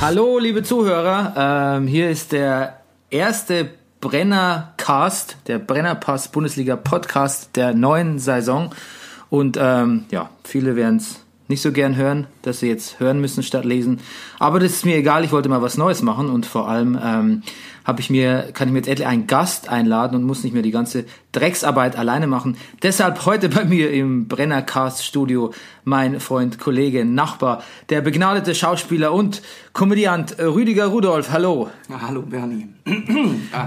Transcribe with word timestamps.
Hallo, 0.00 0.38
liebe 0.38 0.62
Zuhörer. 0.62 1.78
Ähm, 1.78 1.86
hier 1.86 2.10
ist 2.10 2.32
der 2.32 2.80
erste 3.10 3.70
Brennercast, 4.00 5.38
der 5.46 5.58
Brennerpass 5.58 6.28
Bundesliga 6.28 6.76
Podcast 6.76 7.56
der 7.56 7.74
neuen 7.74 8.18
Saison. 8.18 8.70
Und 9.30 9.58
ähm, 9.60 10.04
ja, 10.10 10.30
viele 10.44 10.76
werden 10.76 10.98
es 10.98 11.25
nicht 11.48 11.62
so 11.62 11.72
gern 11.72 11.96
hören, 11.96 12.26
dass 12.42 12.60
sie 12.60 12.68
jetzt 12.68 13.00
hören 13.00 13.20
müssen 13.20 13.42
statt 13.42 13.64
lesen. 13.64 14.00
Aber 14.38 14.60
das 14.60 14.72
ist 14.72 14.84
mir 14.84 14.96
egal, 14.96 15.24
ich 15.24 15.32
wollte 15.32 15.48
mal 15.48 15.62
was 15.62 15.76
Neues 15.76 16.02
machen 16.02 16.28
und 16.28 16.46
vor 16.46 16.68
allem 16.68 16.98
ähm, 17.02 17.42
habe 17.84 18.00
ich 18.00 18.10
mir, 18.10 18.50
kann 18.52 18.68
ich 18.68 18.72
mir 18.72 18.80
jetzt 18.80 18.88
endlich 18.88 19.06
einen 19.06 19.26
Gast 19.28 19.68
einladen 19.68 20.16
und 20.16 20.24
muss 20.24 20.42
nicht 20.42 20.52
mehr 20.52 20.62
die 20.62 20.72
ganze 20.72 21.04
Drecksarbeit 21.30 21.96
alleine 21.96 22.26
machen. 22.26 22.56
Deshalb 22.82 23.26
heute 23.26 23.48
bei 23.48 23.64
mir 23.64 23.92
im 23.92 24.26
Brennercast 24.26 25.04
Studio 25.04 25.52
mein 25.84 26.18
Freund, 26.18 26.58
Kollege, 26.58 27.04
Nachbar, 27.04 27.62
der 27.90 28.00
begnadete 28.00 28.54
Schauspieler 28.54 29.12
und 29.12 29.40
Komödiant 29.72 30.36
Rüdiger 30.40 30.86
Rudolf. 30.86 31.30
Hallo. 31.30 31.70
Ja, 31.88 32.00
hallo 32.00 32.22
Bernie. 32.22 32.68
ah. 33.52 33.66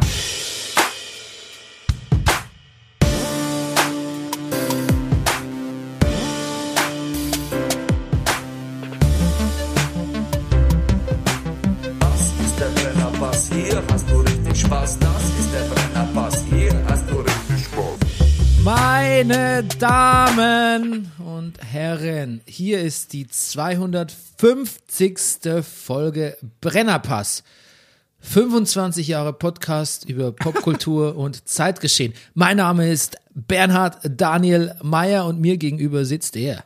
Meine 19.21 19.65
Damen 19.79 21.11
und 21.19 21.61
Herren, 21.61 22.39
hier 22.45 22.79
ist 22.79 23.11
die 23.11 23.27
250. 23.27 25.61
Folge 25.61 26.37
Brennerpass. 26.61 27.43
25 28.21 29.09
Jahre 29.09 29.33
Podcast 29.33 30.07
über 30.07 30.31
Popkultur 30.31 31.17
und 31.21 31.49
Zeitgeschehen. 31.49 32.13
Mein 32.33 32.55
Name 32.55 32.89
ist 32.89 33.17
Bernhard 33.35 33.97
Daniel 34.09 34.73
Meyer 34.81 35.25
und 35.25 35.41
mir 35.41 35.57
gegenüber 35.57 36.05
sitzt 36.05 36.37
er. 36.37 36.63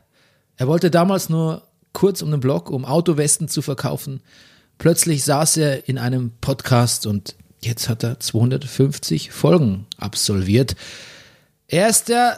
Er 0.55 0.67
wollte 0.67 0.91
damals 0.91 1.29
nur 1.29 1.63
kurz 1.91 2.21
um 2.21 2.29
den 2.29 2.39
Block, 2.39 2.69
um 2.69 2.85
Autowesten 2.85 3.47
zu 3.47 3.63
verkaufen. 3.63 4.21
Plötzlich 4.77 5.23
saß 5.23 5.57
er 5.57 5.89
in 5.89 5.97
einem 5.97 6.33
Podcast 6.39 7.07
und 7.07 7.35
jetzt 7.61 7.89
hat 7.89 8.03
er 8.03 8.19
250 8.19 9.31
Folgen 9.31 9.87
absolviert. 9.97 10.75
Er 11.73 11.89
ist 11.89 12.07
der 12.07 12.37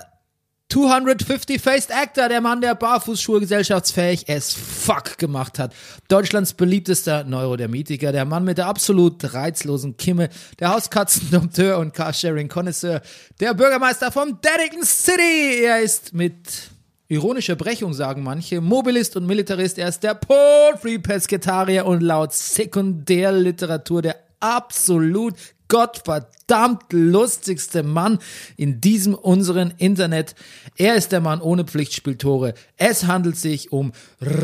250 0.69 1.61
Faced 1.61 1.94
Actor, 1.94 2.30
der 2.30 2.39
Mann, 2.39 2.61
der 2.61 2.73
Barfußschuhe 2.73 3.42
gesellschaftsfähig 3.42 4.30
as 4.30 4.53
fuck 4.53 5.17
gemacht 5.17 5.59
hat. 5.59 5.75
Deutschlands 6.08 6.53
beliebtester 6.53 7.25
Neurodermitiker, 7.25 8.14
der 8.14 8.23
Mann 8.23 8.45
mit 8.45 8.59
der 8.59 8.67
absolut 8.67 9.33
reizlosen 9.33 9.97
Kimme, 9.97 10.30
der 10.61 10.69
Hauskatzendompteur 10.69 11.80
und 11.80 11.94
Carsharing-Konnoisseur, 11.94 13.02
der 13.42 13.53
Bürgermeister 13.53 14.09
vom 14.09 14.39
Dedican 14.39 14.86
City. 14.86 15.66
Er 15.66 15.81
ist 15.81 16.14
mit 16.14 16.70
ironischer 17.09 17.58
Brechung, 17.58 17.94
sagen 17.94 18.23
manche, 18.23 18.61
Mobilist 18.61 19.17
und 19.17 19.27
Militarist. 19.27 19.77
Er 19.77 19.89
ist 19.89 20.02
der 20.02 20.14
Poultry 20.14 20.97
Pesketarier 20.97 21.86
und 21.86 21.99
laut 21.99 22.31
Sekundärliteratur 22.31 24.02
der 24.02 24.16
absolut 24.39 25.36
gottverdammt 25.67 26.91
lustigste 26.91 27.83
Mann 27.83 28.19
in 28.58 28.81
diesem 28.81 29.16
unseren 29.16 29.73
Internet. 29.77 30.35
Er 30.77 30.95
ist 30.95 31.11
der 31.11 31.21
Mann 31.21 31.41
ohne 31.41 31.66
Pflichtspieltore. 31.66 32.53
Es 32.77 33.05
handelt 33.05 33.38
sich 33.38 33.71
um 33.71 33.91
Rüdiger 34.21 34.36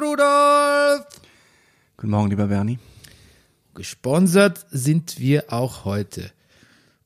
Rudolf. 0.00 1.06
Guten 1.96 2.10
Morgen, 2.10 2.30
lieber 2.30 2.46
Bernie. 2.46 2.78
Gesponsert 3.74 4.66
sind 4.70 5.18
wir 5.18 5.52
auch 5.52 5.84
heute 5.84 6.30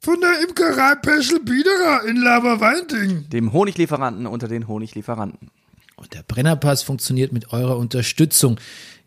von 0.05 0.21
der 0.21 0.41
Imkerei 0.43 0.97
Peschel 0.97 1.39
Biederer 1.41 2.05
in 2.09 2.17
Laberweinting. 2.17 3.29
Dem 3.29 3.53
Honiglieferanten 3.53 4.27
unter 4.27 4.49
den 4.49 4.67
Honiglieferanten. 4.67 5.51
Und 5.95 6.15
der 6.15 6.25
Brennerpass 6.25 6.83
funktioniert 6.83 7.33
mit 7.33 7.53
eurer 7.53 7.77
Unterstützung. 7.77 8.59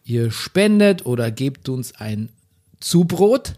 Ihr 0.05 0.31
spendet 0.31 1.05
oder 1.05 1.31
gebt 1.31 1.67
uns 1.67 1.95
ein 1.95 2.29
Zubrot 2.79 3.55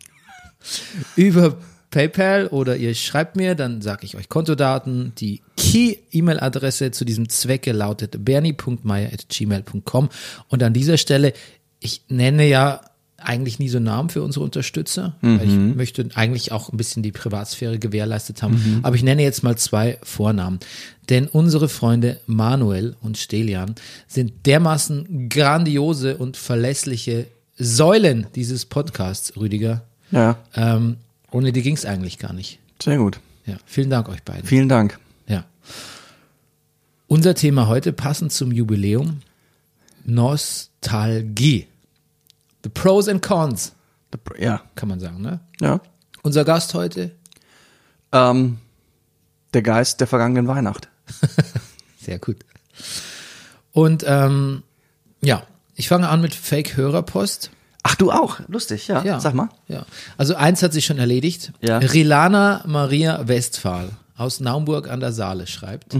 über 1.16 1.58
PayPal 1.90 2.46
oder 2.46 2.76
ihr 2.76 2.94
schreibt 2.94 3.34
mir, 3.36 3.56
dann 3.56 3.82
sage 3.82 4.04
ich 4.04 4.16
euch 4.16 4.28
Kontodaten. 4.28 5.12
Die 5.18 5.42
Key-E-Mail-Adresse 5.56 6.92
zu 6.92 7.04
diesem 7.04 7.28
Zwecke 7.28 7.72
lautet 7.72 8.24
bernie.meier.gmail.com. 8.24 10.08
Und 10.48 10.62
an 10.62 10.72
dieser 10.72 10.96
Stelle, 10.96 11.32
ich 11.80 12.02
nenne 12.08 12.46
ja 12.46 12.80
eigentlich 13.20 13.58
nie 13.58 13.68
so 13.68 13.80
Namen 13.80 14.08
für 14.10 14.22
unsere 14.22 14.44
Unterstützer, 14.44 15.16
weil 15.20 15.42
ich 15.48 15.76
möchte 15.76 16.08
eigentlich 16.14 16.52
auch 16.52 16.70
ein 16.72 16.76
bisschen 16.76 17.02
die 17.02 17.10
Privatsphäre 17.12 17.78
gewährleistet 17.78 18.42
haben. 18.42 18.80
Aber 18.84 18.94
ich 18.96 19.02
nenne 19.02 19.22
jetzt 19.22 19.42
mal 19.42 19.58
zwei 19.58 19.98
Vornamen. 20.02 20.60
Denn 21.08 21.26
unsere 21.26 21.68
Freunde 21.68 22.20
Manuel 22.26 22.94
und 23.00 23.18
Stelian 23.18 23.74
sind 24.06 24.46
dermaßen 24.46 25.28
grandiose 25.28 26.16
und 26.16 26.36
verlässliche 26.36 27.26
Säulen 27.56 28.28
dieses 28.36 28.66
Podcasts, 28.66 29.36
Rüdiger. 29.36 29.82
Ja, 30.12 30.38
Ähm, 30.54 30.96
ohne 31.32 31.50
die 31.52 31.62
ging 31.62 31.74
es 31.74 31.84
eigentlich 31.84 32.18
gar 32.18 32.32
nicht. 32.32 32.60
sehr 32.80 32.98
gut. 32.98 33.18
Ja, 33.46 33.56
vielen 33.66 33.90
Dank 33.90 34.08
euch 34.08 34.22
beiden. 34.22 34.44
Vielen 34.46 34.68
Dank. 34.68 34.98
Ja. 35.26 35.44
Unser 37.08 37.34
Thema 37.34 37.66
heute, 37.66 37.92
passend 37.92 38.30
zum 38.32 38.52
Jubiläum, 38.52 39.20
Nostalgie. 40.04 41.66
The 42.68 42.80
Pros 42.80 43.08
and 43.08 43.22
Cons, 43.22 43.72
Ja, 44.38 44.62
kann 44.74 44.88
man 44.88 45.00
sagen, 45.00 45.22
ne? 45.22 45.40
ja. 45.60 45.80
Unser 46.22 46.44
Gast 46.44 46.74
heute, 46.74 47.12
Ähm, 48.12 48.58
der 49.54 49.62
Geist 49.62 50.00
der 50.00 50.06
vergangenen 50.06 50.46
Weihnacht. 50.48 50.88
sehr 52.00 52.18
gut. 52.18 52.36
Und 53.72 54.04
ähm, 54.06 54.62
ja, 55.22 55.42
ich 55.74 55.88
fange 55.88 56.08
an 56.08 56.20
mit 56.20 56.34
Fake-Hörerpost. 56.34 57.50
Ach, 57.82 57.94
du 57.94 58.10
auch? 58.10 58.40
Lustig, 58.48 58.88
ja. 58.88 59.02
Ja. 59.04 59.20
Sag 59.20 59.34
mal. 59.34 59.48
Ja. 59.68 59.86
Also 60.18 60.34
eins 60.34 60.62
hat 60.62 60.72
sich 60.72 60.84
schon 60.84 60.98
erledigt. 60.98 61.52
Ja. 61.60 61.78
Rilana 61.78 62.62
Maria 62.66 63.26
Westphal 63.28 63.90
aus 64.16 64.40
Naumburg 64.40 64.90
an 64.90 65.00
der 65.00 65.12
Saale 65.12 65.46
schreibt. 65.46 65.96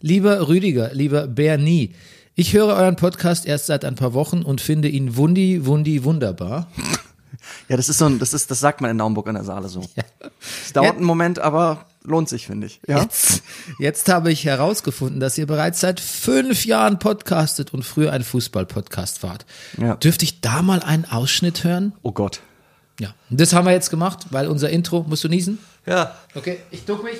Lieber 0.00 0.48
Rüdiger, 0.48 0.94
lieber 0.94 1.26
Bernie, 1.26 1.94
ich 2.40 2.54
höre 2.54 2.68
euren 2.74 2.96
Podcast 2.96 3.44
erst 3.44 3.66
seit 3.66 3.84
ein 3.84 3.96
paar 3.96 4.14
Wochen 4.14 4.42
und 4.42 4.62
finde 4.62 4.88
ihn 4.88 5.14
wundi, 5.16 5.66
wundi, 5.66 6.04
wunderbar. 6.04 6.66
Ja, 7.68 7.76
das 7.76 7.88
ist 7.88 7.98
so 7.98 8.04
ein, 8.06 8.18
das 8.18 8.34
ist, 8.34 8.50
das 8.50 8.60
sagt 8.60 8.80
man 8.80 8.90
in 8.90 8.96
Naumburg 8.98 9.26
an 9.28 9.34
der 9.34 9.44
Saale 9.44 9.68
so. 9.68 9.80
Es 10.64 10.72
dauert 10.72 10.86
Ja. 10.88 10.92
einen 10.96 11.04
Moment, 11.04 11.38
aber 11.38 11.86
lohnt 12.02 12.28
sich, 12.28 12.46
finde 12.46 12.66
ich. 12.66 12.80
Ja. 12.86 13.00
Jetzt, 13.00 13.42
jetzt 13.78 14.08
habe 14.08 14.30
ich 14.30 14.44
herausgefunden, 14.44 15.20
dass 15.20 15.38
ihr 15.38 15.46
bereits 15.46 15.80
seit 15.80 16.00
fünf 16.00 16.66
Jahren 16.66 16.98
podcastet 16.98 17.72
und 17.72 17.84
früher 17.84 18.12
ein 18.12 18.24
Fußball-Podcast 18.24 19.22
wart. 19.22 19.46
Ja. 19.78 19.94
Dürfte 19.96 20.24
ich 20.24 20.40
da 20.42 20.62
mal 20.62 20.82
einen 20.82 21.06
Ausschnitt 21.06 21.64
hören? 21.64 21.92
Oh 22.02 22.12
Gott. 22.12 22.40
Ja. 23.00 23.14
Und 23.30 23.40
das 23.40 23.52
haben 23.52 23.64
wir 23.66 23.72
jetzt 23.72 23.90
gemacht, 23.90 24.26
weil 24.30 24.46
unser 24.46 24.68
Intro, 24.70 25.04
musst 25.08 25.24
du 25.24 25.28
niesen? 25.28 25.58
Ja. 25.86 26.14
Okay, 26.34 26.58
ich 26.70 26.84
duck 26.84 27.02
mich. 27.04 27.16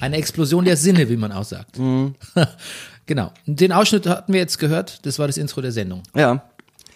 Eine 0.00 0.16
Explosion 0.16 0.64
der 0.64 0.76
Sinne, 0.76 1.08
wie 1.08 1.16
man 1.16 1.32
auch 1.32 1.44
sagt. 1.44 1.76
genau. 3.06 3.32
Den 3.46 3.72
Ausschnitt 3.72 4.06
hatten 4.06 4.32
wir 4.32 4.40
jetzt 4.40 4.58
gehört. 4.58 5.04
Das 5.06 5.18
war 5.18 5.26
das 5.26 5.36
Intro 5.36 5.60
der 5.60 5.72
Sendung. 5.72 6.02
Ja. 6.14 6.42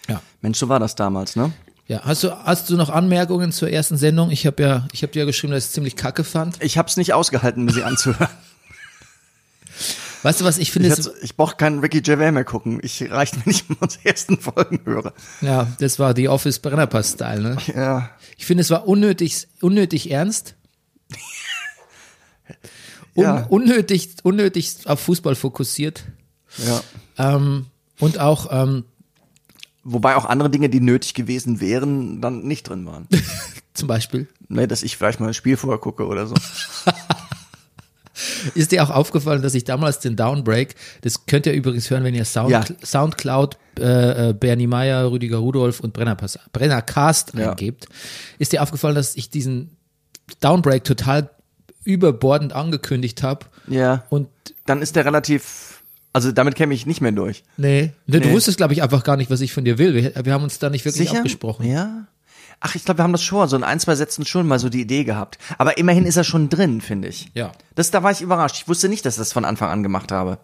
Ja. 0.09 0.21
Mensch, 0.41 0.57
so 0.57 0.69
war 0.69 0.79
das 0.79 0.95
damals, 0.95 1.35
ne? 1.35 1.51
Ja. 1.87 2.01
Hast 2.03 2.23
du, 2.23 2.31
hast 2.31 2.69
du 2.69 2.77
noch 2.77 2.89
Anmerkungen 2.89 3.51
zur 3.51 3.69
ersten 3.69 3.97
Sendung? 3.97 4.31
Ich 4.31 4.45
habe 4.45 4.61
ja, 4.63 4.87
ich 4.93 5.03
habe 5.03 5.11
dir 5.11 5.19
ja 5.19 5.25
geschrieben, 5.25 5.51
dass 5.53 5.63
ich 5.65 5.67
es 5.69 5.73
ziemlich 5.73 5.95
kacke 5.95 6.23
fand. 6.23 6.61
Ich 6.63 6.77
hab's 6.77 6.97
nicht 6.97 7.13
ausgehalten, 7.13 7.65
mir 7.65 7.73
sie 7.73 7.83
anzuhören. 7.83 8.29
Weißt 10.23 10.39
du 10.39 10.45
was? 10.45 10.57
Ich 10.57 10.71
finde 10.71 10.87
Ich, 10.87 10.97
es, 10.97 11.11
ich 11.21 11.35
brauche 11.35 11.57
keinen 11.57 11.79
Ricky 11.79 12.01
Gervais 12.01 12.31
mehr 12.31 12.45
gucken. 12.45 12.79
Ich 12.81 13.11
reicht 13.11 13.35
mir 13.35 13.43
nicht, 13.45 13.67
wenn 13.67 13.75
ich 13.75 13.81
unsere 13.81 14.05
ersten 14.05 14.39
Folgen 14.39 14.79
höre. 14.85 15.13
ja, 15.41 15.67
das 15.79 15.99
war 15.99 16.13
die 16.13 16.29
Office 16.29 16.59
Brennerpass 16.59 17.11
Style, 17.11 17.41
ne? 17.41 17.57
Ja. 17.75 18.09
Ich 18.37 18.45
finde, 18.45 18.61
es 18.61 18.69
war 18.69 18.87
unnötig, 18.87 19.47
unnötig 19.59 20.11
ernst. 20.11 20.55
Un, 23.15 23.23
Ja. 23.23 23.45
Unnötig, 23.47 24.09
unnötig 24.23 24.75
auf 24.85 24.99
Fußball 25.01 25.35
fokussiert. 25.35 26.03
Ja. 26.57 26.81
Ähm, 27.35 27.67
und 27.99 28.19
auch, 28.19 28.47
ähm, 28.51 28.85
Wobei 29.85 30.15
auch 30.15 30.23
andere 30.25 30.49
Dinge, 30.49 30.69
die 30.69 30.79
nötig 30.79 31.13
gewesen 31.13 31.59
wären, 31.59 32.21
dann 32.21 32.43
nicht 32.43 32.69
drin 32.69 32.85
waren. 32.85 33.05
zum 33.73 33.87
Beispiel, 33.89 34.29
ne, 34.47 34.65
dass 34.67 34.81
ich 34.81 34.95
vielleicht 34.95 35.19
mal 35.19 35.27
ein 35.27 35.33
Spiel 35.33 35.57
vorher 35.57 35.77
gucke 35.79 36.07
oder 36.07 36.25
so. 36.25 36.35
Ist 38.53 38.71
dir 38.71 38.83
auch 38.83 38.91
aufgefallen, 38.91 39.41
dass 39.41 39.55
ich 39.55 39.63
damals 39.63 39.99
den 39.99 40.15
Downbreak, 40.15 40.75
das 41.01 41.25
könnt 41.25 41.47
ihr 41.47 41.53
übrigens 41.53 41.89
hören, 41.89 42.03
wenn 42.03 42.13
ihr 42.13 42.25
Sound, 42.25 42.51
Ja. 42.51 42.63
Soundcloud, 42.83 43.57
äh, 43.79 44.29
äh, 44.29 44.33
Bernie 44.33 44.67
Meyer, 44.67 45.11
Rüdiger 45.11 45.37
Rudolf 45.37 45.79
und 45.79 45.93
Brenner, 45.93 46.15
Pass- 46.15 46.37
Brenner 46.51 46.81
Cast 46.83 47.33
Ja. 47.33 47.51
eingebt. 47.51 47.87
Ist 48.37 48.51
dir 48.53 48.61
aufgefallen, 48.61 48.93
dass 48.95 49.15
ich 49.15 49.31
diesen 49.31 49.75
Downbreak 50.41 50.83
total 50.83 51.31
überbordend 51.83 52.53
angekündigt 52.53 53.23
habe. 53.23 53.45
Ja. 53.67 54.03
Und 54.09 54.27
Dann 54.65 54.81
ist 54.81 54.95
der 54.95 55.05
relativ, 55.05 55.81
also 56.13 56.31
damit 56.31 56.55
käme 56.55 56.73
ich 56.73 56.85
nicht 56.85 57.01
mehr 57.01 57.11
durch. 57.11 57.43
nee, 57.57 57.91
nee, 58.07 58.19
du 58.19 58.31
wusstest, 58.31 58.57
glaube 58.57 58.73
ich, 58.73 58.83
einfach 58.83 59.03
gar 59.03 59.17
nicht, 59.17 59.29
was 59.31 59.41
ich 59.41 59.53
von 59.53 59.65
dir 59.65 59.77
will. 59.77 59.93
Wir, 59.93 60.25
wir 60.25 60.33
haben 60.33 60.43
uns 60.43 60.59
da 60.59 60.69
nicht 60.69 60.85
wirklich 60.85 61.15
abgesprochen. 61.15 61.65
Ja. 61.65 62.07
Ach, 62.65 62.75
ich 62.75 62.85
glaube, 62.85 62.99
wir 62.99 63.03
haben 63.03 63.11
das 63.11 63.23
schon, 63.23 63.49
so 63.49 63.57
in 63.57 63.63
ein, 63.65 63.79
zwei 63.81 63.95
Sätzen 63.95 64.25
schon 64.25 64.47
mal 64.47 64.57
so 64.57 64.69
die 64.69 64.79
Idee 64.81 65.03
gehabt. 65.03 65.37
Aber 65.57 65.77
immerhin 65.77 66.05
ist 66.05 66.15
er 66.15 66.23
schon 66.23 66.47
drin, 66.47 66.79
finde 66.79 67.09
ich. 67.09 67.29
Ja. 67.33 67.51
Das, 67.75 67.91
da 67.91 68.03
war 68.03 68.11
ich 68.11 68.21
überrascht. 68.21 68.55
Ich 68.55 68.67
wusste 68.69 68.87
nicht, 68.87 69.05
dass 69.05 69.15
ich 69.15 69.19
das 69.19 69.33
von 69.33 69.43
Anfang 69.43 69.69
an 69.69 69.83
gemacht 69.83 70.13
habe. 70.13 70.37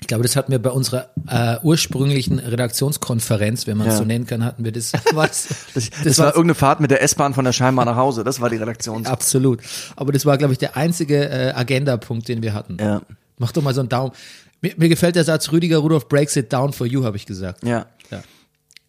Ich 0.00 0.08
glaube, 0.08 0.22
das 0.22 0.36
hatten 0.36 0.52
wir 0.52 0.58
bei 0.60 0.70
unserer 0.70 1.08
äh, 1.28 1.56
ursprünglichen 1.62 2.38
Redaktionskonferenz, 2.38 3.66
wenn 3.66 3.78
man 3.78 3.86
es 3.88 3.94
Ja. 3.94 3.98
so 3.98 4.04
nennen 4.04 4.26
kann, 4.26 4.44
hatten 4.44 4.62
wir 4.64 4.72
das. 4.72 4.92
Was, 5.14 5.48
Das, 5.74 5.90
das, 6.04 6.18
war 6.18 6.26
irgendeine 6.28 6.54
Fahrt 6.54 6.80
mit 6.80 6.90
der 6.90 7.02
S-Bahn 7.02 7.32
von 7.34 7.44
der 7.44 7.52
Scheinbar 7.52 7.84
nach 7.86 7.96
Hause. 7.96 8.22
Das 8.22 8.40
war 8.40 8.50
die 8.50 8.56
Redaktion. 8.56 9.06
absolut. 9.06 9.60
Aber 9.96 10.12
das 10.12 10.26
war, 10.26 10.36
glaube 10.36 10.52
ich, 10.52 10.58
der 10.58 10.76
einzige 10.76 11.28
äh, 11.28 11.52
Agendapunkt, 11.52 12.28
den 12.28 12.42
wir 12.42 12.52
hatten. 12.52 12.76
Ja. 12.78 13.00
Mach 13.38 13.52
doch 13.52 13.62
mal 13.62 13.74
so 13.74 13.80
einen 13.80 13.88
Daumen. 13.88 14.12
Mir, 14.60 14.74
mir 14.76 14.88
gefällt 14.88 15.16
der 15.16 15.24
Satz, 15.24 15.50
Rüdiger 15.52 15.78
Rudolph 15.78 16.08
breaks 16.08 16.36
it 16.36 16.52
down 16.52 16.72
for 16.72 16.86
you, 16.86 17.04
habe 17.04 17.16
ich 17.16 17.26
gesagt. 17.26 17.64
Ja. 17.64 17.86
Ja. 18.10 18.20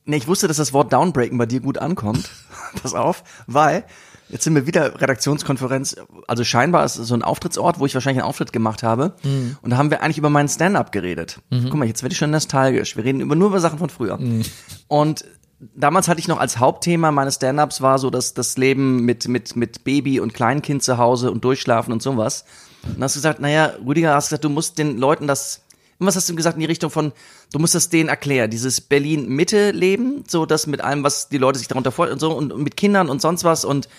Nee, 0.06 0.18
ich 0.18 0.28
wusste, 0.28 0.48
dass 0.48 0.58
das 0.58 0.72
Wort 0.74 0.92
Downbreaken 0.94 1.38
bei 1.38 1.46
dir 1.46 1.60
gut 1.62 1.78
ankommt. 1.78 2.30
Pass 2.82 2.94
auf, 2.94 3.24
weil 3.48 3.84
jetzt 4.30 4.44
sind 4.44 4.56
wir 4.56 4.68
wieder 4.68 5.02
Redaktionskonferenz. 5.02 5.96
Also 6.28 6.44
scheinbar 6.44 6.86
ist 6.86 6.98
es 6.98 7.08
so 7.08 7.14
ein 7.14 7.24
Auftrittsort, 7.24 7.80
wo 7.80 7.86
ich 7.86 7.94
wahrscheinlich 7.94 8.22
einen 8.22 8.30
Auftritt 8.30 8.54
gemacht 8.54 8.84
habe. 8.84 9.14
Und 9.62 9.70
da 9.70 9.78
haben 9.78 9.90
wir 9.92 10.02
eigentlich 10.02 10.18
über 10.18 10.30
meinen 10.30 10.50
Stand-up 10.50 10.92
geredet. 10.92 11.40
Guck 11.70 11.76
mal, 11.76 11.88
jetzt 11.88 12.04
werde 12.04 12.14
ich 12.14 12.20
schon 12.20 12.32
nostalgisch. 12.32 12.96
Wir 12.96 13.04
reden 13.04 13.22
über, 13.22 13.36
nur 13.36 13.50
über 13.50 13.60
Sachen 13.60 13.80
von 13.80 13.90
früher. 13.90 14.20
Und 14.88 15.26
damals 15.76 16.08
hatte 16.08 16.20
ich 16.20 16.28
noch 16.28 16.40
als 16.40 16.60
Hauptthema 16.60 17.12
meines 17.12 17.36
Stand-ups 17.36 17.82
war 17.82 18.00
so 18.00 18.10
das, 18.10 18.34
das 18.34 18.58
Leben 18.58 19.04
mit, 19.06 19.28
mit, 19.28 19.56
mit 19.56 19.84
Baby 19.84 20.20
und 20.20 20.34
Kleinkind 20.34 20.84
zu 20.84 20.98
Hause 20.98 21.32
und 21.32 21.44
Durchschlafen 21.44 21.94
und 21.94 22.02
sowas. 22.02 22.46
Und 22.84 22.96
dann 22.96 23.04
hast 23.04 23.16
du 23.16 23.20
gesagt, 23.20 23.40
naja, 23.40 23.74
Rüdiger, 23.86 24.14
hast 24.14 24.30
gesagt, 24.30 24.44
du 24.44 24.50
musst 24.50 24.78
den 24.78 24.98
Leuten 24.98 25.28
das, 25.28 25.62
was 26.00 26.16
hast 26.16 26.30
du 26.30 26.36
gesagt 26.36 26.58
in 26.58 26.62
die 26.62 26.68
Richtung 26.68 26.92
von, 26.92 27.12
du 27.52 27.60
musst 27.60 27.76
das 27.76 27.90
denen 27.90 28.10
erklären, 28.10 28.52
dieses 28.52 28.82
Berlin-Mitte-Leben, 28.82 30.24
so 30.28 30.46
das 30.46 30.68
mit 30.68 30.82
allem, 30.82 31.04
was 31.04 31.30
die 31.30 31.40
Leute 31.40 31.58
sich 31.58 31.68
darunter 31.68 31.92
vorstellen 31.92 32.16
und 32.16 32.20
so 32.20 32.32
und 32.34 32.58
mit 32.60 32.78
Kindern 32.78 33.10
und 33.10 33.22
sonst 33.22 33.44
was 33.44 33.66
und 33.66 33.90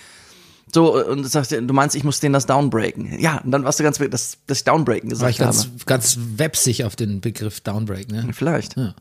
so, 0.72 1.04
und 1.06 1.22
du 1.22 1.28
sagst, 1.28 1.52
du 1.52 1.60
meinst, 1.72 1.96
ich 1.96 2.04
muss 2.04 2.20
denen 2.20 2.32
das 2.32 2.46
downbreaken. 2.46 3.18
Ja, 3.20 3.38
und 3.38 3.50
dann 3.50 3.64
warst 3.64 3.78
du 3.80 3.84
ganz, 3.84 3.98
das, 3.98 4.38
das 4.46 4.64
downbreaken 4.64 5.10
War 5.20 5.30
ich 5.30 5.38
gesagt 5.38 5.38
ganz, 5.38 5.64
habe. 5.64 5.84
ganz 5.86 6.18
websig 6.36 6.84
auf 6.84 6.96
den 6.96 7.20
Begriff 7.20 7.60
Downbreak. 7.60 8.10
Ne? 8.10 8.28
Vielleicht. 8.32 8.76
Ja. 8.76 8.94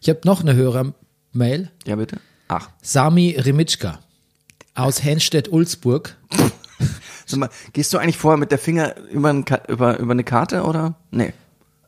Ich 0.00 0.08
habe 0.08 0.20
noch 0.24 0.40
eine 0.40 0.54
Hörermail. 0.54 1.70
bitte. 1.84 2.20
Ach. 2.48 2.68
Sami 2.82 3.36
Remitschka 3.38 3.98
aus 4.74 5.02
Henstedt-Ulzburg. 5.02 6.16
Sag 7.26 7.40
mal, 7.40 7.48
gehst 7.72 7.92
du 7.92 7.98
eigentlich 7.98 8.18
vorher 8.18 8.38
mit 8.38 8.50
der 8.50 8.58
Finger 8.58 8.96
über, 9.10 9.32
ein, 9.32 9.44
über, 9.68 9.98
über 9.98 10.12
eine 10.12 10.24
Karte 10.24 10.64
oder? 10.64 10.94
Nee. 11.10 11.32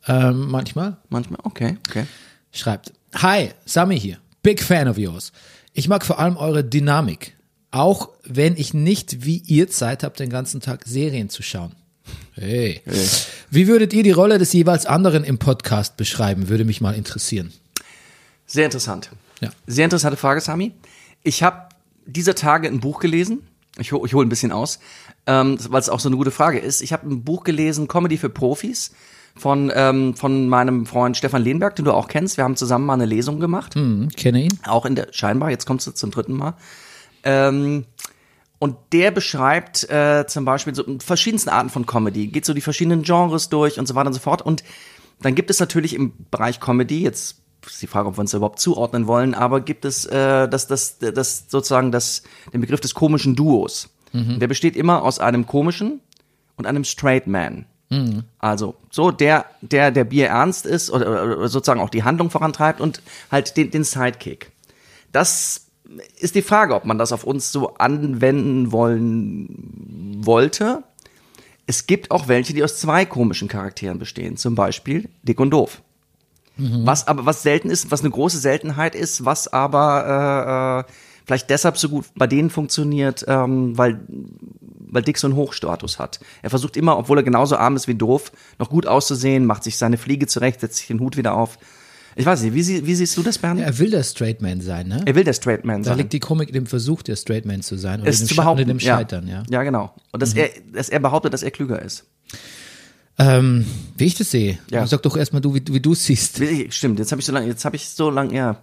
Ähm, 0.07 0.49
manchmal. 0.49 0.97
Manchmal. 1.09 1.41
Okay, 1.43 1.77
okay. 1.89 2.07
Schreibt. 2.53 2.93
Hi, 3.15 3.51
Sami 3.65 4.01
hier. 4.01 4.19
Big 4.43 4.63
fan 4.63 4.89
of 4.89 4.97
yours. 4.97 5.33
Ich 5.73 5.89
mag 5.89 6.07
vor 6.07 6.19
allem 6.19 6.37
eure 6.37 6.65
Dynamik. 6.65 7.36
Auch 7.77 8.09
wenn 8.25 8.57
ich 8.57 8.73
nicht 8.73 9.27
wie 9.27 9.43
ihr 9.47 9.69
Zeit 9.69 10.03
habt, 10.03 10.19
den 10.19 10.31
ganzen 10.31 10.63
Tag 10.63 10.85
Serien 10.87 11.29
zu 11.29 11.43
schauen. 11.43 11.73
Hey. 12.33 12.81
Wie 13.51 13.69
würdet 13.69 13.93
ihr 13.93 14.03
die 14.03 14.13
Rolle 14.13 14.39
des 14.39 14.51
jeweils 14.55 14.87
anderen 14.87 15.25
im 15.25 15.37
Podcast 15.37 15.99
beschreiben? 15.99 16.49
Würde 16.49 16.65
mich 16.65 16.81
mal 16.81 16.95
interessieren. 16.95 17.53
Sehr 18.47 18.65
interessant. 18.65 19.11
Ja. 19.43 19.51
Sehr 19.67 19.85
interessante 19.85 20.17
Frage, 20.17 20.41
Sami. 20.41 20.73
Ich 21.23 21.43
habe 21.43 21.69
dieser 22.07 22.35
Tage 22.35 22.67
ein 22.67 22.81
Buch 22.81 22.99
gelesen. 23.01 23.47
Ich, 23.79 23.93
hol- 23.93 24.07
ich 24.07 24.15
hole 24.15 24.25
ein 24.25 24.31
bisschen 24.31 24.53
aus, 24.53 24.79
ähm, 25.27 25.59
weil 25.69 25.81
es 25.81 25.91
auch 25.91 26.01
so 26.01 26.09
eine 26.09 26.17
gute 26.17 26.31
Frage 26.31 26.59
ist. 26.59 26.81
Ich 26.81 26.95
habe 26.95 27.07
ein 27.07 27.25
Buch 27.25 27.45
gelesen, 27.45 27.89
Comedy 27.89 28.17
für 28.17 28.31
Profis, 28.31 28.93
von, 29.37 29.71
ähm, 29.75 30.15
von 30.15 30.49
meinem 30.49 30.87
Freund 30.87 31.19
Stefan 31.19 31.43
Lehnberg, 31.43 31.77
den 31.77 31.85
du 31.85 31.93
auch 31.93 32.09
kennst. 32.09 32.39
Wir 32.39 32.45
haben 32.45 32.57
zusammen 32.57 32.87
mal 32.87 32.95
eine 32.95 33.05
Lesung 33.05 33.39
gemacht. 33.39 33.75
Hm, 33.75 34.09
kenne 34.17 34.45
ihn. 34.45 34.59
Auch 34.67 34.87
in 34.87 34.95
der, 34.95 35.09
scheinbar, 35.11 35.51
jetzt 35.51 35.67
kommst 35.67 35.87
du 35.87 35.91
zum 35.91 36.11
dritten 36.11 36.33
Mal. 36.33 36.55
Ähm, 37.27 37.85
und 38.59 38.77
der 38.93 39.11
beschreibt 39.11 39.89
äh, 39.91 40.25
zum 40.27 40.47
Beispiel 40.47 40.75
so 40.75 40.85
verschiedensten 41.01 41.51
Arten 41.51 41.69
von 41.69 41.85
Comedy, 41.85 42.29
geht 42.29 42.47
so 42.47 42.55
die 42.55 42.63
verschiedenen 42.63 43.03
Genres 43.03 43.51
durch 43.51 43.79
und 43.79 43.87
so 43.87 43.95
weiter 43.95 44.07
und 44.07 44.15
so 44.15 44.21
fort. 44.21 44.41
Und 44.41 44.65
dann 45.21 45.35
gibt 45.35 45.51
es 45.51 45.61
natürlich 45.61 45.95
im 45.95 46.15
Bereich 46.31 46.61
Comedy, 46.61 47.03
jetzt 47.03 47.43
ist 47.67 47.83
die 47.83 47.87
Frage, 47.87 48.09
ob 48.09 48.17
wir 48.17 48.21
uns 48.21 48.33
überhaupt 48.33 48.61
zuordnen 48.61 49.07
wollen, 49.09 49.35
aber 49.35 49.61
gibt 49.61 49.85
es 49.85 50.07
äh, 50.07 50.49
das, 50.49 50.69
das, 50.69 50.99
das 50.99 51.47
sozusagen 51.49 51.91
das, 51.91 52.23
den 52.53 52.61
Begriff 52.61 52.81
des 52.81 52.95
komischen 52.95 53.35
Duos. 53.35 53.91
Der 54.39 54.47
besteht 54.47 54.77
immer 54.77 55.03
aus 55.03 55.19
einem 55.19 55.47
komischen 55.47 56.01
und 56.57 56.67
einem 56.67 56.85
Straight 56.85 57.27
Man. 57.27 57.67
Also 58.39 58.77
so 58.91 59.11
der, 59.11 59.47
der 59.61 59.91
der 59.91 60.05
Bier 60.05 60.29
ernst 60.29 60.65
ist 60.65 60.91
oder, 60.91 61.37
oder 61.37 61.49
sozusagen 61.49 61.81
auch 61.81 61.91
die 61.91 62.05
Handlung 62.05 62.31
vorantreibt 62.31 62.81
und 62.81 63.03
halt 63.31 63.57
den, 63.57 63.71
den 63.71 63.85
Sidekick. 63.85 64.51
Das 65.13 65.66
ist 66.19 66.35
die 66.35 66.43
Frage, 66.43 66.75
ob 66.75 66.85
man 66.85 66.99
das 66.99 67.13
auf 67.13 67.25
uns 67.25 67.53
so 67.53 67.75
anwenden 67.75 68.73
wollen 68.73 70.17
wollte. 70.25 70.83
Es 71.67 71.87
gibt 71.87 72.11
auch 72.11 72.29
welche, 72.29 72.55
die 72.55 72.63
aus 72.63 72.79
zwei 72.79 73.05
komischen 73.05 73.49
Charakteren 73.49 73.99
bestehen, 73.99 74.37
zum 74.37 74.55
Beispiel 74.55 75.09
Dick 75.23 75.41
und 75.41 75.51
Doof. 75.51 75.83
Was 76.59 77.07
aber 77.07 77.27
was 77.27 77.43
selten 77.43 77.69
ist, 77.69 77.91
was 77.91 78.01
eine 78.01 78.11
große 78.11 78.39
Seltenheit 78.39 78.95
ist, 78.95 79.27
was 79.27 79.47
aber 79.53 80.87
äh, 80.87 80.91
äh, 80.91 80.93
vielleicht 81.27 81.51
deshalb 81.51 81.77
so 81.77 81.91
gut 81.91 82.07
bei 82.15 82.27
denen 82.27 82.49
funktioniert, 82.49 83.25
ähm, 83.29 83.77
weil 83.77 84.01
weil 84.89 85.03
Dick 85.03 85.19
so 85.19 85.27
einen 85.27 85.37
Hochstatus 85.37 85.99
hat. 85.99 86.21
Er 86.43 86.49
versucht 86.49 86.77
immer, 86.77 86.97
obwohl 86.97 87.19
er 87.19 87.25
genauso 87.25 87.57
arm 87.57 87.77
ist 87.77 87.89
wie 87.89 87.95
doof, 87.95 88.33
noch 88.59 88.71
gut 88.71 88.87
auszusehen, 88.87 89.45
macht 89.45 89.65
sich 89.65 89.77
seine 89.77 89.99
Fliege 89.99 90.27
zurecht, 90.27 90.61
setzt 90.61 90.79
sich 90.79 90.87
den 90.87 91.01
Hut 91.01 91.19
wieder 91.19 91.35
auf. 91.35 91.59
Ich 92.19 92.25
weiß 92.25 92.43
nicht, 92.43 92.55
wie, 92.55 92.63
sie- 92.63 92.87
wie 92.87 92.95
siehst 92.95 93.17
du 93.19 93.23
das, 93.23 93.37
Bernd? 93.39 93.61
Er 93.61 93.79
will 93.79 93.91
der 93.91 94.03
Straight 94.03 94.41
Man 94.41 94.61
sein, 94.63 94.89
ne? 94.89 95.03
Er 95.05 95.15
will 95.15 95.23
der 95.25 95.35
Straight 95.35 95.65
Man 95.67 95.83
Da 95.83 95.91
sein. 95.91 95.99
liegt 95.99 96.13
die 96.15 96.19
Komik 96.21 96.49
in 96.49 96.55
dem 96.55 96.67
Versuch, 96.67 97.03
der 97.03 97.15
Straight 97.17 97.45
Man 97.45 97.61
zu 97.63 97.77
sein. 97.77 98.01
Oder 98.01 98.09
es 98.11 98.19
dem, 98.21 98.29
zu 98.29 98.37
behaupten, 98.37 98.63
oder 98.63 98.73
dem 98.73 98.79
ja. 98.79 98.97
Scheitern, 98.97 99.29
ja. 99.29 99.43
Ja, 99.51 99.63
genau. 99.63 99.95
Und 100.13 100.23
dass, 100.23 100.33
er, 100.35 100.49
dass 100.73 100.89
er 100.89 100.99
behauptet, 100.99 101.35
dass 101.35 101.43
er 101.43 101.51
klüger 101.51 101.81
ist. 101.83 102.07
Ähm, 103.19 103.67
wie 103.97 104.05
ich 104.07 104.15
das 104.15 104.31
sehe. 104.31 104.59
Ja. 104.71 104.87
Sag 104.87 105.03
doch 105.03 105.17
erstmal 105.17 105.41
du, 105.43 105.55
wie, 105.55 105.63
wie 105.69 105.81
du 105.81 105.93
es 105.93 106.05
siehst. 106.05 106.41
Stimmt, 106.71 106.99
jetzt 106.99 107.13
habe 107.13 107.21
ich 107.21 107.27
so 107.27 107.33
lange, 107.33 107.47
jetzt 107.47 107.65
habe 107.67 107.77
ich 107.77 107.89
so 107.89 108.11
lange, 108.11 108.35
ja. 108.35 108.63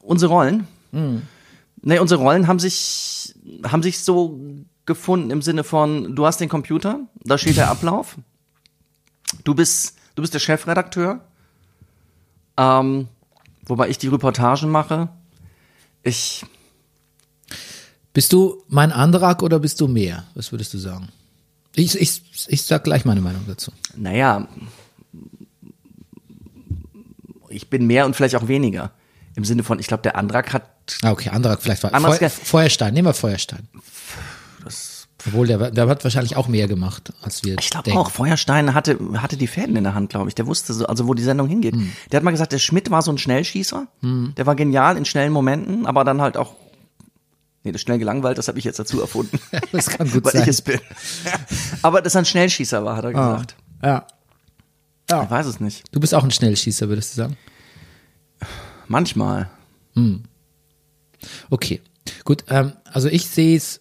Unsere 0.00 0.32
Rollen, 0.32 0.66
ne, 0.92 2.00
unsere 2.00 2.20
Rollen 2.20 2.46
haben 2.46 2.58
sich, 2.58 3.34
haben 3.64 3.82
sich 3.82 3.98
so 4.00 4.40
gefunden 4.86 5.30
im 5.30 5.42
Sinne 5.42 5.64
von, 5.64 6.14
du 6.16 6.24
hast 6.26 6.40
den 6.40 6.48
Computer, 6.48 7.00
da 7.24 7.36
steht 7.38 7.56
der 7.58 7.68
Ablauf, 7.70 8.16
du 9.44 9.54
bist, 9.54 9.96
du 10.14 10.22
bist 10.22 10.32
der 10.34 10.38
Chefredakteur, 10.40 11.20
ähm, 12.56 13.08
wobei 13.64 13.88
ich 13.88 13.98
die 13.98 14.08
Reportagen 14.08 14.70
mache. 14.70 15.08
Ich, 16.02 16.44
Bist 18.12 18.32
du 18.32 18.62
mein 18.68 18.92
Antrag 18.92 19.42
oder 19.42 19.58
bist 19.58 19.80
du 19.80 19.88
mehr? 19.88 20.24
Was 20.34 20.50
würdest 20.52 20.72
du 20.74 20.78
sagen? 20.78 21.08
Ich, 21.74 21.98
ich, 22.00 22.22
ich 22.48 22.62
sag 22.62 22.84
gleich 22.84 23.04
meine 23.04 23.20
Meinung 23.20 23.44
dazu. 23.46 23.70
naja, 23.96 24.48
ich 27.48 27.68
bin 27.68 27.86
mehr 27.86 28.06
und 28.06 28.14
vielleicht 28.14 28.36
auch 28.36 28.48
weniger. 28.48 28.92
Im 29.34 29.44
Sinne 29.44 29.62
von, 29.62 29.78
ich 29.78 29.86
glaube, 29.86 30.02
der 30.02 30.16
Antrag 30.16 30.52
hat 30.52 30.70
Ah, 31.02 31.12
okay, 31.12 31.28
Antrag 31.30 31.62
vielleicht 31.62 31.82
war. 31.84 31.92
Feu, 32.00 32.28
Feuerstein, 32.28 32.94
nehmen 32.94 33.06
wir 33.06 33.14
Feuerstein. 33.14 33.68
Obwohl, 35.26 35.46
der, 35.46 35.70
der 35.70 35.86
hat 35.88 36.02
wahrscheinlich 36.04 36.36
auch 36.36 36.48
mehr 36.48 36.66
gemacht, 36.68 37.12
als 37.22 37.44
wir 37.44 37.56
Ich 37.58 37.70
glaube 37.70 37.92
auch, 37.92 38.10
Feuerstein 38.10 38.72
hatte, 38.74 38.98
hatte 39.16 39.36
die 39.36 39.46
Fäden 39.46 39.76
in 39.76 39.84
der 39.84 39.94
Hand, 39.94 40.10
glaube 40.10 40.28
ich. 40.28 40.34
Der 40.34 40.46
wusste 40.46 40.72
so, 40.72 40.86
also 40.86 41.06
wo 41.06 41.14
die 41.14 41.22
Sendung 41.22 41.46
hingeht. 41.48 41.74
Hm. 41.74 41.92
Der 42.10 42.16
hat 42.18 42.24
mal 42.24 42.30
gesagt, 42.30 42.52
der 42.52 42.58
Schmidt 42.58 42.90
war 42.90 43.02
so 43.02 43.10
ein 43.10 43.18
Schnellschießer. 43.18 43.86
Der 44.02 44.46
war 44.46 44.54
genial 44.54 44.96
in 44.96 45.04
schnellen 45.04 45.32
Momenten, 45.32 45.86
aber 45.86 46.04
dann 46.04 46.20
halt 46.22 46.36
auch. 46.36 46.54
Nee, 47.62 47.72
das 47.72 47.82
schnell 47.82 47.98
gelangweilt, 47.98 48.38
das 48.38 48.48
habe 48.48 48.58
ich 48.58 48.64
jetzt 48.64 48.78
dazu 48.78 49.00
erfunden. 49.00 49.38
Das 49.72 49.88
kann 49.90 50.10
gut 50.10 50.24
Weil 50.24 50.32
sein. 50.32 50.42
ich 50.42 50.48
es 50.48 50.62
bin. 50.62 50.80
aber 51.82 52.00
dass 52.00 52.14
er 52.14 52.20
ein 52.22 52.24
Schnellschießer 52.24 52.82
war, 52.84 52.96
hat 52.96 53.04
er 53.04 53.14
Ah. 53.14 53.32
gesagt. 53.32 53.56
Ja. 53.82 54.06
Ich 55.24 55.30
weiß 55.30 55.46
es 55.46 55.60
nicht. 55.60 55.84
Du 55.92 56.00
bist 56.00 56.14
auch 56.14 56.24
ein 56.24 56.30
Schnellschießer, 56.30 56.88
würdest 56.88 57.12
du 57.12 57.16
sagen? 57.22 57.36
Manchmal. 58.88 59.50
Okay, 61.50 61.80
gut. 62.24 62.44
Ähm, 62.48 62.72
also 62.84 63.08
ich 63.08 63.26
sehe 63.26 63.56
es, 63.56 63.80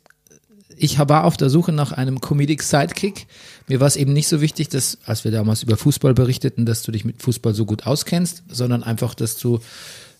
ich 0.79 0.97
war 0.99 1.25
auf 1.25 1.37
der 1.37 1.49
Suche 1.49 1.71
nach 1.71 1.91
einem 1.91 2.21
Comedic 2.21 2.63
Sidekick. 2.63 3.27
Mir 3.67 3.79
war 3.79 3.87
es 3.87 3.95
eben 3.95 4.13
nicht 4.13 4.27
so 4.27 4.41
wichtig, 4.41 4.69
dass, 4.69 4.97
als 5.05 5.23
wir 5.23 5.31
damals 5.31 5.63
über 5.63 5.77
Fußball 5.77 6.13
berichteten, 6.13 6.65
dass 6.65 6.83
du 6.83 6.91
dich 6.91 7.05
mit 7.05 7.21
Fußball 7.21 7.53
so 7.53 7.65
gut 7.65 7.85
auskennst, 7.85 8.43
sondern 8.49 8.83
einfach, 8.83 9.13
dass 9.13 9.37
du, 9.37 9.59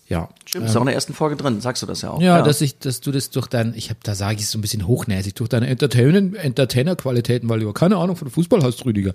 ja, 0.08 0.28
Stimmt, 0.44 0.66
ist 0.66 0.76
auch 0.76 0.82
in 0.82 0.86
der 0.86 0.94
ersten 0.94 1.14
Folge 1.14 1.36
drin, 1.36 1.60
sagst 1.60 1.82
du 1.82 1.86
das 1.86 2.02
ja 2.02 2.10
auch. 2.10 2.20
ja, 2.20 2.42
dass 2.42 2.60
ich, 2.60 2.78
dass 2.78 3.00
du 3.00 3.10
das 3.10 3.30
durch 3.30 3.46
dein, 3.46 3.74
ich 3.74 3.90
habe, 3.90 4.00
da 4.02 4.14
sage 4.14 4.36
ich 4.36 4.42
es 4.42 4.50
so 4.50 4.58
ein 4.58 4.60
bisschen 4.60 4.86
hochnäsig, 4.86 5.34
durch 5.34 5.48
deine 5.48 5.68
Entertainer, 5.68 6.38
Entertainer-Qualitäten, 6.38 7.48
weil 7.48 7.60
du 7.60 7.66
ja 7.66 7.72
keine 7.72 7.96
Ahnung 7.96 8.16
von 8.16 8.30
Fußball 8.30 8.62
hast, 8.62 8.84
Rüdiger. 8.84 9.12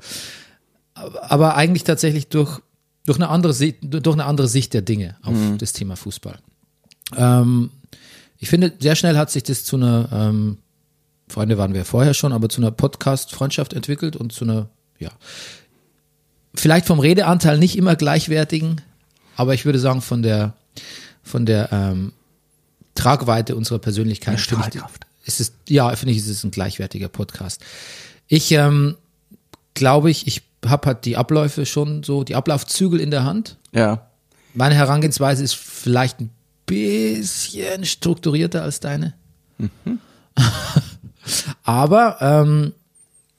Aber, 0.94 1.56
eigentlich 1.56 1.84
tatsächlich 1.84 2.30
durch, 2.30 2.60
durch 3.06 3.18
eine 3.18 3.30
andere 3.30 3.54
Sicht, 3.54 3.78
durch 3.82 4.16
eine 4.16 4.26
andere 4.26 4.48
Sicht 4.48 4.74
der 4.74 4.82
Dinge 4.82 5.18
auf 5.22 5.36
das 5.58 5.74
Thema 5.74 5.96
Fußball. 5.96 6.40
Ähm, 7.16 7.70
ich 8.38 8.50
finde, 8.50 8.74
sehr 8.80 8.96
schnell 8.96 9.18
hat 9.18 9.32
sich 9.32 9.44
das 9.44 9.64
zu 9.64 9.76
einer, 9.76 10.10
ähm, 10.12 10.58
Freunde 11.28 11.58
waren 11.58 11.74
wir 11.74 11.86
vorher 11.86 12.14
schon, 12.14 12.34
aber 12.34 12.50
zu 12.50 12.62
einer 12.62 12.72
Podcast-Freundschaft 12.72 13.74
entwickelt 13.74 14.16
und 14.16 14.32
zu 14.32 14.46
einer, 14.46 14.70
ja, 15.00 15.10
vielleicht 16.54 16.86
vom 16.86 17.00
Redeanteil 17.00 17.58
nicht 17.58 17.78
immer 17.78 17.96
gleichwertigen, 17.96 18.82
aber 19.36 19.54
ich 19.54 19.66
würde 19.66 19.80
sagen, 19.80 20.02
von 20.02 20.22
der, 20.22 20.54
von 21.24 21.46
der 21.46 21.70
ähm, 21.72 22.14
Tragweite 22.94 23.56
unserer 23.56 23.80
Persönlichkeit. 23.80 24.40
Strahlkraft. 24.40 25.06
Ist 25.26 25.42
es, 25.42 25.54
ja, 25.68 25.94
finde 25.96 26.14
ich, 26.14 26.20
ist 26.20 26.28
es 26.28 26.44
ein 26.44 26.52
gleichwertiger 26.52 27.10
Podcast. 27.10 27.62
Ich 28.28 28.52
ähm, 28.52 28.96
glaube 29.74 30.10
ich, 30.10 30.28
ich 30.28 30.44
habe 30.66 30.88
halt 30.88 31.06
die 31.06 31.18
Abläufe 31.18 31.66
schon 31.66 32.04
so, 32.04 32.24
die 32.24 32.36
Ablaufzügel 32.36 33.00
in 33.00 33.12
der 33.12 33.24
Hand. 33.24 33.58
Ja. 33.72 34.08
Meine 34.54 34.76
Herangehensweise 34.76 35.44
ist 35.44 35.56
vielleicht 35.56 36.22
ein 36.22 36.32
bisschen 36.66 37.86
strukturierter 37.86 38.64
als 38.64 38.80
deine. 38.80 39.14
Aber 41.64 42.18
ähm, 42.22 42.74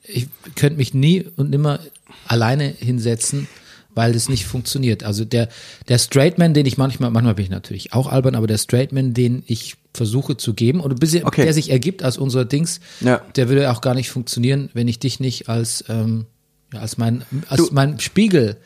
ich 0.03 0.29
könnte 0.55 0.77
mich 0.77 0.95
nie 0.95 1.27
und 1.37 1.51
nimmer 1.51 1.81
alleine 2.27 2.65
hinsetzen, 2.69 3.49
weil 3.95 4.13
das 4.13 4.29
nicht 4.29 4.47
funktioniert. 4.47 5.05
Also 5.05 5.25
der, 5.25 5.49
der 5.89 5.99
Straightman, 5.99 6.55
den 6.55 6.67
ich 6.67 6.77
manchmal, 6.79 7.11
manchmal 7.11 7.35
bin 7.35 7.45
ich 7.45 7.51
natürlich 7.51 7.93
auch 7.93 8.07
albern, 8.13 8.35
aber 8.35 8.47
der 8.47 8.59
Straightman, 8.59 9.15
den 9.15 9.43
ich 9.47 9.77
versuche 9.95 10.37
zu 10.37 10.53
geben 10.55 10.81
und 10.81 11.01
bisschen, 11.01 11.25
Okay. 11.25 11.45
der 11.45 11.55
sich 11.55 11.71
ergibt 11.71 12.05
aus 12.05 12.19
unserer 12.19 12.45
Dings, 12.45 12.81
Ja. 13.01 13.23
der 13.37 13.49
würde 13.49 13.71
auch 13.73 13.81
gar 13.81 13.95
nicht 13.95 14.11
funktionieren, 14.11 14.69
wenn 14.75 14.87
ich 14.89 14.99
dich 14.99 15.19
nicht 15.21 15.49
als, 15.49 15.85
ähm, 15.89 16.27
ja, 16.73 16.81
als 16.81 16.99
mein, 16.99 17.25
als 17.49 17.69
Du- 17.69 17.69
mein 17.73 17.99
Spiegel, 18.01 18.57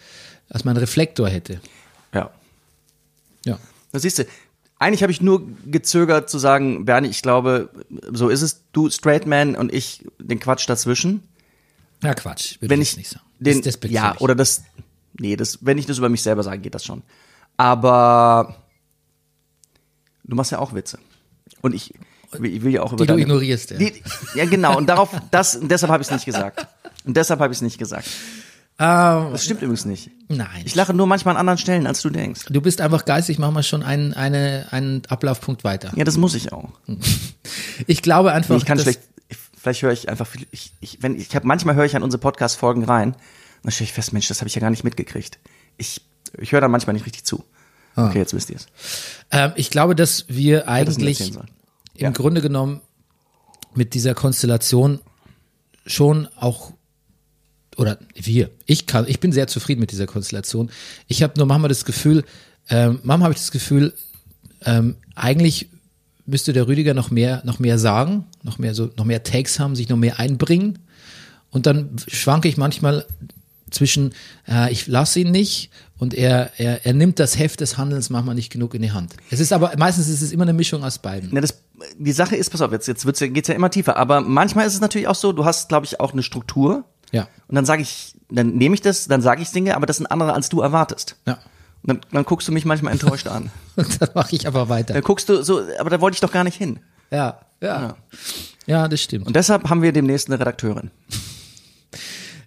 als 0.49 0.65
mein 0.65 0.77
Reflektor 0.77 1.29
hätte. 1.29 1.61
Ja. 2.13 2.31
Ja. 3.47 3.59
Das 3.93 4.03
siehst 4.03 4.19
du. 4.19 4.25
Eigentlich 4.81 5.03
habe 5.03 5.13
ich 5.13 5.21
nur 5.21 5.47
gezögert 5.67 6.29
zu 6.31 6.39
sagen, 6.39 6.87
Bernie, 6.87 7.09
ich 7.09 7.21
glaube, 7.23 7.69
so 8.11 8.29
ist 8.31 8.41
es. 8.43 8.63
Du 8.73 8.89
Straight 8.91 9.27
Man 9.27 9.55
und 9.55 9.73
ich 9.73 10.05
den 10.19 10.41
Quatsch 10.41 10.67
dazwischen. 10.69 11.23
Ja, 12.03 12.15
Quatsch. 12.15 12.57
Wenn 12.61 12.81
ich 12.81 12.97
nicht 12.97 13.11
sagen. 13.11 13.25
den, 13.39 13.61
das, 13.61 13.79
ja, 13.89 14.17
oder 14.21 14.35
das, 14.35 14.63
nee, 15.19 15.37
das, 15.37 15.59
wenn 15.61 15.77
ich 15.77 15.85
das 15.85 15.99
über 15.99 16.09
mich 16.09 16.23
selber 16.23 16.43
sage, 16.43 16.61
geht 16.63 16.75
das 16.75 16.85
schon. 16.85 17.03
Aber 17.59 18.57
du 20.25 20.35
machst 20.35 20.51
ja 20.51 20.59
auch 20.61 20.73
Witze. 20.73 20.99
Und 21.61 21.75
ich, 21.75 21.93
ich 22.43 22.63
will 22.63 22.73
ja 22.73 22.83
auch 22.83 22.95
über 22.95 23.05
Die 23.05 23.07
du 23.09 23.13
deine- 23.13 23.21
ignorierst, 23.23 23.73
ja. 23.73 23.77
Die, 23.77 23.93
ja, 24.35 24.47
genau. 24.47 24.79
Und 24.79 24.87
darauf, 24.87 25.11
das, 25.31 25.59
deshalb 25.61 25.93
habe 25.93 26.01
ich 26.03 26.09
es 26.09 26.13
nicht 26.15 26.25
gesagt. 26.25 26.67
Und 27.05 27.19
deshalb 27.19 27.41
habe 27.41 27.53
ich 27.53 27.59
es 27.59 27.63
nicht 27.63 27.77
gesagt. 27.77 28.09
Ah, 28.81 29.29
Das 29.31 29.45
stimmt 29.45 29.61
übrigens 29.63 29.85
nicht. 29.85 30.11
nein. 30.29 30.63
Ich 30.65 30.75
lache 30.75 30.95
nur 30.95 31.07
manchmal 31.07 31.35
an 31.35 31.41
anderen 31.41 31.59
Stellen, 31.59 31.87
als 31.87 32.01
du 32.01 32.09
denkst. 32.11 32.47
du 32.49 32.61
bist 32.63 32.81
einfach 32.81 33.05
geistig, 33.05 33.39
machen 33.39 33.55
wir 33.55 33.63
schon 33.63 33.83
einen, 33.83 34.15
eine, 34.15 34.67
einen 34.71 35.03
Ablaufpunkt 35.09 35.65
weiter. 35.65 35.93
Ja, 35.97 36.05
das 36.05 36.17
muss 36.17 36.35
ich 36.35 36.53
auch. 36.53 36.71
Ich 37.87 38.03
glaube 38.03 38.33
einfach, 38.33 38.51
Nee, 38.51 38.59
ich 38.59 38.65
kann 38.67 38.79
schlecht, 38.79 39.01
ich, 39.29 39.37
vielleicht 39.57 39.83
höre 39.83 39.93
ich 39.93 40.09
einfach, 40.09 40.27
viel- 40.27 40.47
ich, 40.51 40.73
ich, 40.81 41.03
wenn, 41.03 41.17
ich 41.19 41.35
habe 41.35 41.47
manchmal 41.47 41.75
höre 41.75 41.85
ich 41.85 41.97
an 41.97 42.03
unsere 42.03 42.21
Podcast-Folgen 42.21 42.85
rein, 42.85 43.15
dann 43.63 43.73
stelle 43.73 43.87
ich 43.87 43.93
fest, 43.93 44.13
Mensch, 44.13 44.29
das 44.29 44.41
habe 44.41 44.49
ich 44.49 44.55
ja 44.55 44.61
gar 44.61 44.71
nicht 44.71 44.85
mitgekriegt. 44.85 45.39
Ich, 45.77 46.01
ich 46.39 46.53
höre 46.53 46.61
dann 46.61 46.71
manchmal 46.71 46.95
nicht 46.95 47.07
richtig 47.07 47.25
zu. 47.25 47.45
Ah. 47.97 48.07
Okay, 48.09 48.19
jetzt 48.19 48.35
wisst 48.35 48.51
ihr 48.51 48.57
es. 48.57 48.67
ähm, 49.31 49.53
ich 49.57 49.71
glaube, 49.71 49.95
dass 49.97 50.25
wir 50.29 50.61
das 50.61 50.69
eigentlich 50.69 51.21
erzählen 51.21 51.33
sollen. 51.35 51.51
im 51.95 52.03
Ja. 52.05 52.11
Grunde 52.11 52.41
genommen 52.41 52.81
mit 53.75 53.95
dieser 53.95 54.15
Konstellation 54.15 55.01
schon 55.87 56.29
auch 56.37 56.73
oder 57.77 57.99
wir, 58.15 58.51
ich 58.67 58.87
kann, 58.87 59.07
ich 59.09 59.21
bin 59.21 59.33
sehr 59.33 59.47
zufrieden 59.47 59.81
mit 59.81 59.93
dieser 59.93 60.07
Konstellation. 60.07 60.71
Ich 61.07 61.23
habe 61.23 61.35
nur 61.37 61.47
manchmal 61.47 61.69
das 61.69 61.85
Gefühl, 61.85 62.25
ähm, 62.69 63.01
manchmal 63.03 63.27
habe 63.27 63.35
ich 63.35 63.41
das 63.41 63.53
Gefühl, 63.53 63.95
ähm, 64.65 64.97
eigentlich 65.15 65.69
müsste 66.27 66.53
der 66.53 66.69
Rüdiger 66.69 66.95
noch 66.95 67.11
mehr, 67.11 67.43
noch 67.45 67.59
mehr 67.59 67.79
sagen, 67.79 68.27
noch 68.43 68.59
mehr 68.59 68.75
so, 68.75 68.91
noch 68.97 69.05
mehr 69.05 69.23
Takes 69.23 69.59
haben, 69.59 69.75
sich 69.75 69.89
noch 69.89 69.97
mehr 69.97 70.19
einbringen. 70.19 70.79
Und 71.51 71.67
dann 71.67 71.97
schwanke 72.07 72.49
ich 72.49 72.57
manchmal 72.57 73.05
zwischen, 73.71 74.13
äh, 74.49 74.71
ich 74.73 74.87
lasse 74.87 75.21
ihn 75.21 75.31
nicht 75.31 75.71
und 75.99 76.15
er, 76.15 76.53
er, 76.59 76.85
er 76.87 76.93
nimmt 76.93 77.19
das 77.19 77.39
Heft 77.39 77.61
des 77.61 77.79
Handelns 77.79 78.11
manchmal 78.11 78.35
nicht 78.35 78.51
genug 78.51 78.75
in 78.75 78.83
die 78.83 78.93
Hand. 78.93 79.15
Es 79.31 79.41
ist 79.41 79.53
aber, 79.53 79.73
meistens 79.77 80.09
ist 80.09 80.23
es 80.23 80.33
immer 80.33 80.45
eine 80.45 80.53
Mischung 80.53 80.85
aus 80.85 80.99
beiden. 80.99 81.33
Ja, 81.33 81.41
das, 81.41 81.63
die 81.99 82.13
Sache 82.13 82.37
ist, 82.37 82.51
pass 82.51 82.61
auf, 82.61 82.73
jetzt, 82.73 82.89
jetzt 82.89 83.05
wird's, 83.05 83.21
geht's 83.21 83.49
ja 83.49 83.55
immer 83.55 83.71
tiefer, 83.71 83.97
aber 83.97 84.21
manchmal 84.21 84.67
ist 84.67 84.75
es 84.75 84.81
natürlich 84.81 85.09
auch 85.09 85.15
so, 85.15 85.33
du 85.33 85.45
hast, 85.45 85.69
glaube 85.69 85.87
ich, 85.87 86.01
auch 86.01 86.13
eine 86.13 86.23
Struktur 86.23 86.85
Ja. 87.13 87.29
und 87.49 87.55
dann 87.57 87.65
sage 87.65 87.83
ich, 87.83 88.15
dann 88.31 88.51
nehme 88.57 88.75
ich 88.75 88.81
das, 88.81 89.07
dann 89.09 89.21
sage 89.23 89.43
ich 89.43 89.51
Dinge, 89.51 89.75
aber 89.77 89.87
das 89.87 89.97
sind 89.97 90.07
andere, 90.07 90.33
als 90.33 90.49
du 90.49 90.61
erwartest. 90.61 91.17
Ja. 91.27 91.35
Und 91.83 91.89
dann, 91.89 92.01
dann 92.13 92.25
guckst 92.25 92.47
du 92.47 92.53
mich 92.53 92.65
manchmal 92.65 92.93
enttäuscht 92.93 93.27
an. 93.27 93.51
Und 93.77 94.01
dann 94.03 94.11
mache 94.15 94.37
ich 94.37 94.47
aber 94.47 94.69
weiter. 94.69 94.93
Dann 94.95 95.03
guckst 95.03 95.29
du 95.31 95.43
so, 95.43 95.63
aber 95.79 95.89
da 95.91 96.01
wollte 96.01 96.15
ich 96.17 96.21
doch 96.21 96.31
gar 96.33 96.45
nicht 96.45 96.57
hin. 96.57 96.79
Ja, 97.11 97.41
ja. 97.63 97.97
Ja, 98.67 98.87
das 98.87 99.01
stimmt. 99.03 99.27
Und 99.27 99.35
deshalb 99.35 99.69
haben 99.71 99.81
wir 99.83 99.93
demnächst 99.93 100.29
eine 100.29 100.39
Redakteurin. 100.39 100.91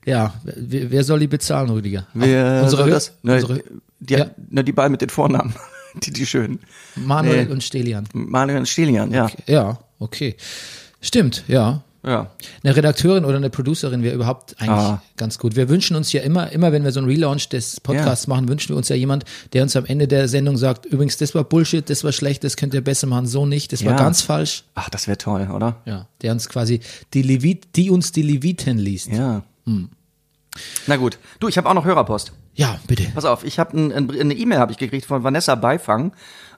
Ja, 0.06 0.34
wer, 0.44 0.92
wer 0.92 1.04
soll 1.06 1.20
die 1.20 1.28
bezahlen, 1.28 1.70
Rüdiger? 1.70 2.08
Wer 2.14 2.58
Ach, 2.60 2.64
unsere, 2.64 2.82
soll 2.82 2.92
das? 2.92 3.14
Ne, 3.22 3.36
unsere 3.36 3.64
die, 4.02 4.14
Ja. 4.16 4.26
ne, 4.50 4.64
die 4.64 4.74
beiden 4.74 4.92
mit 4.92 5.02
den 5.02 5.10
Vornamen. 5.10 5.54
Die, 6.04 6.12
die 6.12 6.26
schönen. 6.26 6.60
Manuel 6.96 7.46
Nee. 7.46 7.52
und 7.52 7.64
Stelian. 7.64 8.06
Marion 8.14 8.66
Stelian, 8.66 9.12
ja. 9.12 9.30
Ja, 9.46 9.78
okay. 10.00 10.36
Stimmt, 11.02 11.44
ja. 11.48 11.84
Ja. 12.06 12.32
Eine 12.64 12.76
Redakteurin 12.76 13.24
oder 13.24 13.38
eine 13.38 13.50
Producerin 13.50 14.04
wäre 14.04 14.14
überhaupt 14.16 14.56
eigentlich 14.60 14.72
Ah. 14.72 15.02
ganz 15.16 15.40
gut. 15.40 15.56
Wir 15.56 15.70
wünschen 15.70 15.96
uns 15.96 16.12
ja 16.12 16.22
immer, 16.22 16.52
immer 16.52 16.72
wenn 16.74 16.84
wir 16.84 16.92
so 16.92 17.00
einen 17.00 17.08
Relaunch 17.08 17.48
des 17.50 17.80
Podcasts 17.80 18.28
machen, 18.28 18.50
wünschen 18.50 18.70
wir 18.70 18.76
uns 18.76 18.90
ja 18.90 18.96
jemand, 18.98 19.24
der 19.54 19.64
uns 19.64 19.76
am 19.78 19.86
Ende 19.86 20.08
der 20.10 20.28
Sendung 20.28 20.58
sagt, 20.58 20.86
übrigens, 20.86 21.16
das 21.18 21.34
war 21.34 21.46
Bullshit, 21.46 21.90
das 21.90 22.04
war 22.04 22.12
schlecht, 22.12 22.44
das 22.44 22.58
könnt 22.58 22.74
ihr 22.74 22.82
besser 22.84 23.08
machen, 23.08 23.26
so 23.26 23.46
nicht, 23.46 23.72
das 23.72 23.86
war 23.86 23.94
Ja. 23.94 23.98
ganz 23.98 24.22
falsch. 24.22 24.66
Ach, 24.76 24.90
das 24.90 25.08
wäre 25.08 25.18
toll, 25.18 25.50
oder? 25.54 25.78
Ja, 25.86 26.08
der 26.22 26.34
uns 26.34 26.50
quasi 26.50 26.82
die 27.14 27.22
Levit, 27.22 27.76
die 27.78 27.90
uns 27.90 28.12
die 28.12 28.22
Leviten 28.24 28.78
liest. 28.78 29.08
Ja. 29.10 29.44
Hm. 29.66 29.90
Na 30.88 30.98
gut. 30.98 31.18
Du, 31.40 31.48
ich 31.48 31.58
habe 31.58 31.70
auch 31.70 31.74
noch 31.74 31.86
Hörerpost. 31.86 32.34
Ja, 32.54 32.80
bitte. 32.86 33.04
Pass 33.16 33.26
auf, 33.26 33.44
ich 33.44 33.58
habe 33.60 33.76
ein, 33.78 33.92
ein, 33.92 34.12
eine 34.12 34.34
E-Mail 34.34 34.60
habe 34.60 34.72
ich 34.72 34.78
gekriegt 34.78 35.06
von 35.06 35.24
Vanessa 35.24 35.56
Beifang 35.56 36.12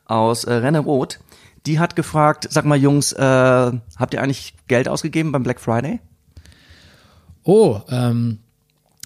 aus 0.05 0.43
äh, 0.43 0.53
Renneroth. 0.53 1.19
Die 1.65 1.79
hat 1.79 1.95
gefragt, 1.95 2.47
sag 2.49 2.65
mal 2.65 2.77
Jungs, 2.77 3.11
äh, 3.13 3.19
habt 3.21 4.13
ihr 4.13 4.21
eigentlich 4.21 4.53
Geld 4.67 4.87
ausgegeben 4.87 5.31
beim 5.31 5.43
Black 5.43 5.59
Friday? 5.59 5.99
Oh, 7.43 7.81
ähm, 7.89 8.39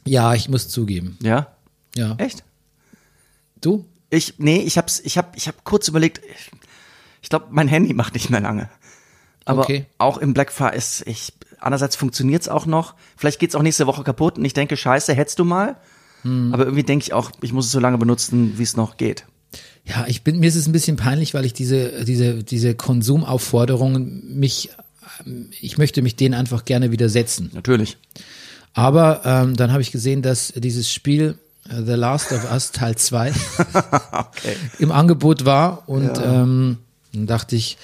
ja, 0.06 0.34
ich 0.34 0.50
muss 0.50 0.70
zugeben. 0.70 1.18
Ja. 1.22 1.48
Ja. 1.96 2.16
Echt? 2.18 2.44
Du? 3.62 3.86
Ich, 4.10 4.36
nee, 4.40 4.60
ich 4.62 4.78
hab's, 4.78 5.00
ich 5.02 5.18
hab, 5.18 5.36
ich 5.36 5.48
hab 5.48 5.64
kurz 5.64 5.88
überlegt, 5.88 6.22
ich, 6.26 6.52
ich 7.22 7.30
glaube, 7.30 7.48
mein 7.50 7.68
Handy 7.68 7.94
macht 7.94 8.14
nicht 8.14 8.30
mehr 8.30 8.40
lange. 8.42 8.70
Aber 9.46 9.62
Okay. 9.62 9.86
auch 9.98 10.18
im 10.18 10.34
Black 10.34 10.52
Friday 10.52 10.78
ist, 10.78 11.06
ich, 11.08 11.34
andererseits 11.60 11.96
funktioniert's 11.96 12.48
auch 12.48 12.66
noch. 12.66 12.96
Vielleicht 13.18 13.40
geht's 13.40 13.56
auch 13.56 13.62
nächste 13.62 13.88
Woche 13.88 14.04
kaputt 14.04 14.38
und 14.38 14.46
ich 14.46 14.54
denke, 14.54 14.78
scheiße, 14.78 15.14
hättest 15.14 15.40
du 15.40 15.46
mal. 15.46 15.78
Hm. 16.24 16.54
Aber 16.54 16.64
irgendwie 16.64 16.84
denke 16.84 17.04
ich 17.04 17.14
auch, 17.14 17.32
ich 17.42 17.54
muss 17.54 17.66
es 17.66 17.72
so 17.72 17.80
lange 17.80 17.98
benutzen, 17.98 18.58
wie 18.58 18.64
es 18.64 18.76
noch 18.76 18.98
geht. 18.98 19.26
Ja, 19.90 20.06
ich 20.08 20.22
bin, 20.22 20.40
mir 20.40 20.48
ist 20.48 20.56
es 20.56 20.68
ein 20.68 20.72
bisschen 20.72 20.98
peinlich, 20.98 21.34
weil 21.34 21.46
ich 21.46 21.54
diese, 21.54 22.06
diese, 22.06 22.44
diese 22.44 22.76
Konsumaufforderungen 22.76 24.38
mich, 24.40 24.70
ich 25.62 25.78
möchte 25.78 26.02
mich 26.02 26.16
denen 26.16 26.34
einfach 26.36 26.66
gerne 26.66 26.92
widersetzen. 26.92 27.50
Natürlich. 27.54 27.98
Aber 28.74 29.22
ähm, 29.26 29.56
dann 29.56 29.72
habe 29.72 29.82
ich 29.82 29.92
gesehen, 29.92 30.22
dass 30.22 30.54
dieses 30.56 30.92
Spiel 30.92 31.38
äh, 31.70 31.82
The 31.84 31.94
Last 31.94 32.32
of 32.32 32.50
Us 32.52 32.72
Teil 32.72 32.96
2 32.96 33.32
Okay. 34.14 34.56
im 34.78 34.92
Angebot 34.92 35.46
war 35.46 35.90
und 35.90 36.12
ähm, 36.24 36.78
dann 37.14 37.26
dachte 37.28 37.56
ich, 37.56 37.78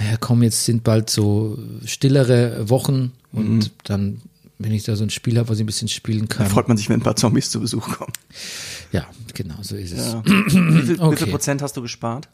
naja, 0.00 0.16
komm, 0.18 0.42
jetzt 0.42 0.64
sind 0.64 0.82
bald 0.82 1.08
so 1.08 1.56
stillere 1.86 2.68
Wochen 2.68 3.12
und 3.32 3.58
Mhm. 3.58 3.70
dann, 3.84 4.20
wenn 4.58 4.72
ich 4.72 4.84
da 4.84 4.94
so 4.96 5.04
ein 5.04 5.10
Spiel 5.10 5.38
habe, 5.38 5.48
was 5.48 5.58
ich 5.58 5.64
ein 5.64 5.66
bisschen 5.66 5.88
spielen 5.88 6.26
Da 6.28 6.36
kann. 6.36 6.46
freut 6.48 6.68
man 6.68 6.76
sich, 6.76 6.88
wenn 6.88 7.00
ein 7.00 7.02
paar 7.02 7.16
Zombies 7.16 7.50
zu 7.50 7.60
Besuch 7.60 7.88
kommen. 7.98 8.12
Ja, 8.92 9.06
genau, 9.34 9.56
so 9.62 9.76
ist 9.76 9.92
es. 9.92 10.12
Ja. 10.12 10.22
wie, 10.24 10.50
viel, 10.50 10.88
wie 10.96 11.00
Okay. 11.00 11.16
viel 11.16 11.26
Prozent 11.28 11.60
hast 11.62 11.76
du 11.76 11.82
gespart? 11.82 12.28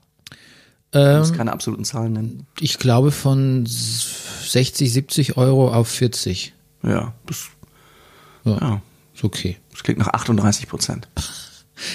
Du 0.92 0.98
musst 1.18 1.30
Ähm, 1.32 1.36
keine 1.38 1.52
absoluten 1.52 1.84
Zahlen 1.84 2.12
nennen. 2.14 2.46
ich 2.58 2.78
glaube 2.78 3.10
von 3.12 3.64
60, 3.66 4.92
70 4.92 5.36
Euro 5.36 5.72
auf 5.72 5.88
40. 5.88 6.52
Ja, 6.82 7.14
das, 7.26 7.46
Ja, 8.44 8.58
ja, 8.60 8.82
ist 9.14 9.22
okay. 9.24 9.56
das 9.70 9.82
klingt 9.82 9.98
nach 10.00 10.08
38 10.08 10.68
Prozent. 10.68 11.08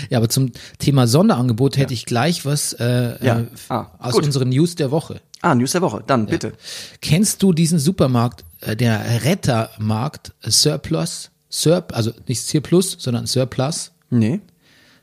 Ja, 0.10 0.18
aber 0.18 0.30
zum 0.30 0.52
Thema 0.80 1.06
Sonderangebot 1.06 1.78
hätte 1.78 1.94
ich 1.94 2.08
gleich 2.08 2.44
was 2.44 2.74
äh, 2.74 3.24
Ja. 3.24 3.42
äh, 3.42 3.46
Ah, 3.70 3.92
aus 4.00 4.14
gut. 4.16 4.26
unseren 4.26 4.50
News 4.50 4.74
der 4.74 4.90
Woche. 4.90 5.22
Ah, 5.42 5.54
News 5.56 5.74
der 5.74 5.82
Woche. 5.82 6.04
Dann, 6.08 6.26
bitte. 6.26 6.54
Kennst 7.02 7.44
du 7.44 7.54
diesen 7.54 7.80
Supermarkt, 7.80 8.44
äh, 8.62 8.76
der 8.76 9.24
Rettermarkt 9.24 10.34
äh, 10.42 10.50
Surplus? 10.52 11.30
Surp, 11.50 11.96
also 11.96 12.12
nicht 12.28 12.42
Surplus, 12.42 12.96
sondern 13.00 13.28
Surplus. 13.28 13.92
Nee. 14.10 14.42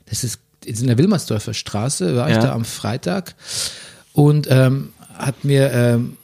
Das 0.05 0.23
ist 0.23 0.39
in 0.65 0.87
der 0.87 0.97
Wilmersdorfer 0.97 1.53
Straße, 1.53 2.15
war 2.15 2.29
ich 2.29 2.35
Ja. 2.35 2.41
da 2.41 2.53
am 2.53 2.63
Freitag 2.65 3.35
und 4.13 4.47
ähm, 4.49 4.93
hat 5.17 5.43
mir 5.43 5.71
ähm, 5.71 6.17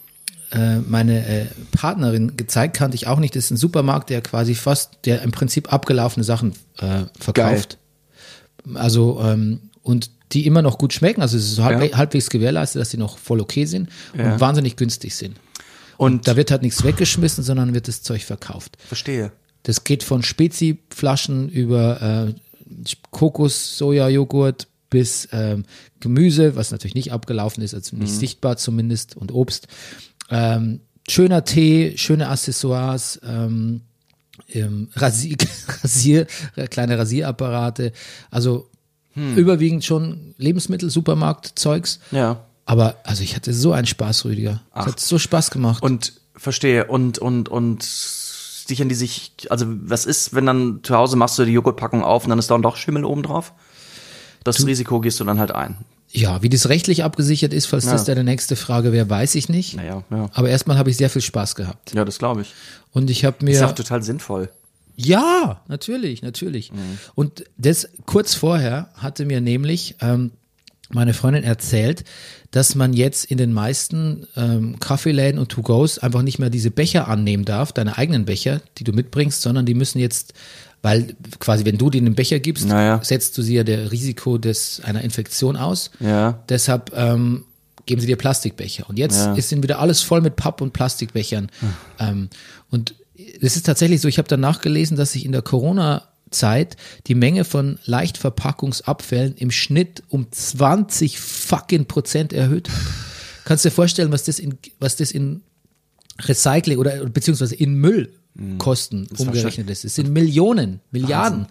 äh, 0.52 0.78
meine 0.80 1.26
äh, 1.28 1.46
Partnerin 1.72 2.38
gezeigt, 2.38 2.76
kannte 2.78 2.96
ich 2.96 3.08
auch 3.08 3.20
nicht. 3.20 3.36
Das 3.36 3.46
ist 3.46 3.52
ein 3.52 3.58
Supermarkt, 3.58 4.10
der 4.10 4.22
quasi 4.22 4.56
fast, 4.56 4.92
der 5.06 5.22
im 5.24 5.32
Prinzip 5.32 5.74
abgelaufene 5.74 6.24
Sachen 6.24 6.54
äh, 6.78 7.04
verkauft. 7.20 7.78
Also 8.76 9.22
ähm, 9.24 9.69
und 9.84 10.12
die 10.32 10.46
immer 10.46 10.62
noch 10.62 10.78
gut 10.78 10.94
schmecken. 10.94 11.22
Also 11.22 11.38
es 11.38 11.46
ist 11.46 11.56
so 11.56 11.64
halbwe 11.64 11.88
Ja. 11.90 11.98
halbwegs 11.98 12.30
gewährleistet, 12.30 12.80
dass 12.82 12.90
die 12.90 12.98
noch 12.98 13.18
voll 13.18 13.40
okay 13.42 13.66
sind 13.66 13.90
Ja. 14.18 14.34
und 14.34 14.40
wahnsinnig 14.40 14.76
günstig 14.76 15.16
sind. 15.16 15.38
Und 15.98 16.28
Da 16.28 16.36
wird 16.36 16.52
halt 16.52 16.62
nichts 16.62 16.84
weggeschmissen, 16.84 17.44
sondern 17.44 17.74
wird 17.74 17.88
das 17.88 18.02
Zeug 18.04 18.24
verkauft. 18.24 18.78
verstehe. 18.88 19.32
Das 19.64 19.84
geht 19.84 20.04
von 20.04 20.24
Spezi-Flaschen 20.24 21.50
über 21.50 22.30
äh, 22.30 22.34
Kokos-Soja-Joghurt 23.12 24.68
bis 24.90 25.28
ähm, 25.32 25.66
Gemüse, 26.00 26.56
was 26.56 26.72
natürlich 26.72 26.96
nicht 26.96 27.12
abgelaufen 27.12 27.64
ist, 27.64 27.74
also 27.74 27.96
nicht 27.96 28.14
sichtbar 28.14 28.58
zumindest, 28.58 29.16
und 29.16 29.32
Obst. 29.32 29.68
Ähm, 30.32 30.82
schöner 31.08 31.44
Tee, 31.44 31.94
schöne 31.98 32.28
Accessoires, 32.30 33.20
ähm, 33.24 33.82
ähm, 34.48 34.90
Rasier, 34.96 35.38
Rasier, 35.84 36.26
kleine 36.70 36.98
Rasierapparate, 36.98 37.92
also 38.32 38.70
überwiegend 39.36 39.86
schon 39.86 40.34
Lebensmittel, 40.38 40.90
Supermarkt-Zeugs. 40.90 42.00
Ja. 42.12 42.46
Aber 42.66 42.98
also 43.04 43.24
ich 43.24 43.36
hatte 43.36 43.54
so 43.54 43.72
einen 43.74 43.88
Spaß, 43.88 44.26
Rüdiger. 44.26 44.62
Es 44.76 44.86
hat 44.86 45.00
so 45.00 45.18
Spaß 45.18 45.52
gemacht. 45.52 45.82
Und 45.84 46.14
verstehe. 46.36 46.86
Und, 46.86 47.18
und, 47.20 47.50
und 47.50 47.84
sichern 47.84 48.90
die 48.90 48.96
sich, 48.96 49.32
also 49.50 49.66
was 49.68 50.06
ist, 50.06 50.34
wenn 50.34 50.46
dann 50.46 50.80
zu 50.84 50.96
Hause 50.96 51.16
machst 51.16 51.40
du 51.40 51.46
die 51.46 51.52
Joghurtpackung 51.52 52.04
auf 52.04 52.24
und 52.26 52.30
dann 52.30 52.40
ist 52.40 52.52
da 52.52 52.58
doch 52.58 52.78
Schimmel 52.78 53.06
oben 53.06 53.24
drauf? 53.24 53.54
Das 54.44 54.66
Risiko 54.66 55.00
gehst 55.02 55.20
du 55.20 55.24
dann 55.24 55.40
halt 55.40 55.52
ein. 55.52 55.78
Ja, 56.12 56.42
wie 56.42 56.50
das 56.50 56.70
rechtlich 56.70 57.04
abgesichert 57.04 57.54
ist, 57.54 57.68
falls 57.68 57.86
das 57.86 58.04
deine 58.04 58.24
nächste 58.24 58.56
Frage 58.56 58.92
wäre, 58.92 59.10
weiß 59.10 59.36
ich 59.36 59.48
nicht. 59.48 59.76
Naja, 59.76 60.04
ja. 60.10 60.30
Aber 60.34 60.50
erstmal 60.50 60.78
habe 60.78 60.90
ich 60.90 60.98
sehr 60.98 61.10
viel 61.10 61.22
Spaß 61.22 61.56
gehabt. 61.56 61.94
Ja, 61.94 62.04
das 62.04 62.18
glaube 62.18 62.42
ich. 62.42 62.54
Und 62.92 63.12
ich 63.12 63.26
habe 63.26 63.46
Ist 63.48 63.60
ja 63.60 63.66
auch 63.66 63.72
mir. 63.72 63.76
total 63.76 64.02
sinnvoll. 64.02 64.50
Ja, 65.02 65.62
natürlich, 65.68 66.22
natürlich. 66.22 66.72
Und 67.16 67.46
das 67.58 67.88
kurz 68.06 68.34
vorher 68.36 68.90
hatte 68.96 69.26
mir 69.26 69.40
nämlich 69.40 69.96
ähm, 70.02 70.32
meine 70.90 71.14
Freundin 71.14 71.44
erzählt, 71.44 72.04
dass 72.52 72.76
man 72.76 72.94
jetzt 72.94 73.26
in 73.26 73.38
den 73.38 73.54
meisten 73.54 74.28
ähm, 74.36 74.78
Kaffeeläden 74.80 75.40
und 75.40 75.50
To-Go's 75.50 76.00
einfach 76.00 76.22
nicht 76.24 76.40
mehr 76.40 76.50
diese 76.50 76.72
Becher 76.72 77.08
annehmen 77.08 77.46
darf, 77.46 77.72
deine 77.72 77.98
eigenen 77.98 78.26
Becher, 78.26 78.62
die 78.78 78.84
du 78.84 78.92
mitbringst, 78.92 79.42
sondern 79.42 79.66
die 79.66 79.76
müssen 79.76 80.00
jetzt, 80.00 80.34
weil 80.82 81.16
quasi, 81.40 81.64
wenn 81.64 81.78
du 81.78 81.90
denen 81.90 82.08
den 82.08 82.16
Becher 82.16 82.40
gibst, 82.40 82.68
Naja. 82.68 83.00
setzt 83.04 83.38
du 83.38 83.42
sie 83.42 83.56
ja 83.56 83.64
der 83.64 83.92
Risiko 83.92 84.38
des, 84.38 84.82
einer 84.84 85.02
Infektion 85.04 85.56
aus. 85.56 85.92
Ja. 86.00 86.44
Deshalb 86.50 86.92
ähm, 86.96 87.46
geben 87.86 88.02
sie 88.02 88.08
dir 88.08 88.18
Plastikbecher. 88.18 88.90
Und 88.90 88.98
jetzt 89.00 89.18
Ja. 89.18 89.34
ist 89.36 89.50
sind 89.50 89.64
wieder 89.64 89.80
alles 89.80 90.02
voll 90.02 90.22
mit 90.22 90.36
Papp- 90.36 90.62
und 90.62 90.74
Plastikbechern. 90.74 91.50
Ähm, 92.00 92.30
und 92.72 92.96
es 93.42 93.56
ist 93.56 93.66
tatsächlich 93.66 94.02
so, 94.02 94.08
ich 94.08 94.18
habe 94.18 94.28
dann 94.28 94.40
nachgelesen, 94.40 94.98
dass 94.98 95.14
sich 95.14 95.26
in 95.26 95.32
der 95.32 95.42
Corona-Zeit 95.42 96.78
die 97.08 97.16
Menge 97.16 97.44
von 97.46 97.80
Leichtverpackungsabfällen 97.86 99.36
im 99.36 99.52
Schnitt 99.52 100.04
um 100.10 100.32
20 100.32 101.20
fucking 101.20 101.86
Prozent 101.86 102.34
erhöht 102.34 102.70
hat. 102.70 102.78
Kannst 103.46 103.66
du 103.66 103.70
dir 103.70 103.76
vorstellen, 103.76 104.12
was 104.12 104.24
das 104.24 104.40
in, 104.40 104.58
was 104.80 104.96
das 104.96 105.12
in 105.12 105.42
Recycling 106.22 106.78
oder 106.78 107.06
beziehungsweise 107.06 107.56
in 107.56 107.76
Müllkosten 107.76 109.08
umgerechnet 109.18 109.70
ist. 109.70 109.86
Es 109.86 109.96
sind 109.96 110.12
Millionen, 110.12 110.82
Milliarden 110.92 111.48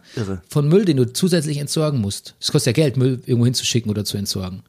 von 0.49 0.69
Müll, 0.69 0.85
den 0.85 0.99
du 0.99 1.13
zusätzlich 1.13 1.59
entsorgen 1.59 2.01
musst. 2.01 2.35
Es 2.41 2.53
kostet 2.53 2.77
ja 2.77 2.83
Geld, 2.85 2.97
Müll 2.97 3.21
irgendwo 3.27 3.47
hinzuschicken 3.47 3.91
oder 3.91 4.05
zu 4.05 4.17
entsorgen. 4.17 4.63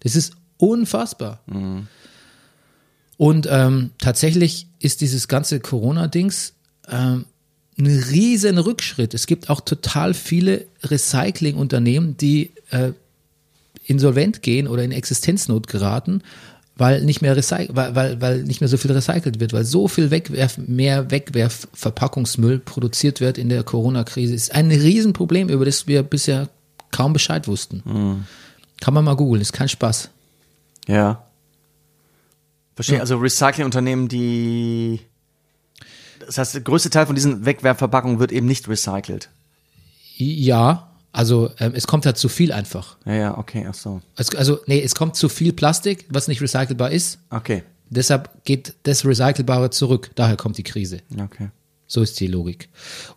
Das 0.00 0.16
ist 0.16 0.34
unfassbar. 0.56 1.40
Und 3.20 3.46
ähm, 3.50 3.90
tatsächlich 3.98 4.66
ist 4.78 5.02
dieses 5.02 5.28
ganze 5.28 5.60
Corona-Dings 5.60 6.54
ähm, 6.88 7.26
ein 7.78 7.86
riesen 7.86 8.56
Rückschritt. 8.56 9.12
Es 9.12 9.26
gibt 9.26 9.50
auch 9.50 9.60
total 9.60 10.14
viele 10.14 10.64
Recyclingunternehmen, 10.82 12.16
die 12.16 12.54
äh, 12.70 12.92
insolvent 13.84 14.40
gehen 14.40 14.66
oder 14.66 14.84
in 14.84 14.90
Existenznot 14.90 15.66
geraten, 15.66 16.22
weil 16.76 17.04
nicht 17.04 17.20
mehr 17.20 17.36
recyc 17.36 17.68
weil, 17.74 17.94
weil, 17.94 18.22
weil 18.22 18.42
nicht 18.44 18.62
mehr 18.62 18.68
so 18.68 18.78
viel 18.78 18.92
recycelt 18.92 19.38
wird, 19.38 19.52
weil 19.52 19.66
so 19.66 19.86
viel 19.86 20.10
Wegwerf, 20.10 20.56
mehr 20.56 21.10
Wegwerfverpackungsmüll 21.10 22.60
produziert 22.60 23.20
wird 23.20 23.36
in 23.36 23.50
der 23.50 23.64
Corona-Krise. 23.64 24.32
Ist 24.32 24.54
ein 24.54 24.70
Riesenproblem, 24.70 25.50
über 25.50 25.66
das 25.66 25.86
wir 25.86 26.02
bisher 26.04 26.48
kaum 26.90 27.12
Bescheid 27.12 27.46
wussten. 27.48 27.82
Kann 28.80 28.94
man 28.94 29.04
mal 29.04 29.16
googeln, 29.16 29.42
ist 29.42 29.52
kein 29.52 29.68
Spaß. 29.68 30.08
Ja. 30.88 31.22
Verstehe. 32.80 33.00
Also 33.00 33.18
Recyclingunternehmen, 33.18 34.08
die. 34.08 35.00
Das 36.18 36.38
heißt, 36.38 36.54
der 36.54 36.60
größte 36.62 36.88
Teil 36.88 37.06
von 37.06 37.14
diesen 37.14 37.44
Wegwerfverpackungen 37.44 38.18
wird 38.18 38.32
eben 38.32 38.46
nicht 38.46 38.68
recycelt. 38.68 39.28
Ja, 40.16 40.90
also 41.12 41.50
ähm, 41.58 41.72
es 41.74 41.86
kommt 41.86 42.06
halt 42.06 42.16
zu 42.16 42.28
viel 42.28 42.52
einfach. 42.52 42.96
Ja, 43.04 43.14
ja, 43.14 43.38
okay, 43.38 43.66
ach 43.68 43.74
so. 43.74 44.00
Es, 44.16 44.34
also, 44.34 44.60
nee, 44.66 44.80
es 44.80 44.94
kommt 44.94 45.16
zu 45.16 45.28
viel 45.28 45.52
Plastik, 45.52 46.06
was 46.08 46.26
nicht 46.26 46.40
recycelbar 46.40 46.90
ist. 46.90 47.18
Okay. 47.30 47.64
Deshalb 47.90 48.44
geht 48.44 48.74
das 48.84 49.04
Recycelbare 49.04 49.70
zurück. 49.70 50.10
Daher 50.14 50.36
kommt 50.36 50.56
die 50.56 50.62
Krise. 50.62 51.00
Okay. 51.18 51.48
So 51.86 52.00
ist 52.00 52.18
die 52.20 52.28
Logik. 52.28 52.68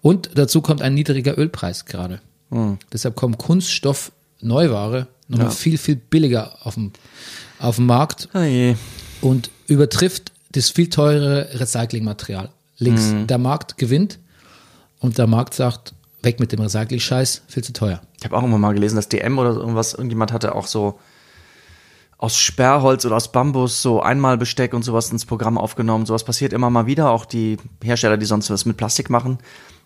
Und 0.01 0.31
dazu 0.35 0.61
kommt 0.61 0.81
ein 0.81 0.93
niedriger 0.93 1.37
Ölpreis 1.37 1.85
gerade. 1.85 2.21
Deshalb 2.91 3.15
kommt 3.15 3.37
Kunststoff-Neuware 3.37 5.07
nochmal 5.27 5.51
viel, 5.51 5.77
viel 5.77 5.95
billiger 5.95 6.57
auf 6.65 6.75
dem, 6.75 6.91
auf 7.59 7.77
dem 7.77 7.85
Markt 7.85 8.29
Oh 8.33 8.39
je. 8.39 8.75
Und 9.23 9.49
übertrifft 9.67 10.31
das 10.51 10.69
viel 10.69 10.89
teurere 10.89 11.59
Recyclingmaterial. 11.59 12.49
Links. 12.77 13.13
Der 13.27 13.37
Markt 13.37 13.77
gewinnt 13.77 14.19
und 14.99 15.17
der 15.17 15.27
Markt 15.27 15.53
sagt, 15.53 15.93
weg 16.21 16.39
mit 16.39 16.51
dem 16.51 16.59
Recycling-Scheiß, 16.59 17.43
viel 17.47 17.63
zu 17.63 17.73
teuer. 17.73 18.01
Ich 18.19 18.25
habe 18.25 18.35
auch 18.35 18.43
immer 18.43 18.57
mal 18.57 18.73
gelesen, 18.73 18.97
dass 18.97 19.09
DM 19.09 19.37
oder 19.37 19.51
irgendwas, 19.51 19.93
irgendjemand 19.93 20.33
hatte 20.33 20.55
auch 20.55 20.67
so 20.67 20.99
aus 22.17 22.37
Sperrholz 22.37 23.05
oder 23.05 23.15
aus 23.15 23.31
Bambus 23.31 23.81
so 23.81 24.01
Einmalbesteck 24.01 24.73
und 24.73 24.83
sowas 24.83 25.09
ins 25.11 25.25
Programm 25.25 25.57
aufgenommen. 25.57 26.05
Sowas 26.05 26.23
passiert 26.23 26.53
immer 26.53 26.69
mal 26.69 26.85
wieder. 26.85 27.09
Auch 27.09 27.25
die 27.25 27.57
Hersteller, 27.81 28.17
die 28.17 28.25
sonst 28.25 28.49
was 28.49 28.65
mit 28.65 28.77
Plastik 28.77 29.09
machen. 29.09 29.39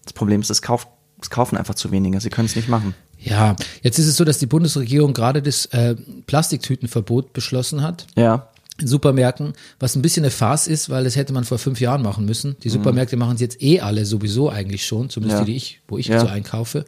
Das 0.03 0.13
Problem 0.13 0.41
ist, 0.41 0.49
es 0.49 0.61
kauft, 0.61 0.87
es 1.21 1.29
kaufen 1.29 1.57
einfach 1.57 1.75
zu 1.75 1.91
wenige. 1.91 2.19
Sie 2.21 2.29
können 2.29 2.47
es 2.47 2.55
nicht 2.55 2.69
machen. 2.69 2.95
Ja, 3.19 3.55
jetzt 3.81 3.97
ist 3.97 4.07
es 4.07 4.17
so, 4.17 4.23
dass 4.23 4.37
die 4.37 4.45
Bundesregierung 4.45 5.13
gerade 5.13 5.41
das 5.41 5.65
äh, 5.67 5.95
Plastiktütenverbot 6.27 7.33
beschlossen 7.33 7.81
hat. 7.81 8.05
Ja. 8.15 8.49
In 8.79 8.87
Supermärkten, 8.87 9.53
was 9.79 9.95
ein 9.95 10.01
bisschen 10.01 10.23
eine 10.23 10.31
Farce 10.31 10.67
ist, 10.67 10.89
weil 10.89 11.03
das 11.03 11.15
hätte 11.15 11.33
man 11.33 11.43
vor 11.43 11.57
fünf 11.57 11.79
Jahren 11.81 12.01
machen 12.03 12.25
müssen. 12.25 12.55
Die 12.63 12.69
Supermärkte 12.69 13.17
machen 13.17 13.35
es 13.35 13.41
jetzt 13.41 13.61
eh 13.61 13.79
alle 13.81 14.05
sowieso 14.05 14.49
eigentlich 14.49 14.85
schon, 14.85 15.09
zumindest 15.09 15.39
Ja. 15.39 15.45
die, 15.45 15.51
die 15.51 15.57
ich, 15.57 15.81
wo 15.87 15.97
ich 15.97 16.07
Ja. 16.07 16.19
so 16.19 16.27
einkaufe. 16.27 16.85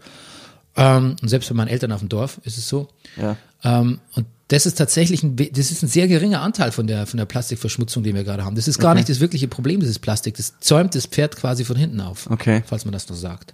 Ähm, 0.75 1.15
und 1.21 1.28
selbst 1.28 1.49
bei 1.49 1.56
meinen 1.56 1.67
Eltern 1.67 1.91
auf 1.91 1.99
dem 1.99 2.10
Dorf 2.10 2.39
ist 2.43 2.58
es 2.58 2.69
so. 2.69 2.88
Ja. 3.17 3.36
Ähm, 3.63 3.99
und 4.15 4.28
das 4.49 4.65
ist 4.65 4.75
tatsächlich 4.78 5.21
ein, 5.23 5.36
das 5.36 5.71
ist 5.71 5.84
ein 5.84 5.88
sehr 5.88 6.08
geringer 6.08 6.41
Anteil 6.41 6.71
von 6.71 6.88
der, 6.88 7.06
von 7.06 7.17
der 7.17 7.25
Plastikverschmutzung, 7.25 8.04
die 8.04 8.13
wir 8.15 8.23
gerade 8.23 8.45
haben. 8.45 8.56
Das 8.56 8.67
ist 8.67 8.80
gar 8.80 8.95
nicht 8.95 9.10
das 9.10 9.19
wirkliche 9.19 9.47
Problem 9.47 9.80
dieses 9.80 9.99
Plastik. 9.99 10.38
Das 10.38 10.54
zäumt 10.60 10.95
das 10.95 11.06
Pferd 11.06 11.36
quasi 11.36 11.65
von 11.65 11.75
hinten 11.75 12.02
auf. 12.02 12.30
Okay. 12.32 12.63
Falls 12.65 12.86
man 12.86 12.91
das 12.91 13.08
noch 13.10 13.15
sagt. 13.17 13.54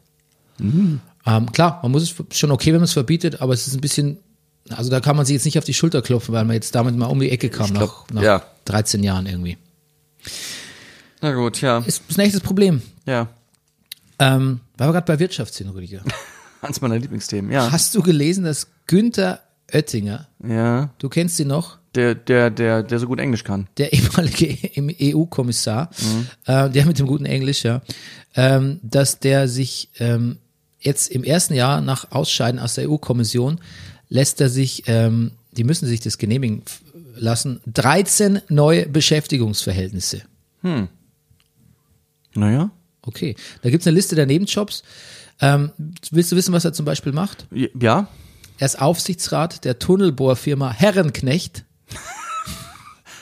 Ähm, 0.59 1.51
klar, 1.51 1.79
man 1.83 1.91
muss 1.91 2.03
es 2.03 2.37
schon 2.37 2.51
okay, 2.51 2.67
wenn 2.67 2.79
man 2.79 2.85
es 2.85 2.93
verbietet, 2.93 3.41
aber 3.41 3.53
es 3.53 3.67
ist 3.67 3.73
ein 3.75 3.81
bisschen, 3.81 4.17
also 4.69 4.89
da 4.89 4.99
kann 4.99 5.15
man 5.15 5.25
sich 5.25 5.33
jetzt 5.35 5.45
nicht 5.45 5.57
auf 5.57 5.63
die 5.65 5.73
Schulter 5.73 6.01
klopfen, 6.01 6.33
weil 6.33 6.45
man 6.45 6.55
jetzt 6.55 6.73
damit 6.75 6.95
mal 6.95 7.05
um 7.07 7.19
die 7.19 7.29
Ecke 7.31 7.49
kam 7.49 7.71
glaub, 7.73 8.05
nach, 8.09 8.15
nach 8.15 8.21
ja. 8.23 8.45
13 8.65 9.03
Jahren 9.03 9.25
irgendwie. 9.27 9.57
Na 11.21 11.33
gut, 11.33 11.61
ja. 11.61 11.79
Ist 11.79 12.03
das 12.07 12.17
nächste 12.17 12.39
Problem. 12.39 12.81
Ja. 13.05 13.27
Ähm, 14.19 14.61
weil 14.77 14.87
wir 14.89 14.93
gerade 14.93 15.05
bei 15.05 15.19
Wirtschaft 15.19 15.53
sind, 15.53 15.69
Rüdiger. 15.69 16.01
Eins 16.61 16.81
meiner 16.81 16.97
Lieblingsthemen, 16.97 17.51
ja. 17.51 17.71
Hast 17.71 17.93
du 17.95 18.01
gelesen, 18.01 18.43
dass 18.43 18.67
Günther 18.87 19.41
Oettinger, 19.71 20.27
Ja. 20.47 20.89
du 20.99 21.09
kennst 21.09 21.39
ihn 21.39 21.47
noch, 21.47 21.77
Der, 21.95 22.13
der, 22.15 22.49
der, 22.51 22.83
der 22.83 22.99
so 22.99 23.07
gut 23.07 23.19
Englisch 23.19 23.43
kann. 23.43 23.67
der 23.77 23.93
ehemalige 23.93 24.57
EU-Kommissar, 25.15 25.89
äh, 26.45 26.69
der 26.69 26.85
mit 26.85 26.99
dem 26.99 27.07
guten 27.07 27.25
Englisch, 27.25 27.63
ja, 27.63 27.81
ähm, 28.35 28.79
dass 28.83 29.19
der 29.19 29.47
sich 29.47 29.89
ähm, 29.99 30.37
jetzt 30.79 31.09
im 31.11 31.23
ersten 31.23 31.55
Jahr 31.55 31.81
nach 31.81 32.11
Ausscheiden 32.11 32.59
aus 32.59 32.75
der 32.75 32.89
EU-Kommission 32.89 33.59
lässt 34.09 34.41
er 34.41 34.49
sich, 34.49 34.83
ähm, 34.87 35.31
die 35.51 35.63
müssen 35.63 35.87
sich 35.87 35.99
das 35.99 36.17
genehmigen 36.17 36.63
lassen, 37.15 37.61
13 37.67 38.41
neue 38.49 38.87
Beschäftigungsverhältnisse. 38.87 40.21
Naja. 42.33 42.71
Okay, 43.01 43.35
da 43.61 43.69
gibt's 43.69 43.85
eine 43.87 43.95
Liste 43.95 44.15
der 44.15 44.25
Nebenjobs. 44.25 44.83
Ähm, 45.39 45.71
willst 46.11 46.31
du 46.31 46.35
wissen, 46.35 46.53
was 46.53 46.65
er 46.65 46.73
zum 46.73 46.85
Beispiel 46.85 47.11
macht? 47.11 47.47
Ja. 47.51 48.07
Er 48.57 48.65
ist 48.65 48.81
Aufsichtsrat 48.81 49.63
der 49.65 49.79
Tunnelbohrfirma 49.79 50.71
Herrenknecht. 50.71 51.65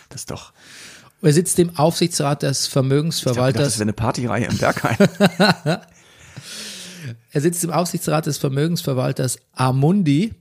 Das 0.10 0.28
doch. 0.28 0.54
Er 1.24 1.34
sitzt 1.34 1.58
im 1.58 1.76
Aufsichtsrat 1.76 2.43
des 2.43 2.46
Ich 2.46 2.52
dachte, 2.52 2.60
das 2.60 2.67
Vermögensverwalters. 2.67 3.74
wäre 3.80 3.82
eine 3.82 3.93
Partyreihe 3.93 4.46
im 4.46 4.58
Bergheim. 4.60 4.96
Er 7.32 7.41
sitzt 7.41 7.63
im 7.63 7.72
Aufsichtsrat 7.72 8.28
des 8.28 8.38
Vermögensverwalters 8.38 9.39
Amundi 9.54 10.36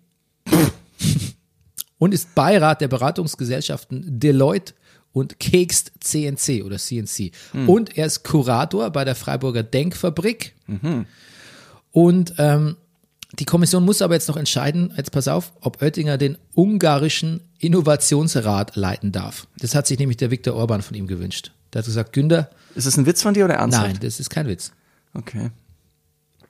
und 1.98 2.12
ist 2.14 2.35
Beirat 2.35 2.81
der 2.81 2.88
Beratungsgesellschaften 2.88 4.18
Deloitte 4.20 4.74
und 5.12 5.38
Kekst 5.38 5.92
CNC 6.00 6.64
oder 6.64 6.78
CNC. 6.78 7.33
Und 7.66 7.96
er 7.96 8.07
ist 8.07 8.24
Kurator 8.24 8.90
bei 8.90 9.05
der 9.05 9.14
Freiburger 9.14 9.62
Denkfabrik. 9.62 10.55
Und 11.90 12.35
ähm, 12.38 12.76
die 13.38 13.44
Kommission 13.44 13.85
muss 13.85 14.02
aber 14.02 14.14
jetzt 14.14 14.28
noch 14.28 14.37
entscheiden, 14.37 14.92
jetzt 14.96 15.12
pass 15.12 15.28
auf, 15.28 15.52
ob 15.61 15.81
Oettinger 15.83 16.18
den 16.18 16.37
ungarischen 16.55 17.40
Innovationsrat 17.59 18.76
leiten 18.76 19.12
darf. 19.12 19.46
Das 19.59 19.74
hat 19.74 19.87
sich 19.87 19.98
nämlich 19.98 20.16
der 20.16 20.31
Viktor 20.31 20.55
Orban 20.55 20.83
von 20.83 20.96
ihm 20.96 21.07
gewünscht. 21.07 21.52
Der 21.72 21.78
hat 21.81 21.87
gesagt, 21.87 22.12
Günther, 22.12 22.50
Ist 22.74 22.87
es 22.87 22.96
ein 22.98 23.07
Witz 23.07 23.22
von 23.22 23.33
dir 23.33 23.44
oder 23.46 23.55
ernsthaft? 23.55 23.87
nein, 23.87 23.98
das 24.00 24.20
ist 24.20 24.28
kein 24.28 24.46
Witz. 24.48 24.72
Okay. 25.14 25.50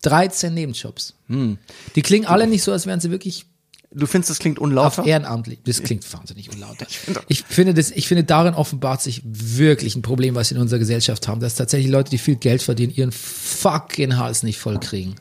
13 0.02 0.52
Nebenjobs. 0.54 1.14
Hm. 1.28 1.58
Die 1.94 2.02
klingen 2.02 2.26
alle 2.26 2.48
nicht 2.48 2.64
so, 2.64 2.72
als 2.72 2.86
wären 2.86 2.98
sie 3.00 3.10
wirklich 3.12 3.46
Du 3.94 4.06
findest, 4.06 4.30
das 4.30 4.38
klingt 4.38 4.58
auf 4.58 4.64
unlauter? 4.64 5.04
ehrenamtlich. 5.04 5.58
Das 5.64 5.82
klingt 5.82 6.10
wahnsinnig 6.12 6.50
unlauter. 6.50 6.86
Ich 7.28 7.44
finde, 7.44 7.74
das, 7.74 7.90
ich 7.90 8.08
finde, 8.08 8.24
darin 8.24 8.54
offenbart 8.54 9.02
sich 9.02 9.22
wirklich 9.24 9.96
ein 9.96 10.02
Problem, 10.02 10.34
was 10.34 10.50
wir 10.50 10.56
in 10.56 10.62
unserer 10.62 10.78
Gesellschaft 10.78 11.28
haben, 11.28 11.40
dass 11.40 11.54
tatsächlich 11.54 11.90
Leute, 11.90 12.10
die 12.10 12.18
viel 12.18 12.36
Geld 12.36 12.62
verdienen, 12.62 12.92
ihren 12.94 13.12
fucking 13.12 14.16
Hals 14.16 14.42
nicht 14.42 14.58
voll 14.58 14.78
kriegen. 14.80 15.14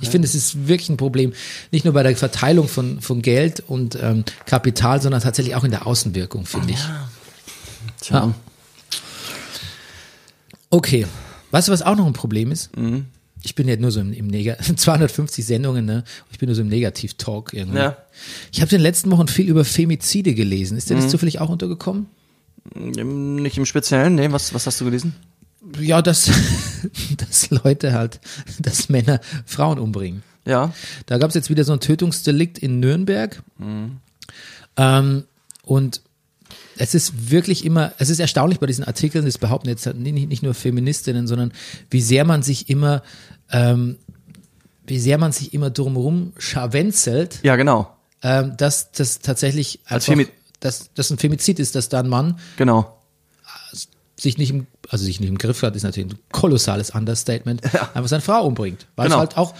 Ich 0.00 0.08
finde, 0.08 0.26
es 0.26 0.34
ist 0.34 0.66
wirklich 0.66 0.88
ein 0.88 0.96
Problem, 0.96 1.32
nicht 1.70 1.84
nur 1.84 1.94
bei 1.94 2.02
der 2.02 2.16
Verteilung 2.16 2.66
von, 2.66 3.00
von 3.00 3.22
Geld 3.22 3.60
und 3.60 3.96
ähm, 4.02 4.24
Kapital, 4.46 5.00
sondern 5.00 5.20
tatsächlich 5.20 5.54
auch 5.54 5.62
in 5.62 5.70
der 5.70 5.86
Außenwirkung, 5.86 6.44
finde 6.44 6.72
ich. 6.72 6.80
Tja. 8.00 8.16
Ja. 8.16 8.34
Okay. 10.70 11.06
Weißt 11.52 11.68
du, 11.68 11.72
was 11.72 11.82
auch 11.82 11.96
noch 11.96 12.06
ein 12.06 12.14
Problem 12.14 12.50
ist? 12.50 12.76
Mhm. 12.76 13.06
Ich 13.44 13.54
bin 13.54 13.66
ja 13.68 13.76
nur 13.76 13.90
so 13.90 14.00
im, 14.00 14.12
im 14.12 14.26
Neg 14.28 14.56
250 14.76 15.44
Sendungen, 15.46 15.84
ne? 15.84 16.04
Ich 16.30 16.38
bin 16.38 16.48
nur 16.48 16.54
so 16.56 16.62
im 16.62 16.68
Negativ-Talk 16.68 17.52
irgendwie. 17.54 17.78
Ja. 17.78 17.96
Ich 18.52 18.60
habe 18.60 18.70
in 18.70 18.78
den 18.78 18.82
letzten 18.82 19.10
Wochen 19.10 19.28
viel 19.28 19.48
über 19.48 19.64
Femizide 19.64 20.34
gelesen. 20.34 20.76
Ist 20.76 20.90
dir 20.90 20.94
Mhm. 20.96 21.02
das 21.02 21.10
zufällig 21.10 21.40
auch 21.40 21.48
untergekommen? 21.48 22.06
Nicht 22.74 23.58
im 23.58 23.66
Speziellen, 23.66 24.14
nee, 24.14 24.30
was, 24.30 24.54
was 24.54 24.66
hast 24.66 24.80
du 24.80 24.84
gelesen? 24.84 25.14
Ja, 25.80 26.02
dass, 26.02 26.30
dass 27.16 27.50
Leute 27.50 27.92
halt, 27.92 28.20
dass 28.60 28.88
Männer 28.88 29.20
Frauen 29.46 29.78
umbringen. 29.78 30.22
Ja. 30.46 30.72
Da 31.06 31.18
gab 31.18 31.28
es 31.30 31.34
jetzt 31.34 31.50
wieder 31.50 31.64
so 31.64 31.72
ein 31.72 31.80
Tötungsdelikt 31.80 32.58
in 32.58 32.80
Nürnberg. 32.80 33.42
Mhm. 33.58 33.98
Ähm, 34.76 35.24
und 35.64 36.00
es 36.76 36.94
ist 36.94 37.30
wirklich 37.30 37.64
immer, 37.64 37.92
es 37.98 38.08
ist 38.10 38.18
erstaunlich 38.18 38.58
bei 38.58 38.66
diesen 38.66 38.84
Artikeln, 38.84 39.24
das 39.24 39.38
behaupten 39.38 39.68
jetzt 39.68 39.86
halt 39.86 39.98
nicht, 39.98 40.28
nicht 40.28 40.42
nur 40.42 40.54
Feministinnen, 40.54 41.26
sondern 41.26 41.52
wie 41.90 42.00
sehr 42.00 42.24
man 42.24 42.42
sich 42.42 42.68
immer, 42.70 43.02
ähm, 43.52 43.98
wie 44.86 44.98
sehr 44.98 45.18
man 45.18 45.30
sich 45.32 45.54
immer 45.54 45.70
drumherum 45.70 46.32
scharwenzelt, 46.38 47.38
Ja, 47.42 47.56
genau. 47.56 47.94
ähm, 48.22 48.56
dass 48.56 48.90
das 48.92 49.20
tatsächlich 49.20 49.80
Als 49.86 50.08
einfach, 50.08 50.26
dass 50.60 50.90
das 50.94 51.10
ein 51.10 51.18
Femizid 51.18 51.58
ist, 51.60 51.74
dass 51.74 51.88
da 51.88 52.00
ein 52.00 52.08
Mann 52.08 52.38
Genau. 52.56 52.98
sich 54.18 54.38
nicht 54.38 54.50
im, 54.50 54.66
also 54.88 55.04
sich 55.04 55.20
nicht 55.20 55.28
im 55.28 55.38
Griff 55.38 55.62
hat, 55.62 55.74
ist 55.76 55.82
natürlich 55.82 56.12
ein 56.12 56.18
kolossales 56.32 56.90
Understatement, 56.90 57.62
einfach 57.94 58.08
seine 58.08 58.22
Frau 58.22 58.44
umbringt. 58.46 58.86
Weil 58.96 59.06
Genau. 59.06 59.16
es 59.16 59.20
halt 59.20 59.36
auch 59.38 59.54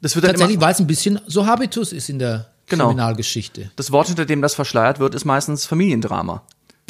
Das 0.00 0.14
wird 0.14 0.24
dann 0.24 0.32
tatsächlich, 0.32 0.60
weil 0.60 0.72
es 0.72 0.80
ein 0.80 0.86
bisschen 0.86 1.20
so 1.26 1.46
Habitus 1.46 1.92
ist 1.92 2.08
in 2.08 2.18
der 2.18 2.46
Genau. 2.66 2.86
Kriminalgeschichte. 2.88 3.70
das 3.76 3.90
Wort, 3.92 4.08
hinter 4.08 4.26
dem 4.26 4.42
das 4.42 4.54
verschleiert 4.54 4.98
wird, 4.98 5.14
ist 5.14 5.24
meistens 5.24 5.64
Familiendrama. 5.64 6.42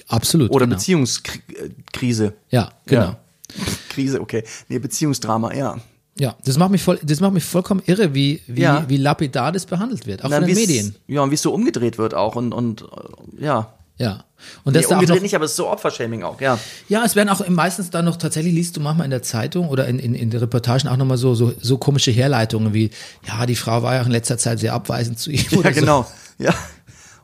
Absolut. 0.09 0.51
Oder 0.51 0.67
genau. 0.67 0.77
Beziehungskrise. 0.77 2.35
Ja, 2.51 2.71
genau. 2.87 3.03
Ja. 3.03 3.19
Krise, 3.89 4.21
okay. 4.21 4.43
Nee, 4.69 4.79
Beziehungsdrama, 4.81 5.55
ja. 5.55 5.79
Ja, 6.21 6.35
das 6.45 6.59
macht 6.59 6.71
mich 6.71 6.83
voll, 6.83 6.99
das 7.03 7.21
macht 7.21 7.33
mich 7.33 7.45
vollkommen 7.45 7.83
irre, 7.87 8.15
wie, 8.15 8.41
wie, 8.47 8.63
Ja. 8.63 8.85
wie 8.89 8.97
lapidar 8.97 9.53
das 9.53 9.67
behandelt 9.67 10.07
wird, 10.07 10.25
auch 10.25 10.29
Na, 10.31 10.39
von 10.39 10.47
den 10.47 10.57
Medien. 10.57 10.97
Ja, 11.07 11.21
und 11.23 11.31
wie 11.31 11.35
es 11.35 11.43
so 11.43 11.53
umgedreht 11.53 11.97
wird 11.99 12.15
auch 12.15 12.35
und, 12.37 12.53
und 12.53 12.83
äh, 12.83 13.45
ja. 13.45 13.73
Ja. 13.99 14.25
Und 14.63 14.73
Nee, 14.75 14.81
das 14.81 14.89
da 14.89 14.95
auch 14.95 14.99
umgedreht 15.01 15.17
noch, 15.17 15.23
nicht, 15.23 15.35
aber 15.35 15.45
es 15.45 15.53
ist 15.53 15.57
so 15.57 15.69
Opfershaming 15.69 16.23
auch, 16.23 16.41
ja. 16.41 16.59
ja, 16.89 17.05
es 17.05 17.17
werden 17.17 17.29
auch 17.29 17.47
meistens 17.49 17.91
dann 17.91 18.05
noch, 18.05 18.17
tatsächlich 18.17 18.55
liest 18.55 18.77
du 18.77 18.81
manchmal 18.81 19.07
in 19.07 19.11
der 19.11 19.23
Zeitung 19.23 19.69
oder 19.69 19.87
in, 19.89 19.99
in, 19.99 20.15
in 20.15 20.31
den 20.31 20.39
Reportagen 20.41 20.89
auch 20.89 20.97
nochmal 20.97 21.17
so, 21.19 21.35
so, 21.35 21.53
so 21.61 21.79
komische 21.79 22.13
Herleitungen 22.13 22.73
wie, 22.75 22.91
ja, 23.27 23.47
die 23.47 23.57
Frau 23.57 23.83
war 23.83 23.97
ja 23.97 24.03
auch 24.03 24.07
in 24.07 24.13
letzter 24.13 24.39
Zeit 24.39 24.61
sehr 24.61 24.75
abweisend 24.75 25.19
zu 25.19 25.31
ihm. 25.31 25.45
Ja, 25.51 25.59
oder 25.59 25.75
so. 25.75 25.81
genau. 25.81 26.07
Ja. 26.39 26.55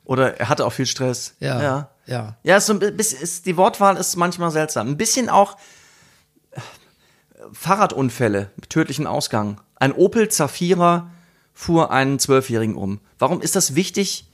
Oder 0.04 0.38
er 0.40 0.48
hatte 0.48 0.66
auch 0.66 0.72
viel 0.72 0.86
Stress. 0.86 1.34
Ja. 1.40 1.62
Ja. 1.62 1.88
Ja. 2.06 2.36
Ja, 2.42 2.60
so 2.60 2.72
ein 2.74 2.78
bisschen, 2.96 3.22
ist, 3.22 3.46
die 3.46 3.56
Wortwahl 3.56 3.96
ist 3.96 4.16
manchmal 4.16 4.50
seltsam. 4.50 4.88
Ein 4.88 4.96
bisschen 4.96 5.28
auch 5.30 5.56
Fahrradunfälle 7.52 8.50
mit 8.56 8.70
tödlichem 8.70 9.06
Ausgang. 9.06 9.60
Ein 9.76 9.92
Opel 9.92 10.28
Zafira 10.28 11.10
fuhr 11.52 11.90
einen 11.90 12.18
Zwölfjährigen 12.18 12.76
um. 12.76 13.00
Warum 13.18 13.40
ist 13.40 13.56
das 13.56 13.74
wichtig, 13.74 14.26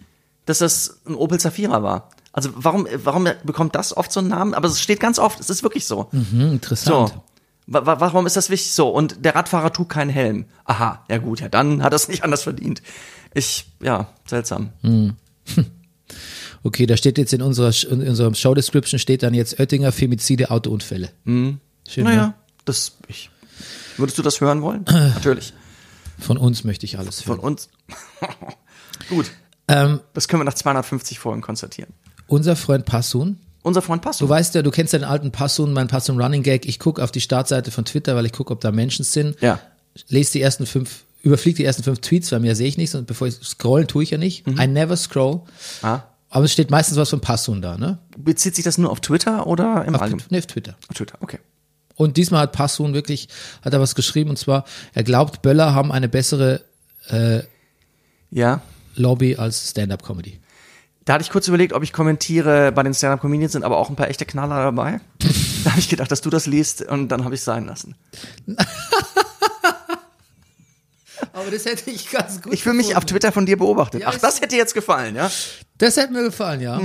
dass 0.47 0.59
das 0.59 1.01
ein 1.07 1.15
Opel 1.15 1.39
Zafira 1.41 1.83
war? 1.83 2.11
Also 2.33 2.51
warum, 2.55 2.87
warum 3.03 3.29
bekommt 3.45 3.75
das 3.75 3.97
oft 3.97 4.13
so 4.13 4.21
einen 4.21 4.29
Namen? 4.29 4.55
Aber 4.55 4.69
es 4.69 4.81
steht 4.81 5.01
ganz 5.01 5.19
oft, 5.19 5.41
es 5.41 5.51
ist 5.51 5.63
wirklich 5.63 5.85
so. 5.87 6.09
Hm, 6.13 6.27
So. 6.31 6.47
interessant. 6.53 7.15
Wa- 7.67 8.01
Warum 8.01 8.27
ist 8.27 8.37
das 8.37 8.51
wichtig? 8.51 8.73
So, 8.73 8.89
und 8.89 9.25
der 9.25 9.35
Radfahrer 9.37 9.73
trug 9.73 9.89
keinen 9.91 10.11
Helm. 10.11 10.47
Aha, 10.65 11.05
ja 11.09 11.19
gut, 11.19 11.41
ja, 11.41 11.49
dann 11.49 11.83
hat 11.85 11.93
er 11.93 11.97
es 11.97 12.09
nicht 12.09 12.25
anders 12.25 12.43
verdient. 12.43 12.83
Ich, 13.35 13.67
ja, 13.81 14.09
seltsam. 14.27 14.71
Okay, 16.63 16.85
da 16.87 16.97
steht 16.97 17.17
jetzt 17.17 17.33
in 17.33 17.41
unserer, 17.41 17.73
in 17.91 18.07
unserem 18.07 18.35
Show 18.35 18.53
Description 18.55 18.99
steht 18.99 19.23
dann 19.23 19.33
jetzt 19.33 19.59
Oettinger 19.59 19.93
Femizide 19.93 20.51
Autounfälle. 20.51 21.09
Schön, 21.25 21.59
Naja, 21.97 22.27
ne? 22.27 22.35
Das, 22.65 22.93
ich, 23.09 23.31
würdest 23.97 24.19
du 24.19 24.23
das 24.23 24.41
hören 24.41 24.63
wollen? 24.63 24.85
Natürlich. 24.89 25.53
Von 26.19 26.37
uns 26.37 26.65
möchte 26.65 26.85
ich 26.87 26.99
alles 26.99 27.23
Von 27.23 27.37
hören. 27.37 27.45
uns. 27.45 27.69
Gut. 29.09 29.31
Ähm, 29.69 30.01
Das 30.15 30.29
können 30.29 30.41
wir 30.41 30.45
nach 30.45 30.55
250 30.55 31.19
Folgen 31.19 31.41
konstatieren. 31.43 31.93
unser 32.27 32.57
Freund 32.57 32.85
Passun, 32.85 33.39
Unser 33.63 33.83
Freund 33.83 34.03
Passo. 34.03 34.25
Du 34.25 34.29
weißt 34.29 34.55
ja, 34.55 34.63
du 34.63 34.71
kennst 34.71 34.93
ja 34.93 34.99
den 34.99 35.09
alten 35.09 35.33
Passun, 35.33 35.73
mein 35.73 35.89
Passun 35.89 36.21
Running 36.21 36.43
Gag. 36.43 36.67
Ich 36.67 36.79
gucke 36.79 37.03
auf 37.03 37.11
die 37.13 37.21
Startseite 37.21 37.71
von 37.71 37.85
Twitter, 37.85 38.17
weil 38.17 38.27
ich 38.27 38.33
gucke, 38.33 38.53
ob 38.53 38.61
da 38.61 38.71
Menschen 38.73 39.05
sind. 39.05 39.41
Ja. 39.41 39.61
Lese 40.09 40.33
die 40.33 40.41
ersten 40.43 40.67
fünf, 40.67 41.05
überfliege 41.23 41.57
die 41.59 41.65
ersten 41.65 41.83
fünf 41.83 42.01
Tweets, 42.01 42.31
weil 42.33 42.41
mehr 42.41 42.55
sehe 42.57 42.69
ich 42.69 42.77
nichts 42.79 42.95
und 42.95 43.07
bevor 43.07 43.27
ich 43.29 43.35
scrollen, 43.43 43.87
tue 43.87 44.03
ich 44.03 44.11
ja 44.11 44.19
nicht. 44.19 44.47
I 44.47 44.67
never 44.67 44.97
scroll. 44.97 45.43
Ah. 45.83 46.01
Aber 46.31 46.45
es 46.45 46.53
steht 46.53 46.71
meistens 46.71 46.97
was 46.97 47.11
von 47.11 47.21
Passun 47.21 47.61
da, 47.61 47.77
ne? 47.77 47.99
Bezieht 48.17 48.55
sich 48.55 48.65
das 48.65 48.79
nur 48.79 48.91
auf 48.91 49.01
Twitter 49.01 49.47
oder 49.47 49.85
im 49.85 49.95
Auf, 49.97 50.03
Allgemeinen? 50.03 50.21
Twitter, 50.21 50.27
nee, 50.31 50.39
auf 50.39 50.47
Twitter. 50.47 50.77
Auf 50.89 50.97
Twitter, 50.97 51.19
okay. 51.21 51.39
Und 52.01 52.17
diesmal 52.17 52.41
hat 52.41 52.53
Passun 52.53 52.95
wirklich, 52.95 53.29
hat 53.61 53.75
er 53.75 53.81
was 53.81 53.95
geschrieben 53.95 54.31
und 54.31 54.39
zwar, 54.39 54.65
er 54.95 55.03
glaubt, 55.03 55.43
Böller 55.43 55.75
haben 55.75 55.93
eine 55.93 56.09
bessere 56.09 56.63
Ja. 58.31 58.63
Lobby 58.95 59.37
als 59.37 59.71
Stand-Up-Comedy. 59.71 60.41
Da 61.05 61.15
hatte 61.15 61.23
ich 61.23 61.31
kurz 61.31 61.47
überlegt, 61.49 61.75
ob 61.75 61.83
ich 61.83 61.93
kommentiere, 61.93 62.73
bei 62.73 62.83
den 62.83 62.95
Stand-Up-Comedians 62.95 63.53
sind 63.53 63.65
aber 63.65 63.77
auch 63.77 63.91
ein 63.91 63.97
paar 63.97 64.09
echte 64.09 64.25
Knaller 64.25 64.63
dabei. 64.63 65.01
da 65.65 65.71
habe 65.73 65.81
ich 65.81 65.91
gedacht, 65.91 66.11
dass 66.11 66.23
du 66.23 66.31
das 66.31 66.47
liest 66.47 66.81
und 66.83 67.09
dann 67.09 67.25
habe 67.25 67.35
ich 67.35 67.41
es 67.41 67.45
sein 67.45 67.67
lassen. 67.67 67.95
Aber 71.33 71.51
das 71.51 71.65
hätte 71.67 71.91
ich 71.91 72.11
ganz 72.11 72.41
gut 72.43 72.53
Ich 72.53 72.63
fühle 72.63 72.77
mich 72.77 72.97
auf 72.97 73.05
Twitter 73.05 73.31
von 73.31 73.45
dir 73.47 73.57
beobachtet. 73.59 74.01
Ja, 74.01 74.09
Ach, 74.11 74.19
das 74.19 74.41
hätte 74.41 74.57
jetzt 74.57 74.75
gefallen, 74.75 75.15
ja? 75.15 75.31
Das 75.79 75.97
hätte 75.97 76.13
mir 76.13 76.23
gefallen, 76.23 76.61
ja. 76.61 76.81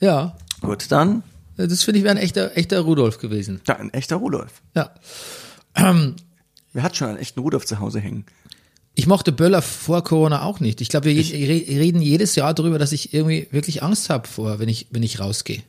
Ja. 0.00 0.36
Gut, 0.62 0.90
dann. 0.90 1.22
Das 1.56 1.82
finde 1.82 1.98
ich 1.98 2.04
wäre 2.04 2.14
ein 2.16 2.22
echter, 2.22 2.56
echter 2.56 2.80
Rudolf 2.80 3.18
gewesen. 3.18 3.60
Ja, 3.68 3.76
ein 3.76 3.92
echter 3.92 4.16
Rudolf. 4.16 4.62
Ja. 4.74 4.90
Wer 6.72 6.82
hat 6.82 6.96
schon 6.96 7.08
einen 7.08 7.18
echten 7.18 7.40
Rudolf 7.40 7.64
zu 7.66 7.78
Hause 7.78 8.00
hängen? 8.00 8.24
Ich 8.96 9.06
mochte 9.06 9.32
Böller 9.32 9.62
vor 9.62 10.02
Corona 10.04 10.42
auch 10.42 10.60
nicht. 10.60 10.80
Ich 10.80 10.88
glaube, 10.88 11.06
wir 11.06 11.12
je- 11.14 11.46
re- 11.46 11.80
reden 11.80 12.00
jedes 12.00 12.36
Jahr 12.36 12.54
darüber, 12.54 12.78
dass 12.78 12.92
ich 12.92 13.12
irgendwie 13.12 13.48
wirklich 13.50 13.82
Angst 13.82 14.08
habe 14.10 14.28
vor, 14.28 14.58
wenn 14.60 14.68
ich, 14.68 14.86
wenn 14.90 15.02
ich 15.02 15.18
rausgehe. 15.20 15.62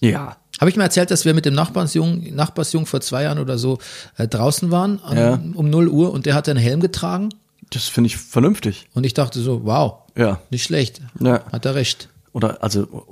Ja. 0.00 0.36
Habe 0.60 0.70
ich 0.70 0.76
mir 0.76 0.82
erzählt, 0.82 1.10
dass 1.10 1.24
wir 1.24 1.32
mit 1.34 1.44
dem 1.46 1.54
Nachbarsjungen, 1.54 2.34
Nachbarsjungen 2.34 2.86
vor 2.86 3.00
zwei 3.00 3.22
Jahren 3.24 3.38
oder 3.38 3.56
so 3.58 3.78
äh, 4.16 4.26
draußen 4.26 4.70
waren 4.70 5.00
an, 5.00 5.16
Ja. 5.16 5.40
um 5.54 5.70
0 5.70 5.88
Uhr 5.88 6.12
und 6.12 6.26
der 6.26 6.34
hatte 6.34 6.50
einen 6.50 6.60
Helm 6.60 6.80
getragen 6.80 7.28
Das 7.70 7.84
finde 7.84 8.06
ich 8.08 8.16
vernünftig. 8.16 8.88
und 8.94 9.04
ich 9.06 9.14
dachte 9.14 9.40
so, 9.40 9.64
wow, 9.64 9.98
Ja. 10.16 10.40
nicht 10.50 10.64
schlecht. 10.64 11.00
Ja. 11.20 11.44
Hat 11.52 11.64
er 11.66 11.74
recht. 11.76 12.08
Oder 12.32 12.62
also 12.62 13.06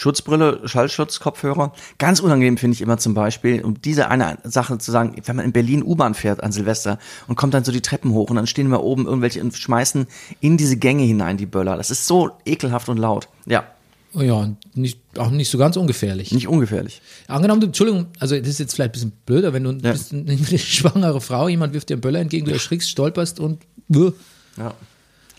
Schutzbrille, 0.00 0.60
Schallschutz, 0.64 1.20
Kopfhörer. 1.20 1.74
Ganz 1.98 2.20
unangenehm 2.20 2.56
finde 2.56 2.74
ich 2.74 2.80
immer 2.80 2.96
zum 2.96 3.12
Beispiel, 3.12 3.60
um 3.62 3.82
diese 3.82 4.08
eine 4.08 4.38
Sache 4.44 4.78
zu 4.78 4.90
sagen, 4.90 5.14
wenn 5.26 5.36
man 5.36 5.44
in 5.44 5.52
Berlin 5.52 5.82
U-Bahn 5.82 6.14
fährt 6.14 6.42
an 6.42 6.52
Silvester 6.52 6.98
und 7.28 7.36
kommt 7.36 7.52
dann 7.52 7.64
so 7.64 7.70
die 7.70 7.82
Treppen 7.82 8.12
hoch 8.12 8.30
und 8.30 8.36
dann 8.36 8.46
stehen 8.46 8.68
wir 8.70 8.82
oben 8.82 9.04
irgendwelche 9.04 9.42
und 9.42 9.54
schmeißen 9.54 10.06
in 10.40 10.56
diese 10.56 10.78
Gänge 10.78 11.02
hinein 11.02 11.36
die 11.36 11.44
Böller. 11.44 11.76
Das 11.76 11.90
ist 11.90 12.06
so 12.06 12.30
ekelhaft 12.46 12.88
und 12.88 12.96
laut. 12.96 13.28
Ja, 13.44 13.64
Oh 14.12 14.22
ja, 14.22 14.32
und 14.32 14.56
nicht, 14.74 14.98
auch 15.18 15.30
nicht 15.30 15.50
so 15.50 15.56
ganz 15.58 15.76
ungefährlich. 15.76 16.32
nicht 16.32 16.48
ungefährlich. 16.48 17.00
Angenommen, 17.28 17.60
du, 17.60 17.66
Entschuldigung, 17.68 18.06
also 18.18 18.36
das 18.36 18.48
ist 18.48 18.58
jetzt 18.58 18.74
vielleicht 18.74 18.88
ein 18.90 18.92
bisschen 18.92 19.12
blöder, 19.26 19.52
wenn 19.52 19.62
du 19.62 19.70
Ja. 19.86 19.92
bist 19.92 20.12
eine 20.12 20.36
schwangere 20.58 21.20
Frau, 21.20 21.46
jemand 21.46 21.74
wirft 21.74 21.90
dir 21.90 21.94
einen 21.94 22.00
Böller 22.00 22.18
entgegen, 22.20 22.46
du 22.46 22.52
erschrickst, 22.52 22.88
stolperst 22.90 23.38
und 23.38 23.60
wuh. 23.86 24.10
Ja. 24.56 24.72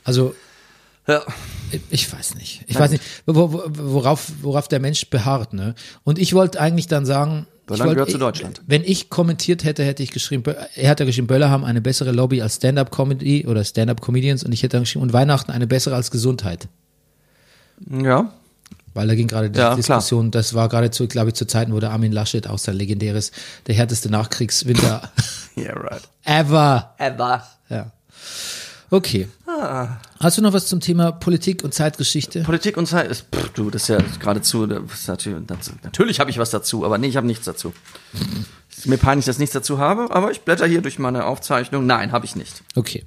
also 0.05 0.35
Ja. 1.11 1.21
Ich 1.89 2.11
weiß 2.11 2.35
nicht. 2.35 2.63
Ich 2.67 2.77
weiß 2.77 2.91
nicht, 2.91 3.01
wo- 3.25 3.53
wo- 3.53 3.63
worauf, 3.69 4.29
worauf 4.41 4.67
der 4.67 4.81
Mensch 4.81 5.09
beharrt. 5.09 5.53
Ne? 5.53 5.73
Und 6.03 6.19
ich 6.19 6.33
wollte 6.33 6.59
eigentlich 6.59 6.87
dann 6.87 7.05
sagen, 7.05 7.47
ich 7.61 7.65
Böllern 7.67 7.79
wollte- 7.87 7.95
gehört 7.95 8.11
zu 8.11 8.17
Deutschland. 8.17 8.61
Wenn 8.67 8.83
ich 8.83 9.09
kommentiert 9.09 9.63
hätte, 9.63 9.85
hätte 9.85 10.03
ich 10.03 10.11
geschrieben, 10.11 10.43
er 10.75 10.89
hat 10.89 10.99
ja 10.99 11.05
geschrieben, 11.05 11.27
Böller 11.27 11.49
haben 11.49 11.63
eine 11.63 11.79
bessere 11.79 12.11
Lobby 12.11 12.41
als 12.41 12.57
Stand-Up-Comedy 12.57 13.47
oder 13.47 13.63
Stand-Up-Comedians 13.63 14.43
und 14.43 14.51
ich 14.51 14.63
hätte 14.63 14.75
dann 14.75 14.83
geschrieben, 14.83 15.03
und 15.03 15.13
Weihnachten 15.13 15.49
eine 15.51 15.65
bessere 15.65 15.95
als 15.95 16.11
Gesundheit. 16.11 16.67
Ja. 17.89 18.33
Weil 18.93 19.07
da 19.07 19.15
ging 19.15 19.27
gerade 19.27 19.49
die 19.49 19.57
Ja, 19.57 19.67
klar. 19.67 19.75
Diskussion, 19.77 20.31
das 20.31 20.53
war 20.53 20.67
gerade 20.67 20.91
zu, 20.91 21.07
glaube 21.07 21.29
ich, 21.29 21.35
zu 21.35 21.45
Zeiten, 21.47 21.71
wo 21.71 21.79
der 21.79 21.91
Armin 21.91 22.11
Laschet 22.11 22.47
auch 22.47 22.57
sein 22.59 22.75
legendäres, 22.75 23.31
der 23.67 23.75
härteste 23.75 24.09
Nachkriegswinter 24.09 25.09
Yeah, 25.57 25.73
right. 25.79 26.01
ever 26.25 26.93
Ever. 26.97 27.43
Ja. 27.69 27.91
Okay. 28.91 29.27
Hast 30.19 30.37
du 30.37 30.41
noch 30.41 30.51
was 30.51 30.67
zum 30.67 30.81
Thema 30.81 31.11
Politik 31.13 31.63
und 31.63 31.73
Zeitgeschichte? 31.73 32.43
Politik 32.43 32.75
und 32.75 32.87
Zeit 32.87 33.09
ist, 33.09 33.25
pff, 33.33 33.49
du, 33.53 33.69
das 33.69 33.83
ist 33.83 33.87
ja 33.87 33.99
geradezu, 34.19 34.65
ist 34.65 35.07
natürlich, 35.07 35.45
dazu, 35.47 35.71
natürlich 35.83 36.19
habe 36.19 36.29
ich 36.29 36.37
was 36.37 36.49
dazu, 36.49 36.83
aber 36.83 36.97
nee, 36.97 37.07
ich 37.07 37.15
habe 37.15 37.25
nichts 37.25 37.45
dazu. 37.45 37.73
Ist 38.75 38.87
mir 38.87 38.97
peinlich, 38.97 39.25
dass 39.25 39.35
ich 39.35 39.39
nichts 39.39 39.53
dazu 39.53 39.77
habe, 39.77 40.13
aber 40.13 40.31
ich 40.31 40.41
blätter 40.41 40.65
hier 40.65 40.81
durch 40.81 40.99
meine 40.99 41.25
Aufzeichnung. 41.25 41.85
Nein, 41.85 42.11
habe 42.11 42.25
ich 42.25 42.35
nicht. 42.35 42.63
Okay. 42.75 43.05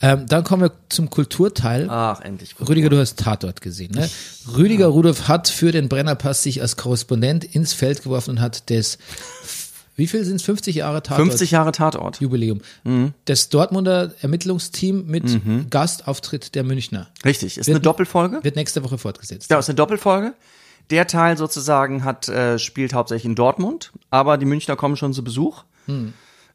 Ähm, 0.00 0.26
dann 0.26 0.44
kommen 0.44 0.62
wir 0.62 0.72
zum 0.88 1.10
Kulturteil. 1.10 1.88
Ach, 1.90 2.20
endlich. 2.20 2.54
Rüdiger, 2.60 2.88
du 2.88 2.98
hast 2.98 3.18
Tatort 3.18 3.60
gesehen, 3.60 3.92
ne? 3.92 4.08
Rüdiger 4.56 4.86
Rudolph 4.86 5.28
hat 5.28 5.48
für 5.48 5.72
den 5.72 5.88
Brennerpass 5.88 6.42
sich 6.42 6.62
als 6.62 6.76
Korrespondent 6.76 7.44
ins 7.44 7.72
Feld 7.72 8.02
geworfen 8.04 8.30
und 8.30 8.40
hat 8.40 8.70
das, 8.70 8.98
wie 10.00 10.06
viel 10.06 10.24
sind 10.24 10.36
es? 10.36 10.42
50 10.42 10.76
Jahre 10.76 11.02
Tatort? 11.02 11.28
50 11.28 11.50
Jahre 11.52 11.72
Tatort. 11.72 12.20
Jubiläum. 12.20 12.60
Das 13.26 13.48
Dortmunder 13.50 14.12
Ermittlungsteam 14.20 15.06
mit 15.06 15.40
Gastauftritt 15.70 16.54
der 16.54 16.64
Münchner. 16.64 17.08
Richtig, 17.24 17.58
ist 17.58 17.68
eine 17.68 17.80
Doppelfolge. 17.80 18.40
Wird 18.42 18.56
nächste 18.56 18.82
Woche 18.82 18.98
fortgesetzt. 18.98 19.50
Ja, 19.50 19.58
ist 19.58 19.68
eine 19.68 19.76
Doppelfolge. 19.76 20.34
Der 20.90 21.06
Teil 21.06 21.36
sozusagen 21.36 22.02
hat 22.04 22.28
äh, 22.28 22.58
spielt 22.58 22.94
hauptsächlich 22.94 23.26
in 23.26 23.36
Dortmund, 23.36 23.92
aber 24.10 24.38
die 24.38 24.46
Münchner 24.46 24.74
kommen 24.74 24.96
schon 24.96 25.12
zu 25.12 25.22
Besuch. 25.22 25.62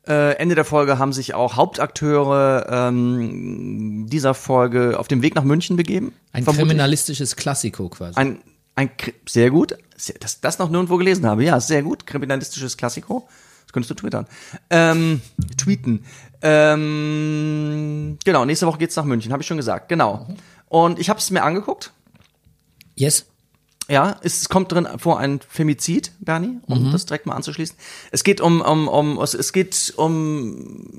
Äh, 0.07 0.35
Ende 0.37 0.55
der 0.55 0.65
Folge 0.65 0.99
haben 0.99 1.13
sich 1.13 1.33
auch 1.33 1.55
Hauptakteure 1.55 2.67
ähm, 2.69 4.07
dieser 4.07 4.33
Folge 4.33 4.99
auf 4.99 5.07
dem 5.07 5.21
Weg 5.21 5.35
nach 5.35 5.43
München 5.43 5.77
begeben. 5.77 6.13
Ein 6.31 6.43
vermutlich. 6.43 6.67
kriminalistisches 6.67 7.35
Klassiko 7.35 7.89
quasi. 7.89 8.19
Ein, 8.19 8.39
ein 8.75 8.89
sehr 9.27 9.51
gut, 9.51 9.75
sehr, 9.95 10.15
dass 10.19 10.41
das 10.41 10.59
noch 10.59 10.69
nirgendwo 10.69 10.97
gelesen 10.97 11.25
habe. 11.25 11.43
Ja, 11.43 11.59
sehr 11.59 11.83
gut, 11.83 12.05
kriminalistisches 12.05 12.77
Klassiko. 12.77 13.27
Das 13.65 13.73
könntest 13.73 13.91
du 13.91 13.95
twittern. 13.95 14.27
Ähm, 14.69 15.21
tweeten. 15.57 16.05
Ähm, 16.41 18.17
genau, 18.23 18.45
nächste 18.45 18.67
Woche 18.67 18.77
geht's 18.77 18.95
nach 18.95 19.05
München, 19.05 19.31
habe 19.31 19.41
ich 19.41 19.47
schon 19.47 19.57
gesagt. 19.57 19.89
Genau. 19.89 20.27
Und 20.67 20.99
ich 20.99 21.09
habe 21.09 21.19
es 21.19 21.31
mir 21.31 21.43
angeguckt. 21.43 21.91
yes. 22.95 23.25
Ja, 23.87 24.19
es 24.23 24.49
kommt 24.49 24.71
drin 24.71 24.87
vor 24.97 25.19
ein 25.19 25.39
Femizid, 25.47 26.11
Bernie, 26.19 26.57
um 26.65 26.91
das 26.91 27.05
direkt 27.05 27.27
mal 27.27 27.35
anzuschließen. 27.35 27.77
Es 28.11 28.23
geht 28.23 28.41
um, 28.41 28.61
um, 28.61 28.87
um 28.87 29.21
es, 29.21 29.53
geht 29.53 29.93
um 29.95 30.89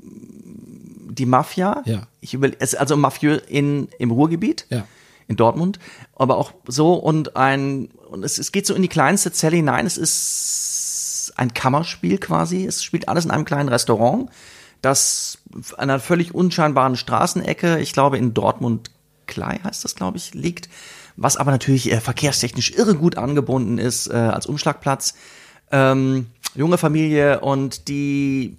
die 1.09 1.25
Mafia. 1.25 1.83
Ja. 1.85 2.07
Ich 2.21 2.33
überle 2.33 2.55
es 2.59 2.75
also 2.75 2.93
um 2.93 3.01
Mafieux 3.01 3.41
in 3.49 3.89
im 3.99 4.11
Ruhrgebiet. 4.11 4.67
Ja. 4.69 4.85
In 5.27 5.35
Dortmund, 5.35 5.77
aber 6.15 6.37
auch 6.37 6.53
so 6.67 6.93
und 6.93 7.35
ein 7.35 7.89
und 8.09 8.23
es, 8.23 8.37
es 8.37 8.53
geht 8.53 8.65
so 8.65 8.73
in 8.73 8.81
die 8.81 8.87
kleinste 8.87 9.33
Zelle 9.33 9.57
hinein. 9.57 9.85
Es 9.85 9.97
ist 9.97 11.33
ein 11.35 11.53
Kammerspiel 11.53 12.17
quasi. 12.17 12.65
Es 12.65 12.81
spielt 12.81 13.09
alles 13.09 13.25
in 13.25 13.31
einem 13.31 13.43
kleinen 13.43 13.67
Restaurant, 13.67 14.29
das 14.81 15.39
an 15.75 15.89
einer 15.89 15.99
völlig 15.99 16.33
unscheinbaren 16.33 16.95
Straßenecke, 16.95 17.79
ich 17.79 17.93
glaube 17.93 18.17
in 18.17 18.33
Dortmund 18.33 18.91
Klei 19.27 19.59
heißt 19.63 19.83
das, 19.83 19.95
glaube 19.95 20.17
ich, 20.17 20.33
liegt, 20.33 20.69
was 21.17 21.37
aber 21.37 21.51
natürlich 21.51 21.91
äh, 21.91 21.99
verkehrstechnisch 21.99 22.71
irre 22.71 22.95
gut 22.95 23.17
angebunden 23.17 23.77
ist 23.77 24.07
äh, 24.07 24.13
als 24.13 24.45
Umschlagplatz. 24.45 25.13
Ähm, 25.71 26.27
junge 26.55 26.77
Familie 26.77 27.41
und 27.41 27.87
die 27.87 28.55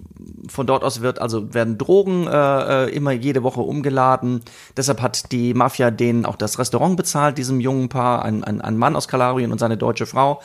von 0.47 0.67
dort 0.67 0.83
aus 0.83 1.01
wird 1.01 1.19
also 1.19 1.53
werden 1.53 1.77
Drogen 1.77 2.27
äh, 2.27 2.85
äh, 2.85 2.95
immer 2.95 3.11
jede 3.11 3.43
Woche 3.43 3.61
umgeladen. 3.61 4.41
Deshalb 4.77 5.01
hat 5.01 5.31
die 5.31 5.53
Mafia 5.53 5.91
denen 5.91 6.25
auch 6.25 6.35
das 6.35 6.59
Restaurant 6.59 6.97
bezahlt, 6.97 7.37
diesem 7.37 7.59
jungen 7.59 7.89
Paar, 7.89 8.23
ein, 8.23 8.43
ein, 8.43 8.61
ein 8.61 8.77
Mann 8.77 8.95
aus 8.95 9.07
Kalabrien 9.07 9.51
und 9.51 9.59
seine 9.59 9.77
deutsche 9.77 10.05
Frau. 10.05 10.41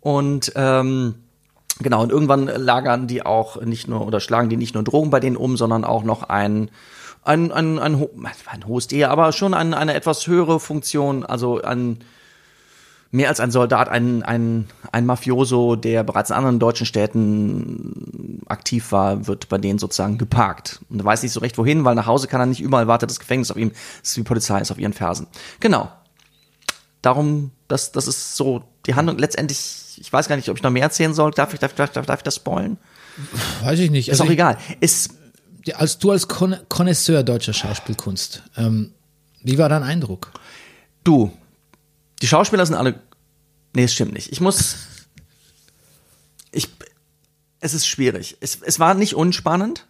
Und 0.00 0.52
ähm, 0.56 1.16
Genau, 1.78 2.02
und 2.02 2.10
irgendwann 2.10 2.46
lagern 2.46 3.06
die 3.06 3.26
auch 3.26 3.60
nicht 3.60 3.86
nur 3.86 4.06
oder 4.06 4.18
schlagen 4.18 4.48
die 4.48 4.56
nicht 4.56 4.72
nur 4.72 4.82
Drogen 4.82 5.10
bei 5.10 5.20
denen 5.20 5.36
um, 5.36 5.58
sondern 5.58 5.84
auch 5.84 6.04
noch 6.04 6.22
ein, 6.22 6.70
ein, 7.22 7.52
ein, 7.52 7.78
ein, 7.78 8.00
ho- 8.00 8.08
ein 8.50 8.66
hohes 8.66 8.90
eher, 8.90 9.10
aber 9.10 9.30
schon 9.32 9.52
ein, 9.52 9.74
eine 9.74 9.92
etwas 9.92 10.26
höhere 10.26 10.58
Funktion, 10.58 11.22
also 11.22 11.60
ein 11.60 11.98
mehr 13.10 13.28
als 13.28 13.40
ein 13.40 13.50
Soldat, 13.50 13.88
ein, 13.88 14.22
ein, 14.22 14.66
ein 14.92 15.06
Mafioso, 15.06 15.76
der 15.76 16.02
bereits 16.04 16.30
in 16.30 16.36
anderen 16.36 16.58
deutschen 16.58 16.86
Städten 16.86 18.42
aktiv 18.46 18.92
war, 18.92 19.26
wird 19.26 19.48
bei 19.48 19.58
denen 19.58 19.78
sozusagen 19.78 20.18
geparkt. 20.18 20.80
Und 20.90 21.00
er 21.00 21.04
weiß 21.04 21.22
nicht 21.22 21.32
so 21.32 21.40
recht 21.40 21.56
wohin, 21.58 21.84
weil 21.84 21.94
nach 21.94 22.06
Hause 22.06 22.26
kann 22.28 22.40
er 22.40 22.46
nicht, 22.46 22.60
überall 22.60 22.86
wartet 22.88 23.10
das 23.10 23.20
Gefängnis 23.20 23.50
auf 23.50 23.56
ihm, 23.56 23.72
die 24.16 24.22
Polizei 24.22 24.60
ist 24.60 24.70
auf 24.70 24.78
ihren 24.78 24.92
Fersen. 24.92 25.26
Genau. 25.60 25.90
Darum, 27.02 27.52
das, 27.68 27.92
das 27.92 28.08
ist 28.08 28.36
so 28.36 28.64
die 28.86 28.94
Handlung. 28.94 29.18
Letztendlich, 29.18 29.96
ich 30.00 30.12
weiß 30.12 30.28
gar 30.28 30.36
nicht, 30.36 30.48
ob 30.48 30.56
ich 30.56 30.62
noch 30.62 30.70
mehr 30.70 30.82
erzählen 30.82 31.14
soll. 31.14 31.30
Darf 31.30 31.54
ich, 31.54 31.60
darf, 31.60 31.74
darf, 31.74 31.90
darf, 31.92 32.06
darf 32.06 32.20
ich 32.20 32.24
das 32.24 32.34
spoilen? 32.36 32.78
Weiß 33.62 33.78
ich 33.78 33.90
nicht. 33.90 34.08
Ist 34.08 34.14
Also 34.14 34.24
auch 34.24 34.26
ich- 34.28 34.32
egal. 34.34 34.58
Ist, 34.80 35.10
als 35.74 35.98
du 35.98 36.10
als 36.10 36.26
Kon 36.28 36.56
Connoisseur 36.68 37.22
deutscher 37.22 37.52
Schauspielkunst, 37.52 38.42
ähm, 38.56 38.92
wie 39.42 39.58
war 39.58 39.68
dein 39.68 39.82
Eindruck? 39.84 40.32
du, 41.04 41.30
die 42.22 42.28
Schauspieler 42.28 42.64
sind 42.66 42.76
alle, 42.76 43.02
nee, 43.74 43.84
es 43.84 43.92
stimmt 43.92 44.12
nicht. 44.12 44.32
Ich 44.32 44.40
muss, 44.40 44.76
ich, 46.50 46.68
es 47.60 47.74
ist 47.74 47.86
schwierig. 47.86 48.36
Es, 48.40 48.60
es 48.62 48.78
war 48.78 48.94
nicht 48.94 49.14
unspannend. 49.14 49.86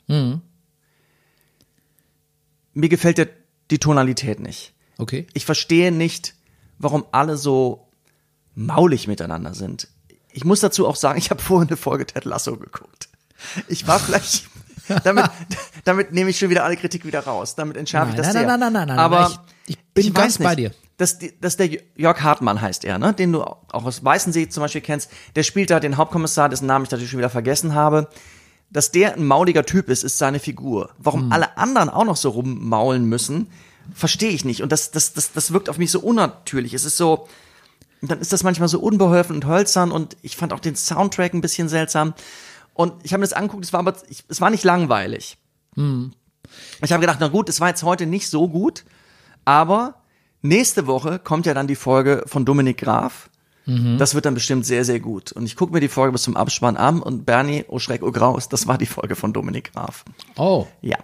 Mir 2.74 2.88
gefällt 2.88 3.18
der, 3.18 3.28
die 3.70 3.78
Tonalität 3.78 4.40
nicht. 4.40 4.72
Okay. 4.98 5.26
Ich 5.34 5.44
verstehe 5.44 5.92
nicht, 5.92 6.34
warum 6.78 7.06
alle 7.12 7.36
so 7.36 7.88
maulig 8.54 9.06
miteinander 9.06 9.54
sind. 9.54 9.88
Ich 10.32 10.44
muss 10.44 10.60
dazu 10.60 10.86
auch 10.86 10.96
sagen, 10.96 11.18
ich 11.18 11.30
habe 11.30 11.42
vorhin 11.42 11.68
eine 11.68 11.76
Folge 11.76 12.06
Ted 12.06 12.24
Lasso 12.24 12.56
geguckt. 12.56 13.08
Ich 13.68 13.86
war 13.86 13.98
vielleicht, 13.98 14.46
damit, 15.04 15.26
damit 15.84 16.12
nehme 16.12 16.30
ich 16.30 16.38
schon 16.38 16.50
wieder 16.50 16.64
alle 16.64 16.76
Kritik 16.76 17.04
wieder 17.04 17.20
raus. 17.20 17.54
Damit 17.54 17.76
entschärfe 17.76 18.10
ich 18.10 18.16
das 18.16 18.26
nein, 18.26 18.32
sehr. 18.34 18.46
nein, 18.46 18.60
nein, 18.60 18.72
nein, 18.72 18.88
nein, 18.88 18.98
Aber 18.98 19.20
nein, 19.20 19.38
ich- 19.66 19.76
ich 19.78 19.84
bin 19.94 20.14
ganz 20.14 20.34
weiß 20.34 20.38
nicht, 20.40 20.48
bei 20.48 20.54
dir. 20.56 20.70
Dass, 20.98 21.18
dass 21.40 21.56
der 21.58 21.68
Jörg 21.96 22.22
Hartmann 22.22 22.60
heißt 22.60 22.84
er, 22.86 22.98
ne? 22.98 23.12
den 23.12 23.32
du 23.32 23.42
auch 23.42 23.58
aus 23.84 24.02
Weißensee 24.02 24.48
zum 24.48 24.62
Beispiel 24.62 24.80
kennst. 24.80 25.10
Der 25.34 25.42
spielt 25.42 25.70
da 25.70 25.78
den 25.80 25.96
Hauptkommissar, 25.98 26.48
dessen 26.48 26.66
Namen 26.66 26.84
ich 26.86 26.90
natürlich 26.90 27.10
schon 27.10 27.18
wieder 27.18 27.28
vergessen 27.30 27.74
habe. 27.74 28.08
Dass 28.70 28.90
der 28.92 29.14
ein 29.14 29.24
mauliger 29.26 29.64
Typ 29.66 29.88
ist, 29.90 30.02
ist 30.04 30.16
seine 30.18 30.38
Figur. 30.38 30.90
Warum 30.98 31.24
Hm. 31.24 31.32
alle 31.32 31.56
anderen 31.58 31.90
auch 31.90 32.04
noch 32.04 32.16
so 32.16 32.30
rummaulen 32.30 33.04
müssen, 33.04 33.48
verstehe 33.94 34.30
ich 34.30 34.44
nicht. 34.46 34.62
Und 34.62 34.72
das, 34.72 34.90
das, 34.90 35.12
das, 35.12 35.32
das 35.32 35.52
wirkt 35.52 35.68
auf 35.68 35.76
mich 35.78 35.90
so 35.90 36.00
unnatürlich. 36.00 36.72
Es 36.74 36.84
ist 36.84 36.96
so, 36.96 37.28
dann 38.02 38.18
ist 38.20 38.32
das 38.32 38.42
manchmal 38.42 38.68
so 38.68 38.80
unbeholfen 38.80 39.36
und 39.36 39.46
hölzern 39.46 39.92
und 39.92 40.16
ich 40.22 40.36
fand 40.36 40.52
auch 40.54 40.60
den 40.60 40.76
Soundtrack 40.76 41.34
ein 41.34 41.40
bisschen 41.42 41.68
seltsam. 41.68 42.14
Und 42.76 42.92
ich 43.04 43.12
habe 43.12 43.20
mir 43.20 43.26
das 43.26 43.32
angeguckt, 43.32 43.64
es 43.64 43.72
war 43.72 43.80
aber, 43.80 43.94
ich, 44.08 44.24
es 44.28 44.40
war 44.40 44.50
nicht 44.50 44.64
langweilig. 44.64 45.38
Ich 46.82 46.92
habe 46.92 47.00
gedacht, 47.00 47.18
na 47.20 47.28
gut, 47.28 47.48
es 47.48 47.60
war 47.60 47.68
jetzt 47.68 47.82
heute 47.82 48.06
nicht 48.06 48.28
so 48.28 48.48
gut, 48.48 48.84
aber 49.44 50.02
nächste 50.42 50.86
Woche 50.86 51.18
kommt 51.18 51.46
ja 51.46 51.54
dann 51.54 51.66
die 51.66 51.76
Folge 51.76 52.22
von 52.26 52.44
Dominik 52.44 52.78
Graf. 52.78 53.30
Das 53.98 54.14
wird 54.14 54.24
dann 54.26 54.34
bestimmt 54.34 54.64
sehr, 54.64 54.84
sehr 54.84 55.00
gut. 55.00 55.32
Und 55.32 55.44
ich 55.44 55.56
gucke 55.56 55.72
mir 55.72 55.80
die 55.80 55.88
Folge 55.88 56.12
bis 56.12 56.22
zum 56.22 56.36
Abspann 56.36 56.76
an 56.76 57.02
und 57.02 57.26
Bernie, 57.26 57.64
oh 57.66 57.80
Schreck, 57.80 58.04
oh 58.04 58.12
Graus, 58.12 58.48
das 58.48 58.68
war 58.68 58.78
die 58.78 58.86
Folge 58.86 59.16
von 59.16 59.32
Dominik 59.32 59.72
Graf. 59.72 60.04
Oh. 60.36 60.68
Ja. 60.82 60.98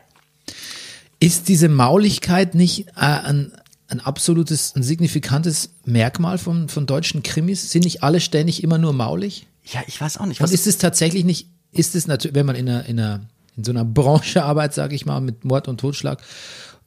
Ist 1.19 1.49
diese 1.49 1.69
Mauligkeit 1.69 2.55
nicht 2.55 2.87
äh, 2.91 3.01
ein, 3.01 3.53
ein 3.89 3.99
absolutes, 3.99 4.77
ein 4.77 4.85
signifikantes 4.85 5.75
Merkmal 5.85 6.39
von, 6.39 6.69
von 6.69 6.87
deutschen 6.87 7.25
Krimis? 7.25 7.69
Sind 7.73 7.83
nicht 7.83 8.05
alle 8.05 8.21
ständig 8.21 8.63
immer 8.63 8.79
nur 8.79 8.93
maulig? 8.93 9.49
Ja, 9.65 9.81
ich 9.89 10.01
weiß 10.01 10.19
auch 10.19 10.27
nicht. 10.27 10.41
Und 10.41 10.45
Was 10.45 10.53
ist 10.53 10.69
es 10.69 10.79
tatsächlich 10.79 11.25
nicht, 11.25 11.49
ist 11.73 11.95
es 11.95 12.07
natürlich, 12.07 12.35
wenn 12.35 12.47
man 12.47 12.57
in 12.57 12.69
einer, 12.69 12.87
in 12.87 13.01
einer, 13.01 13.21
in 13.57 13.65
so 13.65 13.73
einer 13.73 13.85
Branche 13.85 14.45
arbeitet, 14.45 14.75
sage 14.75 14.95
ich 14.95 15.07
mal, 15.07 15.21
mit 15.21 15.45
Mord 15.45 15.69
und 15.69 15.81
Totschlag, 15.81 16.23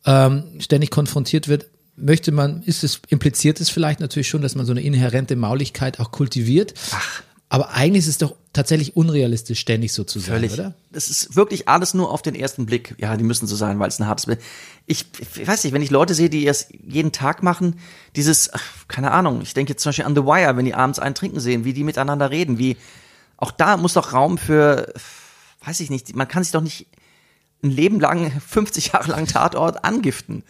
ähm, 0.06 0.44
ständig 0.60 0.92
konfrontiert 0.92 1.48
wird, 1.48 1.66
möchte 1.98 2.32
man, 2.32 2.62
ist 2.64 2.84
es, 2.84 3.02
impliziert 3.10 3.60
es 3.60 3.70
vielleicht 3.70 4.00
natürlich 4.00 4.28
schon, 4.28 4.42
dass 4.42 4.56
man 4.56 4.66
so 4.66 4.72
eine 4.72 4.82
inhärente 4.82 5.36
Mauligkeit 5.36 6.00
auch 6.00 6.12
kultiviert. 6.12 6.74
Ach. 6.92 7.24
Aber 7.48 7.70
eigentlich 7.70 8.00
ist 8.00 8.10
es 8.10 8.18
doch 8.18 8.36
tatsächlich 8.54 8.96
unrealistisch, 8.96 9.60
ständig 9.60 9.94
so 9.94 10.04
zu 10.04 10.20
sein, 10.20 10.36
Völlig. 10.36 10.54
oder? 10.54 10.74
Das 10.92 11.10
ist 11.10 11.36
wirklich 11.36 11.68
alles 11.68 11.94
nur 11.94 12.12
auf 12.12 12.22
den 12.22 12.34
ersten 12.36 12.66
Blick. 12.66 12.96
Ja, 12.98 13.16
die 13.16 13.24
müssen 13.24 13.48
so 13.48 13.56
sein, 13.56 13.80
weil 13.80 13.88
es 13.88 14.00
ein 14.00 14.08
hartes 14.08 14.26
Bild. 14.26 14.40
Ich, 14.88 15.06
ich 15.38 15.48
weiß 15.48 15.64
nicht, 15.64 15.74
wenn 15.74 15.82
ich 15.82 15.92
Leute 15.92 16.16
sehe, 16.16 16.30
die 16.30 16.48
es 16.48 16.68
jeden 16.86 17.12
Tag 17.12 17.44
machen, 17.44 17.80
dieses, 18.16 18.52
ach, 18.54 18.64
keine 18.88 19.12
Ahnung, 19.12 19.42
ich 19.42 19.54
denke 19.54 19.74
jetzt 19.74 19.84
zum 19.84 19.92
Beispiel 19.92 20.06
an 20.06 20.16
The 20.16 20.24
Wire, 20.24 20.58
wenn 20.58 20.66
die 20.66 20.74
abends 20.74 21.00
einen 21.00 21.16
trinken 21.16 21.40
sehen, 21.40 21.66
wie 21.66 21.74
die 21.74 21.84
miteinander 21.84 22.32
reden, 22.32 22.58
wie, 22.58 22.78
auch 23.38 23.52
da 23.52 23.78
muss 23.78 23.94
doch 23.94 24.14
Raum 24.14 24.38
für, 24.38 24.94
weiß 25.64 25.80
ich 25.80 25.90
nicht, 25.90 26.16
man 26.16 26.28
kann 26.28 26.44
sich 26.44 26.52
doch 26.52 26.62
nicht 26.62 26.88
ein 27.64 27.72
Leben 27.72 28.00
lang, 28.00 28.32
50 28.48 28.94
Jahre 28.94 29.12
lang 29.12 29.28
Tatort 29.28 29.84
angiften. 29.84 30.44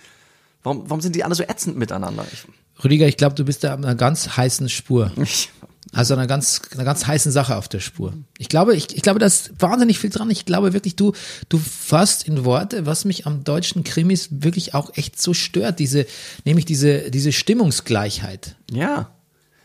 Warum, 0.63 0.89
warum 0.89 1.01
sind 1.01 1.15
die 1.15 1.23
alle 1.23 1.35
so 1.35 1.43
ätzend 1.43 1.77
miteinander? 1.77 2.25
Ich, 2.31 2.45
Rüdiger, 2.83 3.07
ich 3.07 3.17
glaube, 3.17 3.35
du 3.35 3.45
bist 3.45 3.63
da 3.63 3.73
an 3.73 3.85
einer 3.85 3.95
ganz 3.95 4.35
heißen 4.35 4.67
Spur. 4.69 5.11
ich, 5.21 5.51
Also 5.91 6.13
einer 6.15 6.27
ganz, 6.27 6.61
einer 6.73 6.83
ganz 6.83 7.05
heißen 7.05 7.31
Sache 7.31 7.55
auf 7.55 7.67
der 7.69 7.79
Spur. 7.79 8.13
Ich 8.37 8.49
glaube, 8.49 8.75
ich, 8.75 8.95
ich 8.95 9.01
glaube, 9.01 9.19
da 9.19 9.27
ist 9.27 9.51
wahnsinnig 9.59 9.99
viel 9.99 10.09
dran. 10.09 10.29
Ich 10.31 10.45
glaube 10.45 10.73
wirklich, 10.73 10.95
du, 10.95 11.13
du 11.47 11.57
fasst 11.57 12.27
in 12.27 12.43
Worte, 12.43 12.85
was 12.85 13.05
mich 13.05 13.27
am 13.27 13.43
deutschen 13.43 13.83
Krimis 13.83 14.29
wirklich 14.31 14.73
auch 14.73 14.91
echt 14.97 15.21
so 15.21 15.33
stört. 15.33 15.79
Diese, 15.79 16.05
nämlich 16.43 16.65
diese, 16.65 17.11
diese 17.11 17.31
Stimmungsgleichheit. 17.31 18.55
ja. 18.71 19.11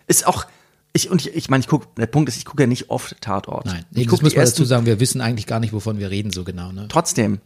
Ist 0.06 0.26
auch, 0.26 0.46
ich, 0.92 1.10
und 1.10 1.24
ich, 1.24 1.34
ich 1.34 1.50
meine, 1.50 1.60
ich 1.60 1.68
gucke, 1.68 1.86
der 1.96 2.06
Punkt 2.06 2.28
ist, 2.28 2.36
ich 2.36 2.44
gucke 2.44 2.62
ja 2.62 2.66
nicht 2.66 2.90
oft 2.90 3.20
Tatort. 3.20 3.66
Nein, 3.66 3.84
ich 3.92 4.04
das 4.04 4.10
guck 4.10 4.22
muss 4.22 4.32
man 4.32 4.40
ersten 4.40 4.56
dazu 4.56 4.64
sagen. 4.64 4.86
Wir 4.86 5.00
wissen 5.00 5.20
eigentlich 5.20 5.46
gar 5.46 5.60
nicht, 5.60 5.72
wovon 5.72 5.98
wir 5.98 6.10
reden, 6.10 6.32
so 6.32 6.44
genau. 6.44 6.72
Ne? 6.72 6.86
trotzdem, 6.88 7.40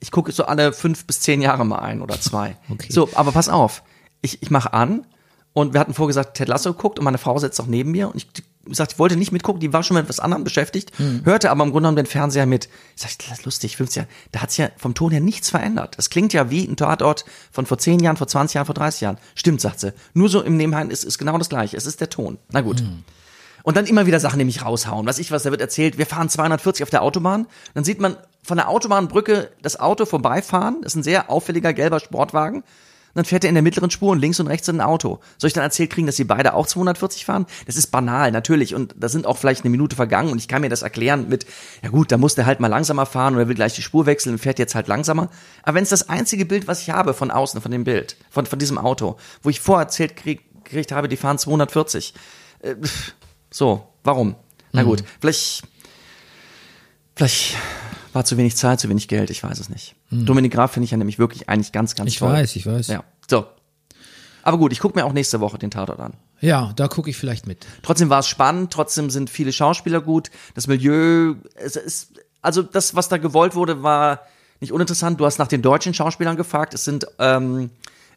Ich 0.00 0.10
gucke 0.10 0.32
so 0.32 0.44
alle 0.44 0.72
fünf 0.72 1.06
bis 1.06 1.20
zehn 1.20 1.40
Jahre 1.40 1.64
mal 1.64 1.78
ein 1.78 2.02
oder 2.02 2.20
zwei. 2.20 2.56
Okay. 2.68 2.92
So, 2.92 3.08
aber 3.14 3.32
pass 3.32 3.48
auf. 3.48 3.82
Ich, 4.20 4.42
ich 4.42 4.50
mache 4.50 4.72
an 4.72 5.06
und 5.52 5.74
wir 5.74 5.80
hatten 5.80 5.94
vorgesagt, 5.94 6.36
Ted 6.36 6.48
Lasso 6.48 6.72
guckt 6.72 6.98
und 6.98 7.04
meine 7.04 7.18
Frau 7.18 7.38
sitzt 7.38 7.60
auch 7.60 7.66
neben 7.66 7.90
mir 7.90 8.08
und 8.08 8.16
ich 8.16 8.26
sagte, 8.70 8.94
ich 8.94 8.98
wollte 8.98 9.16
nicht 9.16 9.32
mitgucken, 9.32 9.60
die 9.60 9.72
war 9.72 9.82
schon 9.82 9.96
mit 9.96 10.04
etwas 10.04 10.20
anderem 10.20 10.44
beschäftigt, 10.44 10.92
hörte 11.24 11.50
aber 11.50 11.64
im 11.64 11.70
Grunde 11.70 11.88
genommen 11.88 11.96
den 11.96 12.06
Fernseher 12.06 12.46
mit. 12.46 12.68
Ich 12.96 13.02
sagte, 13.02 13.26
das 13.28 13.40
ist 13.40 13.44
lustig, 13.44 13.76
50 13.76 13.96
Jahre, 13.96 14.08
da 14.30 14.40
hat 14.40 14.50
sich 14.50 14.58
ja 14.58 14.70
vom 14.76 14.94
Ton 14.94 15.10
her 15.10 15.20
nichts 15.20 15.50
verändert. 15.50 15.98
Das 15.98 16.10
klingt 16.10 16.32
ja 16.32 16.50
wie 16.50 16.64
ein 16.64 16.76
Tatort 16.76 17.24
von 17.50 17.66
vor 17.66 17.78
10 17.78 18.00
Jahren, 18.00 18.16
vor 18.16 18.28
20 18.28 18.54
Jahren, 18.54 18.66
vor 18.66 18.74
30 18.74 19.00
Jahren. 19.00 19.18
Stimmt, 19.34 19.60
sagt 19.60 19.80
sie. 19.80 19.92
Nur 20.14 20.28
so 20.28 20.42
im 20.42 20.56
Nebenheim 20.56 20.90
ist, 20.90 21.04
ist 21.04 21.18
genau 21.18 21.36
das 21.38 21.48
gleiche. 21.48 21.76
Es 21.76 21.86
ist 21.86 22.00
der 22.00 22.08
Ton. 22.08 22.38
Na 22.50 22.60
gut. 22.60 22.82
Und 23.62 23.76
dann 23.76 23.86
immer 23.86 24.06
wieder 24.06 24.20
Sachen, 24.20 24.44
mich 24.44 24.64
raushauen. 24.64 25.06
Was 25.06 25.18
ich 25.18 25.30
was, 25.30 25.44
da 25.44 25.50
wird 25.50 25.60
erzählt, 25.60 25.98
wir 25.98 26.06
fahren 26.06 26.28
240 26.28 26.82
auf 26.82 26.90
der 26.90 27.02
Autobahn. 27.02 27.46
Dann 27.74 27.84
sieht 27.84 28.00
man 28.00 28.16
von 28.42 28.56
der 28.56 28.68
Autobahnbrücke 28.68 29.50
das 29.62 29.78
Auto 29.78 30.04
vorbeifahren. 30.04 30.78
Das 30.82 30.92
ist 30.92 30.96
ein 30.96 31.02
sehr 31.02 31.30
auffälliger 31.30 31.72
gelber 31.72 32.00
Sportwagen. 32.00 32.64
Dann 33.14 33.24
fährt 33.24 33.44
er 33.44 33.48
in 33.48 33.54
der 33.54 33.62
mittleren 33.62 33.90
Spur 33.90 34.12
und 34.12 34.20
links 34.20 34.40
und 34.40 34.46
rechts 34.46 34.68
ein 34.68 34.80
Auto. 34.80 35.20
Soll 35.38 35.48
ich 35.48 35.54
dann 35.54 35.64
erzählt 35.64 35.90
kriegen, 35.90 36.06
dass 36.06 36.16
sie 36.16 36.24
beide 36.24 36.54
auch 36.54 36.66
240 36.66 37.24
fahren? 37.24 37.46
Das 37.66 37.76
ist 37.76 37.88
banal, 37.88 38.32
natürlich. 38.32 38.74
Und 38.74 38.94
da 38.98 39.08
sind 39.08 39.26
auch 39.26 39.36
vielleicht 39.36 39.64
eine 39.64 39.70
Minute 39.70 39.96
vergangen 39.96 40.32
und 40.32 40.38
ich 40.38 40.48
kann 40.48 40.62
mir 40.62 40.70
das 40.70 40.82
erklären 40.82 41.28
mit, 41.28 41.46
ja 41.82 41.90
gut, 41.90 42.10
da 42.10 42.18
muss 42.18 42.34
der 42.34 42.46
halt 42.46 42.60
mal 42.60 42.68
langsamer 42.68 43.06
fahren 43.06 43.34
oder 43.34 43.48
will 43.48 43.54
gleich 43.54 43.74
die 43.74 43.82
Spur 43.82 44.06
wechseln 44.06 44.32
und 44.32 44.38
fährt 44.38 44.58
jetzt 44.58 44.74
halt 44.74 44.88
langsamer. 44.88 45.28
Aber 45.62 45.74
wenn 45.74 45.82
es 45.82 45.90
das 45.90 46.08
einzige 46.08 46.46
Bild, 46.46 46.68
was 46.68 46.80
ich 46.80 46.90
habe 46.90 47.14
von 47.14 47.30
außen, 47.30 47.60
von 47.60 47.70
dem 47.70 47.84
Bild, 47.84 48.16
von, 48.30 48.46
von 48.46 48.58
diesem 48.58 48.78
Auto, 48.78 49.16
wo 49.42 49.50
ich 49.50 49.60
vorerzählt 49.60 50.16
krieg, 50.16 50.42
gekriegt 50.64 50.92
habe, 50.92 51.08
die 51.08 51.16
fahren 51.16 51.38
240. 51.38 52.14
Äh, 52.60 52.76
so, 53.50 53.86
warum? 54.04 54.36
Na 54.72 54.84
gut, 54.84 55.04
vielleicht, 55.20 55.64
vielleicht 57.14 57.56
war 58.12 58.24
zu 58.24 58.36
wenig 58.36 58.56
Zeit, 58.56 58.80
zu 58.80 58.88
wenig 58.88 59.08
Geld, 59.08 59.30
ich 59.30 59.42
weiß 59.42 59.58
es 59.58 59.68
nicht. 59.68 59.94
Dominik 60.10 60.52
Graf 60.52 60.72
finde 60.72 60.84
ich 60.84 60.90
ja 60.90 60.96
nämlich 60.96 61.18
wirklich 61.18 61.48
eigentlich 61.48 61.72
ganz, 61.72 61.94
ganz 61.94 62.08
Ich 62.10 62.18
toll. 62.18 62.32
weiß, 62.32 62.56
ich 62.56 62.66
weiß. 62.66 62.88
Ja, 62.88 63.04
so. 63.30 63.46
Aber 64.42 64.58
gut, 64.58 64.72
ich 64.72 64.80
gucke 64.80 64.98
mir 64.98 65.04
auch 65.04 65.12
nächste 65.12 65.40
Woche 65.40 65.58
den 65.58 65.70
Tatort 65.70 66.00
an. 66.00 66.14
Ja, 66.40 66.72
da 66.74 66.88
gucke 66.88 67.08
ich 67.08 67.16
vielleicht 67.16 67.46
mit. 67.46 67.64
Trotzdem 67.82 68.10
war 68.10 68.18
es 68.20 68.26
spannend, 68.26 68.72
trotzdem 68.72 69.08
sind 69.10 69.30
viele 69.30 69.52
Schauspieler 69.52 70.00
gut. 70.00 70.30
Das 70.54 70.66
Milieu, 70.66 71.34
es 71.54 71.76
ist, 71.76 72.12
also 72.40 72.62
das, 72.62 72.96
was 72.96 73.08
da 73.08 73.18
gewollt 73.18 73.54
wurde, 73.54 73.82
war 73.84 74.20
nicht 74.60 74.72
uninteressant. 74.72 75.20
Du 75.20 75.26
hast 75.26 75.38
nach 75.38 75.46
den 75.48 75.62
deutschen 75.62 75.94
Schauspielern 75.94 76.36
gefragt. 76.36 76.74
Es 76.74 76.84
sind, 76.84 77.06
ähm, 77.20 77.70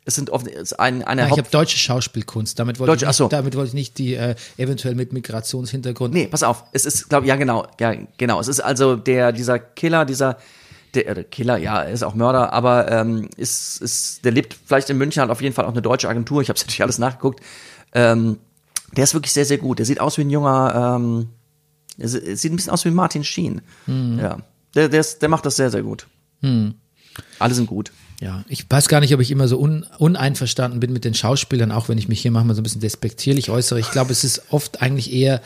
es 0.06 0.16
sind 0.16 0.30
oft, 0.30 0.48
es 0.48 0.72
ist 0.72 0.74
ein, 0.80 1.04
eine 1.04 1.22
Ja, 1.22 1.28
ich 1.28 1.32
habe 1.32 1.42
Haupt. 1.42 1.54
deutsche 1.54 1.78
Schauspielkunst. 1.78 2.60
Damit 2.60 2.80
wollte, 2.80 2.92
Deutsche, 2.92 3.06
ich, 3.10 3.20
nicht, 3.20 3.32
damit 3.34 3.56
wollte 3.56 3.70
ich 3.70 3.74
nicht 3.74 3.98
die 3.98 4.14
äh, 4.16 4.36
eventuell 4.58 4.94
mit 4.96 5.14
Migrationshintergrund. 5.14 6.14
Nee, 6.14 6.28
pass 6.28 6.44
auf. 6.44 6.64
Es 6.74 6.86
ist, 6.86 7.10
glaube 7.10 7.26
ja 7.28 7.36
genau, 7.36 7.66
ja 7.80 7.94
genau. 8.18 8.40
Es 8.40 8.48
ist 8.48 8.60
also 8.60 8.96
der 8.96 9.32
dieser 9.32 9.58
Killer, 9.60 10.06
dieser 10.06 10.38
der, 10.94 11.18
äh, 11.18 11.24
Killer, 11.24 11.58
ja, 11.58 11.82
er 11.84 11.92
ist 11.92 12.04
auch 12.04 12.14
Mörder, 12.16 12.54
aber 12.54 12.92
ähm, 12.92 13.28
ist, 13.36 13.82
ist, 13.82 14.24
der 14.24 14.32
lebt 14.32 14.56
vielleicht 14.66 14.90
in 14.90 14.98
München, 14.98 15.22
hat 15.24 15.30
auf 15.30 15.42
jeden 15.42 15.54
Fall 15.56 15.66
auch 15.66 15.72
eine 15.72 15.82
deutsche 15.82 16.08
Agentur. 16.08 16.42
Ich 16.42 16.50
habe 16.50 16.60
natürlich 16.62 16.84
alles 16.84 17.00
nachgeguckt. 17.00 17.42
Ähm, 17.94 18.38
der 18.96 19.04
ist 19.06 19.14
wirklich 19.14 19.34
sehr, 19.34 19.46
sehr 19.46 19.58
gut. 19.58 19.80
Der 19.80 19.86
sieht 19.86 20.00
aus 20.00 20.18
wie 20.18 20.22
ein 20.22 20.30
junger, 20.30 20.96
ähm, 20.98 21.30
er 21.98 22.08
si- 22.08 22.36
sieht 22.36 22.54
ein 22.54 22.56
bisschen 22.58 22.72
aus 22.72 22.86
wie 22.86 22.92
Martin 22.92 23.24
Sheen. 23.24 23.62
Ja, 23.88 24.38
der, 24.76 24.88
der, 24.90 25.00
ist, 25.02 25.22
der 25.22 25.30
macht 25.30 25.46
das 25.46 25.56
sehr, 25.56 25.72
sehr 25.72 25.82
gut. 25.84 26.06
Alle 27.40 27.54
sind 27.54 27.68
gut. 27.68 27.92
Ja, 28.22 28.46
ich 28.48 28.66
weiß 28.70 28.88
gar 28.88 29.02
nicht, 29.02 29.14
ob 29.14 29.20
ich 29.20 29.30
immer 29.32 29.48
so 29.48 29.60
un, 29.60 29.86
uneinverstanden 29.98 30.80
bin 30.80 30.94
mit 30.94 31.04
den 31.04 31.14
Schauspielern, 31.14 31.72
auch 31.72 31.90
wenn 31.90 31.98
ich 31.98 32.08
mich 32.08 32.22
hier 32.22 32.32
manchmal 32.32 32.56
so 32.56 32.62
ein 32.62 32.64
bisschen 32.64 32.82
despektierlich 32.82 33.50
äußere. 33.50 33.80
Ich 33.80 33.92
glaube, 33.92 34.12
es 34.12 34.24
ist 34.24 34.44
oft 34.52 34.82
eigentlich 34.82 35.12
eher, 35.12 35.42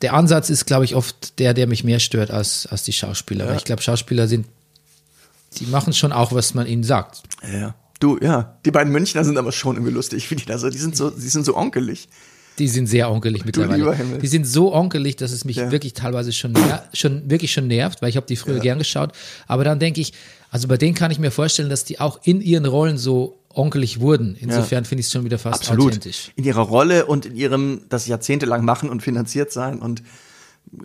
der 0.00 0.14
Ansatz 0.14 0.48
ist, 0.48 0.64
glaube 0.66 0.84
ich, 0.84 0.94
oft 0.94 1.38
der, 1.38 1.54
der 1.54 1.66
mich 1.66 1.82
mehr 1.84 1.98
stört 1.98 2.30
als, 2.30 2.66
als 2.66 2.84
die 2.84 2.92
Schauspieler. 2.92 3.48
Weil 3.48 3.56
ich 3.56 3.64
glaube, 3.64 3.82
Schauspieler 3.82 4.28
sind, 4.28 4.46
die 5.58 5.66
machen 5.66 5.92
schon 5.92 6.12
auch, 6.12 6.32
was 6.32 6.54
man 6.54 6.66
ihnen 6.66 6.84
sagt. 6.84 7.22
Ja. 7.52 7.74
Du, 8.00 8.18
ja. 8.20 8.58
Die 8.64 8.70
beiden 8.72 8.92
Münchner 8.92 9.24
sind 9.24 9.38
aber 9.38 9.52
schon 9.52 9.76
irgendwie 9.76 9.92
lustig, 9.92 10.28
wie 10.30 10.34
die 10.36 10.44
da 10.44 10.58
so, 10.58 10.70
die 10.70 10.78
sind 10.78 10.96
so, 10.96 11.10
die 11.10 11.28
sind 11.28 11.44
so 11.44 11.56
onkelig. 11.56 12.08
Die 12.58 12.68
sind 12.68 12.86
sehr 12.86 13.10
onkelig 13.10 13.44
mittlerweile. 13.44 13.96
Die 14.20 14.26
sind 14.26 14.46
so 14.46 14.74
onkelig, 14.74 15.16
dass 15.16 15.30
es 15.32 15.44
mich 15.44 15.56
Ja. 15.56 15.70
wirklich 15.70 15.94
teilweise 15.94 16.32
schon, 16.32 16.54
schon 16.92 17.30
wirklich 17.30 17.52
schon 17.52 17.66
nervt, 17.66 18.02
weil 18.02 18.10
ich 18.10 18.16
habe 18.16 18.26
die 18.26 18.36
früher 18.36 18.58
gern 18.60 18.78
geschaut. 18.78 19.12
Aber 19.46 19.64
dann 19.64 19.78
denke 19.78 20.00
ich, 20.00 20.12
also 20.52 20.68
bei 20.68 20.76
denen 20.76 20.94
kann 20.94 21.10
ich 21.10 21.18
mir 21.18 21.30
vorstellen, 21.30 21.70
dass 21.70 21.84
die 21.84 21.98
auch 21.98 22.20
in 22.24 22.42
ihren 22.42 22.66
Rollen 22.66 22.98
so 22.98 23.38
onkelig 23.48 24.00
wurden. 24.00 24.36
Insofern 24.38 24.84
finde 24.84 25.00
ich 25.00 25.06
es 25.06 25.12
schon 25.12 25.24
wieder 25.24 25.38
fast 25.38 25.70
authentisch. 25.70 26.30
In 26.36 26.44
ihrer 26.44 26.60
Rolle 26.60 27.06
und 27.06 27.24
in 27.26 27.34
ihrem, 27.34 27.82
das 27.88 28.06
jahrzehntelang 28.06 28.62
machen 28.64 28.90
und 28.90 29.02
finanziert 29.02 29.50
sein 29.50 29.78
und 29.80 30.02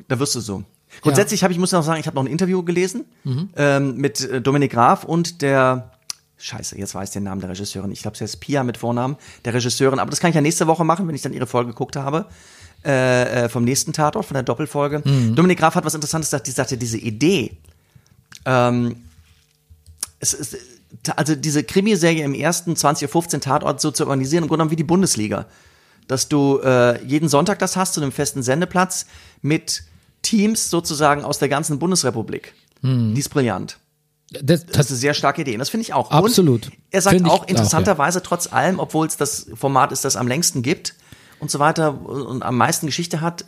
da 0.08 0.19
wirst 0.19 0.36
du 0.36 0.39
so. 0.39 0.63
Grundsätzlich 1.01 1.43
habe 1.43 1.51
ich, 1.53 1.60
muss 1.60 1.73
noch 1.73 1.84
sagen, 1.84 1.99
ich 1.99 2.08
habe 2.08 2.15
noch 2.15 2.23
ein 2.23 2.32
Interview 2.32 2.63
gelesen 2.63 3.03
Mhm. 3.25 3.49
ähm, 3.58 3.97
mit 3.97 4.21
äh, 4.21 4.41
Dominik 4.41 4.71
Graf 4.71 5.03
und 5.03 5.41
der 5.41 5.91
Scheiße, 6.38 6.77
jetzt 6.77 6.95
weiß 6.95 7.10
ich 7.10 7.13
den 7.13 7.23
Namen 7.23 7.41
der 7.41 7.49
Regisseurin. 7.49 7.91
Ich 7.91 8.01
glaube, 8.03 8.15
es 8.15 8.21
heißt 8.21 8.39
Pia 8.39 8.63
mit 8.63 8.77
Vornamen, 8.77 9.17
der 9.43 9.53
Regisseurin. 9.53 9.99
Aber 9.99 10.12
das 10.12 10.19
kann 10.21 10.30
ich 10.30 10.36
ja 10.36 10.41
nächste 10.41 10.67
Woche 10.67 10.86
machen, 10.86 11.08
wenn 11.08 11.15
ich 11.15 11.23
dann 11.23 11.34
ihre 11.34 11.47
Folge 11.47 11.71
geguckt 11.71 11.95
habe. 11.97 12.25
Äh, 12.86 13.45
äh, 13.45 13.49
vom 13.49 13.63
nächsten 13.65 13.91
Tatort, 13.91 14.25
von 14.25 14.36
der 14.36 14.43
Doppelfolge. 14.43 15.01
Mhm. 15.03 15.36
Dominik 15.36 15.60
Graf 15.60 15.75
hat 15.75 15.84
was 15.84 15.95
Interessantes 15.95 16.30
gesagt. 16.30 16.47
Die 16.47 16.51
sagte, 16.51 16.77
diese 16.77 16.97
Idee, 16.99 17.58
ähm, 18.45 18.95
es 20.19 20.34
ist, 20.34 20.58
also 21.15 21.36
diese 21.36 21.63
Krimiserie 21.63 22.23
im 22.23 22.34
ersten 22.34 22.75
20 22.75 23.06
oder 23.06 23.12
15 23.12 23.41
Tatort 23.41 23.82
so 23.82 23.91
zu 23.91 24.03
organisieren, 24.03 24.43
im 24.43 24.47
Grunde 24.47 24.60
genommen 24.60 24.71
wie 24.71 24.77
die 24.77 24.84
Bundesliga. 24.84 25.45
Dass 26.08 26.30
du 26.30 26.60
äh, 26.60 27.03
jeden 27.06 27.27
Sonntag 27.27 27.60
das 27.60 27.75
hast 27.75 27.93
zu 27.93 28.01
einem 28.01 28.12
festen 28.12 28.41
Sendeplatz 28.41 29.06
mit 29.41 29.84
Teams 30.21 30.69
sozusagen 30.69 31.23
aus 31.23 31.39
der 31.39 31.49
ganzen 31.49 31.80
Bundesrepublik. 31.80 32.53
Die 33.13 33.19
ist 33.19 33.30
brillant. 33.30 33.77
Das, 34.30 34.65
Das 34.65 34.86
ist 34.86 34.91
eine 34.91 34.99
sehr 34.99 35.13
starke 35.13 35.41
Idee. 35.41 35.53
Und 35.53 35.60
das 35.60 35.69
finde 35.69 35.84
ich 35.84 35.93
auch. 35.93 36.12
Absolut. 36.12 36.67
Und 36.67 36.73
er 36.91 37.01
sagt 37.01 37.15
Finde 37.15 37.30
ich 37.30 37.34
auch 37.34 37.43
auch, 37.43 37.47
interessanterweise, 37.47 38.21
trotz 38.21 38.51
allem, 38.51 38.80
obwohl 38.80 39.08
es 39.08 39.17
das 39.17 39.47
Format 39.56 39.91
ist, 39.91 40.03
das 40.06 40.15
am 40.15 40.27
längsten 40.27 40.62
gibt 40.62 40.95
und 41.39 41.51
so 41.51 41.60
weiter 41.60 42.01
und 42.06 42.43
am 42.43 42.58
meisten 42.58 42.88
Geschichte 42.88 43.21
hat, 43.21 43.45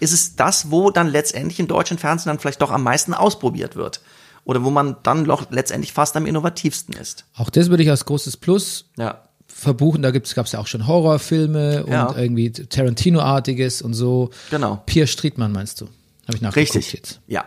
ist 0.00 0.12
es 0.12 0.36
das, 0.36 0.70
wo 0.70 0.90
dann 0.90 1.08
letztendlich 1.08 1.58
im 1.60 1.68
deutschen 1.68 1.98
Fernsehen 1.98 2.28
dann 2.30 2.38
vielleicht 2.38 2.60
doch 2.60 2.70
am 2.70 2.82
meisten 2.82 3.14
ausprobiert 3.14 3.76
wird. 3.76 4.00
Oder 4.44 4.62
wo 4.64 4.70
man 4.70 4.96
dann 5.02 5.24
doch 5.24 5.50
letztendlich 5.50 5.92
fast 5.92 6.16
am 6.16 6.26
innovativsten 6.26 6.94
ist. 6.96 7.24
auch 7.36 7.48
das 7.50 7.70
würde 7.70 7.82
ich 7.82 7.90
als 7.90 8.04
großes 8.04 8.36
Plus 8.36 8.90
Ja. 8.98 9.22
verbuchen. 9.46 10.02
Da 10.02 10.10
gab 10.10 10.24
es 10.46 10.52
ja 10.52 10.58
auch 10.58 10.66
schon 10.66 10.86
Horrorfilme 10.86 11.84
Ja. 11.88 12.06
und 12.06 12.18
irgendwie 12.18 12.50
Tarantino-artiges 12.52 13.82
und 13.82 13.94
so. 13.94 14.30
Genau. 14.50 14.82
Pierre 14.86 15.06
Striedmann 15.06 15.52
meinst 15.52 15.80
du? 15.80 15.86
Habe 16.26 16.36
ich 16.36 16.42
nachgeguckt 16.42 16.74
Richtig. 16.76 16.92
jetzt. 16.92 17.20
Ja. 17.26 17.44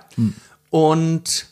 Und 0.69 1.47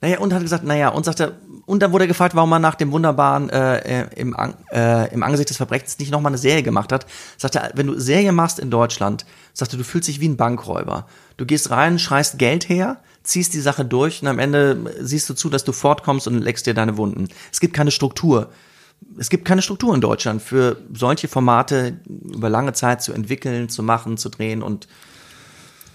naja, 0.00 0.18
und 0.18 0.32
hat 0.34 0.42
gesagt, 0.42 0.64
naja, 0.64 0.88
und 0.88 1.04
sagte, 1.04 1.36
und 1.64 1.80
dann 1.80 1.92
wurde 1.92 2.04
er 2.04 2.08
gefragt, 2.08 2.34
warum 2.34 2.50
man 2.50 2.60
nach 2.60 2.74
dem 2.74 2.90
wunderbaren 2.90 3.48
äh, 3.50 4.02
äh, 4.02 4.06
im, 4.16 4.34
äh, 4.72 5.12
im 5.14 5.22
Angesicht 5.22 5.48
des 5.50 5.56
Verbrechens 5.58 5.98
nicht 6.00 6.10
nochmal 6.10 6.30
eine 6.30 6.38
Serie 6.38 6.64
gemacht 6.64 6.92
hat. 6.92 7.06
Sagte, 7.38 7.70
wenn 7.74 7.86
du 7.86 7.98
Serie 8.00 8.32
machst 8.32 8.58
in 8.58 8.70
Deutschland, 8.70 9.24
sagte, 9.52 9.76
du 9.76 9.84
fühlst 9.84 10.08
dich 10.08 10.18
wie 10.20 10.28
ein 10.28 10.36
Bankräuber. 10.36 11.06
Du 11.36 11.46
gehst 11.46 11.70
rein, 11.70 12.00
schreist 12.00 12.38
Geld 12.38 12.68
her, 12.68 12.98
ziehst 13.22 13.54
die 13.54 13.60
Sache 13.60 13.84
durch 13.84 14.22
und 14.22 14.28
am 14.28 14.38
Ende 14.38 14.94
siehst 15.00 15.28
du 15.30 15.34
zu, 15.34 15.48
dass 15.48 15.64
du 15.64 15.72
fortkommst 15.72 16.26
und 16.26 16.40
leckst 16.40 16.66
dir 16.66 16.74
deine 16.74 16.96
Wunden. 16.96 17.28
Es 17.52 17.60
gibt 17.60 17.74
keine 17.74 17.90
Struktur. 17.90 18.50
Es 19.18 19.30
gibt 19.30 19.44
keine 19.44 19.62
Struktur 19.62 19.94
in 19.94 20.00
Deutschland 20.00 20.42
für 20.42 20.76
solche 20.94 21.28
Formate 21.28 21.98
über 22.08 22.48
lange 22.48 22.72
Zeit 22.72 23.02
zu 23.02 23.12
entwickeln, 23.12 23.68
zu 23.68 23.82
machen, 23.82 24.16
zu 24.16 24.28
drehen 24.28 24.62
und 24.62 24.86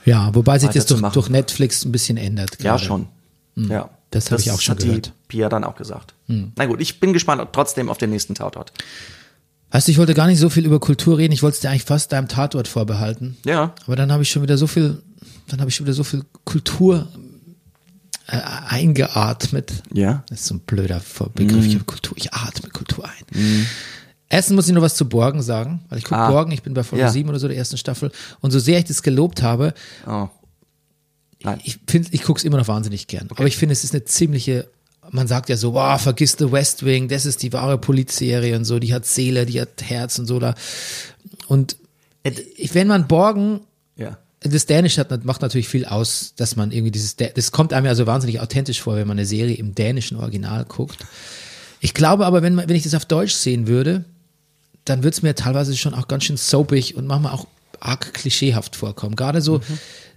Ja, 0.05 0.33
wobei 0.35 0.59
sich 0.59 0.71
das 0.71 0.85
durch, 0.85 1.01
durch 1.01 1.29
Netflix 1.29 1.85
ein 1.85 1.91
bisschen 1.91 2.17
ändert. 2.17 2.61
Ja, 2.61 2.71
gerade. 2.71 2.83
schon. 2.83 3.07
Ja. 3.55 3.89
Das 4.11 4.31
habe 4.31 4.41
ich 4.41 4.51
auch 4.51 4.61
schon 4.61 4.75
hat 4.75 4.83
gehört. 4.83 5.13
Pia 5.27 5.49
dann 5.49 5.63
auch 5.63 5.75
gesagt. 5.75 6.13
Na 6.27 6.65
gut, 6.65 6.81
ich 6.81 6.99
bin 6.99 7.13
gespannt 7.13 7.45
trotzdem 7.51 7.89
auf 7.89 7.97
den 7.97 8.09
nächsten 8.09 8.35
Tatort. 8.35 8.71
Weißt 9.71 9.87
du, 9.87 9.91
ich 9.91 9.97
wollte 9.97 10.13
gar 10.13 10.27
nicht 10.27 10.39
so 10.39 10.49
viel 10.49 10.65
über 10.65 10.79
Kultur 10.79 11.17
reden. 11.17 11.33
Ich 11.33 11.43
wollte 11.43 11.55
es 11.55 11.61
dir 11.61 11.69
eigentlich 11.69 11.83
fast 11.83 12.13
deinem 12.13 12.29
Tatort 12.29 12.69
vorbehalten. 12.69 13.37
Ja. 13.45 13.73
Aber 13.85 13.97
dann 13.97 14.11
habe 14.11 14.23
ich 14.23 14.29
schon 14.29 14.41
wieder 14.41 14.57
so 14.57 14.65
viel, 14.65 15.01
dann 15.47 15.59
habe 15.59 15.69
ich 15.69 15.79
wieder 15.81 15.93
so 15.93 16.03
viel 16.03 16.23
Kultur 16.45 17.07
äh, 18.27 18.37
eingeatmet. 18.67 19.71
Ja. 19.93 20.23
Das 20.29 20.41
ist 20.41 20.47
so 20.47 20.55
ein 20.55 20.59
blöder 20.59 21.01
Begriff. 21.33 21.65
Ich 21.65 21.75
hab 21.75 21.85
Kultur. 21.85 22.17
Ich 22.17 22.33
atme 22.33 22.69
Kultur 22.69 23.05
ein. 23.05 23.65
Erstens 24.29 24.55
muss 24.55 24.67
ich 24.67 24.73
noch 24.73 24.81
was 24.81 24.95
zu 24.95 25.07
Borgen 25.07 25.41
sagen, 25.41 25.81
weil 25.89 25.99
ich 25.99 26.03
gucke 26.03 26.17
Ah. 26.19 26.29
Borgen, 26.29 26.51
ich 26.51 26.61
bin 26.61 26.73
bei 26.73 26.83
Folge 26.83 27.03
Ja. 27.05 27.09
7 27.11 27.29
oder 27.29 27.39
so 27.39 27.47
der 27.47 27.55
ersten 27.57 27.77
Staffel. 27.77 28.11
Und 28.41 28.51
so 28.51 28.59
sehr 28.59 28.77
ich 28.79 28.85
das 28.85 29.01
gelobt 29.01 29.41
habe, 29.41 29.73
Oh. 30.05 30.27
Nein. 31.43 31.61
ich 31.63 31.79
finde, 31.87 32.09
ich 32.11 32.23
gucke 32.23 32.39
es 32.39 32.43
immer 32.43 32.57
noch 32.57 32.67
wahnsinnig 32.67 33.07
gern. 33.07 33.27
Aber 33.29 33.45
ich 33.45 33.55
finde, 33.55 33.71
es 33.73 33.83
ist 33.85 33.93
eine 33.93 34.03
ziemliche, 34.03 34.67
man 35.11 35.27
sagt 35.27 35.47
ja 35.49 35.55
so, 35.55 35.73
wow, 35.73 36.01
vergiss 36.01 36.35
The 36.37 36.51
West 36.51 36.83
Wing, 36.83 37.07
das 37.07 37.25
ist 37.25 37.41
die 37.43 37.53
wahre 37.53 37.77
Polizserie 37.77 38.55
und 38.57 38.65
so, 38.65 38.79
die 38.79 38.93
hat 38.93 39.05
Seele, 39.05 39.45
die 39.45 39.61
hat 39.61 39.81
Herz 39.81 40.19
und 40.19 40.25
so 40.25 40.39
da. 40.39 40.55
Und 41.47 41.77
ich, 42.57 42.73
wenn 42.75 42.87
man 42.87 43.07
Borgen, 43.07 43.61
Ja. 43.95 44.17
Das 44.41 44.65
Dänisch 44.65 44.97
hat, 44.97 45.25
macht 45.25 45.41
natürlich 45.41 45.67
viel 45.67 45.85
aus, 45.85 46.33
dass 46.35 46.55
man 46.55 46.71
irgendwie 46.71 46.91
dieses, 46.91 47.15
das 47.15 47.51
kommt 47.51 47.73
einem 47.73 47.85
ja 47.87 47.95
so 47.95 48.05
wahnsinnig 48.05 48.39
authentisch 48.39 48.81
vor, 48.81 48.95
wenn 48.95 49.07
man 49.07 49.17
eine 49.17 49.25
Serie 49.25 49.55
im 49.55 49.73
dänischen 49.73 50.17
Original 50.17 50.65
guckt. 50.65 51.05
Ich 51.79 51.93
glaube 51.93 52.25
aber, 52.25 52.41
wenn, 52.41 52.55
man, 52.55 52.69
wenn 52.69 52.75
ich 52.75 52.83
das 52.83 52.93
auf 52.93 53.05
Deutsch 53.05 53.33
sehen 53.33 53.67
würde, 53.67 54.05
dann 54.85 54.99
würde 54.99 55.15
es 55.15 55.21
mir 55.21 55.35
teilweise 55.35 55.75
schon 55.75 55.93
auch 55.93 56.07
ganz 56.07 56.25
schön 56.25 56.37
soapig 56.37 56.95
und 56.95 57.07
manchmal 57.07 57.33
auch 57.33 57.47
arg 57.79 58.13
klischeehaft 58.13 58.75
vorkommen. 58.75 59.15
Gerade 59.15 59.41
so, 59.41 59.61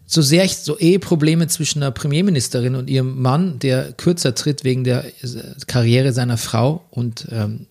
so 0.07 0.23
sehr 0.23 0.45
ich 0.45 0.57
so 0.57 0.79
Eheprobleme 0.79 1.49
zwischen 1.49 1.83
einer 1.83 1.91
Premierministerin 1.91 2.75
und 2.75 2.89
ihrem 2.89 3.21
Mann, 3.21 3.59
der 3.59 3.93
kürzer 3.93 4.35
tritt 4.35 4.65
wegen 4.65 4.85
der 4.85 5.05
äh, 5.07 5.13
Karriere 5.67 6.13
seiner 6.13 6.37
Frau 6.37 6.85
und 6.91 7.27
ähm, 7.31 7.67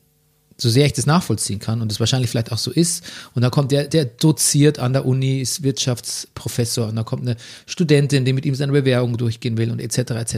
so 0.60 0.70
sehr 0.70 0.86
ich 0.86 0.94
das 0.94 1.06
nachvollziehen 1.06 1.60
kann 1.60 1.82
und 1.82 1.92
es 1.92 2.00
wahrscheinlich 2.00 2.30
vielleicht 2.30 2.52
auch 2.52 2.58
so 2.58 2.72
ist. 2.72 3.04
Und 3.34 3.42
da 3.42 3.50
kommt 3.50 3.72
der, 3.72 3.88
der 3.88 4.06
doziert 4.06 4.78
an 4.80 4.94
der 4.94 5.06
Uni, 5.06 5.42
ist 5.42 5.64
Wirtschaftsprofessor 5.64 6.88
und 6.90 6.96
da 6.96 7.04
kommt 7.04 7.24
eine 7.24 7.38
Studentin, 7.66 8.26
die 8.26 8.34
mit 8.34 8.46
ihm 8.46 8.56
seine 8.56 8.74
Bewerbung 8.74 9.18
durchgehen 9.18 9.58
will 9.58 9.72
und 9.72 9.80
etc. 9.80 10.12
etc. 10.12 10.38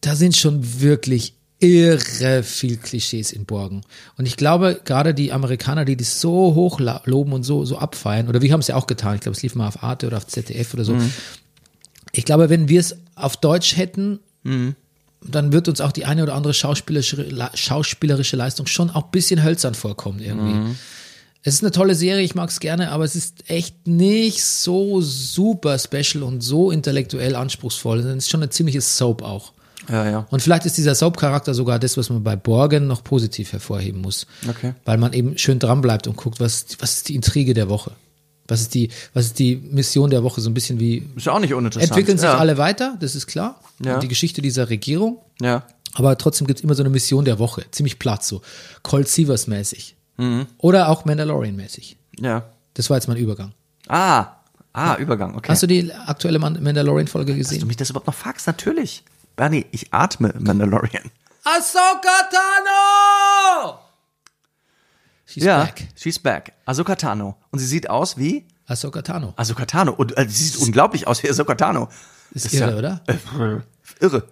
Da 0.00 0.14
sind 0.14 0.36
schon 0.36 0.80
wirklich 0.80 1.34
irre 1.58 2.42
viel 2.42 2.76
Klischees 2.76 3.32
in 3.32 3.46
Borgen. 3.46 3.82
Und 4.18 4.26
ich 4.26 4.36
glaube, 4.36 4.80
gerade 4.84 5.14
die 5.14 5.32
Amerikaner, 5.32 5.86
die 5.86 5.96
das 5.96 6.20
so 6.20 6.54
hoch 6.54 6.78
loben 6.78 7.32
und 7.32 7.42
so, 7.44 7.64
so 7.64 7.78
abfeiern, 7.78 8.28
oder 8.28 8.42
wir 8.42 8.52
haben 8.52 8.60
es 8.60 8.68
ja 8.68 8.76
auch 8.76 8.86
getan, 8.86 9.14
ich 9.14 9.22
glaube, 9.22 9.36
es 9.36 9.42
lief 9.42 9.54
mal 9.54 9.68
auf 9.68 9.82
Arte 9.82 10.06
oder 10.06 10.18
auf 10.18 10.26
ZDF 10.26 10.74
oder 10.74 10.84
so. 10.84 10.98
Ich 12.12 12.24
glaube, 12.24 12.50
wenn 12.50 12.68
wir 12.68 12.80
es 12.80 12.96
auf 13.14 13.38
Deutsch 13.38 13.76
hätten, 13.76 14.20
dann 15.24 15.52
wird 15.52 15.68
uns 15.68 15.80
auch 15.80 15.92
die 15.92 16.04
eine 16.04 16.22
oder 16.22 16.34
andere 16.34 16.54
schauspielerische, 16.54 17.26
schauspielerische 17.54 18.36
Leistung 18.36 18.66
schon 18.66 18.90
auch 18.90 19.04
ein 19.04 19.10
bisschen 19.10 19.42
hölzern 19.42 19.74
vorkommen 19.74 20.20
irgendwie. 20.20 20.76
Es 21.42 21.54
ist 21.54 21.62
eine 21.62 21.72
tolle 21.72 21.94
Serie, 21.94 22.24
ich 22.24 22.34
mag 22.34 22.48
es 22.48 22.58
gerne, 22.58 22.90
aber 22.90 23.04
es 23.04 23.14
ist 23.14 23.50
echt 23.50 23.86
nicht 23.86 24.42
so 24.42 25.02
super 25.02 25.78
special 25.78 26.22
und 26.22 26.40
so 26.40 26.70
intellektuell 26.70 27.36
anspruchsvoll. 27.36 28.00
Es 28.00 28.06
ist 28.06 28.30
schon 28.30 28.42
eine 28.42 28.50
ziemliche 28.50 28.80
Soap 28.80 29.22
auch. 29.22 29.52
Ja, 29.88 30.08
ja. 30.08 30.26
Und 30.30 30.40
vielleicht 30.40 30.64
ist 30.64 30.78
dieser 30.78 30.94
Soap-Charakter 30.94 31.52
sogar 31.52 31.78
das, 31.78 31.98
was 31.98 32.08
man 32.08 32.22
bei 32.22 32.36
Borgen 32.36 32.86
noch 32.86 33.04
positiv 33.04 33.52
hervorheben 33.52 34.00
muss. 34.00 34.26
Okay. 34.48 34.72
Weil 34.86 34.96
man 34.96 35.12
eben 35.12 35.36
schön 35.36 35.58
dran 35.58 35.82
bleibt 35.82 36.06
und 36.06 36.16
guckt, 36.16 36.40
was, 36.40 36.66
was 36.78 36.96
ist 36.96 37.08
die 37.10 37.14
Intrige 37.14 37.52
der 37.52 37.68
Woche? 37.68 37.92
Was 38.46 38.60
ist 38.60 38.74
die, 38.74 38.90
was 39.14 39.26
ist 39.26 39.38
die 39.38 39.56
Mission 39.56 40.10
der 40.10 40.22
Woche? 40.22 40.40
So 40.40 40.50
ein 40.50 40.54
bisschen 40.54 40.78
wie, 40.78 41.08
Ist 41.16 41.26
ja 41.26 41.32
auch 41.32 41.38
nicht 41.40 41.54
uninteressant. 41.54 41.90
entwickeln 41.92 42.18
sich 42.18 42.28
ja. 42.28 42.36
alle 42.36 42.58
weiter, 42.58 42.96
das 43.00 43.14
ist 43.14 43.26
klar. 43.26 43.60
Ja. 43.84 43.98
Die 43.98 44.08
Geschichte 44.08 44.42
dieser 44.42 44.68
Regierung. 44.68 45.18
Ja. 45.40 45.64
Aber 45.94 46.18
trotzdem 46.18 46.46
gibt 46.46 46.58
es 46.60 46.64
immer 46.64 46.74
so 46.74 46.82
eine 46.82 46.90
Mission 46.90 47.24
der 47.24 47.38
Woche. 47.38 47.64
Ziemlich 47.70 47.98
platt 47.98 48.24
so. 48.24 48.42
Colt 48.82 49.08
Sievers 49.08 49.46
mäßig. 49.46 49.96
Oder 50.58 50.88
auch 50.90 51.04
Mandalorian 51.04 51.56
mäßig. 51.56 51.96
Ja. 52.20 52.44
Das 52.74 52.90
war 52.90 52.96
jetzt 52.96 53.08
mein 53.08 53.16
Übergang. 53.16 53.52
Ah. 53.88 54.26
Ah, 54.72 54.96
Übergang, 54.96 55.36
okay. 55.36 55.50
Hast 55.52 55.62
du 55.62 55.66
die 55.68 55.92
aktuelle 55.92 56.38
Man- 56.40 56.60
Mandalorian-Folge 56.62 57.36
Dass 57.36 57.46
du 57.48 57.54
gesehen? 57.54 57.66
mich 57.68 57.76
das 57.76 57.90
überhaupt 57.90 58.08
noch 58.08 58.14
fragst? 58.14 58.46
Natürlich. 58.48 59.04
Bernie, 59.36 59.66
ich 59.70 59.92
atme 59.92 60.34
Mandalorian. 60.38 61.10
Ahsoka 61.44 62.08
Tano! 62.30 63.78
She's 65.34 65.42
ja, 65.42 65.64
back. 65.64 65.88
she's 65.96 66.16
back. 66.20 66.52
Ahsoka 66.64 66.94
Tano. 66.94 67.36
Und 67.50 67.58
sie 67.58 67.66
sieht 67.66 67.90
aus 67.90 68.16
wie 68.16 68.46
Ahsoka 68.68 69.02
Tano. 69.02 69.34
Ahsoka 69.34 69.66
Tano. 69.66 69.92
Und 69.92 70.16
äh, 70.16 70.28
sie 70.28 70.44
sieht 70.44 70.62
unglaublich 70.62 71.08
aus 71.08 71.24
wie 71.24 71.28
Ahsoka 71.28 71.56
Tano. 71.56 71.88
Ist 72.32 72.44
Das 72.44 72.52
irre, 72.54 72.70
ja, 72.70 72.78
oder? 72.78 73.00
Äh, 73.08 74.04
irre. 74.04 74.22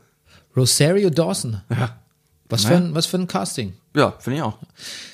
Rosario 0.57 1.11
Dawson. 1.11 1.61
Ja. 1.70 1.98
Was, 2.48 2.64
für 2.66 2.76
ein, 2.76 2.94
was 2.94 3.07
für 3.07 3.16
ein 3.16 3.26
Casting. 3.26 3.72
Ja, 3.96 4.14
finde 4.20 4.36
ich 4.36 4.42
auch. 4.44 4.59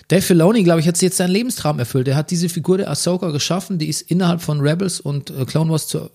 Dave 0.08 0.20
Filoni, 0.20 0.62
glaube 0.62 0.80
ich, 0.80 0.88
hat 0.88 1.00
jetzt 1.00 1.16
seinen 1.16 1.30
Lebenstraum 1.30 1.78
erfüllt. 1.78 2.06
Er 2.08 2.16
hat 2.16 2.30
diese 2.30 2.50
Figur 2.50 2.76
der 2.76 2.90
Ahsoka 2.90 3.30
geschaffen, 3.30 3.78
die 3.78 3.88
ist 3.88 4.02
innerhalb 4.02 4.42
von 4.42 4.60
Rebels 4.60 5.00
und 5.00 5.30
äh, 5.30 5.46
Clone 5.46 5.70
Wars 5.70 5.86
zu, 5.88 6.10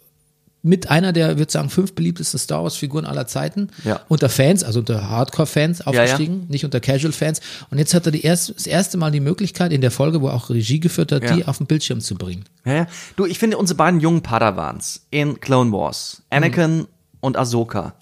mit 0.66 0.89
einer 0.89 1.11
der, 1.11 1.38
würde 1.38 1.51
sagen, 1.51 1.70
fünf 1.70 1.93
beliebtesten 1.93 2.39
Star 2.39 2.64
Wars 2.64 2.78
Figuren 2.78 3.05
aller 3.05 3.28
Zeiten. 3.28 3.68
Ja. 3.84 3.99
Unter 4.07 4.30
Fans, 4.30 4.64
also 4.64 4.80
unter 4.80 5.09
Hardcore-Fans 5.09 5.82
aufgestiegen, 5.86 6.45
nicht 6.47 6.64
unter 6.64 6.80
Casual-Fans. 6.80 7.41
Und 7.70 7.80
jetzt 7.80 7.93
hat 7.93 8.05
er 8.05 8.14
die 8.14 8.22
erst, 8.22 8.55
das 8.55 8.66
erste 8.66 8.97
Mal 8.97 9.11
die 9.11 9.20
Möglichkeit 9.20 9.74
in 9.74 9.82
der 9.82 9.91
Folge, 9.91 10.22
wo 10.22 10.28
er 10.30 10.34
auch 10.36 10.49
Regie 10.49 10.80
geführt 10.80 11.11
hat, 11.11 11.24
Ja. 11.24 11.36
die 11.36 11.45
auf 11.45 11.57
den 11.57 11.68
Bildschirm 11.68 11.99
zu 11.99 12.16
bringen. 12.16 12.45
Ja, 12.66 12.74
ja. 12.74 12.88
Du, 13.18 13.26
ich 13.26 13.39
finde 13.39 13.57
unsere 13.57 13.76
beiden 13.78 13.99
jungen 13.99 14.22
Padawans 14.22 15.05
in 15.11 15.39
Clone 15.41 15.72
Wars, 15.74 16.24
Anakin 16.30 16.88
und 17.20 17.38
Ahsoka. 17.38 17.93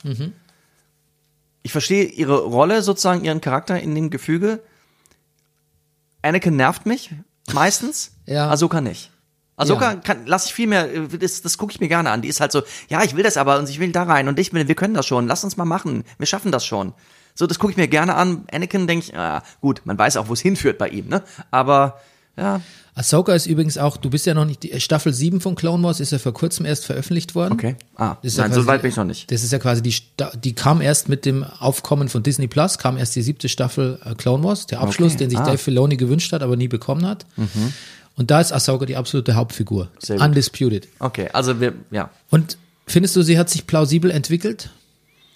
Ich 1.64 1.72
verstehe 1.72 2.05
ihre 2.05 2.39
Rolle, 2.43 2.82
sozusagen 2.84 3.24
ihren 3.24 3.41
Charakter 3.41 3.80
in 3.80 3.93
dem 3.95 4.09
Gefüge. 4.09 4.62
Anakin 6.22 6.55
nervt 6.55 6.86
mich 6.86 7.12
meistens, 7.53 8.12
Ja. 8.26 8.49
Ahsoka 8.49 8.82
nicht. 8.82 9.11
Ahsoka 9.62 9.91
Ja. 9.91 9.95
kann, 9.95 10.26
lass 10.26 10.45
ich 10.47 10.53
viel 10.53 10.68
mehr, 10.68 10.93
äh, 10.93 11.07
das, 11.20 11.41
das 11.41 11.57
gucke 11.57 11.72
ich 11.74 11.80
mir 11.80 11.88
gerne 11.88 12.09
an. 12.12 12.22
Die 12.22 12.28
ist 12.28 12.39
halt 12.41 12.51
so, 12.51 12.62
ja, 12.89 13.03
ich 13.03 13.16
will 13.16 13.24
das 13.24 13.38
aber 13.38 13.59
und 13.59 13.70
ich 13.70 13.80
will 13.80 13.91
da 13.91 14.03
rein 14.03 14.28
und 14.28 14.39
ich 14.39 14.51
will, 14.53 14.68
wir 14.68 14.76
können 14.76 14.93
das 14.93 15.05
schon, 15.05 15.28
lass 15.28 15.43
uns 15.43 15.57
mal 15.57 15.66
machen, 15.66 16.03
wir 16.18 16.28
schaffen 16.28 16.51
das 16.51 16.66
schon. 16.66 16.93
So, 17.36 17.47
das 17.47 17.59
gucke 17.59 17.72
ich 17.72 17.78
mir 17.78 17.88
gerne 17.88 18.16
an. 18.16 18.43
Anakin 18.51 18.88
denke 18.88 19.05
ich, 19.07 19.18
ah, 19.18 19.41
gut, 19.62 19.82
man 19.86 19.97
weiß 19.97 20.18
auch, 20.18 20.28
wo 20.28 20.34
es 20.34 20.41
hinführt 20.49 20.78
bei 20.78 20.89
ihm, 20.89 21.07
ne? 21.07 21.24
Aber 21.49 21.99
ja, 22.38 22.62
Ahsoka 22.93 23.34
ist 23.34 23.45
übrigens 23.45 23.78
auch, 23.78 23.95
du 23.97 24.09
bist 24.09 24.26
ja 24.26 24.34
noch 24.34 24.43
nicht, 24.45 24.64
die 24.64 24.80
Staffel 24.82 25.14
7 25.14 25.39
von 25.39 25.55
Clone 25.55 25.82
Wars 25.84 25.99
ist 26.01 26.12
ja 26.12 26.18
vor 26.20 26.34
kurzem 26.34 26.66
erst 26.66 26.86
veröffentlicht 26.86 27.36
worden. 27.36 27.53
okay. 27.53 27.76
Ah, 27.95 28.16
Das 28.22 28.34
ist 28.34 28.38
ja 28.38 28.43
nein, 28.43 28.51
quasi- 28.51 28.62
so 28.62 28.68
weit 28.68 28.82
bin 28.82 28.91
ich 28.91 28.97
noch 28.97 29.05
nicht. 29.05 29.32
Das 29.32 29.43
ist 29.43 29.51
ja 29.53 29.59
quasi 29.59 29.82
die, 29.82 29.95
die 30.43 30.53
kam 30.53 30.82
erst 30.82 31.07
mit 31.07 31.26
dem 31.26 31.43
Aufkommen 31.43 32.09
von 32.09 32.22
Disney 32.24 32.47
Plus, 32.47 32.78
kam 32.78 32.97
erst 32.97 33.16
die 33.16 33.22
siebte 33.22 33.47
Staffel 33.47 33.97
äh, 34.03 34.14
Clone 34.16 34.43
Wars, 34.43 34.66
der 34.66 34.82
Abschluss, 34.82 35.14
Okay, 35.14 35.20
den 35.20 35.30
sich 35.30 35.39
ah. 35.39 35.43
Mhm. 35.43 35.45
Dave 35.47 35.57
Filoni 35.57 35.95
gewünscht 35.97 36.34
hat, 36.34 36.41
aber 36.43 36.57
nie 36.57 36.68
bekommen 36.68 37.05
hat. 37.05 37.26
Und 38.16 38.30
da 38.32 38.41
ist 38.41 38.51
Ahsoka 38.51 38.86
die 38.86 38.95
absolute 38.97 39.36
Hauptfigur. 39.36 39.89
Undisputed. 40.09 40.88
Okay, 40.99 41.30
also 41.34 41.59
wir, 41.59 41.74
ja. 41.91 42.09
Und 42.30 42.57
findest 42.88 43.16
du, 43.16 43.22
sie 43.24 43.38
hat 43.39 43.49
sich 43.49 43.66
plausibel 43.68 44.12
entwickelt? 44.12 44.70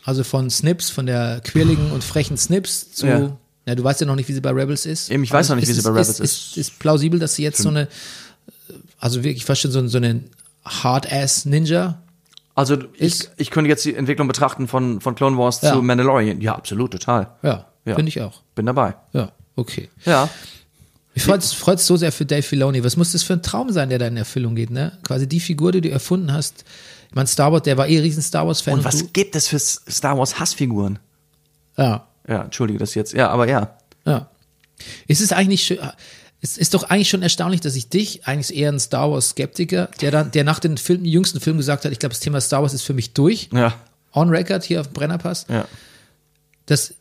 Also 0.04 0.24
von 0.24 0.50
Snips, 0.50 0.90
von 0.90 1.06
der 1.08 1.42
quirligen 1.44 1.92
und 1.92 2.04
frechen 2.04 2.38
Snips 2.38 2.92
zu, 2.92 3.08
ja. 3.08 3.38
Ja. 3.66 3.74
du 3.76 3.84
weißt 3.84 4.02
ja 4.02 4.06
noch 4.08 4.16
nicht, 4.16 4.30
wie 4.30 4.34
sie 4.34 4.42
bei 4.42 4.52
Rebels 4.52 4.86
ist. 4.86 5.10
Eben, 5.10 5.24
ich 5.24 5.32
weiß 5.32 5.48
Aber 5.50 5.56
noch 5.56 5.62
nicht, 5.62 5.70
wie 5.70 5.74
sie 5.74 5.82
bei 5.82 5.90
Rebels 5.90 6.10
ist. 6.10 6.20
ist. 6.20 6.48
Ist, 6.52 6.58
ist 6.58 6.80
plausibel, 6.80 7.20
dass 7.20 7.34
sie 7.36 7.44
jetzt 7.44 7.60
so 7.62 7.70
eine, 7.70 7.88
also 9.00 9.24
wirklich 9.24 9.46
fast 9.46 9.62
schon 9.62 9.72
so, 9.72 9.88
so 9.88 9.98
eine 9.98 10.22
Hard-Ass-Ninja 10.66 12.02
Also 12.56 12.78
ich, 12.98 13.30
ich 13.38 13.52
könnte 13.52 13.70
jetzt 13.70 13.84
die 13.86 13.96
Entwicklung 13.96 14.28
betrachten 14.28 14.68
von, 14.68 15.02
von 15.02 15.16
Clone 15.16 15.38
Wars 15.38 15.62
Ja. 15.62 15.74
zu 15.74 15.82
Mandalorian. 15.82 16.42
Ja, 16.42 16.56
absolut, 16.56 16.92
total. 16.92 17.32
Ja, 17.44 17.66
Ja. 17.86 17.96
finde 17.96 18.10
ich 18.10 18.22
auch. 18.22 18.42
Bin 18.56 18.66
dabei. 18.66 18.96
Ja, 19.14 19.32
okay. 19.56 19.90
Ja. 20.06 20.30
Ich 21.18 21.24
freut 21.24 21.42
es 21.44 21.88
so 21.88 21.96
sehr 21.98 22.12
für 22.12 22.26
Dave 22.26 22.44
Filoni. 22.44 22.84
Was 22.84 22.98
muss 22.98 23.14
das 23.14 23.24
für 23.24 23.34
ein 23.34 23.42
Traum 23.42 23.72
sein, 23.72 23.90
der 23.90 23.98
da 24.00 24.08
in 24.08 24.18
Erfüllung 24.18 24.54
geht, 24.54 24.70
ne? 24.70 24.98
Quasi 25.04 25.28
die 25.28 25.40
Figur, 25.40 25.72
die 25.72 25.80
du 25.82 25.90
erfunden 25.90 26.32
hast. 26.34 26.66
Ich 27.10 27.16
meine, 27.16 27.28
Star 27.28 27.52
Wars, 27.54 27.64
der 27.64 27.78
war 27.78 27.88
eh 27.88 28.00
riesen 28.00 28.22
Star 28.22 28.46
Wars-Fan. 28.46 28.74
Und 28.76 28.84
was 28.84 29.14
gibt 29.14 29.36
es 29.36 29.48
für 29.48 29.58
Star 29.58 30.18
Wars 30.18 30.38
Hassfiguren? 30.40 31.00
ja, 31.78 32.06
Ja, 32.28 32.44
entschuldige 32.44 32.80
das 32.80 32.96
jetzt. 32.96 33.14
Ja, 33.14 33.30
aber 33.30 33.48
ja. 33.48 33.78
ja. 34.06 34.30
Ist 35.08 35.22
es 35.22 35.32
eigentlich 35.32 35.64
schön, 35.64 35.80
es 36.42 36.58
ist 36.58 36.74
doch 36.74 36.84
eigentlich 36.84 37.10
schon 37.10 37.22
erstaunlich, 37.24 37.62
dass 37.62 37.76
ich 37.78 37.88
dich, 37.90 38.28
eigentlich 38.28 38.56
eher 38.56 38.72
ein 38.72 38.80
Star 38.80 39.10
Wars-Skeptiker, 39.10 39.90
der 40.02 40.12
dann, 40.12 40.32
der 40.32 40.44
nach 40.44 40.60
den 40.60 40.78
Film, 40.78 41.06
jüngsten 41.06 41.40
Film 41.40 41.56
gesagt 41.58 41.86
hat, 41.86 41.92
ich 41.94 42.00
glaube, 42.00 42.14
das 42.14 42.20
Thema 42.20 42.42
Star 42.42 42.62
Wars 42.62 42.74
ist 42.74 42.84
für 42.84 42.94
mich 42.94 43.14
durch. 43.14 43.50
Ja. 43.54 43.74
On 44.14 44.30
Record 44.30 44.64
hier 44.64 44.82
auf 44.82 44.88
dem 44.88 44.94
Brennerpass, 44.94 45.46
Ja. 45.50 45.66
dass 46.66 46.94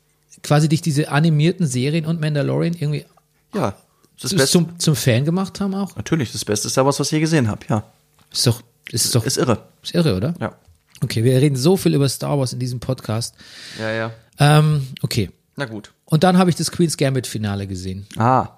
quasi 0.45 0.69
dich 0.69 0.83
diese 0.83 1.11
animierten 1.11 1.67
Serien 1.67 2.07
und 2.07 2.21
Mandalorian 2.21 2.75
irgendwie 2.75 3.05
Ja. 3.53 3.75
Das 4.21 4.33
Beste. 4.33 4.47
zum, 4.47 4.79
zum 4.79 4.97
Fan 4.97 5.25
gemacht 5.25 5.61
haben 5.61 5.75
auch. 5.75 5.97
Natürlich, 5.97 6.33
das 6.33 6.45
beste 6.45 6.71
Star 6.71 6.85
Wars, 6.85 7.01
was 7.01 7.09
ich 7.09 7.13
je 7.13 7.21
gesehen 7.21 7.49
habe. 7.49 7.61
Ja. 7.69 7.85
Ist 8.33 8.47
doch, 8.47 8.63
ist 8.91 9.15
doch, 9.15 9.25
Ist 9.27 9.37
irre. 9.39 9.63
ist 9.83 9.95
irre, 9.95 10.17
oder? 10.17 10.35
Ja. 10.41 10.55
Okay, 11.01 11.25
wir 11.25 11.37
reden 11.41 11.57
so 11.57 11.77
viel 11.77 11.95
über 11.95 12.09
Star 12.09 12.39
Wars 12.39 12.53
in 12.53 12.59
diesem 12.61 12.81
Podcast. 12.81 13.35
Ja, 13.79 13.91
ja. 13.91 14.11
Ähm, 14.39 14.87
okay. 15.03 15.31
Na 15.57 15.67
gut. 15.67 15.93
Und 16.07 16.25
dann 16.25 16.39
habe 16.39 16.51
ich 16.51 16.57
das 16.57 16.71
Queen's 16.71 16.97
Gambit 16.97 17.27
Finale 17.27 17.67
gesehen. 17.67 18.07
Ah. 18.17 18.49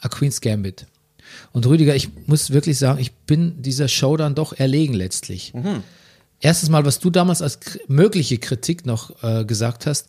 A 0.00 0.08
Queen's 0.08 0.40
Gambit. 0.40 0.86
Und 1.52 1.66
Rüdiger, 1.66 1.94
ich 1.94 2.10
muss 2.26 2.50
wirklich 2.50 2.78
sagen, 2.78 2.98
ich 3.00 3.12
bin 3.12 3.60
dieser 3.62 3.88
Show 3.88 4.16
dann 4.16 4.34
doch 4.34 4.52
erlegen 4.52 4.94
letztlich. 4.94 5.52
Erstens 6.40 6.68
mal, 6.68 6.84
was 6.84 6.98
du 7.00 7.10
damals 7.10 7.42
als 7.42 7.58
mögliche 7.88 8.38
Kritik 8.38 8.86
noch 8.86 9.22
äh, 9.22 9.44
gesagt 9.44 9.86
hast, 9.86 10.08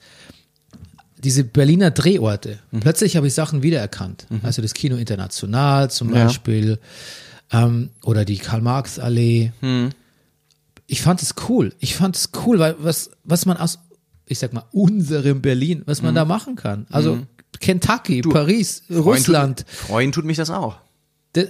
diese 1.24 1.44
Berliner 1.44 1.92
Drehorte. 1.92 2.60
Plötzlich 2.80 3.16
habe 3.18 3.28
ich 3.28 3.34
Sachen 3.34 3.64
wiedererkannt. 3.64 4.28
Also 4.44 4.62
das 4.62 4.74
Kino 4.74 4.96
International 4.98 5.90
zum 5.90 6.14
Ja. 6.14 6.26
Beispiel 6.26 6.80
ähm, 7.52 7.90
oder 8.04 8.24
die 8.26 8.38
Karl-Marx-Allee. 8.38 9.52
Ich 10.86 11.02
fand 11.02 11.22
es 11.22 11.36
cool. 11.50 11.74
Ich 11.80 11.96
fand 11.96 12.16
es 12.16 12.30
cool, 12.46 12.60
weil 12.60 12.76
was, 12.80 13.12
was 13.24 13.46
man 13.46 13.58
aus, 13.58 13.80
ich 14.26 14.40
sag 14.40 14.54
mal, 14.54 14.64
unserem 14.72 15.42
Berlin, 15.42 15.84
was 15.86 16.02
man 16.02 16.16
da 16.16 16.24
machen 16.26 16.56
kann. 16.56 16.86
Also 16.90 17.20
Kentucky, 17.60 18.22
Paris, 18.22 18.84
Russland. 18.90 19.60
Tut, 19.60 19.70
freuen 19.70 20.12
tut 20.12 20.26
mich 20.26 20.38
das 20.38 20.50
auch. 20.50 20.78
De- 21.36 21.50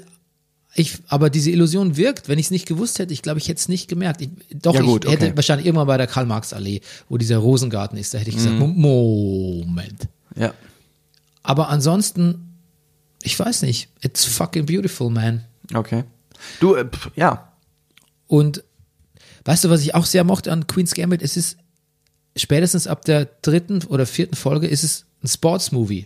Ich, 0.80 1.00
aber 1.08 1.32
diese 1.32 1.50
Illusion 1.50 1.98
wirkt, 1.98 2.30
wenn 2.30 2.38
ich 2.38 2.46
es 2.48 2.52
nicht 2.52 2.68
gewusst 2.68 3.00
hätte, 3.00 3.12
ich 3.12 3.24
glaube, 3.24 3.40
ich 3.40 3.48
hätte 3.48 3.58
es 3.60 3.68
nicht 3.68 3.88
gemerkt. 3.88 4.22
Ich, 4.22 4.30
doch, 4.54 4.76
Ja, 4.76 4.82
gut, 4.82 5.06
ich 5.06 5.12
hätte 5.12 5.26
okay. 5.26 5.36
wahrscheinlich 5.36 5.66
irgendwann 5.66 5.88
bei 5.88 5.98
der 5.98 6.06
Karl-Marx-Allee, 6.06 6.82
wo 7.10 7.18
dieser 7.18 7.38
Rosengarten 7.38 7.98
ist, 7.98 8.14
da 8.14 8.20
hätte 8.20 8.30
ich 8.30 8.36
gesagt, 8.36 8.54
Mhm. 8.54 8.60
Mo- 8.60 9.64
Moment. 9.66 10.08
Ja. 10.36 10.54
Aber 11.42 11.70
ansonsten, 11.70 12.60
ich 13.24 13.40
weiß 13.40 13.64
nicht, 13.64 13.90
it's 14.02 14.24
fucking 14.24 14.68
beautiful, 14.68 15.10
man. 15.10 15.46
Okay. 15.74 16.04
Du, 16.60 16.76
äh, 16.76 16.86
pf, 16.86 17.10
ja. 17.16 17.52
Und 18.28 18.64
weißt 19.46 19.64
du, 19.64 19.70
was 19.72 19.82
ich 19.82 19.96
auch 19.96 20.06
sehr 20.06 20.24
mochte 20.24 20.52
an 20.52 20.68
Queen's 20.68 20.94
Gambit? 20.94 21.24
Es 21.24 21.38
ist 21.38 21.58
spätestens 22.36 22.86
ab 22.86 23.04
der 23.04 23.26
dritten 23.42 23.84
oder 23.86 24.06
vierten 24.06 24.36
Folge 24.36 24.68
ist 24.68 24.84
es 24.84 25.06
ein 25.24 25.28
Sportsmovie. 25.28 26.06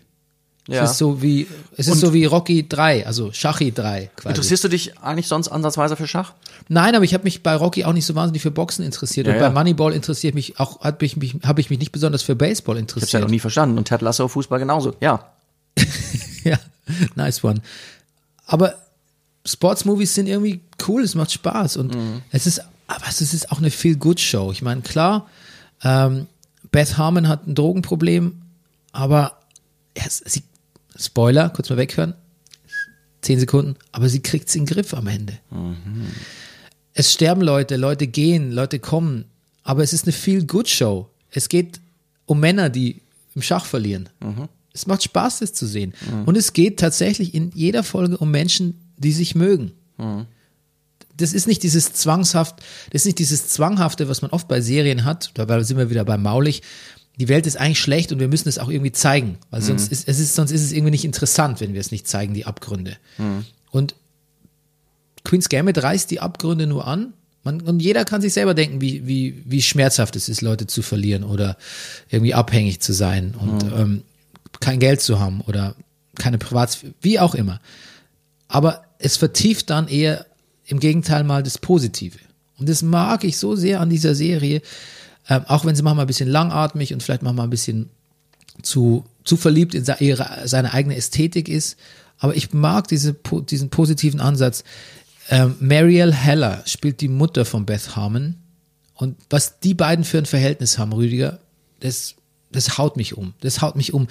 Ja. 0.67 0.83
Es 0.83 0.91
ist 0.91 0.97
so 0.99 1.21
wie, 1.21 1.47
es 1.75 1.87
ist 1.87 1.93
Und- 1.93 1.99
so 1.99 2.13
wie 2.13 2.25
Rocky 2.25 2.67
3, 2.69 3.05
also 3.07 3.31
Schachi 3.33 3.71
3 3.71 4.11
quasi. 4.15 4.29
Interessierst 4.29 4.63
du 4.63 4.67
dich 4.67 4.97
eigentlich 4.99 5.27
sonst 5.27 5.47
ansatzweise 5.47 5.95
für 5.95 6.07
Schach? 6.07 6.33
Nein, 6.69 6.93
aber 6.95 7.03
ich 7.03 7.13
habe 7.15 7.23
mich 7.23 7.41
bei 7.41 7.55
Rocky 7.55 7.83
auch 7.83 7.93
nicht 7.93 8.05
so 8.05 8.13
wahnsinnig 8.15 8.41
für 8.43 8.51
Boxen 8.51 8.85
interessiert. 8.85 9.25
Ja, 9.27 9.33
und 9.33 9.39
ja. 9.39 9.49
bei 9.49 9.53
Moneyball 9.53 9.91
interessiert 9.93 10.35
mich 10.35 10.59
auch, 10.59 10.81
habe 10.81 11.03
ich 11.03 11.17
mich, 11.17 11.35
habe 11.43 11.59
ich 11.61 11.69
mich 11.71 11.79
nicht 11.79 11.91
besonders 11.91 12.21
für 12.21 12.35
Baseball 12.35 12.75
Ich 12.77 12.83
hab's 12.83 12.91
ja 12.91 12.95
interessiert. 12.97 13.23
noch 13.23 13.29
nie 13.29 13.39
verstanden. 13.39 13.77
Und 13.77 13.85
Ted 13.85 14.01
Lasso 14.01 14.27
Fußball 14.27 14.59
genauso. 14.59 14.95
Ja. 15.01 15.31
ja, 16.43 16.59
nice 17.15 17.43
one. 17.43 17.61
Aber 18.45 18.75
Sportsmovies 19.45 20.13
sind 20.13 20.27
irgendwie 20.27 20.61
cool, 20.87 21.03
es 21.03 21.15
macht 21.15 21.31
Spaß 21.31 21.77
und 21.77 21.95
Mhm. 21.95 22.21
es 22.31 22.45
ist, 22.45 22.61
aber 22.87 23.05
es 23.09 23.21
ist 23.21 23.51
auch 23.51 23.57
eine 23.57 23.71
Feel-Good-Show. 23.71 24.51
Ich 24.51 24.61
meine, 24.61 24.81
klar, 24.81 25.27
ähm, 25.83 26.27
Beth 26.71 26.97
Harmon 26.97 27.27
hat 27.27 27.47
ein 27.47 27.55
Drogenproblem, 27.55 28.39
aber 28.91 29.37
es, 29.95 30.17
sie, 30.25 30.43
Spoiler, 30.97 31.49
kurz 31.49 31.69
mal 31.69 31.77
weghören, 31.77 32.13
zehn 33.21 33.39
Sekunden, 33.39 33.75
aber 33.91 34.09
sie 34.09 34.21
kriegt 34.21 34.49
es 34.49 34.55
in 34.55 34.65
den 34.65 34.73
Griff 34.73 34.93
am 34.93 35.07
Ende. 35.07 35.37
Es 36.93 37.13
sterben 37.13 37.41
Leute, 37.41 37.77
Leute 37.77 38.07
gehen, 38.07 38.51
Leute 38.51 38.79
kommen, 38.79 39.25
aber 39.63 39.83
es 39.83 39.93
ist 39.93 40.05
eine 40.05 40.11
Feel-Good-Show. 40.13 41.07
Es 41.29 41.47
geht 41.49 41.79
um 42.25 42.39
Männer, 42.39 42.69
die 42.69 43.01
im 43.35 43.41
Schach 43.41 43.65
verlieren. 43.65 44.09
Es 44.73 44.87
macht 44.87 45.03
Spaß, 45.03 45.39
das 45.39 45.53
zu 45.53 45.65
sehen. 45.65 45.93
Und 46.25 46.37
es 46.37 46.53
geht 46.53 46.79
tatsächlich 46.79 47.33
in 47.33 47.51
jeder 47.53 47.83
Folge 47.83 48.17
um 48.17 48.31
Menschen, 48.31 48.79
die 48.97 49.11
sich 49.13 49.35
mögen. 49.35 49.71
Das 51.17 51.33
ist 51.33 51.47
nicht 51.47 51.61
dieses 51.63 51.93
zwangshaft, 51.93 52.61
das 52.91 53.01
ist 53.01 53.05
nicht 53.05 53.19
dieses 53.19 53.47
zwanghafte, 53.49 54.09
was 54.09 54.21
man 54.21 54.31
oft 54.31 54.47
bei 54.47 54.59
Serien 54.61 55.05
hat. 55.05 55.31
Dabei 55.35 55.61
sind 55.63 55.77
wir 55.77 55.89
wieder 55.89 56.03
bei 56.05 56.17
Maulig. 56.17 56.61
Die 57.19 57.27
Welt 57.27 57.45
ist 57.45 57.57
eigentlich 57.57 57.79
schlecht 57.79 58.11
und 58.11 58.19
wir 58.19 58.27
müssen 58.27 58.49
es 58.49 58.57
auch 58.57 58.69
irgendwie 58.69 58.91
zeigen, 58.91 59.37
weil 59.49 59.61
sonst 59.61 59.91
ist 59.91 60.07
es 60.07 60.19
ist 60.19 60.35
sonst 60.35 60.51
ist 60.51 60.63
es 60.63 60.71
irgendwie 60.71 60.91
nicht 60.91 61.05
interessant, 61.05 61.61
wenn 61.61 61.73
wir 61.73 61.81
es 61.81 61.91
nicht 61.91 62.07
zeigen, 62.07 62.33
die 62.33 62.45
Abgründe. 62.45 62.97
Und 63.69 63.95
Queen's 65.23 65.49
Gambit 65.49 65.81
reißt 65.81 66.09
die 66.09 66.19
Abgründe 66.19 66.67
nur 66.67 66.87
an. 66.87 67.13
Man, 67.43 67.61
und 67.61 67.79
jeder 67.79 68.05
kann 68.05 68.21
sich 68.21 68.33
selber 68.33 68.53
denken, 68.53 68.81
wie, 68.81 69.07
wie, 69.07 69.43
wie 69.45 69.61
schmerzhaft 69.61 70.15
es 70.15 70.29
ist, 70.29 70.41
Leute 70.41 70.67
zu 70.67 70.83
verlieren 70.83 71.23
oder 71.23 71.57
irgendwie 72.09 72.35
abhängig 72.35 72.81
zu 72.81 72.93
sein 72.93 73.33
und 73.33 73.63
ähm, 73.63 74.03
kein 74.59 74.79
Geld 74.79 75.01
zu 75.01 75.19
haben 75.19 75.41
oder 75.41 75.75
keine 76.15 76.37
Privatsphäre, 76.37 76.93
wie 77.01 77.19
auch 77.19 77.33
immer. 77.33 77.59
Aber 78.47 78.83
es 78.99 79.17
vertieft 79.17 79.69
dann 79.69 79.87
eher 79.87 80.25
im 80.65 80.79
Gegenteil 80.79 81.23
mal 81.23 81.41
das 81.41 81.57
Positive. 81.57 82.17
Und 82.59 82.69
das 82.69 82.83
mag 82.83 83.23
ich 83.23 83.37
so 83.37 83.55
sehr 83.55 83.79
an 83.79 83.89
dieser 83.89 84.13
Serie, 84.13 84.61
ähm, 85.29 85.43
auch 85.47 85.65
wenn 85.65 85.75
sie 85.75 85.83
manchmal 85.83 86.05
ein 86.05 86.07
bisschen 86.07 86.29
langatmig 86.29 86.93
und 86.93 87.03
vielleicht 87.03 87.23
manchmal 87.23 87.47
ein 87.47 87.51
bisschen 87.51 87.89
zu, 88.61 89.05
zu 89.23 89.37
verliebt 89.37 89.73
in 89.73 89.85
ihre, 89.99 90.47
seine 90.47 90.73
eigene 90.73 90.95
Ästhetik 90.95 91.49
ist. 91.49 91.77
Aber 92.19 92.35
ich 92.35 92.53
mag 92.53 92.87
diese, 92.87 93.15
diesen 93.49 93.69
positiven 93.69 94.19
Ansatz. 94.19 94.63
Ähm, 95.29 95.55
Marielle 95.59 96.13
Heller 96.13 96.63
spielt 96.65 97.01
die 97.01 97.07
Mutter 97.07 97.45
von 97.45 97.65
Beth 97.65 97.95
Harmon. 97.95 98.35
Und 98.95 99.17
was 99.29 99.59
die 99.59 99.73
beiden 99.73 100.05
für 100.05 100.19
ein 100.19 100.25
Verhältnis 100.25 100.77
haben, 100.77 100.93
Rüdiger, 100.93 101.39
das, 101.79 102.15
das 102.51 102.77
haut 102.77 102.97
mich 102.97 103.17
um. 103.17 103.33
Das 103.41 103.61
haut 103.61 103.75
mich 103.75 103.93
um. 103.93 104.07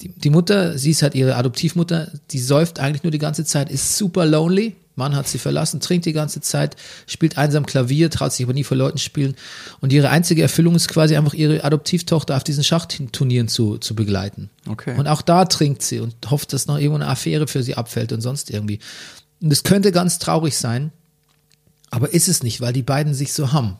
Die, 0.00 0.10
die 0.10 0.30
Mutter, 0.30 0.78
sie 0.78 0.90
ist 0.90 1.02
halt 1.02 1.16
ihre 1.16 1.34
Adoptivmutter, 1.34 2.12
die 2.30 2.38
säuft 2.38 2.78
eigentlich 2.78 3.02
nur 3.02 3.10
die 3.10 3.18
ganze 3.18 3.44
Zeit, 3.44 3.70
ist 3.70 3.96
super 3.96 4.26
lonely. 4.26 4.76
Mann 4.98 5.16
hat 5.16 5.26
sie 5.26 5.38
verlassen, 5.38 5.80
trinkt 5.80 6.04
die 6.04 6.12
ganze 6.12 6.42
Zeit, 6.42 6.76
spielt 7.06 7.38
einsam 7.38 7.64
Klavier, 7.64 8.10
traut 8.10 8.32
sich 8.32 8.44
aber 8.44 8.52
nie 8.52 8.64
vor 8.64 8.76
Leuten 8.76 8.98
spielen. 8.98 9.34
Und 9.80 9.92
ihre 9.92 10.10
einzige 10.10 10.42
Erfüllung 10.42 10.74
ist 10.74 10.88
quasi 10.88 11.16
einfach 11.16 11.32
ihre 11.32 11.64
Adoptivtochter 11.64 12.36
auf 12.36 12.44
diesen 12.44 12.64
Schachturnieren 12.64 13.48
zu, 13.48 13.78
zu 13.78 13.94
begleiten. 13.94 14.50
Okay. 14.68 14.94
Und 14.98 15.06
auch 15.06 15.22
da 15.22 15.46
trinkt 15.46 15.82
sie 15.82 16.00
und 16.00 16.14
hofft, 16.30 16.52
dass 16.52 16.66
noch 16.66 16.76
irgendwo 16.76 16.96
eine 16.96 17.08
Affäre 17.08 17.48
für 17.48 17.62
sie 17.62 17.76
abfällt 17.76 18.12
und 18.12 18.20
sonst 18.20 18.50
irgendwie. 18.50 18.80
Und 19.40 19.50
es 19.52 19.62
könnte 19.62 19.92
ganz 19.92 20.18
traurig 20.18 20.56
sein, 20.58 20.92
aber 21.90 22.12
ist 22.12 22.28
es 22.28 22.42
nicht, 22.42 22.60
weil 22.60 22.72
die 22.74 22.82
beiden 22.82 23.14
sich 23.14 23.32
so 23.32 23.52
haben 23.52 23.78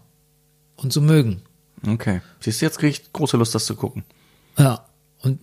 und 0.77 0.93
so 0.93 1.01
mögen. 1.01 1.43
Okay. 1.87 2.21
Siehst 2.41 2.61
du, 2.61 2.65
jetzt 2.65 2.79
kriege 2.79 2.91
ich 2.91 3.13
große 3.13 3.37
Lust, 3.37 3.55
das 3.55 3.67
zu 3.67 3.75
gucken. 3.75 4.05
Ja, 4.57 4.87
und 5.21 5.41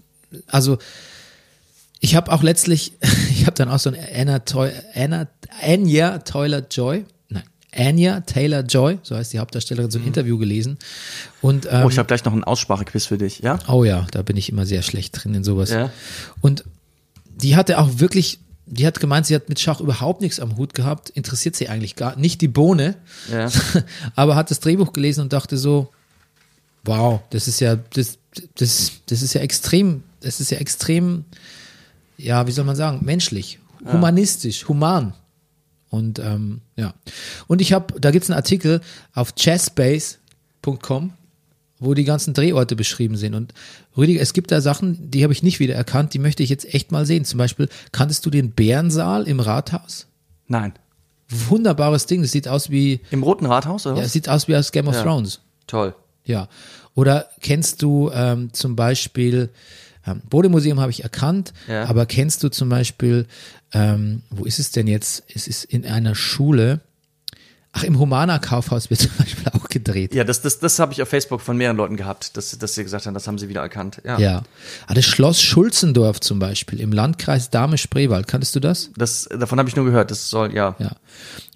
also 0.48 0.78
ich 2.00 2.16
habe 2.16 2.32
auch 2.32 2.44
letztlich, 2.44 2.94
ich 3.46 3.48
habe 3.48 3.58
dann 3.58 3.70
auch 3.70 3.78
so 3.78 3.92
ein 3.92 3.98
Anna, 4.16 4.40
Toy, 4.40 4.72
Anna 4.96 5.28
Anya 5.62 6.18
Taylor 6.18 6.64
Joy, 6.72 7.06
nein, 7.30 7.44
Anya 7.76 8.22
Taylor 8.22 8.62
Joy, 8.62 8.98
so 9.04 9.16
heißt 9.16 9.34
die 9.34 9.38
Hauptdarstellerin, 9.40 9.92
so 9.92 10.00
ein 10.00 10.08
Interview 10.08 10.40
gelesen. 10.40 10.80
Und 11.42 11.68
ähm, 11.70 11.84
Oh, 11.86 11.90
ich 11.90 12.00
habe 12.00 12.08
gleich 12.08 12.26
noch 12.26 12.34
einen 12.34 12.44
Aussprachequiz 12.44 13.06
für 13.06 13.20
dich, 13.20 13.40
ja? 13.42 13.60
Oh 13.68 13.84
ja, 13.84 14.08
da 14.10 14.24
bin 14.24 14.36
ich 14.36 14.50
immer 14.50 14.66
sehr 14.66 14.82
schlecht 14.82 15.24
drin 15.24 15.36
in 15.36 15.44
sowas. 15.44 15.70
Ja. 15.70 15.92
Und 16.42 16.64
die 17.36 17.56
hatte 17.56 17.78
auch 17.78 18.00
wirklich, 18.00 18.40
die 18.66 18.88
hat 18.88 19.00
gemeint, 19.00 19.28
sie 19.28 19.36
hat 19.36 19.48
mit 19.48 19.60
Schach 19.60 19.80
überhaupt 19.80 20.22
nichts 20.22 20.40
am 20.40 20.58
Hut 20.58 20.74
gehabt, 20.74 21.12
interessiert 21.12 21.56
sie 21.56 21.70
eigentlich 21.70 21.96
gar 21.96 22.16
nicht 22.16 22.42
die 22.42 22.48
Bohne, 22.48 22.96
Ja. 23.32 23.48
aber 24.16 24.36
hat 24.36 24.50
das 24.50 24.60
Drehbuch 24.60 24.92
gelesen 24.92 25.22
und 25.22 25.34
dachte 25.34 25.60
so, 25.60 25.92
wow, 26.84 27.22
das 27.30 27.48
ist 27.48 27.60
ja, 27.60 27.76
das, 27.76 28.18
das, 28.56 28.92
das 29.06 29.22
ist 29.22 29.34
ja 29.36 29.42
extrem, 29.42 30.02
das 30.22 30.40
ist 30.40 30.50
ja 30.50 30.58
extrem, 30.58 31.26
ja, 32.18 32.48
wie 32.48 32.52
soll 32.52 32.66
man 32.66 32.76
sagen, 32.76 33.00
menschlich, 33.04 33.60
humanistisch, 33.86 34.68
human. 34.68 35.14
Und 35.90 36.20
ähm, 36.20 36.62
ja. 36.76 36.94
Und 37.48 37.62
ich 37.62 37.72
habe, 37.74 38.00
da 38.00 38.12
gibt's 38.12 38.30
einen 38.30 38.38
Artikel 38.38 38.82
auf 39.14 39.34
chessbase.com, 39.36 41.14
wo 41.80 41.94
die 41.94 42.04
ganzen 42.04 42.34
Drehorte 42.34 42.76
beschrieben 42.76 43.16
sind. 43.18 43.34
Und 43.34 43.54
Rüdiger, 43.96 44.22
es 44.22 44.34
gibt 44.34 44.52
da 44.52 44.62
Sachen, 44.62 45.12
die 45.12 45.24
habe 45.24 45.34
ich 45.34 45.44
nicht 45.44 45.60
wieder 45.60 45.76
erkannt, 45.76 46.14
die 46.14 46.20
möchte 46.20 46.44
ich 46.44 46.50
jetzt 46.50 46.74
echt 46.74 46.92
mal 46.92 47.06
sehen. 47.06 47.26
Zum 47.26 47.38
Beispiel, 47.38 47.70
kanntest 47.92 48.26
du 48.26 48.30
den 48.30 48.52
Bärensaal 48.52 49.28
im 49.28 49.40
Rathaus? 49.40 50.08
Nein. 50.48 50.74
Wunderbares 51.30 52.06
Ding, 52.06 52.22
das 52.22 52.32
sieht 52.32 52.48
aus 52.48 52.70
wie, 52.70 53.00
Im 53.12 53.24
Roten 53.24 53.46
Rathaus, 53.46 53.88
oder 53.88 53.98
ja, 53.98 54.04
es 54.04 54.14
sieht 54.14 54.30
aus 54.30 54.48
wie 54.48 54.56
aus 54.56 54.72
Game 54.72 54.88
of 54.88 54.96
Ja. 54.96 55.04
Thrones. 55.04 55.40
Toll. 55.66 55.96
Ja. 56.24 56.48
Oder 56.94 57.28
kennst 57.42 57.82
du 57.82 58.12
ähm, 58.14 58.54
zum 58.54 58.76
Beispiel, 58.76 59.50
ähm, 60.06 60.22
Bodemuseum 60.30 60.80
habe 60.80 60.92
ich 60.92 61.04
erkannt, 61.04 61.54
Ja. 61.68 61.86
aber 61.86 62.06
kennst 62.06 62.44
du 62.44 62.50
zum 62.50 62.70
Beispiel, 62.70 63.26
ähm, 63.74 64.22
wo 64.30 64.46
ist 64.46 64.60
es 64.60 64.72
denn 64.72 64.88
jetzt? 64.88 65.24
Es 65.34 65.48
ist 65.48 65.64
in 65.66 65.86
einer 65.86 66.16
Schule. 66.16 66.82
Ach, 67.78 67.84
im 67.84 68.00
Humana 68.00 68.40
Kaufhaus 68.40 68.90
wird 68.90 69.00
zum 69.02 69.12
Beispiel 69.18 69.50
auch 69.52 69.68
gedreht. 69.68 70.14
Ja, 70.16 70.24
das, 70.24 70.42
das, 70.42 70.60
das 70.60 70.80
habe 70.80 70.94
ich 70.94 71.02
auf 71.02 71.10
Facebook 71.10 71.42
von 71.42 71.58
mehreren 71.58 71.76
Leuten 71.76 71.98
gehabt, 71.98 72.38
dass, 72.38 72.58
dass 72.58 72.74
sie 72.76 72.84
gesagt 72.84 73.06
haben, 73.06 73.14
das 73.14 73.28
haben 73.28 73.38
sie 73.38 73.50
wieder 73.50 73.62
erkannt. 73.62 74.02
Ja. 74.06 74.18
Ja. 74.18 74.44
Ah, 74.88 74.94
das 74.94 75.06
Schloss 75.06 75.42
Schulzendorf 75.42 76.22
zum 76.22 76.40
Beispiel 76.40 76.80
im 76.80 76.94
Landkreis 76.94 77.50
Dahme-Spreewald. 77.50 78.28
Kanntest 78.28 78.56
du 78.56 78.62
das? 78.62 78.92
Das, 78.96 79.28
davon 79.30 79.60
habe 79.60 79.68
ich 79.68 79.76
nur 79.76 79.84
gehört. 79.86 80.10
Das 80.10 80.30
soll, 80.30 80.54
ja. 80.54 80.76
Ja. 80.80 80.96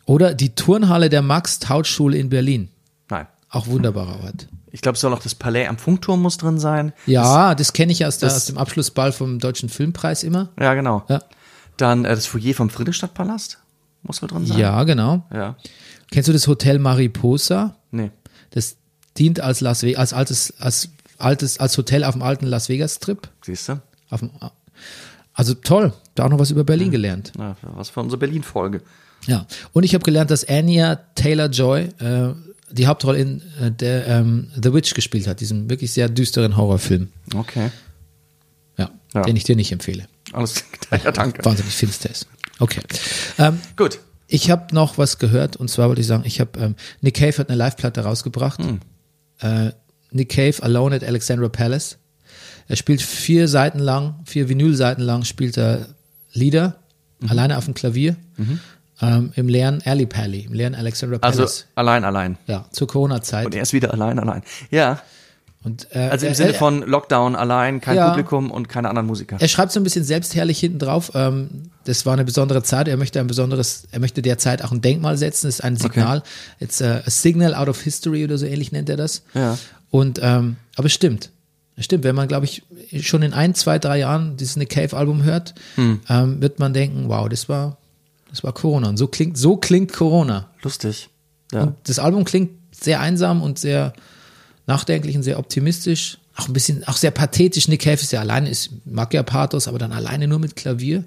Oder 0.05 0.33
die 0.33 0.55
Turnhalle 0.55 1.09
der 1.09 1.21
Max-Taut-Schule 1.21 2.17
in 2.17 2.29
Berlin. 2.29 2.69
Nein. 3.09 3.27
Auch 3.49 3.67
wunderbarer 3.67 4.23
Ort. 4.23 4.47
Ich 4.71 4.81
glaube, 4.81 4.95
es 4.95 5.01
soll 5.01 5.13
auch 5.13 5.19
das 5.19 5.35
Palais 5.35 5.67
am 5.67 5.77
Funkturm 5.77 6.21
muss 6.21 6.37
drin 6.37 6.59
sein. 6.59 6.93
Ja, 7.07 7.55
das 7.55 7.73
kenne 7.73 7.91
ich 7.91 8.05
aus, 8.05 8.19
der, 8.19 8.29
das- 8.29 8.35
aus 8.37 8.45
dem 8.45 8.57
Abschlussball 8.57 9.11
vom 9.11 9.39
Deutschen 9.39 9.69
Filmpreis 9.69 10.23
immer. 10.23 10.49
Ja, 10.59 10.73
genau. 10.75 11.03
Ja. 11.09 11.21
Dann 11.77 12.05
äh, 12.05 12.09
das 12.15 12.25
Foyer 12.27 12.53
vom 12.53 12.69
Friedrichstadtpalast 12.69 13.57
muss 14.03 14.21
mit 14.21 14.31
drin 14.31 14.45
sein. 14.45 14.57
Ja, 14.59 14.83
genau. 14.83 15.23
Ja. 15.33 15.55
Kennst 16.11 16.29
du 16.29 16.33
das 16.33 16.47
Hotel 16.47 16.77
Mariposa? 16.79 17.75
Nee. 17.91 18.11
Das 18.51 18.75
dient 19.17 19.39
als 19.39 19.61
Las 19.61 19.83
Vegas, 19.83 19.99
als 19.99 20.13
altes, 20.13 20.53
als 20.59 20.89
altes, 21.17 21.59
als 21.59 21.77
Hotel 21.77 22.03
auf 22.03 22.13
dem 22.13 22.21
alten 22.21 22.45
Las 22.45 22.69
Vegas 22.69 22.95
Strip. 22.95 23.27
Siehst 23.45 23.69
du? 23.69 23.81
Dem, 24.11 24.29
also 25.33 25.53
toll, 25.53 25.93
da 26.15 26.25
auch 26.25 26.29
noch 26.29 26.39
was 26.39 26.51
über 26.51 26.63
Berlin 26.63 26.91
gelernt. 26.91 27.31
Na, 27.37 27.55
was 27.61 27.89
für 27.89 27.99
unsere 28.01 28.17
Berlin-Folge. 28.19 28.81
Ja. 29.25 29.45
Und 29.73 29.83
ich 29.83 29.93
habe 29.93 30.03
gelernt, 30.03 30.31
dass 30.31 30.47
Anya 30.47 30.95
Taylor 31.15 31.47
Joy 31.47 31.89
äh, 31.99 32.33
die 32.71 32.87
Hauptrolle 32.87 33.19
in 33.19 33.41
äh, 33.61 33.71
der 33.71 34.07
ähm, 34.07 34.51
The 34.61 34.73
Witch 34.73 34.93
gespielt 34.93 35.27
hat, 35.27 35.39
diesem 35.41 35.69
wirklich 35.69 35.91
sehr 35.91 36.09
düsteren 36.09 36.57
Horrorfilm. 36.57 37.09
Okay. 37.35 37.71
Ja, 38.77 38.89
Ja. 39.13 39.21
den 39.23 39.35
ich 39.35 39.43
dir 39.43 39.55
nicht 39.55 39.71
empfehle. 39.71 40.05
Alles 40.33 40.63
ja, 41.03 41.11
danke. 41.11 41.43
Wahnsinnig 41.43 41.73
finster 41.73 42.09
ist. 42.09 42.27
Okay. 42.59 42.81
Ähm, 43.37 43.59
Gut. 43.75 43.99
Ich 44.27 44.51
habe 44.51 44.73
noch 44.75 44.97
was 44.99 45.17
gehört 45.17 45.55
und 45.55 45.69
zwar 45.69 45.87
wollte 45.87 46.01
ich 46.01 46.07
sagen, 46.07 46.23
ich 46.25 46.39
habe 46.39 46.59
ähm, 46.59 46.75
Nick 47.01 47.15
Cave 47.15 47.35
hat 47.39 47.49
eine 47.49 47.57
Live-Platte 47.57 48.01
rausgebracht. 48.01 48.59
Äh, 49.39 49.71
Nick 50.11 50.29
Cave 50.29 50.61
Alone 50.61 50.95
at 50.95 51.03
Alexandra 51.03 51.49
Palace. 51.49 51.97
Er 52.67 52.75
spielt 52.75 53.01
vier 53.01 53.47
Seiten 53.47 53.79
lang, 53.79 54.19
vier 54.25 54.47
Vinylseiten 54.49 55.03
lang 55.03 55.23
spielt 55.25 55.57
er 55.57 55.87
Lieder 56.31 56.75
alleine 57.27 57.57
auf 57.57 57.65
dem 57.65 57.73
Klavier 57.73 58.15
ähm, 59.01 59.31
im 59.35 59.47
leeren 59.47 59.81
Alley 59.85 60.05
Pally, 60.05 60.41
im 60.41 60.53
leeren 60.53 60.75
Alexandra 60.75 61.17
Also 61.21 61.39
Palace. 61.39 61.65
allein, 61.75 62.03
allein. 62.03 62.37
ja, 62.47 62.65
zur 62.71 62.87
Corona-Zeit. 62.87 63.45
Und 63.45 63.55
er 63.55 63.61
ist 63.63 63.73
wieder 63.73 63.93
allein, 63.93 64.19
allein. 64.19 64.41
Ja. 64.71 65.01
Und, 65.61 65.87
äh, 65.93 65.99
Also 66.09 66.25
im 66.25 66.31
er- 66.31 66.35
Sinne 66.35 66.53
von 66.53 66.83
Lockdown 66.83 67.35
allein, 67.35 67.81
kein 67.81 67.97
Ja. 67.97 68.09
Publikum 68.09 68.49
und 68.49 68.69
keine 68.69 68.87
anderen 68.87 69.07
Musiker. 69.07 69.35
Er 69.39 69.47
schreibt 69.49 69.73
so 69.73 69.79
ein 69.81 69.83
bisschen 69.83 70.05
selbstherrlich 70.05 70.57
hinten 70.59 70.79
drauf. 70.79 71.11
Ähm, 71.15 71.63
das 71.83 72.05
war 72.05 72.13
eine 72.13 72.23
besondere 72.23 72.63
Zeit. 72.63 72.87
Er 72.87 72.95
möchte 72.95 73.19
ein 73.19 73.27
besonderes, 73.27 73.83
er 73.91 73.99
möchte 73.99 74.21
der 74.21 74.37
Zeit 74.37 74.63
auch 74.63 74.71
ein 74.71 74.79
Denkmal 74.79 75.17
setzen. 75.17 75.47
Das 75.47 75.55
ist 75.55 75.61
ein 75.61 75.75
Signal. 75.75 76.23
It's 76.61 76.81
a, 76.81 77.01
a 77.05 77.09
signal 77.09 77.53
out 77.55 77.67
of 77.67 77.81
history 77.81 78.23
oder 78.23 78.37
so 78.37 78.45
ähnlich 78.45 78.71
nennt 78.71 78.89
er 78.89 78.95
das. 78.95 79.23
Ja. 79.33 79.57
Und 79.89 80.19
ähm, 80.23 80.55
aber 80.77 80.85
es 80.85 80.93
stimmt. 80.93 81.31
Stimmt, 81.77 82.03
wenn 82.03 82.15
man, 82.15 82.27
glaube 82.27 82.45
ich, 82.45 82.63
schon 83.01 83.21
in 83.21 83.31
ein, 83.33 83.55
zwei, 83.55 83.79
drei 83.79 83.99
Jahren 83.99 84.35
dieses 84.37 84.57
Nick 84.57 84.69
Cave-Album 84.69 85.23
hört, 85.23 85.55
ähm, 85.77 86.41
wird 86.41 86.59
man 86.59 86.73
denken, 86.73 87.05
wow, 87.07 87.29
das 87.29 87.47
war, 87.47 87.77
das 88.29 88.43
war 88.43 88.53
Corona. 88.53 88.89
Und 88.89 88.97
so 88.97 89.07
klingt, 89.07 89.37
so 89.37 89.57
klingt 89.57 89.93
Corona. 89.93 90.49
Lustig. 90.61 91.09
Ja. 91.51 91.63
Und 91.63 91.75
das 91.85 91.99
Album 91.99 92.25
klingt 92.25 92.51
sehr 92.71 92.99
einsam 92.99 93.41
und 93.41 93.59
sehr 93.59 93.93
nachdenklich 94.67 95.15
und 95.15 95.23
sehr 95.23 95.39
optimistisch. 95.39 96.19
Auch 96.35 96.47
ein 96.47 96.53
bisschen, 96.53 96.83
auch 96.87 96.97
sehr 96.97 97.11
pathetisch. 97.11 97.67
Nick 97.67 97.81
Cave 97.81 97.95
ist 97.95 98.11
ja 98.11 98.19
alleine, 98.21 98.49
ist, 98.49 98.69
mag 98.85 99.13
ja 99.13 99.23
Pathos, 99.23 99.67
aber 99.67 99.79
dann 99.79 99.91
alleine 99.91 100.27
nur 100.27 100.39
mit 100.39 100.55
Klavier. 100.55 101.03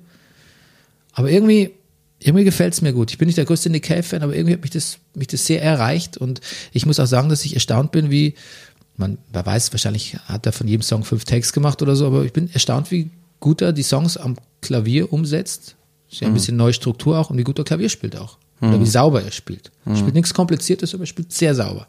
Aber 1.13 1.31
irgendwie, 1.31 1.71
irgendwie 2.19 2.45
gefällt 2.45 2.75
es 2.75 2.83
mir 2.83 2.93
gut. 2.93 3.11
Ich 3.11 3.19
bin 3.19 3.27
nicht 3.27 3.39
der 3.39 3.45
größte 3.45 3.71
Nick 3.71 3.85
Cave-Fan, 3.85 4.23
aber 4.23 4.35
irgendwie 4.35 4.55
hat 4.55 4.63
mich 4.63 4.71
das, 4.71 4.99
mich 5.15 5.29
das 5.29 5.47
sehr 5.47 5.63
erreicht. 5.63 6.17
Und 6.17 6.41
ich 6.73 6.87
muss 6.87 7.01
auch 7.01 7.07
sagen, 7.07 7.29
dass 7.29 7.45
ich 7.45 7.55
erstaunt 7.55 7.93
bin, 7.93 8.11
wie, 8.11 8.35
man, 8.97 9.19
wer 9.33 9.47
weiß, 9.47 9.73
wahrscheinlich 9.73 10.17
hat 10.25 10.47
er 10.47 10.53
von 10.53 10.69
jedem 10.69 10.83
Song 10.83 11.05
fünf 11.05 11.25
Takes 11.25 11.53
gemacht 11.53 11.83
oder 11.83 11.97
so, 11.97 12.07
aber 12.07 12.25
ich 12.25 12.33
bin 12.33 12.51
erstaunt, 12.53 12.91
wie 12.91 13.11
gut 13.41 13.63
er 13.63 13.73
die 13.73 13.83
Songs 13.83 14.17
am 14.17 14.37
Klavier 14.61 15.13
umsetzt. 15.13 15.77
Ist 16.13 16.21
ja 16.21 16.29
ein 16.29 16.35
bisschen 16.35 16.57
neue 16.57 16.73
Struktur 16.75 17.19
auch 17.19 17.31
und 17.31 17.39
wie 17.39 17.43
gut 17.45 17.59
er 17.59 17.65
Klavier 17.65 17.89
spielt 17.89 18.17
auch. 18.17 18.37
Oder 18.61 18.79
wie 18.79 18.87
sauber 18.87 19.23
er 19.23 19.33
spielt. 19.33 19.73
Er 19.87 19.97
spielt 19.97 20.15
nichts 20.15 20.33
Kompliziertes, 20.35 20.95
aber 20.95 21.03
er 21.05 21.07
spielt 21.09 21.33
sehr 21.33 21.55
sauber. 21.55 21.89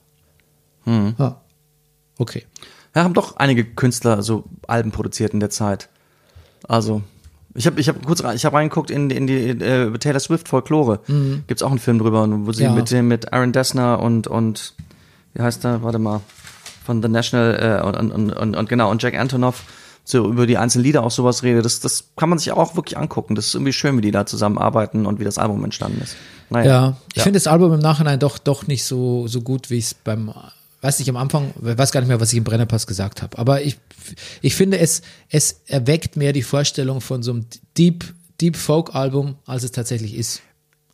Ja. 0.86 1.42
Okay. 2.18 2.44
Ja, 2.96 3.04
haben 3.04 3.14
doch 3.14 3.38
einige 3.38 3.64
Künstler 3.64 4.22
so 4.24 4.46
Alben 4.68 4.92
produziert 4.92 5.34
in 5.34 5.40
der 5.40 5.50
Zeit. 5.50 5.90
Also, 6.68 7.02
ich 7.56 7.66
habe 7.68 7.80
ich 7.80 7.90
hab 7.90 8.04
kurz 8.06 8.22
ich 8.34 8.46
hab 8.46 8.54
reingeguckt 8.54 8.90
in, 8.92 9.10
die- 9.10 9.16
in 9.16 9.28
die 9.28 9.34
äh, 9.50 9.98
Taylor 10.00 10.20
Swift 10.20 10.48
Folklore. 10.48 11.00
Gibt's 11.48 11.62
auch 11.64 11.70
einen 11.70 11.80
Film 11.80 12.00
drüber, 12.00 12.28
wo 12.30 12.52
sie 12.52 12.64
Ja. 12.64 12.72
mit 12.74 12.90
dem 12.92 13.08
mit 13.08 13.34
Aaron 13.34 13.52
Dessner 13.52 14.00
und 14.00 14.28
und 14.28 14.74
wie 15.34 15.42
heißt 15.42 15.64
der? 15.64 15.84
Warte 15.84 16.00
mal 16.00 16.22
von 16.86 17.02
The 17.02 17.08
National 17.10 17.82
äh, 17.84 17.86
und, 18.00 18.12
und, 18.12 18.32
und, 18.32 18.56
und 18.56 18.70
genau 18.70 18.90
und 18.92 19.02
Jack 19.02 19.16
Antonoff 19.16 19.64
so 20.06 20.28
über 20.28 20.46
die 20.48 20.58
einzelnen 20.58 20.84
Lieder 20.84 21.04
auch 21.04 21.12
sowas 21.12 21.44
redet. 21.44 21.64
Das 21.66 21.80
das 21.80 22.10
kann 22.18 22.30
man 22.30 22.38
sich 22.40 22.52
auch 22.52 22.76
wirklich 22.76 22.98
angucken. 22.98 23.36
Das 23.36 23.48
ist 23.48 23.56
irgendwie 23.56 23.74
schön, 23.74 23.98
wie 23.98 24.02
die 24.02 24.12
da 24.12 24.26
zusammenarbeiten 24.26 25.06
und 25.06 25.20
wie 25.20 25.24
das 25.24 25.38
Album 25.38 25.64
entstanden 25.64 26.02
ist. 26.02 26.16
Naja. 26.50 26.70
Ja, 26.70 26.98
ich 27.14 27.24
finde 27.24 27.38
das 27.38 27.48
Album 27.48 27.74
im 27.74 27.80
Nachhinein 27.80 28.20
doch, 28.20 28.38
doch 28.38 28.68
nicht 28.68 28.84
so, 28.84 29.28
so 29.28 29.42
gut, 29.42 29.70
wie 29.70 29.78
ich 29.78 29.86
es 29.86 29.94
beim, 29.94 30.34
weiß 30.82 31.00
nicht, 31.00 31.10
am 31.10 31.16
Anfang, 31.18 31.54
ich 31.66 31.78
weiß 31.78 31.92
gar 31.92 32.02
nicht 32.02 32.10
mehr, 32.10 32.20
was 32.20 32.32
ich 32.34 32.38
im 32.38 32.44
Brennerpass 32.44 32.86
gesagt 32.86 33.22
habe. 33.22 33.38
Aber 33.38 33.62
ich, 33.62 33.78
ich 34.42 34.56
finde, 34.56 34.78
es, 34.80 35.02
es 35.30 35.62
erweckt 35.68 36.18
mehr 36.18 36.34
die 36.34 36.44
Vorstellung 36.44 37.00
von 37.02 37.24
so 37.24 37.32
einem 37.32 37.46
Deep, 37.78 38.14
Deep 38.42 38.58
Folk 38.58 38.94
Album, 38.94 39.36
als 39.46 39.64
es 39.64 39.72
tatsächlich 39.72 40.16
ist. 40.16 40.42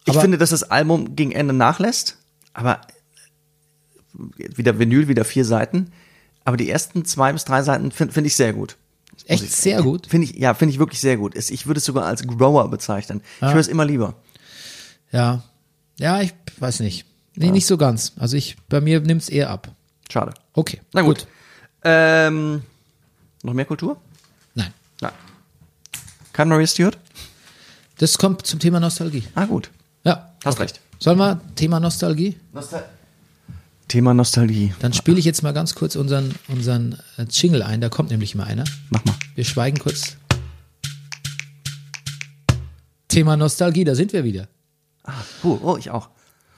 Ich 0.05 0.11
Aber- 0.11 0.21
finde, 0.21 0.37
dass 0.37 0.51
das 0.51 0.63
Album 0.63 1.15
gegen 1.15 1.31
Ende 1.31 1.53
nachlässt, 1.53 2.17
aber 2.53 2.81
wieder 4.37 4.79
Vinyl, 4.79 5.07
wieder 5.07 5.25
vier 5.25 5.45
Seiten. 5.45 5.91
Aber 6.45 6.57
die 6.57 6.69
ersten 6.69 7.05
zwei 7.05 7.31
bis 7.33 7.45
drei 7.45 7.61
Seiten 7.63 7.91
finde 7.91 8.13
find 8.13 8.27
ich 8.27 8.35
sehr 8.35 8.53
gut. 8.53 8.77
Echt 9.25 9.51
sehr 9.51 9.81
gut. 9.81 10.07
Finde 10.07 10.27
ich, 10.27 10.35
ja, 10.35 10.53
finde 10.53 10.73
ich 10.73 10.79
wirklich 10.79 10.99
sehr 10.99 11.17
gut. 11.17 11.35
Ich 11.35 11.67
würde 11.67 11.79
es 11.79 11.85
sogar 11.85 12.05
als 12.05 12.25
Grower 12.25 12.69
bezeichnen. 12.69 13.21
Ich 13.37 13.47
höre 13.47 13.57
es 13.57 13.67
immer 13.67 13.85
lieber. 13.85 14.15
Ja. 15.11 15.43
Ja, 15.97 16.21
ich 16.21 16.33
weiß 16.59 16.79
nicht. 16.79 17.05
Nee, 17.35 17.51
nicht 17.51 17.67
so 17.67 17.77
ganz. 17.77 18.13
Also 18.17 18.37
ich, 18.37 18.57
bei 18.67 18.81
mir 18.81 18.99
nimmt 18.99 19.21
es 19.21 19.29
eher 19.29 19.49
ab. 19.49 19.69
Schade. 20.11 20.33
Okay. 20.53 20.81
Na 20.93 21.01
gut. 21.01 21.27
Ähm, 21.83 22.63
noch 23.43 23.53
mehr 23.53 23.65
Kultur? 23.65 23.97
Nein. 24.55 24.73
Nein. 25.01 25.13
Kein 26.33 26.49
Maria 26.49 26.67
Stewart? 26.67 26.97
Das 27.97 28.17
kommt 28.17 28.45
zum 28.45 28.59
Thema 28.59 28.79
Nostalgie. 28.79 29.23
Ah, 29.35 29.45
gut. 29.45 29.69
Ja. 30.03 30.33
Hast 30.43 30.59
recht. 30.59 30.79
Sollen 30.99 31.17
wir 31.17 31.39
Thema 31.55 31.79
Nostalgie? 31.79 32.37
Thema 33.89 34.13
Nostalgie. 34.13 34.73
Dann 34.79 34.93
spiele 34.93 35.19
ich 35.19 35.25
jetzt 35.25 35.41
mal 35.43 35.51
ganz 35.51 35.75
kurz 35.75 35.95
unseren, 35.97 36.33
unseren 36.47 36.93
äh, 37.17 37.23
Jingle 37.29 37.63
ein. 37.63 37.81
Da 37.81 37.89
kommt 37.89 38.11
nämlich 38.11 38.35
mal 38.35 38.45
einer. 38.45 38.63
Mach 38.91 39.03
mal. 39.03 39.15
Wir 39.35 39.43
schweigen 39.43 39.79
kurz. 39.79 40.15
Thema 43.07 43.35
Nostalgie, 43.35 43.83
da 43.83 43.95
sind 43.95 44.13
wir 44.13 44.23
wieder. 44.23 44.47
Oh, 45.43 45.57
oh, 45.63 45.77
ich 45.77 45.89
auch. 45.89 46.09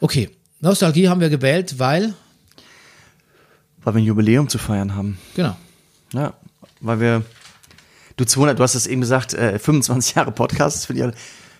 Okay, 0.01 0.29
Nostalgie 0.59 1.07
haben 1.07 1.21
wir 1.21 1.29
gewählt, 1.29 1.79
weil, 1.79 2.13
Weil 3.83 3.93
wir 3.95 4.01
ein 4.01 4.05
Jubiläum 4.05 4.49
zu 4.49 4.57
feiern 4.57 4.93
haben. 4.95 5.17
genau, 5.35 5.55
Ja, 6.13 6.33
weil 6.81 6.99
wir, 6.99 7.23
du 8.17 8.25
200, 8.25 8.59
du 8.59 8.63
hast 8.63 8.75
es 8.75 8.87
eben 8.87 8.99
gesagt, 9.01 9.33
äh, 9.33 9.57
25 9.57 10.15
Jahre 10.15 10.31
Podcast, 10.33 10.87
finde 10.87 10.99
ich, 10.99 11.03
alle- 11.05 11.15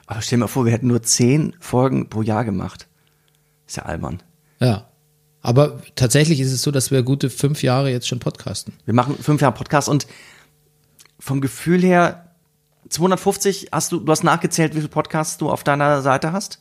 aber 0.05 0.21
stell 0.21 0.37
dir 0.37 0.41
mal 0.41 0.47
vor, 0.47 0.65
wir 0.65 0.73
hätten 0.73 0.87
nur 0.87 1.01
10 1.01 1.55
Folgen 1.61 2.09
pro 2.09 2.21
Jahr 2.21 2.43
gemacht. 2.43 2.87
Ist 3.67 3.77
ja 3.77 3.83
albern. 3.83 4.21
ja. 4.59 4.87
Aber 5.41 5.81
tatsächlich 5.95 6.39
ist 6.39 6.51
es 6.51 6.61
so, 6.61 6.71
dass 6.71 6.91
wir 6.91 7.01
gute 7.03 7.29
fünf 7.29 7.63
Jahre 7.63 7.89
jetzt 7.91 8.07
schon 8.07 8.19
podcasten. 8.19 8.73
Wir 8.85 8.93
machen 8.93 9.15
fünf 9.21 9.41
Jahre 9.41 9.53
Podcast 9.55 9.89
und 9.89 10.05
vom 11.19 11.41
Gefühl 11.41 11.81
her, 11.81 12.25
250, 12.89 13.69
hast 13.71 13.91
du, 13.91 13.99
du 13.99 14.11
hast 14.11 14.23
nachgezählt, 14.23 14.73
wie 14.73 14.79
viele 14.79 14.89
Podcasts 14.89 15.37
du 15.37 15.49
auf 15.49 15.63
deiner 15.63 16.01
Seite 16.01 16.31
hast? 16.31 16.59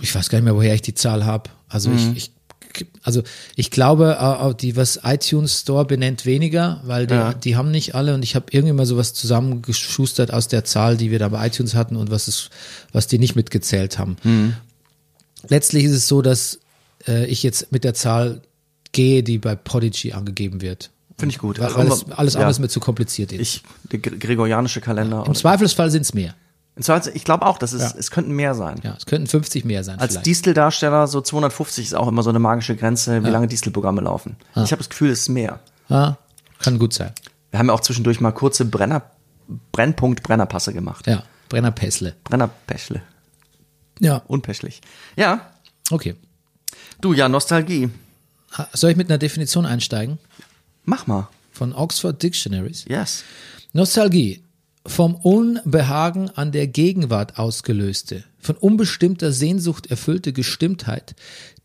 Ich 0.00 0.14
weiß 0.14 0.28
gar 0.28 0.38
nicht 0.38 0.44
mehr, 0.44 0.54
woher 0.54 0.74
ich 0.74 0.82
die 0.82 0.94
Zahl 0.94 1.24
habe. 1.24 1.50
Also 1.68 1.90
ich, 1.90 2.16
ich, 2.16 2.32
also 3.02 3.22
ich 3.56 3.70
glaube, 3.70 4.16
äh, 4.20 4.22
auch 4.22 4.52
die, 4.52 4.76
was 4.76 5.00
iTunes 5.02 5.60
Store 5.60 5.84
benennt, 5.84 6.24
weniger, 6.26 6.80
weil 6.84 7.06
die, 7.06 7.14
Ja. 7.14 7.32
die 7.34 7.56
haben 7.56 7.70
nicht 7.70 7.94
alle 7.94 8.14
und 8.14 8.22
ich 8.22 8.34
habe 8.34 8.46
irgendwie 8.50 8.74
mal 8.74 8.86
sowas 8.86 9.14
zusammengeschustert 9.14 10.32
aus 10.32 10.48
der 10.48 10.64
Zahl, 10.64 10.96
die 10.96 11.10
wir 11.10 11.18
da 11.18 11.28
bei 11.28 11.46
iTunes 11.46 11.74
hatten 11.74 11.96
und 11.96 12.10
was 12.10 12.28
es, 12.28 12.50
was 12.92 13.06
die 13.06 13.18
nicht 13.18 13.34
mitgezählt 13.34 13.98
haben. 13.98 14.16
Letztlich 15.48 15.84
ist 15.84 15.92
es 15.92 16.06
so, 16.08 16.22
dass 16.22 16.60
äh, 17.08 17.26
ich 17.26 17.42
jetzt 17.42 17.72
mit 17.72 17.84
der 17.84 17.94
Zahl 17.94 18.42
gehe, 18.92 19.22
die 19.22 19.38
bei 19.38 19.54
Prodigy 19.54 20.12
angegeben 20.12 20.60
wird. 20.60 20.90
Finde 21.18 21.32
ich 21.32 21.38
gut. 21.38 21.58
Weil, 21.58 21.86
das 21.86 22.10
alles 22.10 22.34
ja. 22.34 22.40
andere 22.40 22.50
ist 22.50 22.58
mir 22.58 22.68
zu 22.68 22.80
kompliziert 22.80 23.32
ist. 23.32 23.40
Ich, 23.40 23.62
der 23.90 24.00
gre- 24.00 24.18
gregorianische 24.18 24.80
Kalender. 24.80 25.24
Im 25.26 25.34
Zweifelsfall 25.34 25.90
sind 25.90 26.02
es 26.02 26.12
mehr. 26.14 26.34
Ich 27.14 27.24
glaube 27.24 27.46
auch, 27.46 27.56
dass 27.56 27.72
es, 27.72 27.80
Ja. 27.80 27.94
es 27.98 28.10
könnten 28.10 28.32
mehr 28.32 28.54
sein. 28.54 28.78
Ja, 28.82 28.94
es 28.98 29.06
könnten 29.06 29.26
50 29.26 29.64
mehr 29.64 29.82
sein. 29.82 29.98
Als. 29.98 30.20
Disteldarsteller 30.20 31.06
so 31.06 31.22
250 31.22 31.86
ist 31.86 31.94
auch 31.94 32.06
immer 32.06 32.22
so 32.22 32.28
eine 32.28 32.38
magische 32.38 32.76
Grenze, 32.76 33.24
wie 33.24 33.30
lange 33.30 33.46
Distelprogramme 33.48 34.02
laufen. 34.02 34.36
Ich 34.56 34.72
habe 34.72 34.76
das 34.76 34.90
Gefühl, 34.90 35.10
es 35.10 35.20
ist 35.20 35.28
mehr. 35.30 35.60
ja, 35.88 36.18
kann 36.58 36.78
gut 36.78 36.92
sein. 36.92 37.12
Wir 37.50 37.58
haben 37.60 37.68
ja 37.68 37.72
auch 37.72 37.80
zwischendurch 37.80 38.20
mal 38.20 38.32
kurze 38.32 38.66
Brenner, 38.66 39.10
Brennpunkt 39.72 40.22
Brennerpasse 40.22 40.74
gemacht. 40.74 41.06
Ja, 41.06 41.22
Brenner 41.48 41.70
Pässle. 41.70 42.14
Brennerpeschle. 42.24 43.00
Ja, 44.00 44.16
Unpeschlich. 44.26 44.82
Ja. 45.16 45.40
okay. 45.90 46.14
Du, 47.00 47.12
ja, 47.12 47.28
Nostalgie. 47.28 47.90
Soll 48.72 48.90
ich 48.90 48.96
mit 48.96 49.08
einer 49.10 49.18
Definition 49.18 49.66
einsteigen? 49.66 50.18
Mach 50.84 51.06
mal. 51.06 51.28
Von 51.52 51.72
Oxford 51.72 52.22
Dictionaries. 52.22 52.84
Yes. 52.88 53.24
Nostalgie. 53.72 54.42
Vom 54.86 55.16
Unbehagen 55.16 56.30
an 56.30 56.52
der 56.52 56.68
Gegenwart 56.68 57.38
ausgelöste, 57.38 58.22
von 58.38 58.54
unbestimmter 58.54 59.32
Sehnsucht 59.32 59.88
erfüllte 59.88 60.32
Gestimmtheit, 60.32 61.16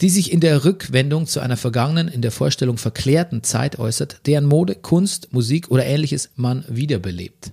die 0.01 0.09
sich 0.09 0.31
in 0.31 0.39
der 0.39 0.65
Rückwendung 0.65 1.27
zu 1.27 1.39
einer 1.39 1.55
vergangenen, 1.55 2.07
in 2.07 2.23
der 2.23 2.31
Vorstellung 2.31 2.79
verklärten 2.79 3.43
Zeit 3.43 3.77
äußert, 3.77 4.21
deren 4.25 4.45
Mode, 4.45 4.73
Kunst, 4.73 5.31
Musik 5.33 5.69
oder 5.69 5.85
ähnliches 5.85 6.31
man 6.35 6.65
wiederbelebt. 6.67 7.51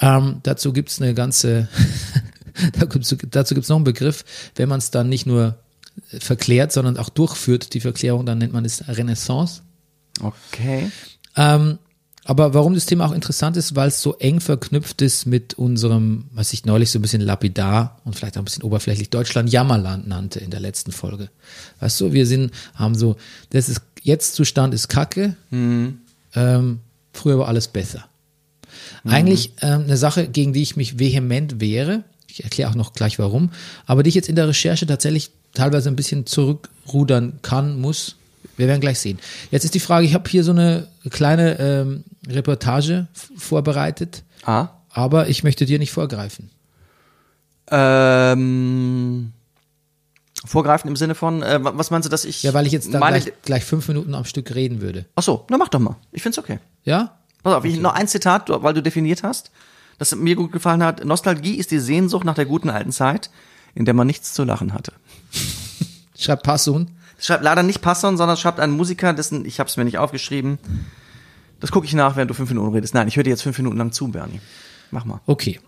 Ähm, 0.00 0.40
dazu 0.42 0.72
gibt's 0.72 1.02
eine 1.02 1.12
ganze, 1.12 1.68
dazu 3.30 3.54
gibt's 3.54 3.68
noch 3.68 3.76
einen 3.76 3.84
Begriff, 3.84 4.24
wenn 4.56 4.70
man 4.70 4.78
es 4.78 4.90
dann 4.90 5.10
nicht 5.10 5.26
nur 5.26 5.58
verklärt, 6.18 6.72
sondern 6.72 6.96
auch 6.96 7.08
durchführt, 7.08 7.74
die 7.74 7.80
Verklärung, 7.80 8.26
dann 8.26 8.38
nennt 8.38 8.52
man 8.52 8.64
es 8.64 8.86
Renaissance. 8.88 9.62
Okay. 10.20 10.90
Ähm, 11.36 11.78
aber 12.24 12.54
warum 12.54 12.72
das 12.74 12.86
Thema 12.86 13.06
auch 13.06 13.12
interessant 13.12 13.56
ist, 13.58 13.76
weil 13.76 13.88
es 13.88 14.00
so 14.00 14.16
eng 14.16 14.40
verknüpft 14.40 15.02
ist 15.02 15.26
mit 15.26 15.54
unserem, 15.54 16.24
was 16.32 16.54
ich 16.54 16.64
neulich 16.64 16.90
so 16.90 16.98
ein 16.98 17.02
bisschen 17.02 17.20
lapidar 17.20 18.00
und 18.04 18.16
vielleicht 18.16 18.36
auch 18.36 18.42
ein 18.42 18.46
bisschen 18.46 18.62
oberflächlich 18.62 19.10
Deutschland 19.10 19.52
Jammerland 19.52 20.08
nannte 20.08 20.40
in 20.40 20.50
der 20.50 20.60
letzten 20.60 20.90
Folge. 20.90 21.28
Weißt 21.80 22.00
du, 22.00 22.12
wir 22.12 22.26
sind, 22.26 22.52
haben 22.74 22.94
so, 22.94 23.16
das 23.50 23.68
ist, 23.68 23.82
jetzt 24.02 24.34
Zustand 24.34 24.72
ist 24.72 24.88
Kacke, 24.88 25.36
ähm, 26.34 26.80
früher 27.12 27.38
war 27.38 27.48
alles 27.48 27.68
besser. 27.68 28.06
Eigentlich 29.04 29.52
ähm, 29.60 29.82
eine 29.82 29.98
Sache, 29.98 30.26
gegen 30.26 30.54
die 30.54 30.62
ich 30.62 30.76
mich 30.76 30.98
vehement 30.98 31.60
wehre. 31.60 32.04
Ich 32.26 32.42
erkläre 32.42 32.70
auch 32.70 32.74
noch 32.74 32.94
gleich 32.94 33.18
warum. 33.18 33.50
Aber 33.86 34.02
die 34.02 34.08
ich 34.08 34.14
jetzt 34.14 34.28
in 34.28 34.36
der 34.36 34.48
Recherche 34.48 34.86
tatsächlich 34.86 35.30
teilweise 35.54 35.88
ein 35.88 35.96
bisschen 35.96 36.26
zurückrudern 36.26 37.38
kann, 37.42 37.80
muss. 37.80 38.16
Wir 38.56 38.68
werden 38.68 38.80
gleich 38.80 38.98
sehen. 39.00 39.18
Jetzt 39.50 39.64
ist 39.64 39.74
die 39.74 39.80
Frage, 39.80 40.06
ich 40.06 40.14
habe 40.14 40.28
hier 40.28 40.44
so 40.44 40.52
eine 40.52 40.86
kleine 41.10 41.58
ähm, 41.58 42.04
Reportage 42.28 43.06
vorbereitet, 43.36 44.22
Ah. 44.44 44.68
aber 44.90 45.28
ich 45.28 45.42
möchte 45.42 45.64
dir 45.66 45.78
nicht 45.78 45.90
vorgreifen. 45.92 46.50
Ähm, 47.70 49.32
vorgreifen 50.44 50.88
im 50.88 50.96
Sinne 50.96 51.14
von, 51.14 51.42
äh, 51.42 51.58
was 51.62 51.90
meinst 51.90 52.06
du, 52.06 52.10
dass 52.10 52.24
ich. 52.24 52.42
Ja, 52.42 52.54
weil 52.54 52.66
ich 52.66 52.72
jetzt 52.72 52.92
dann 52.92 53.00
gleich, 53.00 53.32
gleich 53.42 53.64
fünf 53.64 53.88
Minuten 53.88 54.14
am 54.14 54.24
Stück 54.24 54.54
reden 54.54 54.80
würde. 54.80 55.06
Ach 55.16 55.22
so, 55.22 55.46
na 55.50 55.56
mach 55.56 55.68
doch 55.68 55.80
mal. 55.80 55.96
Ich 56.12 56.22
find's 56.22 56.38
okay. 56.38 56.58
Ja? 56.84 57.16
Pass 57.42 57.54
auf, 57.54 57.64
ich, 57.64 57.78
noch 57.80 57.94
ein 57.94 58.08
Zitat, 58.08 58.48
weil 58.48 58.74
du 58.74 58.82
definiert 58.82 59.22
hast, 59.22 59.50
das 59.98 60.14
mir 60.14 60.34
gut 60.36 60.52
gefallen 60.52 60.82
hat. 60.82 61.04
Nostalgie 61.04 61.56
ist 61.56 61.70
die 61.70 61.78
Sehnsucht 61.78 62.24
nach 62.24 62.34
der 62.34 62.46
guten 62.46 62.70
alten 62.70 62.92
Zeit, 62.92 63.30
in 63.74 63.84
der 63.84 63.94
man 63.94 64.06
nichts 64.06 64.32
zu 64.32 64.44
lachen 64.44 64.72
hatte. 64.72 64.92
Schreibt 66.18 66.42
Passun. 66.44 66.90
Schreibt 67.18 67.42
leider 67.44 67.62
nicht 67.62 67.80
Passon, 67.80 68.16
sondern 68.16 68.36
schreibt 68.36 68.60
ein 68.60 68.70
Musiker, 68.70 69.12
dessen, 69.12 69.44
ich 69.44 69.60
habe 69.60 69.68
es 69.68 69.76
mir 69.76 69.84
nicht 69.84 69.98
aufgeschrieben. 69.98 70.58
Das 71.60 71.70
gucke 71.70 71.86
ich 71.86 71.94
nach, 71.94 72.16
während 72.16 72.30
du 72.30 72.34
fünf 72.34 72.50
Minuten 72.50 72.72
redest. 72.74 72.94
Nein, 72.94 73.08
ich 73.08 73.16
höre 73.16 73.22
dir 73.22 73.30
jetzt 73.30 73.42
fünf 73.42 73.56
Minuten 73.58 73.76
lang 73.78 73.92
zu, 73.92 74.08
Bernie. 74.08 74.40
Mach 74.90 75.04
mal. 75.04 75.20
Okay. 75.26 75.60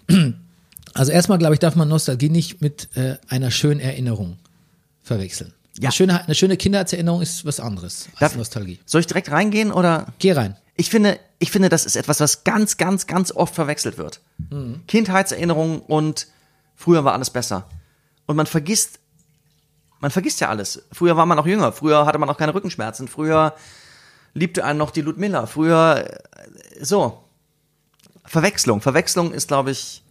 Also 0.95 1.13
erstmal, 1.13 1.39
glaube 1.39 1.55
ich, 1.55 1.61
darf 1.61 1.75
man 1.77 1.89
Nostalgie 1.89 2.29
nicht 2.29 2.61
mit 2.61 2.89
äh, 2.97 3.17
einer 3.29 3.51
schönen 3.51 3.81
Erinnerung 3.81 4.39
verwechseln. 5.03 5.53
Ja. 5.79 5.89
Eine, 5.89 5.93
schöne, 5.93 6.25
eine 6.25 6.35
schöne 6.35 6.57
Kindheitserinnerung 6.57 7.23
ist 7.23 7.45
was 7.45 7.61
anderes 7.61 8.09
als 8.13 8.21
Darf- 8.21 8.37
Nostalgie. 8.37 8.79
Soll 8.87 9.01
ich 9.01 9.07
direkt 9.07 9.31
reingehen 9.31 9.73
oder? 9.73 10.07
Geh 10.19 10.33
rein. 10.33 10.57
Ich 10.75 10.91
finde, 10.91 11.19
ich 11.39 11.51
finde, 11.51 11.69
das 11.69 11.87
ist 11.87 11.97
etwas, 11.97 12.21
was 12.21 12.45
ganz, 12.45 12.77
ganz, 12.77 13.07
ganz 13.07 13.33
oft 13.33 13.55
verwechselt 13.55 13.97
wird. 13.99 14.21
Kindheitserinnerungen 14.87 15.81
und 15.81 16.27
früher 16.75 17.05
war 17.05 17.15
alles 17.15 17.31
besser. 17.31 17.69
Und 18.27 18.37
man 18.37 18.47
vergisst, 18.47 18.99
man 20.01 20.11
vergisst 20.11 20.41
ja 20.41 20.49
alles. 20.49 20.83
Früher 20.93 21.17
war 21.17 21.27
man 21.27 21.39
auch 21.39 21.47
jünger. 21.47 21.73
Früher 21.73 22.07
hatte 22.07 22.19
man 22.19 22.29
auch 22.29 22.37
keine 22.37 22.55
Rückenschmerzen. 22.55 23.09
Früher 23.09 23.55
liebte 24.35 24.65
einen 24.65 24.79
noch 24.79 24.91
die 24.91 25.01
Ludmilla. 25.01 25.47
Früher, 25.47 26.05
äh, 26.37 26.85
so. 26.85 27.23
Verwechslung. 28.25 28.81
Verwechslung 28.81 29.33
ist, 29.33 29.49
glaube 29.49 29.71
ich, 29.71 30.03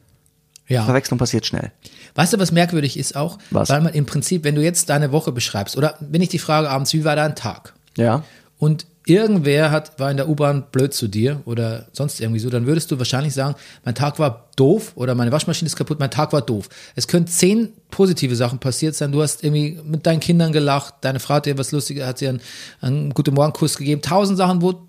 Ja. 0.67 0.83
Verwechslung 0.85 1.19
passiert 1.19 1.45
schnell. 1.45 1.71
Weißt 2.15 2.33
du, 2.33 2.39
was 2.39 2.51
merkwürdig 2.51 2.97
ist 2.97 3.15
auch? 3.15 3.37
Was? 3.51 3.69
Weil 3.69 3.81
man 3.81 3.93
im 3.93 4.05
Prinzip, 4.05 4.43
wenn 4.45 4.55
du 4.55 4.63
jetzt 4.63 4.89
deine 4.89 5.11
Woche 5.11 5.31
beschreibst, 5.31 5.77
oder 5.77 5.95
wenn 5.99 6.21
ich 6.21 6.29
die 6.29 6.39
Frage 6.39 6.69
abends, 6.69 6.93
wie 6.93 7.03
war 7.03 7.15
dein 7.15 7.35
Tag? 7.35 7.73
Ja. 7.97 8.23
Und 8.57 8.87
irgendwer 9.05 9.71
hat, 9.71 9.99
war 9.99 10.09
in 10.09 10.17
der 10.17 10.27
U-Bahn 10.27 10.65
blöd 10.71 10.93
zu 10.93 11.07
dir 11.07 11.41
oder 11.45 11.85
sonst 11.93 12.19
irgendwie 12.19 12.39
so, 12.39 12.49
dann 12.49 12.65
würdest 12.65 12.89
du 12.89 12.97
wahrscheinlich 12.97 13.33
sagen, 13.33 13.55
mein 13.83 13.93
Tag 13.93 14.17
war 14.17 14.49
doof 14.55 14.93
oder 14.95 15.13
meine 15.13 15.31
Waschmaschine 15.31 15.67
ist 15.67 15.75
kaputt, 15.75 15.99
mein 15.99 16.09
Tag 16.09 16.33
war 16.33 16.41
doof. 16.41 16.69
Es 16.95 17.07
können 17.07 17.27
zehn 17.27 17.69
positive 17.91 18.35
Sachen 18.35 18.59
passiert 18.59 18.95
sein. 18.95 19.11
Du 19.11 19.21
hast 19.21 19.43
irgendwie 19.43 19.79
mit 19.83 20.07
deinen 20.07 20.19
Kindern 20.19 20.51
gelacht, 20.51 20.95
deine 21.01 21.19
Frau 21.19 21.35
hat 21.35 21.45
dir 21.45 21.57
was 21.57 21.71
Lustiges, 21.71 22.05
hat 22.05 22.19
dir 22.19 22.29
einen, 22.29 22.41
einen 22.81 23.13
guten 23.13 23.35
Morgenkuss 23.35 23.77
gegeben. 23.77 24.01
Tausend 24.01 24.37
Sachen, 24.37 24.61
wo 24.61 24.81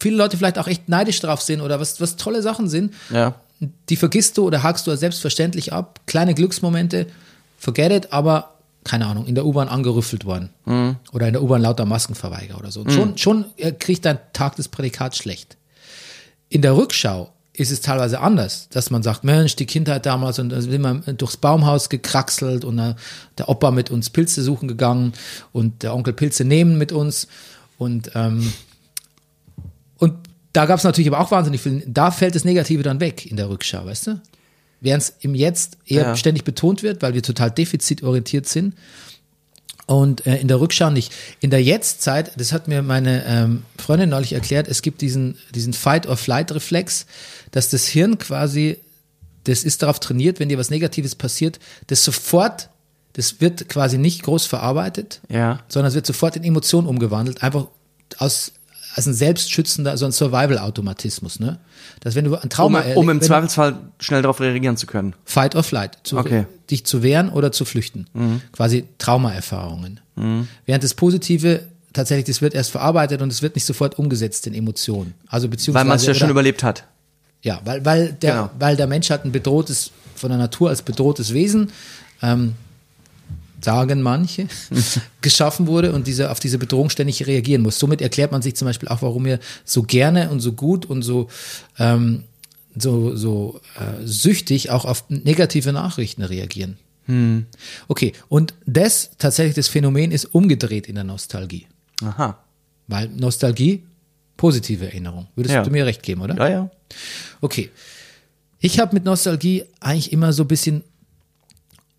viele 0.00 0.16
Leute 0.16 0.36
vielleicht 0.36 0.58
auch 0.58 0.68
echt 0.68 0.88
neidisch 0.88 1.20
drauf 1.20 1.40
sind 1.40 1.62
oder 1.62 1.80
was, 1.80 2.00
was 2.00 2.16
tolle 2.16 2.42
Sachen 2.42 2.68
sind. 2.68 2.92
Ja. 3.10 3.36
Die 3.88 3.96
vergisst 3.96 4.36
du 4.36 4.46
oder 4.46 4.62
hakst 4.62 4.86
du 4.86 4.90
als 4.90 5.00
selbstverständlich 5.00 5.72
ab. 5.72 6.00
Kleine 6.06 6.34
Glücksmomente, 6.34 7.06
forget 7.58 7.92
it, 7.92 8.12
aber 8.12 8.51
keine 8.84 9.06
Ahnung, 9.06 9.26
in 9.26 9.34
der 9.34 9.46
U-Bahn 9.46 9.68
angerüffelt 9.68 10.24
worden. 10.24 10.50
Oder 11.12 11.26
in 11.28 11.32
der 11.32 11.42
U-Bahn 11.42 11.62
lauter 11.62 11.84
Maskenverweiger 11.84 12.58
oder 12.58 12.70
so. 12.70 12.80
Und 12.80 12.90
Schon, 12.92 13.18
schon 13.18 13.44
äh, 13.56 13.72
kriegt 13.72 14.04
dein 14.04 14.18
Tag 14.32 14.56
das 14.56 14.68
Prädikat 14.68 15.16
schlecht. 15.16 15.56
In 16.48 16.62
der 16.62 16.76
Rückschau 16.76 17.30
ist 17.54 17.70
es 17.70 17.80
teilweise 17.82 18.20
anders, 18.20 18.68
dass 18.70 18.90
man 18.90 19.02
sagt, 19.02 19.24
Mensch, 19.24 19.56
die 19.56 19.66
Kindheit 19.66 20.06
damals 20.06 20.38
und 20.38 20.48
da 20.48 20.60
sind 20.60 20.80
wir 20.80 20.94
durchs 21.14 21.36
Baumhaus 21.36 21.88
gekraxelt 21.90 22.64
und 22.64 22.78
äh, 22.78 22.94
der 23.38 23.48
Opa 23.48 23.70
mit 23.70 23.90
uns 23.90 24.10
Pilze 24.10 24.42
suchen 24.42 24.68
gegangen 24.68 25.12
und 25.52 25.82
der 25.82 25.94
Onkel 25.94 26.14
Pilze 26.14 26.44
nehmen 26.44 26.78
mit 26.78 26.92
uns 26.92 27.28
und 27.78 28.10
ähm, 28.14 28.52
und 29.98 30.14
da 30.52 30.66
gab 30.66 30.78
es 30.78 30.84
natürlich 30.84 31.08
aber 31.08 31.20
auch 31.20 31.30
wahnsinnig 31.30 31.60
viel. 31.60 31.82
Da 31.86 32.10
fällt 32.10 32.34
das 32.34 32.44
Negative 32.44 32.82
dann 32.82 33.00
weg 33.00 33.26
in 33.30 33.36
der 33.36 33.48
Rückschau, 33.48 33.86
weißt 33.86 34.08
du? 34.08 34.20
Während 34.82 35.02
es 35.04 35.14
im 35.20 35.34
Jetzt 35.34 35.78
eher 35.86 36.02
Ja. 36.02 36.16
ständig 36.16 36.44
betont 36.44 36.82
wird, 36.82 37.00
weil 37.02 37.14
wir 37.14 37.22
total 37.22 37.50
defizitorientiert 37.50 38.46
sind. 38.48 38.74
Und 39.86 40.26
äh, 40.26 40.36
in 40.36 40.48
der 40.48 40.60
Rückschau 40.60 40.90
nicht. 40.90 41.12
In 41.40 41.50
der 41.50 41.62
Jetztzeit, 41.62 42.32
das 42.36 42.52
hat 42.52 42.68
mir 42.68 42.82
meine 42.82 43.24
ähm, 43.26 43.62
Freundin 43.78 44.10
neulich 44.10 44.32
erklärt, 44.32 44.68
es 44.68 44.80
gibt 44.82 45.00
diesen, 45.00 45.36
diesen 45.54 45.72
Fight-or-Flight-Reflex, 45.72 47.06
dass 47.50 47.68
das 47.70 47.86
Hirn 47.86 48.16
quasi, 48.18 48.78
das 49.44 49.64
ist 49.64 49.82
darauf 49.82 49.98
trainiert, 49.98 50.38
wenn 50.40 50.48
dir 50.48 50.58
was 50.58 50.70
Negatives 50.70 51.14
passiert, 51.16 51.58
das 51.88 52.04
sofort, 52.04 52.68
das 53.14 53.40
wird 53.40 53.68
quasi 53.68 53.98
nicht 53.98 54.22
groß 54.22 54.46
verarbeitet, 54.46 55.20
Ja. 55.28 55.60
sondern 55.68 55.88
es 55.88 55.94
wird 55.94 56.06
sofort 56.06 56.36
in 56.36 56.44
Emotionen 56.44 56.86
umgewandelt, 56.86 57.42
einfach 57.42 57.66
aus 58.18 58.52
als 58.94 59.06
ein 59.06 59.14
selbstschützender, 59.14 59.96
so 59.96 60.04
ein 60.04 60.12
Survival-Automatismus, 60.12 61.40
ne? 61.40 61.58
Dass 62.00 62.14
wenn 62.14 62.24
du 62.24 62.34
ein 62.36 62.42
Um, 62.44 62.48
Trauma 62.50 62.80
um 62.94 63.08
im 63.08 63.20
wenn- 63.20 63.22
Zweifelsfall 63.26 63.76
schnell 64.00 64.22
darauf 64.22 64.40
reagieren 64.40 64.76
zu 64.76 64.86
können. 64.86 65.14
Fight 65.24 65.54
or 65.56 65.62
Flight, 65.62 65.98
zu, 66.04 66.18
Okay. 66.18 66.42
Mhm. 66.42 66.46
dich 66.70 66.84
zu 66.84 67.02
wehren 67.02 67.28
oder 67.30 67.52
zu 67.52 67.64
flüchten. 67.64 68.06
Quasi 68.52 68.84
Traumaerfahrungen. 68.98 70.00
Während 70.66 70.84
das 70.84 70.94
Positive 70.94 71.60
tatsächlich, 71.92 72.26
das 72.26 72.40
wird 72.42 72.54
erst 72.54 72.70
verarbeitet 72.70 73.22
und 73.22 73.30
es 73.32 73.42
wird 73.42 73.54
nicht 73.54 73.64
sofort 73.66 73.98
umgesetzt 73.98 74.46
in 74.46 74.54
Emotionen. 74.54 75.14
Also 75.28 75.48
beziehungsweise 75.48 75.84
Weil 75.84 75.88
man 75.88 75.96
es 75.96 76.06
ja 76.06 76.14
schon 76.14 76.30
überlebt 76.30 76.62
hat. 76.62 76.84
ja, 77.42 77.60
weil, 77.64 77.84
weil, 77.84 78.12
der, 78.14 78.32
Genau. 78.34 78.50
weil 78.58 78.76
der 78.76 78.86
Mensch 78.86 79.10
hat 79.10 79.24
ein 79.24 79.32
bedrohtes, 79.32 79.90
von 80.14 80.30
der 80.30 80.38
Natur 80.38 80.68
als 80.70 80.82
bedrohtes 80.82 81.32
Wesen, 81.34 81.70
ähm, 82.22 82.54
sagen 83.62 84.02
manche, 84.02 84.46
geschaffen 85.20 85.66
wurde 85.66 85.92
und 85.92 86.06
diese, 86.06 86.30
auf 86.30 86.40
diese 86.40 86.58
Bedrohung 86.58 86.90
ständig 86.90 87.26
reagieren 87.26 87.62
muss. 87.62 87.78
Somit 87.78 88.00
erklärt 88.00 88.32
man 88.32 88.42
sich 88.42 88.56
zum 88.56 88.66
Beispiel 88.66 88.88
auch, 88.88 89.02
warum 89.02 89.24
wir 89.24 89.38
so 89.64 89.82
gerne 89.82 90.30
und 90.30 90.40
so 90.40 90.52
gut 90.52 90.84
und 90.86 91.02
so, 91.02 91.28
ähm, 91.78 92.24
so, 92.76 93.14
so 93.16 93.60
äh, 93.76 94.04
süchtig 94.06 94.70
auch 94.70 94.84
auf 94.84 95.04
negative 95.08 95.72
Nachrichten 95.72 96.22
reagieren. 96.22 96.76
Okay, 97.88 98.12
und 98.28 98.54
das 98.64 99.10
tatsächlich, 99.18 99.56
das 99.56 99.66
Phänomen 99.66 100.12
ist 100.12 100.24
umgedreht 100.26 100.86
in 100.86 100.94
der 100.94 101.02
Nostalgie. 101.04 101.66
Aha. 102.00 102.38
Weil 102.86 103.08
Nostalgie, 103.08 103.82
positive 104.36 104.86
Erinnerung. 104.86 105.26
Würdest 105.34 105.54
Ja. 105.54 105.62
du 105.64 105.70
mir 105.70 105.84
recht 105.84 106.02
geben, 106.04 106.20
oder? 106.22 106.36
Ja, 106.36 106.48
ja. 106.48 106.70
Okay. 107.40 107.70
Ich 108.60 108.78
habe 108.78 108.94
mit 108.94 109.04
Nostalgie 109.04 109.64
eigentlich 109.80 110.12
immer 110.12 110.32
so 110.32 110.44
ein 110.44 110.48
bisschen, 110.48 110.84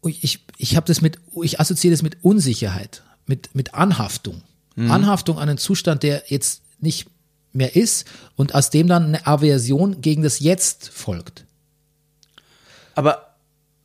ich, 0.06 0.43
ich 0.58 0.76
habe 0.76 0.86
das 0.88 1.02
mit, 1.02 1.20
ich 1.42 1.60
assoziiere 1.60 1.94
das 1.94 2.02
mit 2.04 2.18
Unsicherheit, 2.24 3.04
mit, 3.26 3.54
mit 3.56 3.74
Anhaftung. 3.74 4.42
Anhaftung 4.76 5.38
an 5.38 5.50
einen 5.50 5.58
Zustand, 5.60 6.02
der 6.02 6.24
jetzt 6.28 6.62
nicht 6.80 7.08
mehr 7.52 7.76
ist 7.76 8.06
und 8.36 8.56
aus 8.56 8.72
dem 8.72 8.88
dann 8.88 9.06
eine 9.06 9.28
Aversion 9.28 10.02
gegen 10.02 10.24
das 10.24 10.40
Jetzt 10.40 10.90
folgt. 10.90 11.46
Aber, 12.96 13.36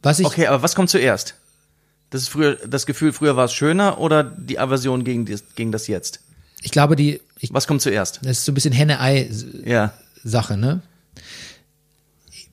Was 0.03 0.19
ich, 0.19 0.27
okay, 0.27 0.47
aber 0.47 0.63
was 0.63 0.75
kommt 0.75 0.89
zuerst? 0.91 1.35
Das 2.11 2.23
ist 2.23 2.29
früher, 2.29 2.55
das 2.67 2.87
Gefühl, 2.87 3.13
früher 3.13 3.37
war 3.37 3.45
es 3.45 3.53
schöner 3.53 3.99
oder 3.99 4.25
die 4.25 4.59
Aversion 4.59 5.05
gegen, 5.05 5.27
das- 5.27 5.45
gegen 5.55 5.73
das 5.73 5.87
Jetzt? 5.89 6.21
ich 6.63 6.71
glaube, 6.73 6.97
die, 6.97 7.21
ich, 7.39 7.53
Was 7.53 7.67
kommt 7.67 7.83
zuerst? 7.83 8.21
das 8.23 8.39
ist 8.39 8.45
so 8.47 8.53
ein 8.53 8.55
bisschen 8.55 8.73
Henne-Ei-Sache, 8.73 10.55
Ja. 10.55 10.57
ne? 10.57 10.81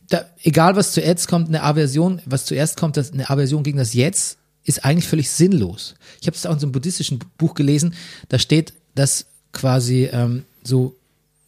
Da, 0.10 0.26
egal 0.44 0.76
was 0.76 0.92
zuerst 0.92 1.28
kommt, 1.28 1.48
eine 1.48 1.64
Aversion, 1.64 2.22
was 2.26 2.46
zuerst 2.46 2.78
kommt, 2.78 2.98
das, 2.98 3.12
eine 3.12 3.30
Aversion 3.30 3.64
gegen 3.64 3.78
das 3.78 3.94
Jetzt 3.94 4.38
ist 4.64 4.84
eigentlich 4.84 5.08
völlig 5.08 5.30
sinnlos. 5.30 5.96
Ich 6.22 6.28
habe 6.28 6.36
es 6.36 6.46
auch 6.46 6.54
in 6.54 6.60
so 6.60 6.66
einem 6.66 6.72
buddhistischen 6.72 7.20
Buch 7.38 7.54
gelesen, 7.54 7.94
da 8.30 8.40
steht, 8.40 8.74
dass 8.96 9.26
quasi 9.52 10.10
ähm, 10.12 10.44
so 10.64 10.96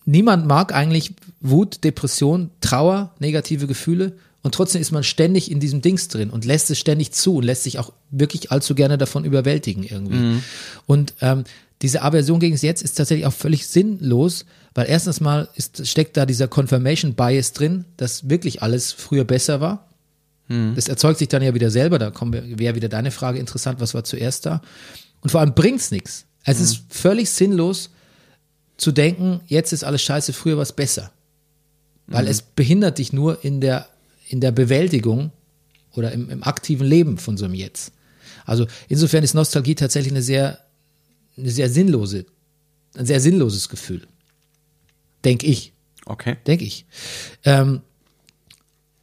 niemand 0.06 0.48
mag 0.48 0.74
eigentlich 0.74 1.14
Wut, 1.42 1.84
Depression, 1.84 2.52
Trauer, 2.62 3.14
negative 3.20 3.68
Gefühle 3.68 4.14
und 4.44 4.56
trotzdem 4.56 4.82
ist 4.82 4.92
man 4.92 5.04
ständig 5.04 5.52
in 5.52 5.60
diesem 5.60 5.82
Dings 5.82 6.08
drin 6.08 6.30
und 6.30 6.46
lässt 6.46 6.70
es 6.70 6.80
ständig 6.80 7.12
zu 7.12 7.36
und 7.36 7.44
lässt 7.44 7.64
sich 7.64 7.80
auch 7.80 7.92
wirklich 8.12 8.52
allzu 8.52 8.76
gerne 8.76 8.98
davon 8.98 9.26
überwältigen 9.26 9.84
irgendwie. 9.84 10.42
Und 10.86 11.16
ähm, 11.22 11.44
diese 11.82 12.02
Aversion 12.02 12.40
gegen 12.40 12.56
das 12.56 12.62
Jetzt 12.62 12.82
ist 12.82 12.94
tatsächlich 12.94 13.26
auch 13.26 13.34
völlig 13.34 13.68
sinnlos, 13.68 14.46
weil 14.78 14.88
erstens 14.88 15.22
mal 15.22 15.50
ist, 15.56 15.88
steckt 15.88 16.18
da 16.18 16.28
dieser 16.28 16.48
Confirmation 16.48 17.16
Bias 17.16 17.52
drin, 17.52 17.86
dass 17.98 18.30
wirklich 18.30 18.62
alles 18.62 18.92
früher 18.92 19.24
besser 19.24 19.60
war. 19.60 19.90
Das 20.76 20.88
erzeugt 20.88 21.18
sich 21.18 21.30
dann 21.30 21.42
ja 21.42 21.56
wieder 21.56 21.72
selber, 21.72 21.98
da 21.98 22.14
wäre 22.22 22.76
wieder 22.76 22.88
deine 22.88 23.10
Frage 23.10 23.40
interessant, 23.40 23.80
was 23.80 23.96
war 23.96 24.04
zuerst 24.04 24.46
da? 24.46 24.62
Und 25.22 25.32
vor 25.32 25.42
allem 25.42 25.56
bringt's 25.56 25.90
nichts. 25.90 26.28
Es 26.44 26.60
ist 26.60 26.84
völlig 26.90 27.32
sinnlos 27.32 27.90
zu 28.78 28.92
denken, 28.92 29.40
jetzt 29.48 29.74
ist 29.74 29.84
alles 29.84 30.04
scheiße, 30.04 30.32
früher 30.32 30.58
war 30.58 30.62
es 30.62 30.74
besser. 30.74 31.12
Weil 32.06 32.28
es 32.28 32.44
behindert 32.44 33.00
dich 33.00 33.12
nur 33.12 33.44
in 33.44 33.62
der, 33.62 33.88
in 34.30 34.42
der 34.42 34.52
Bewältigung 34.52 35.32
oder 35.94 36.12
im, 36.12 36.30
im 36.30 36.44
aktiven 36.44 36.86
Leben 36.86 37.18
von 37.18 37.36
so 37.36 37.46
einem 37.46 37.56
Jetzt. 37.56 37.94
Also 38.46 38.68
insofern 38.90 39.24
ist 39.24 39.34
Nostalgie 39.34 39.74
tatsächlich 39.74 40.14
eine 40.14 40.22
sehr, 40.22 40.60
eine 41.36 41.50
sehr 41.50 41.72
sinnlose, 41.72 42.28
ein 42.96 43.08
sehr 43.08 43.20
sinnloses 43.20 43.70
Gefühl. 43.70 44.04
Denke 45.24 45.46
ich 45.48 45.74
Okay. 46.08 46.38
denke 46.48 46.64
ich. 46.66 46.86
Ähm, 47.44 47.82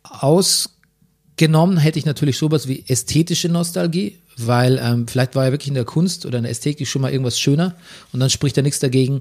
ausgenommen 0.03 1.77
hätte 1.77 1.99
ich 1.99 2.07
natürlich 2.07 2.39
sowas 2.39 2.69
wie 2.69 2.85
ästhetische 2.89 3.49
Nostalgie, 3.49 4.19
weil 4.37 4.81
ähm, 4.83 5.07
vielleicht 5.07 5.35
war 5.35 5.45
ja 5.45 5.53
wirklich 5.53 5.69
in 5.69 5.75
der 5.75 5.85
Kunst 5.85 6.27
oder 6.27 6.39
in 6.39 6.45
der 6.45 6.51
Ästhetik 6.51 6.89
schon 6.89 7.03
mal 7.03 7.13
irgendwas 7.13 7.39
schöner 7.39 7.77
und 8.13 8.21
dann 8.21 8.31
spricht 8.31 8.57
da 8.57 8.63
nichts 8.63 8.81
dagegen, 8.81 9.21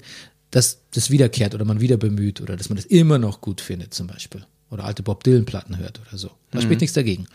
dass 0.51 0.79
das 0.91 1.09
wiederkehrt 1.09 1.55
oder 1.55 1.65
man 1.65 1.81
wieder 1.81 1.97
bemüht 1.97 2.41
oder 2.41 2.55
dass 2.55 2.69
man 2.69 2.77
das 2.77 2.85
immer 2.85 3.17
noch 3.17 3.41
gut 3.41 3.59
findet 3.59 3.93
zum 3.93 4.07
Beispiel 4.07 4.45
oder 4.69 4.85
alte 4.85 5.03
Bob 5.03 5.23
Dylan 5.23 5.45
Platten 5.45 5.77
hört 5.77 5.99
oder 6.07 6.17
so. 6.17 6.31
Da 6.51 6.61
spricht 6.61 6.81
nichts 6.81 6.95
dagegen. 6.95 7.27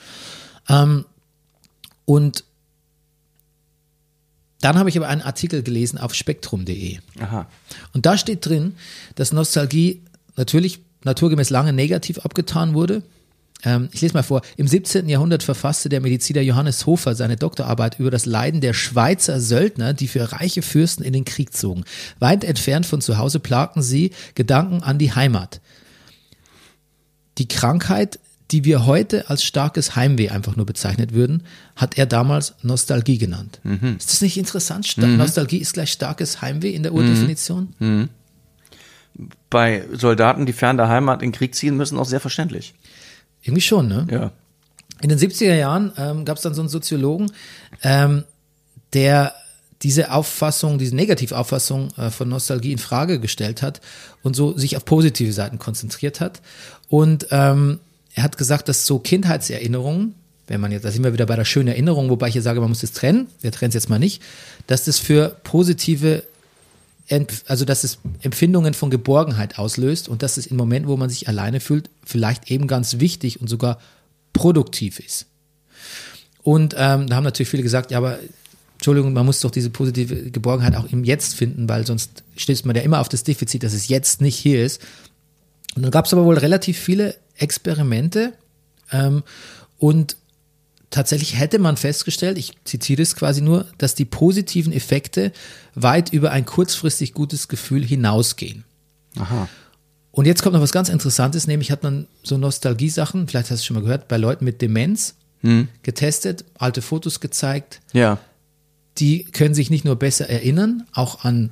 Ähm, 0.69 1.05
und 2.05 2.45
dann 4.61 4.79
habe 4.79 4.89
ich 4.89 4.97
aber 4.97 5.09
einen 5.09 5.23
Artikel 5.23 5.63
gelesen 5.63 5.99
auf 5.99 6.15
spektrum.de. 6.15 6.99
Aha. 7.21 7.47
Und 7.93 8.07
da 8.07 8.19
steht 8.19 8.45
drin, 8.45 8.75
dass 9.15 9.33
Nostalgie 9.33 10.03
natürlich 10.37 10.81
naturgemäß 11.05 11.51
lange 11.51 11.73
negativ 11.73 12.19
abgetan 12.19 12.75
wurde. 12.75 13.03
Ähm, 13.65 13.89
ich 13.93 14.01
lese 14.01 14.15
mal 14.15 14.23
vor. 14.23 14.43
Im 14.57 14.67
17. 14.67 15.09
Jahrhundert 15.09 15.43
verfasste 15.43 15.89
der 15.89 16.01
Mediziner 16.01 16.41
Johannes 16.41 16.87
Hofer 16.87 17.15
seine 17.15 17.37
Doktorarbeit 17.37 17.99
über 17.99 18.11
das 18.11 18.27
Leiden 18.27 18.61
der 18.61 18.73
Schweizer 18.73 19.41
Söldner, 19.41 19.95
die 19.95 20.09
für 20.09 20.33
reiche 20.33 20.63
Fürsten 20.63 21.05
in 21.05 21.13
den 21.13 21.25
Krieg 21.25 21.55
zogen. 21.55 21.85
Weit 22.19 22.45
entfernt 22.45 22.87
von 22.87 23.01
zu 23.01 23.19
Hause 23.19 23.41
plagten 23.41 23.83
sie 23.83 24.13
Gedanken 24.35 24.83
an 24.83 24.99
die 24.99 25.13
Heimat. 25.13 25.61
Die 27.39 27.49
Krankheit, 27.49 28.19
die 28.51 28.65
wir 28.65 28.87
heute 28.87 29.29
als 29.29 29.45
starkes 29.45 29.95
Heimweh 29.95 30.31
einfach 30.31 30.57
nur 30.57 30.67
bezeichnet 30.67 31.13
würden, 31.13 31.43
hat 31.77 31.99
er 31.99 32.07
damals 32.07 32.55
Nostalgie 32.63 33.19
genannt. 33.19 33.61
Ist 33.99 34.11
das 34.11 34.21
nicht 34.23 34.39
interessant? 34.39 34.87
Sta 34.87 35.07
Nostalgie 35.07 35.59
ist 35.59 35.75
gleich 35.75 35.93
starkes 35.93 36.41
Heimweh 36.41 36.71
in 36.71 36.83
der 36.83 36.95
Urdefinition? 36.95 37.75
Bei 39.51 39.85
Soldaten, 39.93 40.47
die 40.47 40.53
fern 40.53 40.77
der 40.77 40.89
Heimat 40.89 41.23
in 41.23 41.33
Krieg 41.33 41.55
ziehen 41.55 41.77
müssen, 41.77 41.99
auch 41.99 42.07
sehr 42.07 42.21
verständlich. 42.21 42.75
Irgendwie 43.43 43.61
schon, 43.61 43.89
ne? 43.89 44.07
Ja. 44.11 44.33
In 45.01 45.11
den 45.11 45.19
70er 45.19 45.55
Jahren 45.55 45.93
ähm, 45.97 46.25
gab 46.25 46.37
es 46.37 46.43
dann 46.43 46.55
so 46.55 46.63
einen 46.63 46.69
Soziologen, 46.69 47.31
ähm, 47.83 48.25
der 48.93 49.35
diese 49.83 50.11
Auffassung, 50.11 50.79
diese 50.79 50.97
Negativauffassung 50.97 51.91
äh, 51.97 52.11
von 52.11 52.29
Nostalgie 52.29 52.73
in 52.73 52.79
Frage 52.79 53.21
gestellt 53.21 53.63
hat 53.63 53.81
und 54.23 54.35
so 54.35 54.57
sich 54.57 54.77
auf 54.77 54.85
positive 54.85 55.33
Seiten 55.33 55.59
konzentriert 55.59 56.21
hat. 56.21 56.43
Und 56.89 57.29
ähm, 57.31 57.79
er 58.19 58.25
hat 58.25 58.37
gesagt, 58.37 58.69
dass 58.69 58.85
so 58.85 58.99
Kindheitserinnerungen, 58.99 60.15
wenn 60.49 60.61
man 60.61 60.73
jetzt, 60.73 60.85
da 60.85 60.91
sind 60.91 61.05
wir 61.05 61.13
wieder 61.13 61.27
bei 61.27 61.37
der 61.37 61.45
schönen 61.45 61.69
Erinnerung, 61.69 62.11
wobei 62.11 62.27
ich 62.27 62.33
hier 62.33 62.43
sage, 62.43 62.61
man 62.61 62.69
muss 62.69 62.81
das 62.81 62.93
trennen, 62.93 63.29
wir 63.43 63.53
trennen 63.53 63.69
es 63.69 63.75
jetzt 63.75 63.89
mal 63.89 64.01
nicht, 64.01 64.21
dass 64.67 64.85
das 64.85 64.99
für 64.99 65.37
positive 65.45 66.25
also 67.47 67.65
dass 67.65 67.85
es 67.85 68.01
Empfindungen 68.21 68.75
von 68.75 68.91
Geborgenheit 68.91 69.59
auslöst 69.59 70.11
und 70.11 70.23
dass 70.23 70.37
es 70.37 70.47
in 70.47 70.59
Momenten, 70.59 70.91
wo 70.91 70.97
man 70.99 71.09
sich 71.09 71.27
alleine 71.27 71.59
fühlt, 71.59 71.89
vielleicht 72.05 72.51
eben 72.51 72.67
ganz 72.67 72.99
wichtig 72.99 73.41
und 73.41 73.49
sogar 73.49 73.79
produktiv 74.35 75.01
ist. 75.01 75.25
Und 76.43 76.75
ähm, 76.77 77.07
da 77.07 77.17
haben 77.17 77.25
natürlich 77.25 77.49
viele 77.49 77.63
gesagt, 77.63 77.93
ja, 77.93 77.97
aber 77.97 78.19
Entschuldigung, 78.75 79.15
man 79.15 79.25
muss 79.25 79.41
doch 79.41 79.51
diese 79.51 79.71
positive 79.71 80.31
Geborgenheit 80.31 80.77
auch 80.77 80.93
im 80.93 81.03
Jetzt 81.03 81.35
finden, 81.35 81.67
weil 81.67 81.87
sonst 81.87 82.25
stößt 82.37 82.67
man 82.67 82.77
ja 82.77 82.83
immer 82.83 83.01
auf 83.01 83.09
das 83.09 83.25
Defizit, 83.25 83.63
dass 83.63 83.73
es 83.73 83.89
jetzt 83.89 84.21
nicht 84.21 84.37
hier 84.37 84.63
ist. 84.63 84.83
Und 85.75 85.83
dann 85.83 85.91
gab 85.91 86.05
es 86.05 86.13
aber 86.13 86.27
wohl 86.27 86.37
relativ 86.37 86.79
viele 86.79 87.15
Experimente 87.39 88.33
ähm, 88.93 89.23
und 89.79 90.17
tatsächlich 90.91 91.39
hätte 91.39 91.59
man 91.59 91.77
festgestellt, 91.77 92.39
ich 92.39 92.53
zitiere 92.65 93.03
es 93.03 93.15
quasi 93.17 93.41
nur, 93.43 93.67
dass 93.79 93.95
die 93.95 94.05
positiven 94.05 94.73
Effekte 94.73 95.33
weit 95.75 96.13
über 96.13 96.31
ein 96.33 96.45
kurzfristig 96.47 97.13
gutes 97.15 97.49
Gefühl 97.49 97.85
hinausgehen. 97.85 98.65
Aha. 99.19 99.49
Und 100.11 100.27
jetzt 100.27 100.43
kommt 100.43 100.55
noch 100.55 100.63
was 100.63 100.73
ganz 100.73 100.89
Interessantes, 100.89 101.47
nämlich 101.47 101.71
hat 101.71 101.83
man 101.83 102.07
so 102.23 102.39
Nostalgiesachen, 102.39 103.29
vielleicht 103.29 103.51
hast 103.51 103.63
du 103.63 103.67
schon 103.67 103.75
mal 103.77 103.83
gehört, 103.83 104.09
bei 104.09 104.17
Leuten 104.17 104.45
mit 104.45 104.63
Demenz 104.63 105.15
getestet, 105.85 106.45
alte 106.55 106.83
Fotos 106.83 107.21
gezeigt, 107.21 107.81
Ja. 107.93 108.19
die 108.99 109.23
können 109.23 109.55
sich 109.55 109.71
nicht 109.71 109.85
nur 109.85 109.95
besser 109.95 110.29
erinnern, 110.29 110.85
auch 110.93 111.25
an, 111.25 111.51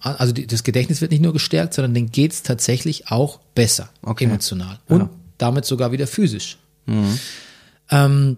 also 0.00 0.32
die, 0.32 0.46
das 0.46 0.62
Gedächtnis 0.62 1.00
wird 1.00 1.10
nicht 1.10 1.20
nur 1.22 1.32
gestärkt, 1.32 1.74
sondern 1.74 1.94
denen 1.94 2.12
geht's 2.12 2.42
tatsächlich 2.44 3.08
auch 3.10 3.40
besser, 3.56 3.88
Okay. 4.02 4.24
emotional 4.26 4.78
und 4.86 5.08
damit 5.38 5.64
sogar 5.64 5.92
wieder 5.92 6.06
physisch. 6.06 6.58
Ähm, 7.90 8.36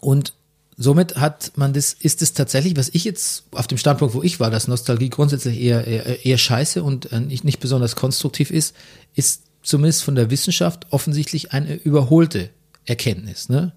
und 0.00 0.34
somit 0.76 1.16
hat 1.16 1.52
man 1.56 1.72
das, 1.72 1.92
ist 1.92 2.22
es 2.22 2.32
tatsächlich, 2.32 2.76
was 2.76 2.90
ich 2.92 3.04
jetzt 3.04 3.44
auf 3.52 3.66
dem 3.66 3.78
Standpunkt, 3.78 4.14
wo 4.14 4.22
ich 4.22 4.40
war, 4.40 4.50
dass 4.50 4.68
Nostalgie 4.68 5.10
grundsätzlich 5.10 5.60
eher, 5.60 5.86
eher, 5.86 6.24
eher 6.24 6.38
scheiße 6.38 6.82
und 6.82 7.12
äh, 7.12 7.20
nicht, 7.20 7.44
nicht 7.44 7.60
besonders 7.60 7.96
konstruktiv 7.96 8.50
ist, 8.50 8.74
ist 9.14 9.44
zumindest 9.62 10.02
von 10.02 10.14
der 10.14 10.30
Wissenschaft 10.30 10.86
offensichtlich 10.90 11.52
eine 11.52 11.74
überholte 11.74 12.50
Erkenntnis. 12.84 13.48
Ne? 13.48 13.72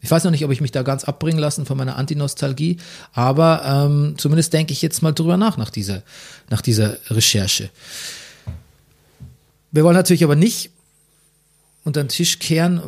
Ich 0.00 0.10
weiß 0.10 0.24
noch 0.24 0.30
nicht, 0.30 0.44
ob 0.44 0.52
ich 0.52 0.60
mich 0.60 0.70
da 0.70 0.82
ganz 0.82 1.04
abbringen 1.04 1.40
lassen 1.40 1.66
von 1.66 1.76
meiner 1.76 1.96
Antinostalgie, 1.96 2.76
aber 3.12 3.62
ähm, 3.64 4.14
zumindest 4.16 4.52
denke 4.52 4.72
ich 4.72 4.82
jetzt 4.82 5.02
mal 5.02 5.12
drüber 5.12 5.36
nach, 5.36 5.56
nach 5.56 5.70
dieser, 5.70 6.02
nach 6.48 6.62
dieser 6.62 6.96
Recherche. 7.10 7.70
Wir 9.72 9.84
wollen 9.84 9.96
natürlich 9.96 10.24
aber 10.24 10.36
nicht 10.36 10.70
unter 11.88 12.04
den 12.04 12.08
Tisch 12.08 12.38
kehren, 12.38 12.80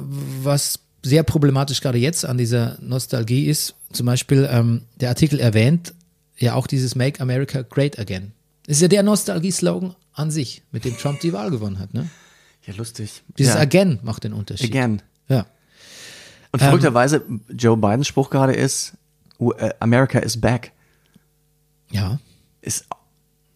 was 0.43 0.79
sehr 1.03 1.23
problematisch 1.25 1.81
gerade 1.81 1.99
jetzt 1.99 2.25
an 2.25 2.39
dieser 2.39 2.79
Nostalgie 2.81 3.47
ist. 3.47 3.75
Zum 3.93 4.07
Beispiel 4.07 4.49
ähm, 4.51 4.83
der 5.01 5.09
Artikel 5.09 5.41
erwähnt 5.41 5.95
ja 6.39 6.55
auch 6.55 6.67
dieses 6.69 6.95
Make 6.95 7.21
America 7.21 7.63
Great 7.63 7.99
Again. 7.99 8.33
Das 8.67 8.77
ist 8.77 8.83
ja 8.83 8.89
der 8.89 9.03
Nostalgie-Slogan 9.03 9.97
an 10.13 10.31
sich, 10.31 10.63
mit 10.71 10.85
dem 10.85 10.97
Trump 10.97 11.21
die 11.21 11.33
Wahl 11.33 11.51
gewonnen 11.51 11.79
hat. 11.79 11.93
Ne? 11.95 12.09
Ja, 12.67 12.75
lustig. 12.75 13.23
Dieses 13.39 13.55
ja. 13.55 13.61
Again 13.61 13.99
macht 14.03 14.23
den 14.25 14.33
Unterschied. 14.33 14.71
Again. 14.71 15.03
Ja. 15.29 15.47
Und 16.53 16.61
verrückterweise, 16.61 17.23
Joe 17.49 17.77
Bidens 17.77 18.07
Spruch 18.07 18.29
gerade 18.31 18.53
ist, 18.53 18.93
"U- 19.39 19.53
äh, 19.53 19.73
America 19.81 20.19
is 20.19 20.39
back. 20.41 20.73
Ja. 21.91 22.19
Ist 22.61 22.85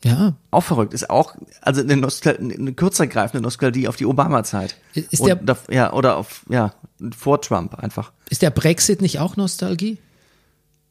Ja. 0.04 0.36
auch 0.50 0.60
verrückt. 0.62 0.94
Ist 0.94 1.10
auch, 1.10 1.34
also 1.62 1.80
eine, 1.80 1.96
Nostal 1.96 2.36
eine 2.38 2.72
kürzergreifende 2.74 3.42
Nostalgie 3.42 3.88
auf 3.88 3.96
die 3.96 4.06
Obama-Zeit. 4.06 4.76
Ist 4.94 5.24
der- 5.24 5.36
da- 5.36 5.56
ja, 5.70 5.92
oder 5.92 6.16
auf, 6.16 6.44
ja, 6.48 6.74
vor 7.16 7.40
Trump 7.40 7.74
einfach. 7.74 8.12
Ist 8.30 8.42
der 8.42 8.50
Brexit 8.50 9.00
nicht 9.02 9.18
auch 9.18 9.36
Nostalgie? 9.36 9.98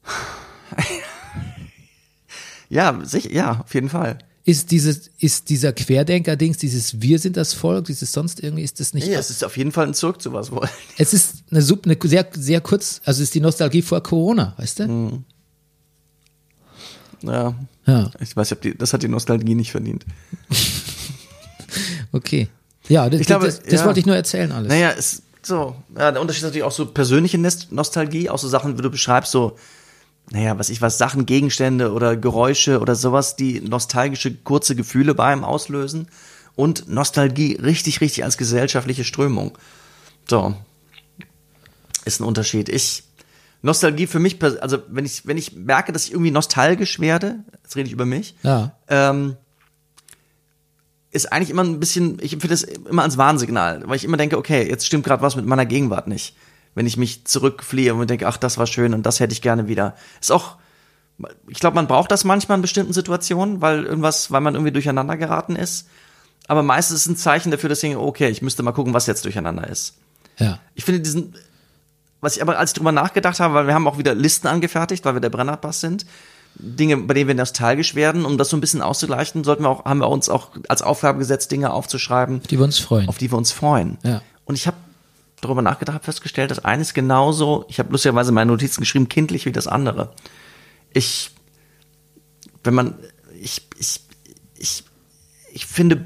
Ja, 2.70 3.00
sicher, 3.04 3.32
ja, 3.32 3.62
auf 3.64 3.74
jeden 3.76 3.90
Fall. 3.90 4.18
Ist, 4.46 4.72
dieses, 4.72 5.10
ist 5.20 5.50
dieser 5.50 5.72
Querdenker-Dings, 5.74 6.58
dieses 6.58 7.02
Wir 7.02 7.20
sind 7.20 7.38
das 7.38 7.54
Volk, 7.54 7.86
dieses 7.86 8.12
sonst 8.12 8.42
irgendwie, 8.42 8.64
ist 8.64 8.80
das 8.80 8.94
nicht. 8.94 9.08
Ja, 9.08 9.20
es 9.20 9.30
ist 9.30 9.44
auf 9.44 9.56
jeden 9.58 9.72
Fall 9.72 9.86
ein 9.88 9.94
Zurück 9.94 10.22
zu 10.22 10.34
was 10.34 10.52
wollen. 10.52 10.70
Es 10.98 11.14
ist 11.14 11.44
eine, 11.52 11.62
Sub, 11.62 11.86
eine 11.86 11.98
sehr, 12.04 12.28
sehr 12.34 12.62
kurz, 12.62 13.00
also 13.06 13.20
es 13.22 13.28
ist 13.30 13.36
die 13.36 13.42
Nostalgie 13.42 13.82
vor 13.84 14.02
Corona, 14.02 14.54
weißt 14.58 14.80
du? 14.80 14.88
Mhm. 14.88 15.24
Ja. 17.24 17.56
Ja, 17.86 18.12
Ich 18.20 18.36
weiß 18.36 18.56
die, 18.64 18.78
das 18.78 18.94
hat 18.94 19.04
die 19.04 19.08
Nostalgie 19.08 19.56
nicht 19.56 19.72
verdient. 19.72 20.06
okay. 22.12 22.48
Ja, 22.88 23.10
das, 23.10 23.22
Ich 23.22 23.28
glaube, 23.28 23.46
das, 23.46 23.62
das 23.62 23.82
ja. 23.82 23.86
wollte 23.86 24.00
ich 24.00 24.06
nur 24.06 24.16
erzählen 24.16 24.52
alles. 24.52 24.70
Naja, 24.70 24.94
es 24.98 25.24
so, 25.46 25.76
ja, 25.98 26.12
der 26.12 26.22
Unterschied 26.22 26.44
ist 26.44 26.48
natürlich 26.48 26.64
auch 26.64 26.72
so 26.72 26.86
persönliche 26.86 27.38
Nostalgie, 27.38 28.30
auch 28.30 28.38
so 28.38 28.48
Sachen, 28.48 28.78
wie 28.78 28.82
du 28.82 28.90
beschreibst, 28.90 29.32
so, 29.32 29.58
naja, 30.32 30.58
was 30.58 30.70
ich 30.70 30.82
was, 30.82 30.98
Sachen, 30.98 31.26
Gegenstände 31.26 31.92
oder 31.92 32.16
Geräusche 32.16 32.80
oder 32.80 32.96
sowas, 32.96 33.36
die 33.36 33.60
nostalgische 33.60 34.34
kurze 34.34 34.76
Gefühle 34.76 35.14
bei 35.14 35.26
einem 35.26 35.44
auslösen 35.44 36.08
und 36.56 36.88
Nostalgie 36.88 37.56
richtig, 37.56 38.00
richtig 38.00 38.24
als 38.24 38.38
gesellschaftliche 38.38 39.04
Strömung. 39.04 39.58
So. 40.30 40.56
Ist 42.06 42.22
ein 42.22 42.26
Unterschied. 42.26 42.70
Ich, 42.70 43.04
Nostalgie 43.64 44.08
für 44.08 44.20
mich, 44.20 44.38
also 44.62 44.80
wenn 44.90 45.06
ich, 45.06 45.26
wenn 45.26 45.38
ich 45.38 45.54
merke, 45.54 45.92
dass 45.94 46.06
ich 46.06 46.12
irgendwie 46.12 46.32
nostalgisch 46.32 47.00
werde, 47.00 47.40
jetzt 47.64 47.76
rede 47.76 47.88
ich 47.88 47.94
über 47.94 48.06
mich, 48.06 48.36
Ja. 48.44 48.76
ähm, 48.90 49.38
ist 51.12 51.32
eigentlich 51.32 51.50
immer 51.50 51.64
ein 51.64 51.80
bisschen, 51.80 52.18
ich 52.22 52.34
empfinde 52.34 52.54
das 52.56 52.64
immer 52.64 53.04
als 53.04 53.18
Warnsignal, 53.18 53.84
weil 53.86 53.96
ich 53.96 54.04
immer 54.04 54.18
denke, 54.18 54.38
okay, 54.38 54.68
jetzt 54.68 54.86
stimmt 54.86 55.06
gerade 55.06 55.22
was 55.22 55.36
mit 55.36 55.46
meiner 55.46 55.66
Gegenwart 55.66 56.08
nicht. 56.08 56.36
Wenn 56.76 56.88
ich 56.88 56.98
mich 56.98 57.26
zurückfliehe 57.26 57.94
und 57.94 58.10
denke, 58.10 58.28
ach, 58.28 58.38
das 58.38 58.58
war 58.58 58.66
schön 58.68 58.94
und 58.94 59.06
das 59.06 59.20
hätte 59.20 59.32
ich 59.32 59.42
gerne 59.44 59.68
wieder. 59.68 59.96
Ist 60.20 60.32
auch, 60.32 60.58
ich 61.48 61.60
glaube, 61.60 61.76
man 61.76 61.88
braucht 61.88 62.12
das 62.12 62.24
manchmal 62.24 62.58
in 62.58 62.64
bestimmten 62.64 62.94
Situationen, 62.94 63.62
weil 63.62 63.84
irgendwas, 63.86 64.32
weil 64.32 64.42
man 64.42 64.56
irgendwie 64.56 64.72
durcheinander 64.74 65.16
geraten 65.16 65.56
ist. 65.56 65.88
Aber 66.48 66.64
meistens 66.64 66.98
ist 66.98 67.06
es 67.06 67.12
ein 67.12 67.16
Zeichen 67.18 67.52
dafür, 67.52 67.70
dass 67.70 67.78
ich 67.84 67.90
denke, 67.90 68.04
okay, 68.04 68.30
ich 68.30 68.42
müsste 68.42 68.64
mal 68.64 68.72
gucken, 68.72 68.94
was 68.94 69.06
jetzt 69.06 69.24
durcheinander 69.24 69.68
ist. 69.70 69.94
Ja. 70.40 70.60
Ich 70.74 70.84
finde 70.84 71.00
diesen, 71.02 71.36
was 72.24 72.36
ich 72.36 72.42
aber, 72.42 72.58
als 72.58 72.72
ich 72.72 72.76
drüber 72.76 72.92
nachgedacht 72.92 73.40
habe, 73.40 73.54
weil 73.54 73.68
wir 73.68 73.74
haben 73.74 73.88
auch 73.88 73.98
wieder 73.98 74.16
Listen 74.16 74.48
angefertigt, 74.48 75.06
weil 75.06 75.14
wir 75.16 75.22
der 75.22 75.30
Brennerpass 75.30 75.82
sind, 75.82 76.06
Dinge, 76.56 76.98
bei 76.98 77.14
denen 77.16 77.28
wir 77.28 77.36
nostalgisch 77.36 77.96
werden, 77.96 78.26
um 78.26 78.38
das 78.38 78.50
so 78.50 78.58
ein 78.58 78.62
bisschen 78.62 78.82
auszugleichen, 78.82 79.44
sollten 79.44 79.64
wir 79.64 79.70
auch, 79.70 79.86
haben 79.86 80.00
wir 80.00 80.10
uns 80.10 80.30
auch 80.30 80.52
als 80.70 80.82
Aufgabe 80.82 81.20
gesetzt, 81.20 81.52
Dinge 81.52 81.74
aufzuschreiben, 81.74 82.42
Die 82.44 82.58
wir 82.58 82.64
uns 82.64 82.80
freuen. 82.80 83.10
auf 83.10 83.18
die 83.18 83.32
wir 83.32 83.38
uns 83.38 83.52
freuen. 83.52 83.98
Ja. 84.04 84.22
Und 84.46 84.56
ich 84.56 84.68
habe 84.68 84.78
darüber 85.42 85.62
nachgedacht, 85.62 85.96
habe 85.96 86.06
festgestellt, 86.06 86.52
dass 86.52 86.64
eines 86.64 86.94
genauso, 86.94 87.66
ich 87.68 87.80
habe 87.80 87.92
lustigerweise 87.92 88.32
meine 88.32 88.52
Notizen 88.52 88.82
geschrieben, 88.82 89.10
kindlich 89.10 89.46
wie 89.46 89.52
das 89.52 89.68
andere. 89.68 90.14
Ich, 90.94 91.32
wenn 92.64 92.74
man, 92.74 92.96
ich, 93.42 93.68
ich, 93.78 94.00
ich, 94.58 94.84
ich 95.52 95.66
finde 95.66 96.06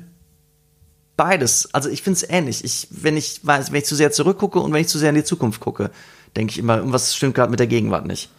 beides, 1.18 1.74
also 1.74 1.89
ich 1.89 2.01
finde 2.01 2.18
es 2.18 2.30
ähnlich. 2.30 2.63
Ich, 2.63 2.88
wenn 2.91 3.18
ich 3.18 3.45
weiß, 3.45 3.72
wenn 3.72 3.80
ich 3.80 3.86
zu 3.86 3.95
sehr 3.95 4.11
zurückgucke 4.11 4.59
und 4.59 4.72
wenn 4.72 4.82
ich 4.82 4.88
zu 4.88 4.99
sehr 4.99 5.09
in 5.09 5.15
die 5.15 5.24
Zukunft 5.24 5.59
gucke, 5.59 5.91
denke 6.36 6.51
ich 6.51 6.59
immer, 6.59 6.78
irgendwas 6.78 7.15
stimmt 7.15 7.36
gerade 7.36 7.49
mit 7.51 7.59
der 7.59 7.68
Gegenwart 7.68 8.05
nicht. 8.05 8.30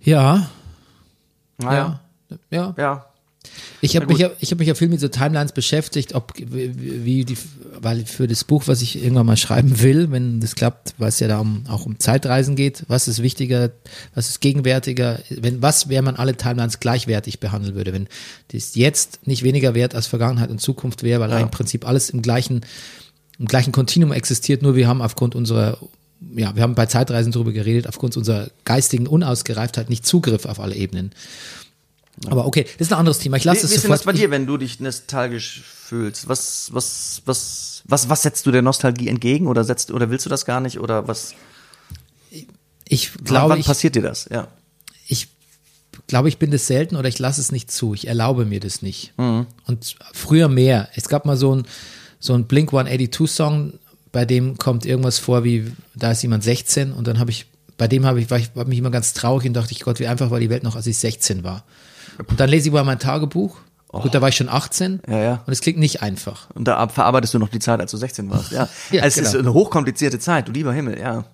ja. 0.00 0.48
Naja. 1.58 2.00
Ja. 2.28 2.36
Ja. 2.50 2.74
Ja. 2.76 3.06
Ich 3.80 3.96
habe 3.96 4.06
mich, 4.06 4.18
ja- 4.18 4.30
ich 4.40 4.50
hab 4.50 4.58
mich 4.58 4.68
ja 4.68 4.74
viel 4.74 4.88
mit 4.88 5.00
so 5.00 5.08
Timelines 5.08 5.52
beschäftigt, 5.52 6.14
ob 6.14 6.32
wie 6.38 7.04
wie 7.04 7.24
die, 7.24 7.36
weil 7.80 8.06
für 8.06 8.26
das 8.26 8.44
Buch, 8.44 8.64
was 8.66 8.80
ich 8.82 9.02
irgendwann 9.02 9.26
mal 9.26 9.36
schreiben 9.36 9.80
will, 9.82 10.10
wenn 10.10 10.40
das 10.40 10.54
klappt, 10.54 10.94
weil 10.98 11.08
es 11.08 11.20
ja 11.20 11.28
da 11.28 11.38
um, 11.40 11.64
auch 11.68 11.84
um 11.86 11.98
Zeitreisen 11.98 12.56
geht, 12.56 12.84
was 12.88 13.08
ist 13.08 13.22
wichtiger, 13.22 13.70
was 14.14 14.30
ist 14.30 14.40
gegenwärtiger, 14.40 15.20
wenn 15.28 15.60
was 15.62 15.88
wäre 15.88 16.02
man 16.02 16.16
alle 16.16 16.36
Timelines 16.36 16.80
gleichwertig 16.80 17.40
behandeln 17.40 17.74
würde, 17.74 17.92
wenn 17.92 18.08
das 18.52 18.74
jetzt 18.74 19.26
nicht 19.26 19.42
weniger 19.42 19.74
wert 19.74 19.94
als 19.94 20.06
Vergangenheit 20.06 20.50
und 20.50 20.60
Zukunft 20.60 21.02
wäre, 21.02 21.20
weil 21.20 21.30
Ja. 21.30 21.40
im 21.40 21.50
Prinzip 21.50 21.86
alles 21.86 22.10
im 22.10 22.22
gleichen 22.22 22.62
im 23.38 23.46
gleichen 23.46 23.72
Kontinuum 23.72 24.12
existiert, 24.12 24.62
nur 24.62 24.76
wir 24.76 24.86
haben 24.86 25.02
aufgrund 25.02 25.34
unserer, 25.34 25.78
ja, 26.36 26.54
wir 26.54 26.62
haben 26.62 26.76
bei 26.76 26.86
Zeitreisen 26.86 27.32
darüber 27.32 27.50
geredet, 27.50 27.88
aufgrund 27.88 28.16
unserer 28.16 28.48
geistigen 28.64 29.08
Unausgereiftheit 29.08 29.90
nicht 29.90 30.06
Zugriff 30.06 30.46
auf 30.46 30.60
alle 30.60 30.76
Ebenen. 30.76 31.10
Aber 32.28 32.46
okay, 32.46 32.64
das 32.78 32.88
ist 32.88 32.92
ein 32.92 32.98
anderes 32.98 33.18
Thema. 33.18 33.36
Ich 33.36 33.44
Wie, 33.44 33.48
lasse 33.48 33.62
wie 33.62 33.66
es 33.66 33.72
ist 33.72 33.82
denn 33.84 33.90
das 33.90 34.00
sofort. 34.00 34.14
bei 34.16 34.20
dir, 34.20 34.30
wenn 34.30 34.46
du 34.46 34.56
dich 34.56 34.78
nostalgisch 34.80 35.62
fühlst? 35.62 36.28
Was, 36.28 36.68
was, 36.72 37.22
was, 37.24 37.82
was, 37.86 38.08
was 38.08 38.22
setzt 38.22 38.46
du 38.46 38.50
der 38.52 38.62
Nostalgie 38.62 39.08
entgegen 39.08 39.46
oder 39.48 39.64
setzt 39.64 39.90
oder 39.90 40.10
willst 40.10 40.24
du 40.26 40.30
das 40.30 40.44
gar 40.44 40.60
nicht 40.60 40.78
oder 40.80 41.08
was? 41.08 41.34
ich 42.88 43.14
Wann- 43.16 43.24
glaube, 43.24 43.50
wann 43.50 43.60
ich, 43.60 43.66
passiert 43.66 43.94
dir 43.94 44.02
das? 44.02 44.28
Ja. 44.30 44.48
ich 45.08 45.28
glaube, 46.06 46.28
ich 46.28 46.38
bin 46.38 46.50
das 46.50 46.66
selten 46.66 46.96
oder 46.96 47.08
ich 47.08 47.18
lasse 47.18 47.40
es 47.40 47.50
nicht 47.52 47.70
zu. 47.70 47.94
Ich 47.94 48.06
erlaube 48.08 48.44
mir 48.44 48.60
das 48.60 48.82
nicht. 48.82 49.12
Und 49.16 49.96
früher 50.12 50.48
mehr. 50.48 50.88
Es 50.94 51.08
gab 51.08 51.24
mal 51.24 51.36
so 51.36 51.54
ein, 51.54 51.66
so 52.20 52.34
ein 52.34 52.44
Blink 52.46 52.68
182 52.72 53.30
Song, 53.30 53.72
bei 54.12 54.24
dem 54.24 54.58
kommt 54.58 54.86
irgendwas 54.86 55.18
vor 55.18 55.44
wie, 55.44 55.72
da 55.94 56.12
ist 56.12 56.22
jemand 56.22 56.44
16 56.44 56.92
und 56.92 57.06
dann 57.08 57.18
habe 57.18 57.30
ich, 57.30 57.46
bei 57.76 57.88
dem 57.88 58.06
habe 58.06 58.20
ich, 58.20 58.30
war 58.30 58.38
ich, 58.38 58.54
war 58.54 58.64
mich 58.66 58.78
immer 58.78 58.90
ganz 58.90 59.12
traurig 59.14 59.46
und 59.48 59.54
dachte 59.54 59.72
ich, 59.72 59.80
Gott, 59.80 59.98
wie 59.98 60.06
einfach 60.06 60.30
war 60.30 60.38
die 60.40 60.50
Welt 60.50 60.62
noch, 60.62 60.76
als 60.76 60.86
ich 60.86 60.96
16 60.98 61.42
war. 61.42 61.64
Und 62.28 62.38
dann 62.40 62.48
lese 62.48 62.68
ich 62.68 62.72
mal 62.74 62.84
mein 62.84 62.98
Tagebuch. 62.98 63.58
Gut, 63.88 64.12
da 64.12 64.20
war 64.20 64.28
ich 64.28 64.34
schon 64.36 64.48
18 64.48 65.02
Ja, 65.08 65.18
ja. 65.22 65.42
und 65.46 65.52
es 65.52 65.60
klingt 65.60 65.78
nicht 65.78 66.02
einfach. 66.02 66.50
Und 66.50 66.64
da 66.66 66.88
verarbeitest 66.88 67.32
du 67.34 67.38
noch 67.38 67.48
die 67.48 67.60
Zeit, 67.60 67.78
als 67.80 67.92
du 67.92 67.96
16 67.96 68.28
warst. 68.28 68.50
Ja. 68.50 68.68
Ja, 68.90 69.04
es 69.04 69.16
ist 69.16 69.30
genau. 69.32 69.44
eine 69.44 69.54
hochkomplizierte 69.54 70.18
Zeit, 70.18 70.48
du 70.48 70.52
lieber 70.52 70.72
Himmel, 70.72 70.98
ja. 70.98 71.24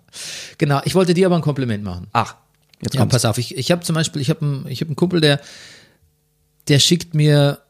Genau, 0.59 0.83
ich 0.85 0.95
wollte 0.95 1.14
dir 1.14 1.24
aber 1.26 1.37
ein 1.37 1.41
Kompliment 1.43 1.83
machen. 1.83 2.09
Ach, 2.12 2.35
jetzt 2.83 2.95
Ja, 2.95 3.01
kommt's. 3.01 3.14
pass 3.14 3.24
auf, 3.24 3.39
ich, 3.39 3.57
ich 3.57 3.70
habe 3.70 3.81
zum 3.83 3.95
Beispiel, 3.95 4.20
ich 4.20 4.28
habe 4.28 4.43
einen, 4.43 4.66
ich 4.68 4.83
hab 4.83 4.89
einen 4.89 4.97
Kumpel, 4.97 5.22
der, 5.22 5.41
der 6.68 6.81
schickt 6.81 7.14
mir, 7.14 7.61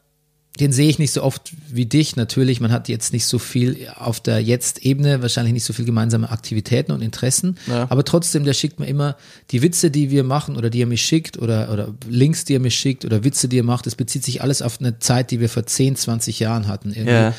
den 0.59 0.73
sehe 0.73 0.89
ich 0.89 0.99
nicht 0.99 1.11
so 1.13 1.23
oft 1.23 1.53
wie 1.69 1.85
dich, 1.85 2.17
natürlich, 2.17 2.59
man 2.59 2.71
hat 2.71 2.89
jetzt 2.89 3.13
nicht 3.13 3.25
so 3.25 3.39
viel 3.39 3.87
auf 3.95 4.19
der 4.19 4.41
Jetzt-Ebene, 4.43 5.21
wahrscheinlich 5.21 5.53
nicht 5.53 5.63
so 5.63 5.71
viel 5.71 5.85
gemeinsame 5.85 6.29
Aktivitäten 6.29 6.91
und 6.91 7.01
Interessen, 7.01 7.57
Ja. 7.67 7.89
aber 7.89 8.03
trotzdem, 8.03 8.43
der 8.43 8.53
schickt 8.53 8.77
mir 8.79 8.85
immer 8.87 9.15
die 9.51 9.61
Witze, 9.61 9.89
die 9.91 10.11
wir 10.11 10.23
machen 10.25 10.57
oder 10.57 10.69
die 10.69 10.81
er 10.81 10.87
mir 10.87 10.97
schickt 10.97 11.37
oder, 11.39 11.71
oder 11.71 11.93
Links, 12.07 12.43
die 12.43 12.55
er 12.55 12.59
mir 12.59 12.69
schickt 12.71 13.05
oder 13.05 13.23
Witze, 13.23 13.47
die 13.47 13.59
er 13.59 13.63
macht, 13.63 13.85
das 13.85 13.95
bezieht 13.95 14.25
sich 14.25 14.41
alles 14.41 14.61
auf 14.61 14.79
eine 14.81 14.99
Zeit, 14.99 15.31
die 15.31 15.39
wir 15.39 15.47
vor 15.47 15.65
10, 15.65 15.95
20 15.95 16.39
Jahren 16.41 16.67
hatten 16.67 16.89
irgendwie. 16.89 17.11
Ja. 17.13 17.33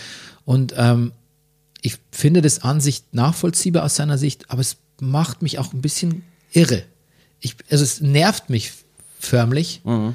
Und 0.46 0.74
ähm, 0.78 1.12
ich 1.82 1.96
finde 2.12 2.40
das 2.40 2.62
an 2.62 2.80
sich 2.80 3.02
nachvollziehbar 3.12 3.84
aus 3.84 3.94
seiner 3.96 4.16
Sicht, 4.16 4.50
aber 4.50 4.62
es 4.62 4.76
macht 5.00 5.42
mich 5.42 5.58
auch 5.58 5.72
ein 5.74 5.82
bisschen 5.82 6.22
irre. 6.52 6.82
Ich, 7.40 7.56
also 7.70 7.84
es 7.84 8.00
nervt 8.00 8.48
mich 8.50 8.72
förmlich. 9.20 9.82
Mhm. 9.84 10.14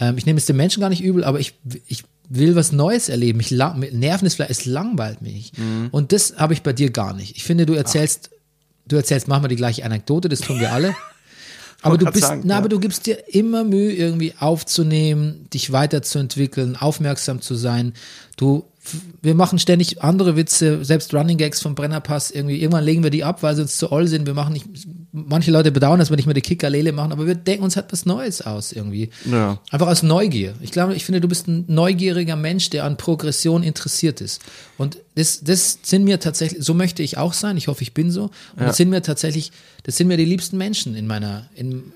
Ähm, 0.00 0.16
ich 0.16 0.26
nehme 0.26 0.38
es 0.38 0.46
den 0.46 0.56
Menschen 0.56 0.80
gar 0.80 0.88
nicht 0.88 1.02
übel, 1.02 1.24
aber 1.24 1.40
ich, 1.40 1.54
ich 1.86 2.04
will 2.28 2.54
was 2.56 2.72
Neues 2.72 3.08
erleben. 3.08 3.40
Ich 3.40 3.50
lang, 3.50 3.80
Nerven 3.80 4.26
ist 4.26 4.34
vielleicht, 4.34 4.50
es 4.50 4.64
langweilt 4.64 5.22
mich. 5.22 5.52
Mhm. 5.56 5.88
Und 5.90 6.12
das 6.12 6.36
habe 6.36 6.52
ich 6.52 6.62
bei 6.62 6.72
dir 6.72 6.90
gar 6.90 7.14
nicht. 7.14 7.36
Ich 7.36 7.44
finde, 7.44 7.66
du 7.66 7.74
erzählst, 7.74 8.30
du 8.86 8.96
erzählst 8.96 9.28
manchmal 9.28 9.48
die 9.48 9.56
gleiche 9.56 9.84
Anekdote, 9.84 10.28
das 10.28 10.40
tun 10.40 10.60
wir 10.60 10.72
alle. 10.72 10.94
Aber 11.82 11.96
du 11.96 12.06
bist, 12.06 12.24
sagen, 12.24 12.42
na, 12.44 12.54
ja. 12.54 12.58
aber 12.58 12.68
du 12.68 12.80
gibst 12.80 13.06
dir 13.06 13.32
immer 13.32 13.62
Mühe, 13.62 13.92
irgendwie 13.92 14.34
aufzunehmen, 14.36 15.46
dich 15.54 15.70
weiterzuentwickeln, 15.70 16.74
aufmerksam 16.74 17.40
zu 17.40 17.54
sein. 17.54 17.92
Du, 18.36 18.64
wir 19.22 19.36
machen 19.36 19.60
ständig 19.60 20.02
andere 20.02 20.34
Witze, 20.34 20.84
selbst 20.84 21.14
Running 21.14 21.38
Gags 21.38 21.62
vom 21.62 21.76
Brennerpass 21.76 22.32
irgendwie. 22.32 22.60
Irgendwann 22.60 22.84
legen 22.84 23.04
wir 23.04 23.10
die 23.10 23.22
ab, 23.22 23.44
weil 23.44 23.54
sie 23.54 23.62
uns 23.62 23.76
zu 23.76 23.92
oll 23.92 24.08
sind. 24.08 24.26
Wir 24.26 24.34
machen 24.34 24.54
nicht, 24.54 24.66
manche 25.12 25.50
Leute 25.50 25.72
bedauern, 25.72 25.98
dass 25.98 26.10
wir 26.10 26.16
nicht 26.16 26.26
mehr 26.26 26.34
die 26.34 26.42
Kickerlele 26.42 26.92
machen, 26.92 27.12
aber 27.12 27.26
wir 27.26 27.34
denken 27.34 27.64
uns 27.64 27.76
halt 27.76 27.86
was 27.90 28.04
Neues 28.04 28.42
aus 28.42 28.72
irgendwie. 28.72 29.08
Ja. 29.24 29.58
Einfach 29.70 29.86
aus 29.88 30.02
Neugier. 30.02 30.54
Ich 30.60 30.70
glaube, 30.70 30.94
ich 30.94 31.04
finde, 31.04 31.20
du 31.22 31.28
bist 31.28 31.48
ein 31.48 31.64
neugieriger 31.66 32.36
Mensch, 32.36 32.68
der 32.70 32.84
an 32.84 32.96
Progression 32.98 33.62
interessiert 33.62 34.20
ist. 34.20 34.42
Und 34.76 34.98
das, 35.14 35.40
das 35.42 35.78
sind 35.82 36.04
mir 36.04 36.20
tatsächlich, 36.20 36.62
so 36.64 36.74
möchte 36.74 37.02
ich 37.02 37.16
auch 37.16 37.32
sein. 37.32 37.56
Ich 37.56 37.68
hoffe, 37.68 37.82
ich 37.82 37.94
bin 37.94 38.10
so. 38.10 38.24
Und 38.24 38.32
das 38.60 38.76
sind 38.76 38.90
mir 38.90 39.02
tatsächlich, 39.02 39.50
das 39.84 39.96
sind 39.96 40.08
mir 40.08 40.16
die 40.18 40.26
liebsten 40.26 40.58
Menschen 40.58 40.94
in 40.94 41.06
meiner, 41.06 41.48
in, 41.54 41.92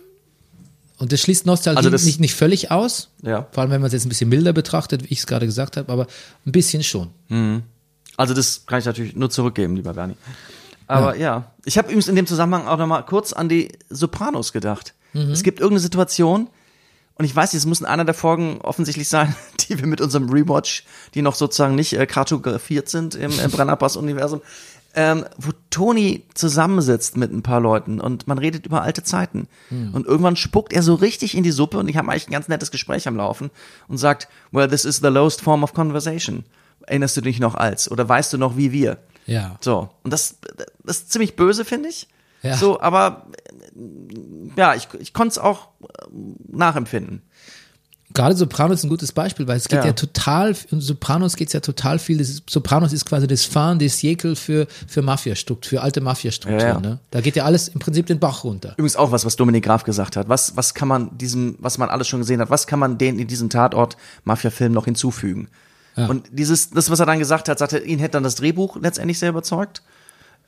und 0.99 1.13
das 1.13 1.21
schließt 1.21 1.45
Nostalgie 1.47 1.77
Also 1.79 1.91
das- 1.91 2.05
nicht, 2.05 2.19
nicht 2.21 2.35
völlig 2.35 2.71
aus. 2.71 3.11
Ja. 3.23 3.47
Vor 3.53 3.61
allem, 3.63 3.71
wenn 3.73 3.81
man 3.83 3.89
es 3.89 3.93
jetzt 3.93 4.07
ein 4.07 4.09
bisschen 4.09 4.31
milder 4.31 4.53
betrachtet, 4.55 5.03
wie 5.05 5.13
ich 5.13 5.19
es 5.19 5.27
gerade 5.27 5.45
gesagt 5.47 5.77
habe, 5.77 5.93
aber 5.93 6.07
ein 6.47 6.53
bisschen 6.53 6.83
schon. 6.83 7.11
Also 8.17 8.33
das 8.35 8.65
kann 8.67 8.79
ich 8.79 8.85
natürlich 8.87 9.15
nur 9.17 9.29
zurückgeben, 9.31 9.77
lieber 9.77 9.93
Bernie. 9.95 10.15
Aber 10.93 11.17
ja, 11.17 11.53
ich 11.65 11.79
habe 11.79 11.89
übrigens 11.89 12.09
in 12.09 12.17
dem 12.17 12.27
Zusammenhang 12.27 12.67
auch 12.67 12.79
noch 12.79 12.87
mal 12.87 13.03
kurz 13.03 13.33
an 13.33 13.49
die 13.49 13.71
Sopranos 13.89 14.53
gedacht. 14.53 14.95
Es 15.33 15.43
gibt 15.43 15.61
irgendeine 15.61 15.81
Situation 15.81 16.49
und 17.17 17.25
ich 17.25 17.37
weiß, 17.37 17.55
es 17.55 17.67
muss 17.67 17.81
in 17.81 17.87
einer 17.87 18.05
der 18.05 18.15
Folgen 18.15 18.61
offensichtlich 18.63 19.09
sein, 19.09 19.35
die 19.61 19.79
wir 19.79 19.87
mit 19.87 20.01
unserem 20.01 20.31
Rewatch, 20.31 20.85
die 21.15 21.23
noch 21.23 21.35
sozusagen 21.35 21.75
nicht 21.75 21.93
äh, 21.93 22.07
kartografiert 22.07 22.89
sind 22.89 23.15
im, 23.15 23.31
im 23.39 23.51
Brennerpass-Universum, 23.51 24.41
ähm, 24.95 25.25
wo 25.39 25.51
Tony 25.71 26.25
zusammensitzt 26.35 27.17
mit 27.17 27.33
ein 27.33 27.43
paar 27.43 27.61
Leuten 27.61 28.01
und 28.01 28.27
man 28.27 28.39
redet 28.39 28.67
über 28.67 28.83
alte 28.83 29.03
Zeiten. 29.03 29.49
Und 29.93 30.07
irgendwann 30.07 30.37
spuckt 30.37 30.73
er 30.73 30.83
so 30.83 30.95
richtig 30.95 31.37
in 31.37 31.43
die 31.43 31.51
Suppe 31.51 31.79
und 31.79 31.89
ich 31.89 31.97
habe 31.97 32.11
eigentlich 32.11 32.29
ein 32.29 32.33
ganz 32.33 32.49
nettes 32.49 32.71
Gespräch 32.71 33.09
am 33.09 33.17
Laufen 33.17 33.51
und 33.89 33.99
sagt, 33.99 34.29
well, 34.51 34.69
this 34.69 34.85
is 34.85 34.99
the 34.99 35.09
lowest 35.09 35.41
form 35.41 35.63
of 35.63 35.73
conversation. 35.75 36.45
Erinnerst 36.87 37.17
du 37.17 37.21
dich 37.21 37.39
noch 37.41 37.55
als? 37.55 37.91
Oder 37.91 38.09
weißt 38.09 38.33
du 38.33 38.39
noch 38.39 38.57
wie 38.57 38.73
wir? 38.73 38.99
Ja. 39.27 39.57
So. 39.61 39.91
Und 40.03 40.13
das, 40.13 40.37
das 40.85 40.99
ist 41.01 41.13
ziemlich 41.13 41.37
böse, 41.37 41.65
finde 41.65 41.89
ich. 41.89 42.09
Ja. 42.43 42.57
So, 42.57 42.81
aber 42.81 43.27
ja, 44.57 44.75
ich, 44.75 44.89
ich 44.99 45.13
konnte 45.13 45.33
es 45.33 45.39
auch 45.39 45.69
äh, 45.83 45.87
nachempfinden. 46.49 47.23
Gerade 48.15 48.37
Sopranos 48.37 48.81
ist 48.81 48.85
ein 48.85 48.91
gutes 48.91 49.13
Beispiel, 49.13 49.49
weil 49.49 49.57
es 49.57 49.69
geht 49.69 49.79
ja, 49.79 49.87
Ja. 49.87 49.93
total, 49.93 50.55
in 50.71 50.83
Sopranos 50.83 51.35
geht 51.35 51.47
es 51.49 51.55
ja 51.55 51.61
total 51.61 51.99
viel, 51.99 52.19
das 52.19 52.43
Sopranos 52.49 52.93
ist 52.93 53.07
quasi 53.07 53.27
das 53.27 53.47
Fahren 53.47 53.79
des 53.79 53.99
Siècle 54.01 54.37
für, 54.37 54.67
für 54.87 55.01
Mafia-Struktur, 55.01 55.71
für 55.79 55.83
alte 55.83 56.03
Mafia-Strukturen. 56.03 56.61
Ja. 56.61 56.81
Ne? 56.81 56.99
Da 57.11 57.23
geht 57.23 57.37
ja 57.37 57.45
alles 57.45 57.69
im 57.69 57.81
Prinzip 57.81 58.07
den 58.07 58.19
Bach 58.19 58.45
runter. 58.45 58.73
Übrigens 58.73 58.97
auch 58.97 59.13
was, 59.13 59.25
was 59.25 59.37
Dominik 59.37 59.65
Graf 59.65 59.85
gesagt 59.85 60.17
hat. 60.17 60.29
Was, 60.29 60.57
was 60.57 60.75
kann 60.75 60.89
man 60.89 61.17
diesem, 61.17 61.57
was 61.59 61.79
man 61.79 61.89
alles 61.89 62.07
schon 62.07 62.21
gesehen 62.21 62.41
hat, 62.43 62.51
was 62.51 62.67
kann 62.67 62.79
man 62.79 62.99
den 62.99 63.19
in 63.19 63.29
diesem 63.29 63.49
Tatort 63.49 63.97
Mafia-Film 64.25 64.73
noch 64.73 64.85
hinzufügen? 64.85 65.49
Und 65.97 66.27
dieses, 66.33 66.71
das, 66.71 66.91
was 66.91 67.01
er 67.01 67.07
dann 67.07 67.19
gesagt 67.19 67.49
hat, 67.49 67.59
sagte, 67.59 67.79
ihn 67.79 67.99
hätte 67.99 68.13
dann 68.13 68.23
das 68.23 68.37
Drehbuch 68.37 68.77
letztendlich 68.81 69.19
sehr 69.19 69.31
überzeugt. 69.31 69.83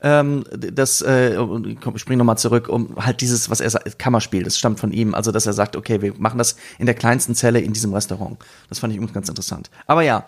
Ähm, 0.01 0.43
das, 0.51 1.01
äh, 1.01 1.35
komm, 1.81 1.95
ich 1.95 2.01
spring 2.01 2.17
nochmal 2.17 2.37
zurück, 2.37 2.67
um 2.67 2.95
halt 2.97 3.21
dieses, 3.21 3.49
was 3.49 3.61
er 3.61 3.69
sagt, 3.69 3.97
Kammerspiel, 3.97 4.43
das 4.43 4.57
stammt 4.57 4.79
von 4.79 4.91
ihm. 4.91 5.15
Also, 5.15 5.31
dass 5.31 5.45
er 5.45 5.53
sagt, 5.53 5.75
okay, 5.75 6.01
wir 6.01 6.13
machen 6.17 6.37
das 6.37 6.55
in 6.79 6.85
der 6.85 6.95
kleinsten 6.95 7.35
Zelle 7.35 7.59
in 7.59 7.73
diesem 7.73 7.93
Restaurant. 7.93 8.37
Das 8.69 8.79
fand 8.79 8.91
ich 8.91 8.97
übrigens 8.97 9.13
ganz 9.13 9.29
interessant. 9.29 9.69
Aber 9.87 10.01
ja, 10.01 10.25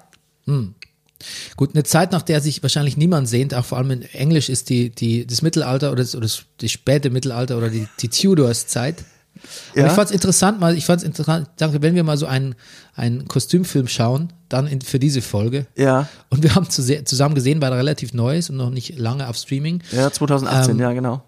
Gut, 1.56 1.74
eine 1.74 1.84
Zeit, 1.84 2.12
nach 2.12 2.22
der 2.22 2.42
sich 2.42 2.62
wahrscheinlich 2.62 2.96
niemand 2.96 3.28
sehnt, 3.28 3.54
auch 3.54 3.66
vor 3.66 3.80
allem 3.80 3.92
in 3.92 4.02
Englisch, 4.04 4.50
ist 4.50 4.70
die, 4.70 4.92
die, 4.92 5.26
das 5.26 5.42
Mittelalter 5.42 5.92
oder 5.92 6.04
das, 6.04 6.16
oder 6.16 6.28
das, 6.28 6.72
späte 6.72 7.10
Mittelalter 7.10 7.58
oder 7.58 7.70
die, 7.70 7.88
die 8.00 8.10
Tudors-Zeit. 8.10 9.04
Ja. 9.76 9.88
ich 9.88 9.92
fand 9.94 10.10
es 10.10 10.12
interessant, 10.12 10.60
mal, 10.60 10.78
ich 10.78 10.86
fand 10.86 11.02
es 11.02 11.06
interessant, 11.08 11.48
ich 11.50 11.56
dachte, 11.58 11.82
wenn 11.82 11.96
wir 11.96 12.04
mal 12.04 12.18
so 12.18 12.26
einen, 12.26 12.56
einen 12.96 13.28
Kostümfilm 13.28 13.88
schauen, 13.88 14.34
dann 14.50 14.68
in, 14.68 14.82
für 14.82 15.00
diese 15.00 15.22
Folge. 15.22 15.66
Ja. 15.76 16.08
Und 16.30 16.44
wir 16.44 16.56
haben 16.56 16.70
zu, 16.70 16.82
zusammen 17.04 17.36
gesehen, 17.36 17.62
weil 17.62 17.72
er 17.72 17.78
relativ 17.78 18.14
neu 18.14 18.38
ist 18.38 18.50
und 18.50 18.58
noch 18.58 18.70
nicht 18.70 18.98
lange 18.98 19.28
auf 19.28 19.36
Streaming. 19.38 19.82
ja, 19.92 20.12
2018, 20.12 20.76
Ähm, 20.76 20.80
ja, 20.80 20.94
genau. 20.94 21.24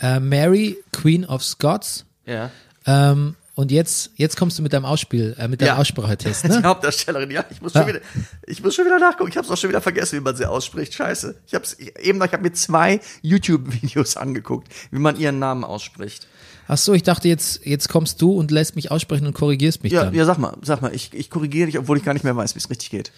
Äh, 0.00 0.20
Mary, 0.20 0.76
Queen 0.92 1.24
of 1.24 1.44
Scots. 1.44 2.04
Ja. 2.26 2.50
Ähm, 2.86 3.34
und 3.54 3.72
jetzt, 3.72 4.12
jetzt 4.14 4.36
kommst 4.36 4.56
du 4.58 4.62
mit 4.62 4.72
deinem 4.72 4.84
Ausspiel, 4.84 5.34
äh, 5.36 5.48
mit 5.48 5.60
deinem 5.60 5.68
Ja. 5.68 5.76
Aussprachetest, 5.78 6.44
Die 6.44 6.48
ne? 6.48 6.62
Hauptdarstellerin, 6.62 7.30
ja, 7.32 7.44
ich 7.50 7.60
muss 7.60 7.72
schon 7.72 7.82
Ja. 7.82 7.88
wieder, 7.88 8.00
ich 8.46 8.62
muss 8.62 8.76
schon 8.76 8.84
wieder 8.84 9.00
nachgucken. 9.00 9.30
Ich 9.30 9.36
habe 9.36 9.44
es 9.46 9.50
auch 9.52 9.56
schon 9.56 9.70
wieder 9.70 9.80
vergessen, 9.80 10.16
wie 10.16 10.22
man 10.22 10.36
sie 10.36 10.46
ausspricht. 10.46 10.94
Scheiße. 10.94 11.34
Ich 11.46 11.54
habe 11.54 11.64
eben, 12.00 12.22
ich 12.22 12.32
habe 12.32 12.42
mir 12.42 12.52
zwei 12.52 13.00
YouTube-Videos 13.22 14.16
angeguckt, 14.16 14.68
wie 14.92 15.00
man 15.00 15.18
ihren 15.18 15.40
Namen 15.40 15.64
ausspricht. 15.64 16.28
Ach 16.70 16.76
so, 16.78 16.92
ich 16.92 17.02
dachte 17.02 17.28
jetzt, 17.28 17.64
jetzt 17.64 17.88
kommst 17.88 18.20
du 18.20 18.32
und 18.32 18.50
lässt 18.50 18.76
mich 18.76 18.90
aussprechen 18.90 19.26
und 19.26 19.32
korrigierst 19.32 19.82
mich 19.82 19.92
Ja, 19.92 20.04
dann. 20.04 20.14
ja, 20.14 20.24
sag 20.26 20.38
mal, 20.38 20.54
sag 20.62 20.82
mal. 20.82 20.94
Ich, 20.94 21.12
ich 21.14 21.30
korrigiere 21.30 21.66
dich, 21.66 21.78
obwohl 21.78 21.96
ich 21.96 22.04
gar 22.04 22.12
nicht 22.12 22.24
mehr 22.24 22.36
weiß, 22.36 22.54
wie 22.54 22.58
es 22.58 22.68
richtig 22.68 22.90
geht. 22.90 23.10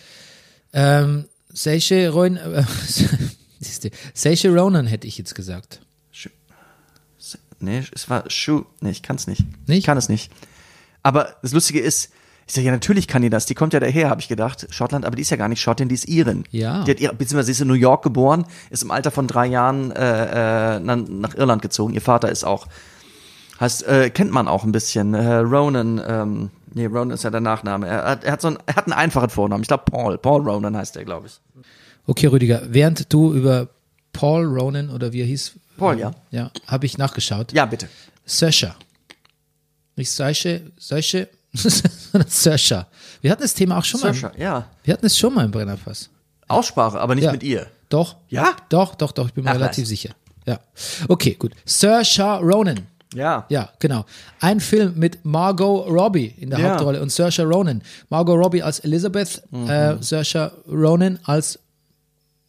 Ähm, 0.72 1.24
Seishe 1.52 2.08
Ronan, 2.10 2.36
äh, 2.54 2.62
Seishe 4.14 4.48
Ronan 4.54 4.86
hätte 4.86 5.06
ich 5.08 5.18
jetzt 5.18 5.34
gesagt. 5.34 5.80
Nee, 7.62 7.82
es 7.94 8.08
war 8.08 8.24
Schuh. 8.30 8.64
Nee, 8.80 8.90
ich 8.90 9.02
kann 9.02 9.16
es 9.16 9.26
nicht. 9.26 9.42
Nicht? 9.68 9.80
Ich 9.80 9.84
kann 9.84 9.98
es 9.98 10.08
nicht. 10.08 10.32
Aber 11.02 11.36
das 11.42 11.52
Lustige 11.52 11.80
ist, 11.80 12.10
ich 12.46 12.54
sage, 12.54 12.66
ja, 12.66 12.72
natürlich 12.72 13.06
kann 13.06 13.20
die 13.20 13.28
das. 13.28 13.44
Die 13.44 13.54
kommt 13.54 13.74
ja 13.74 13.80
daher, 13.80 14.08
habe 14.08 14.20
ich 14.22 14.28
gedacht. 14.28 14.66
Schottland, 14.70 15.04
aber 15.04 15.14
die 15.16 15.22
ist 15.22 15.30
ja 15.30 15.36
gar 15.36 15.48
nicht 15.48 15.60
Schottin, 15.60 15.88
die 15.90 15.94
ist 15.94 16.08
Irin. 16.08 16.44
Ja. 16.52 16.84
Die 16.84 16.90
hat 16.92 17.00
ihre, 17.00 17.14
beziehungsweise 17.14 17.46
sie 17.46 17.52
ist 17.52 17.60
in 17.60 17.68
New 17.68 17.74
York 17.74 18.02
geboren, 18.02 18.46
ist 18.70 18.82
im 18.82 18.90
Alter 18.90 19.10
von 19.10 19.26
drei 19.26 19.46
Jahren 19.46 19.90
äh, 19.92 20.76
äh, 20.76 20.80
nach 20.80 21.34
Irland 21.34 21.60
gezogen. 21.60 21.92
Ihr 21.92 22.00
Vater 22.00 22.30
ist 22.30 22.44
auch, 22.44 22.66
heißt, 23.60 23.86
äh, 23.86 24.10
kennt 24.10 24.30
man 24.32 24.48
auch 24.48 24.64
ein 24.64 24.72
bisschen. 24.72 25.14
Äh, 25.14 25.36
Ronan, 25.36 26.00
ähm, 26.06 26.50
nee, 26.74 26.86
Ronan 26.86 27.10
ist 27.10 27.24
ja 27.24 27.30
der 27.30 27.40
Nachname. 27.40 27.86
Er 27.86 28.04
hat, 28.04 28.24
er 28.24 28.32
hat 28.32 28.40
so 28.40 28.48
einen, 28.48 28.58
er 28.66 28.76
hat 28.76 28.86
einen 28.86 28.94
einfachen 28.94 29.30
Vornamen. 29.30 29.62
Ich 29.62 29.68
glaube 29.68 29.84
Paul. 29.90 30.18
Paul 30.18 30.48
Ronan 30.48 30.76
heißt 30.76 30.96
er, 30.96 31.04
glaube 31.04 31.26
ich. 31.28 31.40
Okay, 32.06 32.26
Rüdiger, 32.26 32.62
während 32.68 33.12
du 33.12 33.32
über 33.34 33.68
Paul 34.12 34.44
Ronan 34.46 34.90
oder 34.90 35.12
wie 35.12 35.20
er 35.20 35.26
hieß, 35.26 35.52
Paul, 35.76 35.98
ja. 35.98 36.10
ja, 36.30 36.50
habe 36.66 36.86
ich 36.86 36.98
nachgeschaut. 36.98 37.52
Ja, 37.52 37.64
bitte. 37.66 37.88
Saoirse. 38.26 38.74
Nicht 39.96 40.10
Seishe, 40.10 40.72
Seishe, 40.78 41.28
sondern 41.52 42.28
Saoirse. 42.28 42.86
Wir 43.20 43.30
hatten 43.30 43.42
das 43.42 43.54
Thema 43.54 43.78
auch 43.78 43.84
schon 43.84 44.00
mal. 44.00 44.12
Saoirse, 44.14 44.38
ja. 44.40 44.66
Wir 44.84 44.94
hatten 44.94 45.06
es 45.06 45.18
schon 45.18 45.34
mal 45.34 45.44
im 45.44 45.50
Brennerpass. 45.50 46.10
Aussprache, 46.48 47.00
aber 47.00 47.14
nicht 47.14 47.24
Ja. 47.24 47.32
mit 47.32 47.42
ihr. 47.42 47.66
Doch? 47.88 48.16
Ja? 48.28 48.56
Doch, 48.68 48.94
doch, 48.94 49.12
doch, 49.12 49.26
ich 49.28 49.34
bin 49.34 49.44
mir 49.44 49.50
Ach, 49.50 49.54
relativ 49.54 49.82
nice. 49.82 49.88
sicher. 49.88 50.10
Ja. 50.46 50.60
Okay, 51.08 51.34
gut. 51.38 51.52
Sir 51.64 52.02
Ronan. 52.40 52.86
Ja. 53.14 53.44
Ja, 53.48 53.70
genau. 53.80 54.04
Ein 54.40 54.60
Film 54.60 54.94
mit 54.96 55.24
Margot 55.24 55.86
Robbie 55.88 56.32
in 56.38 56.50
der 56.50 56.58
Ja. 56.60 56.70
Hauptrolle 56.70 57.00
und 57.02 57.10
Saoirse 57.10 57.42
Ronan. 57.44 57.82
Margot 58.08 58.36
Robbie 58.38 58.62
als 58.62 58.78
Elizabeth, 58.80 59.42
Mhm. 59.50 59.68
äh, 59.68 60.02
Saoirse 60.02 60.52
Ronan 60.68 61.18
als 61.24 61.58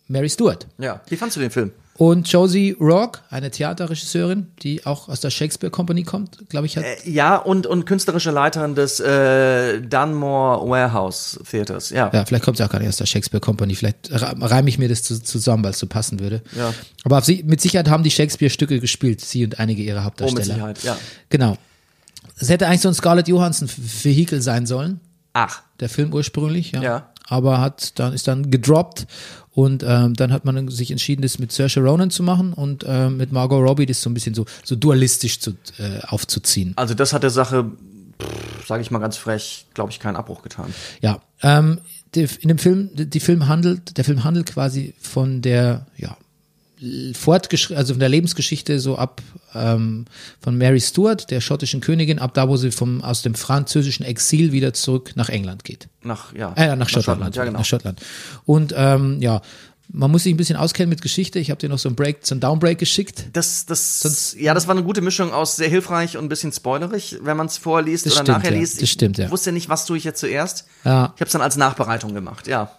Mary 0.08 0.30
Stuart. 0.30 0.68
Ja. 0.78 1.02
Wie 1.08 1.16
fandst 1.18 1.38
du 1.38 1.42
den 1.42 1.52
Film? 1.52 1.72
Und 2.04 2.28
Josie 2.32 2.76
Rourke, 2.80 3.20
eine 3.30 3.52
Theaterregisseurin, 3.52 4.48
die 4.64 4.84
auch 4.88 5.08
aus 5.08 5.20
der 5.20 5.30
Shakespeare 5.30 5.70
Company 5.70 6.02
kommt, 6.02 6.50
glaube 6.50 6.66
ich, 6.66 6.76
hat. 6.76 6.84
Ja, 7.06 7.36
und, 7.36 7.68
und 7.68 7.86
künstlerische 7.86 8.32
Leiterin 8.32 8.74
des 8.74 9.00
äh, 9.00 9.80
Dunmore 9.82 10.68
Warehouse 10.68 11.40
Theaters. 11.48 11.92
Ja. 11.92 12.10
ja, 12.12 12.26
vielleicht 12.26 12.44
kommt 12.44 12.58
sie 12.58 12.64
auch 12.64 12.70
gar 12.72 12.80
nicht 12.80 12.88
aus 12.88 12.98
der 12.98 13.06
Shakespeare 13.06 13.40
Company. 13.40 13.76
Vielleicht 13.76 14.10
re- 14.10 14.34
reime 14.40 14.68
ich 14.70 14.80
mir 14.80 14.90
das 14.90 15.04
zu, 15.04 15.22
zusammen, 15.22 15.64
weil 15.64 15.72
es 15.74 15.78
so 15.80 15.86
passen 15.86 16.20
würde. 16.20 16.42
Ja. 16.58 16.74
Aber 17.04 17.20
auf 17.20 17.26
sie, 17.26 17.44
mit 17.46 17.62
Sicherheit 17.62 17.88
haben 17.88 18.02
die 18.02 18.10
Shakespeare-Stücke 18.10 18.80
gespielt, 18.80 19.22
sie 19.22 19.46
und 19.46 19.60
einige 19.60 19.84
ihrer 19.84 20.00
Oh, 20.00 20.04
Hauptdarsteller. 20.06 20.40
mit 20.70 20.78
Sicherheit, 20.80 20.84
ja. 20.84 20.98
Genau. 21.30 21.56
Es 22.40 22.50
hätte 22.50 22.66
eigentlich 22.66 22.82
so 22.82 22.88
ein 22.88 22.96
Scarlett 22.96 23.28
Johansson-Vehikel 23.28 24.42
sein 24.42 24.66
sollen. 24.66 25.02
Ach. 25.34 25.62
der 25.80 25.88
Film 25.90 26.12
ursprünglich, 26.14 26.72
ja. 26.72 26.82
Ja. 26.82 27.10
Aber 27.28 27.62
hat 27.62 27.98
dann 28.00 28.12
ist 28.12 28.28
dann 28.28 28.52
gedroppt 28.52 29.06
und 29.54 29.84
ähm, 29.84 30.14
dann 30.14 30.32
hat 30.32 30.46
man 30.46 30.70
sich 30.70 30.92
entschieden, 30.92 31.22
das 31.22 31.40
mit 31.40 31.52
Saoirse 31.52 31.82
Ronan 31.82 32.10
zu 32.10 32.24
machen 32.24 32.54
und 32.54 32.86
ähm, 32.88 33.18
mit 33.18 33.32
Margot 33.32 33.62
Robbie 33.62 33.86
das 33.86 34.02
so 34.02 34.10
ein 34.10 34.14
bisschen 34.14 34.34
so 34.34 34.46
so 34.64 34.76
dualistisch 34.76 35.40
zu, 35.40 35.52
äh, 35.78 36.00
aufzuziehen. 36.08 36.74
Also 36.78 36.94
das 36.94 37.14
hat 37.14 37.24
der 37.24 37.30
Sache, 37.30 37.72
sage 38.66 38.82
ich 38.82 38.92
mal 38.92 39.00
ganz 39.00 39.18
frech, 39.18 39.68
glaube 39.74 39.92
ich, 39.92 40.00
keinen 40.00 40.16
Abbruch 40.16 40.42
getan. 40.42 40.74
Ja, 41.02 41.22
ähm, 41.42 41.80
die, 42.16 42.28
in 42.40 42.48
dem 42.50 42.58
Film, 42.58 42.90
die 42.94 43.20
Film 43.20 43.48
handelt, 43.48 43.98
der 43.98 44.04
Film 44.04 44.24
handelt 44.24 44.48
quasi 44.48 44.94
von 45.00 45.42
der, 45.42 45.88
ja, 45.98 46.18
fortgeschritten, 47.14 47.78
also 47.78 47.94
von 47.94 48.00
der 48.00 48.10
Lebensgeschichte 48.10 48.80
so 48.80 48.98
ab 48.98 49.22
ähm, 49.54 50.06
von 50.40 50.58
Mary 50.58 50.80
Stuart, 50.80 51.30
der 51.30 51.42
schottischen 51.42 51.82
Königin, 51.82 52.20
ab 52.20 52.34
da, 52.34 52.50
wo 52.50 52.58
sie 52.58 52.72
vom 52.72 53.02
aus 53.02 53.22
dem 53.22 53.36
französischen 53.36 54.04
Exil 54.04 54.52
wieder 54.52 54.74
zurück 54.74 55.12
nach 55.16 55.30
England 55.30 55.64
geht. 55.64 55.90
Nach, 56.04 56.34
ja. 56.34 56.54
Äh, 56.56 56.76
nach 56.76 56.90
Schottland. 56.90 57.36
Ja, 57.36 57.46
genau. 57.46 57.60
Nach 57.60 57.66
Schottland. 57.66 58.02
Und 58.46 58.74
ähm, 58.76 59.22
ja, 59.22 59.42
man 59.94 60.10
muss 60.10 60.24
sich 60.24 60.34
ein 60.34 60.38
bisschen 60.38 60.56
auskennen 60.56 60.90
mit 60.90 61.02
Geschichte. 61.02 61.40
Ich 61.40 61.52
habe 61.52 61.60
dir 61.60 61.70
noch 61.70 61.80
so 61.80 61.90
ein 61.90 61.96
Break, 61.96 62.20
so 62.22 62.34
ein 62.34 62.40
Downbreak 62.40 62.78
geschickt. 62.78 63.26
Das, 63.34 63.66
das, 63.66 64.36
ja, 64.40 64.54
das 64.54 64.68
war 64.68 64.76
eine 64.76 64.84
gute 64.84 65.02
Mischung 65.02 65.34
aus 65.34 65.58
sehr 65.58 65.70
hilfreich 65.70 66.18
und 66.18 66.26
ein 66.26 66.30
bisschen 66.30 66.52
spoilerig, 66.52 67.18
wenn 67.22 67.38
man 67.38 67.48
es 67.48 67.58
vorliest 67.58 68.06
oder 68.06 68.16
stimmt, 68.16 68.28
nachher 68.30 68.54
ja. 68.54 68.60
liest. 68.60 68.82
Das 68.82 68.90
stimmt, 68.90 69.18
ja. 69.18 69.26
Ich 69.26 69.32
wusste 69.32 69.52
nicht, 69.52 69.70
was 69.70 69.86
tue 69.86 69.98
ich 69.98 70.04
jetzt 70.04 70.20
zuerst. 70.20 70.66
Ja. 70.86 71.14
Ich 71.16 71.22
habe 71.22 71.26
es 71.26 71.32
dann 71.34 71.42
als 71.42 71.58
Nachbereitung 71.58 72.14
gemacht, 72.14 72.48
ja. 72.48 72.72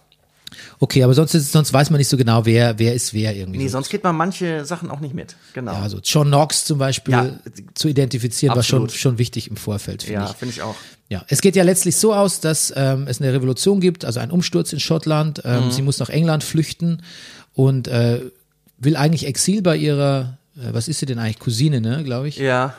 Okay, 0.79 1.03
aber 1.03 1.13
sonst, 1.13 1.33
ist, 1.33 1.51
sonst 1.51 1.73
weiß 1.73 1.89
man 1.89 1.97
nicht 1.97 2.07
so 2.07 2.17
genau, 2.17 2.45
wer, 2.45 2.79
wer 2.79 2.93
ist 2.93 3.13
wer 3.13 3.35
irgendwie. 3.35 3.59
Nee, 3.59 3.67
so. 3.67 3.73
sonst 3.73 3.89
geht 3.89 4.03
man 4.03 4.15
manche 4.15 4.65
Sachen 4.65 4.89
auch 4.91 4.99
nicht 4.99 5.13
mit. 5.13 5.35
Genau. 5.53 5.73
Ja, 5.73 5.81
also 5.81 5.99
John 6.03 6.27
Knox 6.27 6.65
zum 6.65 6.77
Beispiel 6.79 7.13
Ja. 7.13 7.29
zu 7.73 7.87
identifizieren, 7.87 8.55
war 8.55 8.63
schon, 8.63 8.83
Absolut. 8.83 8.99
schon 8.99 9.17
wichtig 9.17 9.49
im 9.49 9.57
Vorfeld, 9.57 10.03
finde 10.03 10.21
ja, 10.21 10.29
ich. 10.29 10.35
finde 10.35 10.53
ich 10.53 10.61
auch. 10.61 10.75
Ja, 11.09 11.23
es 11.27 11.41
geht 11.41 11.55
ja 11.55 11.63
letztlich 11.63 11.95
so 11.97 12.13
aus, 12.13 12.39
dass 12.39 12.73
ähm, 12.75 13.05
es 13.07 13.21
eine 13.21 13.31
Revolution 13.33 13.79
gibt, 13.79 14.05
also 14.05 14.19
einen 14.19 14.31
Umsturz 14.31 14.73
in 14.73 14.79
Schottland. 14.79 15.43
Mhm. 15.43 15.51
Ähm, 15.51 15.71
Sie 15.71 15.81
muss 15.81 15.99
nach 15.99 16.09
England 16.09 16.43
flüchten 16.43 17.03
und 17.53 17.87
äh, 17.87 18.21
will 18.79 18.95
eigentlich 18.95 19.27
Exil 19.27 19.61
bei 19.61 19.77
ihrer, 19.77 20.37
äh, 20.57 20.73
was 20.73 20.87
ist 20.87 20.99
sie 20.99 21.05
denn 21.05 21.19
eigentlich, 21.19 21.39
Cousine, 21.39 21.81
ne, 21.81 22.03
glaube 22.03 22.27
ich. 22.29 22.37
Ja. 22.37 22.73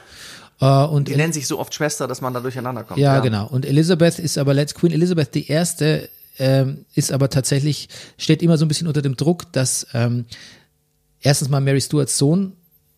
Äh, 0.61 0.66
und 0.66 1.09
Die 1.09 1.16
nennen 1.16 1.33
sich 1.33 1.47
so 1.47 1.59
oft 1.59 1.75
Schwester, 1.75 2.07
dass 2.09 2.20
man 2.20 2.33
da 2.35 2.41
durcheinander 2.41 2.85
kommt. 2.85 2.99
Ja, 2.99 3.20
genau. 3.20 3.47
Und 3.47 3.66
Elizabeth 3.66 4.18
ist 4.18 4.39
aber 4.39 4.55
letzt 4.55 4.75
Queen 4.75 4.93
Elizabeth 4.93 5.35
die 5.35 5.49
erste 5.49 6.09
ähm, 6.39 6.85
ist 6.95 7.12
aber 7.12 7.30
tatsächlich 7.30 7.89
steht 8.18 8.43
immer 8.43 8.59
so 8.59 8.64
ein 8.64 8.68
bisschen 8.68 8.87
unter 8.89 9.03
dem 9.03 9.16
Druck, 9.16 9.53
dass 9.53 9.87
ähm, 9.95 10.24
erstens 11.20 11.49
mal 11.49 11.61
Mary 11.61 11.80
Stuarts 11.80 12.18
Sohn, 12.18 12.53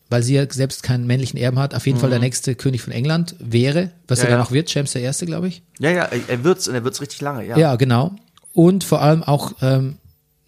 weil 0.08 0.22
sie 0.22 0.34
ja 0.34 0.50
selbst 0.50 0.82
keinen 0.82 1.06
männlichen 1.06 1.38
Erben 1.38 1.58
hat, 1.58 1.74
auf 1.74 1.86
jeden 1.86 1.98
Fall 1.98 2.10
der 2.10 2.18
nächste 2.20 2.54
König 2.54 2.80
von 2.82 2.92
England 2.92 3.34
wäre, 3.40 3.90
was 4.08 4.20
Mhm. 4.20 4.22
Ja, 4.22 4.28
er 4.28 4.30
dann 4.30 4.38
ja. 4.40 4.46
auch 4.46 4.52
wird, 4.52 4.72
James 4.72 4.92
der 4.92 5.02
Erste, 5.02 5.26
glaube 5.26 5.48
ich. 5.48 5.62
Ja, 5.80 5.90
ja, 5.90 6.04
er- 6.04 6.28
er 6.28 6.44
wird's 6.44 6.68
und 6.68 6.74
er 6.74 6.84
wird's 6.84 7.00
richtig 7.00 7.20
lange, 7.20 7.44
ja. 7.46 7.58
Ja, 7.58 7.76
genau. 7.76 8.14
Und 8.52 8.84
vor 8.84 9.02
allem 9.02 9.22
auch 9.22 9.52
ähm, 9.60 9.96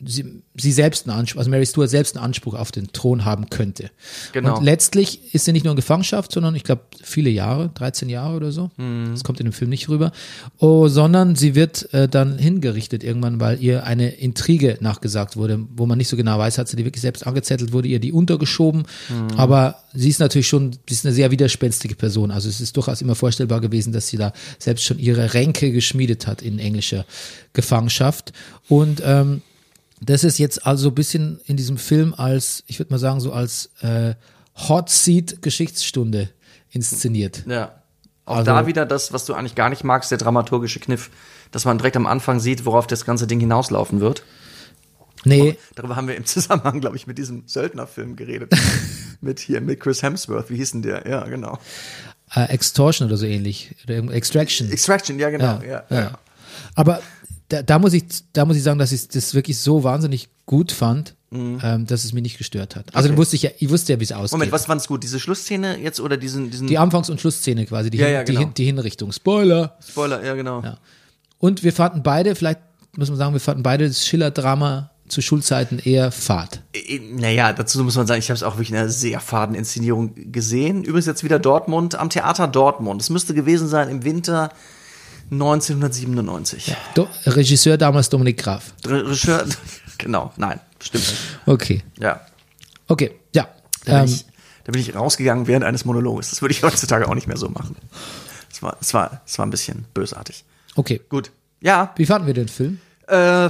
sie, 0.04 0.42
sie 0.54 0.72
selbst 0.72 1.08
einen 1.08 1.18
Anspruch, 1.18 1.38
also 1.38 1.50
Mary 1.50 1.66
Stuart 1.66 1.90
selbst 1.90 2.16
einen 2.16 2.24
Anspruch 2.24 2.54
auf 2.54 2.70
den 2.70 2.92
Thron 2.92 3.24
haben 3.24 3.50
könnte. 3.50 3.90
Genau. 4.32 4.56
Und 4.56 4.64
letztlich 4.64 5.34
ist 5.34 5.44
sie 5.44 5.52
nicht 5.52 5.64
nur 5.64 5.72
in 5.72 5.76
Gefangenschaft, 5.76 6.30
sondern 6.30 6.54
ich 6.54 6.64
glaube 6.64 6.82
viele 7.02 7.30
Jahre, 7.30 7.70
13 7.74 8.08
Jahre 8.08 8.36
oder 8.36 8.52
so. 8.52 8.70
Mhm. 8.76 9.10
Das 9.10 9.24
kommt 9.24 9.40
in 9.40 9.46
dem 9.46 9.52
Film 9.52 9.70
nicht 9.70 9.88
rüber. 9.88 10.12
Oh, 10.58 10.88
sondern 10.88 11.34
sie 11.34 11.54
wird 11.54 11.92
äh, 11.92 12.08
dann 12.08 12.38
hingerichtet 12.38 13.02
irgendwann, 13.02 13.40
weil 13.40 13.60
ihr 13.60 13.84
eine 13.84 14.10
Intrige 14.10 14.78
nachgesagt 14.80 15.36
wurde, 15.36 15.58
wo 15.74 15.86
man 15.86 15.98
nicht 15.98 16.08
so 16.08 16.16
genau 16.16 16.38
weiß, 16.38 16.58
hat 16.58 16.68
sie 16.68 16.76
die 16.76 16.84
wirklich 16.84 17.02
selbst 17.02 17.26
angezettelt, 17.26 17.72
wurde 17.72 17.88
ihr 17.88 17.98
die 17.98 18.12
untergeschoben. 18.12 18.84
Mhm. 19.08 19.36
Aber 19.36 19.82
sie 19.94 20.10
ist 20.10 20.20
natürlich 20.20 20.48
schon, 20.48 20.72
sie 20.72 20.94
ist 20.94 21.06
eine 21.06 21.14
sehr 21.14 21.32
widerspenstige 21.32 21.96
Person. 21.96 22.30
Also 22.30 22.48
es 22.48 22.60
ist 22.60 22.76
durchaus 22.76 23.02
immer 23.02 23.16
vorstellbar 23.16 23.60
gewesen, 23.60 23.92
dass 23.92 24.06
sie 24.06 24.16
da 24.16 24.32
selbst 24.58 24.84
schon 24.84 24.98
ihre 24.98 25.34
Ränke 25.34 25.72
geschmiedet 25.72 26.28
hat 26.28 26.40
in 26.42 26.60
englischer 26.60 27.04
Gefangenschaft. 27.52 28.32
Und 28.68 29.02
ähm, 29.04 29.42
das 30.00 30.24
ist 30.24 30.38
jetzt 30.38 30.66
also 30.66 30.88
ein 30.88 30.94
bisschen 30.94 31.40
in 31.44 31.56
diesem 31.56 31.78
Film 31.78 32.14
als, 32.16 32.62
ich 32.66 32.78
würde 32.78 32.92
mal 32.92 32.98
sagen, 32.98 33.20
so 33.20 33.32
als 33.32 33.70
äh, 33.80 34.14
Hot 34.68 34.90
Seat 34.90 35.42
Geschichtsstunde 35.42 36.30
inszeniert. 36.70 37.44
Ja. 37.46 37.82
Auch 38.24 38.36
Also- 38.36 38.46
da 38.50 38.66
wieder 38.66 38.84
das, 38.86 39.12
was 39.12 39.24
du 39.24 39.34
eigentlich 39.34 39.54
gar 39.54 39.70
nicht 39.70 39.84
magst, 39.84 40.10
der 40.10 40.18
dramaturgische 40.18 40.80
Kniff, 40.80 41.10
dass 41.50 41.64
man 41.64 41.78
direkt 41.78 41.96
am 41.96 42.06
Anfang 42.06 42.40
sieht, 42.40 42.64
worauf 42.66 42.86
das 42.86 43.04
ganze 43.04 43.26
Ding 43.26 43.40
hinauslaufen 43.40 44.00
wird. 44.00 44.22
Nee, 45.24 45.56
Darüber 45.74 45.96
haben 45.96 46.06
wir 46.06 46.14
im 46.16 46.24
Zusammenhang, 46.26 46.80
glaube 46.80 46.96
ich, 46.96 47.06
mit 47.06 47.18
diesem 47.18 47.42
Söldnerfilm 47.46 48.14
geredet. 48.16 48.52
mit 49.20 49.40
hier, 49.40 49.60
mit 49.60 49.80
Chris 49.80 50.02
Hemsworth, 50.02 50.50
wie 50.50 50.56
hieß 50.56 50.72
denn 50.72 50.82
der? 50.82 51.08
Ja, 51.08 51.24
genau. 51.24 51.58
äh, 52.34 52.44
Extortion 52.50 53.08
oder 53.08 53.16
so 53.16 53.26
ähnlich. 53.26 53.74
Extraction. 53.88 54.70
Extraction, 54.70 55.18
ja, 55.18 55.30
genau. 55.30 55.60
Ja, 55.62 55.84
ja, 55.90 56.00
ja. 56.00 56.18
Aber 56.74 57.00
da, 57.48 57.62
da 57.62 57.78
muss 57.78 57.92
ich, 57.94 58.04
da 58.32 58.44
muss 58.44 58.56
ich 58.56 58.62
sagen, 58.62 58.78
dass 58.78 58.92
ich 58.92 59.08
das 59.08 59.34
wirklich 59.34 59.58
so 59.58 59.84
wahnsinnig 59.84 60.28
gut 60.46 60.72
fand, 60.72 61.14
ähm, 61.30 61.86
dass 61.86 62.04
es 62.04 62.12
mich 62.14 62.22
nicht 62.22 62.38
gestört 62.38 62.74
hat. 62.76 62.86
Also 62.94 63.08
Mhm. 63.08 63.12
Okay. 63.14 63.18
wusste 63.20 63.36
ich 63.36 63.42
ja, 63.42 63.50
ich 63.58 63.68
wusste 63.68 63.92
ja, 63.92 64.00
wie 64.00 64.04
es 64.04 64.12
ausgeht. 64.12 64.32
Moment, 64.32 64.52
was 64.52 64.64
fand's 64.66 64.86
gut? 64.88 65.02
Diese 65.02 65.20
Schlussszene 65.20 65.78
jetzt 65.78 66.00
oder 66.00 66.16
diesen, 66.16 66.50
diesen 66.50 66.66
die 66.68 66.78
Anfangs- 66.78 67.10
und 67.10 67.20
Schlussszene 67.20 67.66
quasi, 67.66 67.90
die, 67.90 67.98
Ja, 67.98 68.08
ja, 68.08 68.24
die, 68.24 68.32
genau. 68.32 68.40
Hin- 68.46 68.54
die 68.54 68.64
Hinrichtung. 68.64 69.12
Spoiler. 69.12 69.76
Spoiler, 69.86 70.24
ja, 70.24 70.34
genau. 70.34 70.62
Ja. 70.62 70.78
Und 71.38 71.62
wir 71.64 71.72
fanden 71.74 72.02
beide, 72.02 72.34
vielleicht 72.34 72.60
muss 72.96 73.08
man 73.10 73.18
sagen, 73.18 73.32
wir 73.34 73.40
fanden 73.40 73.62
beide 73.62 73.86
das 73.86 74.06
Schiller-Drama 74.06 74.90
zu 75.08 75.20
Schulzeiten 75.22 75.78
eher 75.78 76.10
fad. 76.12 76.60
Äh, 76.74 76.98
Naja, 76.98 77.52
dazu 77.52 77.82
muss 77.84 77.96
man 77.96 78.06
sagen, 78.06 78.18
ich 78.20 78.28
habe 78.30 78.36
es 78.36 78.42
auch 78.42 78.54
wirklich 78.54 78.70
in 78.70 78.76
einer 78.76 78.88
sehr 78.88 79.20
faden 79.20 79.54
Inszenierung 79.54 80.14
gesehen. 80.32 80.82
Übrigens 80.84 81.06
jetzt 81.06 81.24
wieder 81.24 81.38
Dortmund, 81.38 81.94
am 81.94 82.08
Theater 82.10 82.46
Dortmund. 82.48 83.00
Es 83.02 83.10
müsste 83.10 83.34
gewesen 83.34 83.68
sein 83.68 83.88
im 83.90 84.04
Winter 84.04 84.50
1997. 85.30 86.74
Do 86.94 87.08
Regisseur 87.26 87.76
damals 87.76 88.08
Dominik 88.08 88.38
Graf. 88.38 88.72
Re- 88.86 89.04
Regisseur, 89.06 89.44
genau, 89.98 90.32
nein, 90.36 90.60
stimmt 90.82 91.06
nicht. 91.08 91.20
Okay. 91.46 91.82
Ja, 92.00 92.20
Okay, 92.90 93.12
ja. 93.34 93.48
da 93.84 93.92
bin, 93.92 94.08
Ähm, 94.08 94.14
ich, 94.14 94.24
da 94.64 94.72
bin 94.72 94.80
ich 94.80 94.94
rausgegangen 94.94 95.46
während 95.46 95.64
eines 95.64 95.84
Monologes. 95.84 96.30
Das 96.30 96.40
würde 96.40 96.52
ich 96.52 96.62
heutzutage 96.62 97.06
auch 97.08 97.14
nicht 97.14 97.26
mehr 97.26 97.36
so 97.36 97.48
machen. 97.50 97.76
Es 98.50 98.62
war, 98.62 98.76
es 98.80 98.94
war, 98.94 99.20
es 99.26 99.38
war 99.38 99.44
ein 99.46 99.50
bisschen 99.50 99.84
bösartig. 99.94 100.44
okay. 100.74 101.00
Gut. 101.08 101.30
Ja, 101.60 101.92
Wie 101.96 102.06
fanden 102.06 102.26
wir 102.28 102.34
den 102.34 102.48
Film? 102.48 102.80
Äh, 103.08 103.48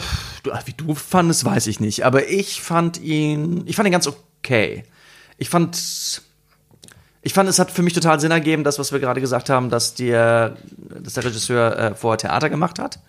wie 0.65 0.73
du 0.77 0.95
fandest, 0.95 1.45
weiß 1.45 1.67
ich 1.67 1.79
nicht. 1.79 2.05
Aber 2.07 2.29
ich 2.29 2.61
fand 2.63 2.99
ihn, 3.01 3.63
ich 3.67 3.77
fand 3.77 3.87
ihn 3.87 3.93
ganz 3.93 4.07
okay. 4.09 4.85
Ich 5.37 5.51
fand, 5.51 6.23
ich 7.29 7.35
fand, 7.35 7.47
es 7.47 7.59
hat 7.59 7.71
für 7.71 7.83
mich 7.83 7.93
total 7.93 8.19
Sinn 8.19 8.31
ergeben, 8.31 8.65
das, 8.65 8.79
was 8.79 8.91
wir 8.91 9.01
gerade 9.01 9.21
gesagt 9.21 9.51
haben, 9.51 9.69
dass 9.69 9.93
der, 9.93 10.57
dass 11.03 11.13
der 11.13 11.25
Regisseur 11.27 11.79
äh, 11.79 11.95
vorher 11.95 12.17
Theater 12.17 12.49
gemacht 12.49 12.79
hat. 12.79 13.01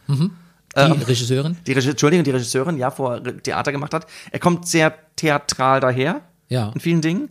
Die 0.76 0.82
Ähm, 0.82 0.92
Regisseurin? 0.92 1.56
Die 1.66 1.72
Regi 1.72 1.92
Entschuldigung, 1.92 2.26
die 2.26 2.32
Regisseurin, 2.32 2.78
ja, 2.78 2.92
vorher 2.92 3.24
Theater 3.42 3.72
gemacht 3.72 3.94
hat. 3.94 4.08
Er 4.32 4.40
kommt 4.40 4.68
sehr 4.68 4.94
theatral 5.16 5.80
daher. 5.80 6.20
Ja. 6.50 6.72
In 6.74 6.82
vielen 6.82 7.00
Dingen. 7.00 7.30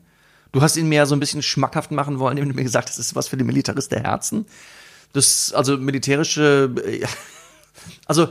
Du 0.53 0.63
hast 0.63 0.79
ihn 0.79 0.89
mehr 0.89 1.05
so 1.05 1.15
ein 1.15 1.21
bisschen 1.21 1.43
schmackhaft 1.43 1.91
machen 1.91 2.19
wollen, 2.21 2.39
indem 2.39 2.53
du 2.53 2.57
mir 2.57 2.65
gesagt 2.65 2.89
hast, 2.89 2.99
das 2.99 3.09
ist 3.09 3.15
was 3.15 3.29
für 3.29 3.37
die 3.37 3.45
Militarist 3.45 3.93
der 3.93 4.03
Herzen. 4.03 4.47
Das, 5.13 5.53
also 5.53 5.77
militärische, 5.77 6.71
äh, 6.87 7.05
also 8.07 8.29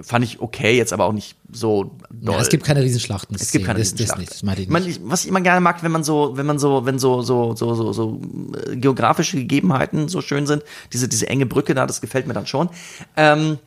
fand 0.00 0.24
ich 0.24 0.40
okay, 0.40 0.76
jetzt 0.76 0.92
aber 0.92 1.04
auch 1.06 1.12
nicht 1.12 1.36
so 1.52 1.96
doll. 2.10 2.34
Ja, 2.34 2.40
es 2.40 2.48
gibt 2.50 2.64
keine 2.64 2.82
Riesenschlachten. 2.82 3.34
Es 3.40 3.50
gibt 3.50 3.64
keine 3.64 3.78
das, 3.78 3.90
das 3.94 4.00
Riesenschlacht. 4.00 4.18
nicht, 4.20 4.30
das 4.30 4.42
ich 4.58 4.68
nicht. 4.86 4.98
ich- 4.98 5.00
was 5.10 5.22
ich 5.24 5.28
immer 5.28 5.40
gerne 5.40 5.60
mag, 5.60 5.82
wenn 5.82 5.92
man 5.92 6.04
so, 6.04 6.36
wenn 6.36 6.46
man 6.46 6.58
so, 6.58 6.84
wenn 6.84 6.98
so, 6.98 7.22
so, 7.22 7.54
so, 7.56 7.74
so, 7.74 7.92
so 7.92 8.20
äh, 8.66 8.76
geografische 8.76 9.38
Gegebenheiten 9.38 10.08
so 10.08 10.20
schön 10.20 10.46
sind, 10.46 10.62
diese, 10.92 11.08
diese 11.08 11.28
enge 11.28 11.46
Brücke 11.46 11.74
da, 11.74 11.86
das 11.86 12.00
gefällt 12.00 12.26
mir 12.26 12.34
dann 12.34 12.46
schon. 12.46 12.68
Ähm, 13.16 13.58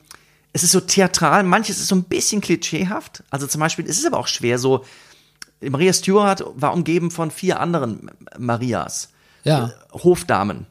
es 0.53 0.63
ist 0.63 0.71
so 0.71 0.79
theatral, 0.79 1.43
manches 1.43 1.79
ist 1.79 1.87
so 1.87 1.95
ein 1.95 2.03
bisschen 2.03 2.41
klischeehaft. 2.41 3.23
Also 3.29 3.47
zum 3.47 3.59
Beispiel, 3.59 3.85
es 3.85 3.97
ist 3.97 4.05
aber 4.07 4.17
auch 4.19 4.27
schwer, 4.27 4.57
so, 4.59 4.83
Maria 5.61 5.93
Stewart 5.93 6.43
war 6.55 6.73
umgeben 6.73 7.11
von 7.11 7.31
vier 7.31 7.59
anderen 7.59 8.09
Marias. 8.37 9.09
Ja. 9.43 9.67
Äh, 9.67 9.69
Hofdamen, 10.03 10.67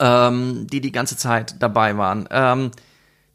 ähm, 0.00 0.66
die 0.70 0.80
die 0.80 0.92
ganze 0.92 1.16
Zeit 1.16 1.56
dabei 1.60 1.96
waren. 1.96 2.28
Ähm, 2.30 2.70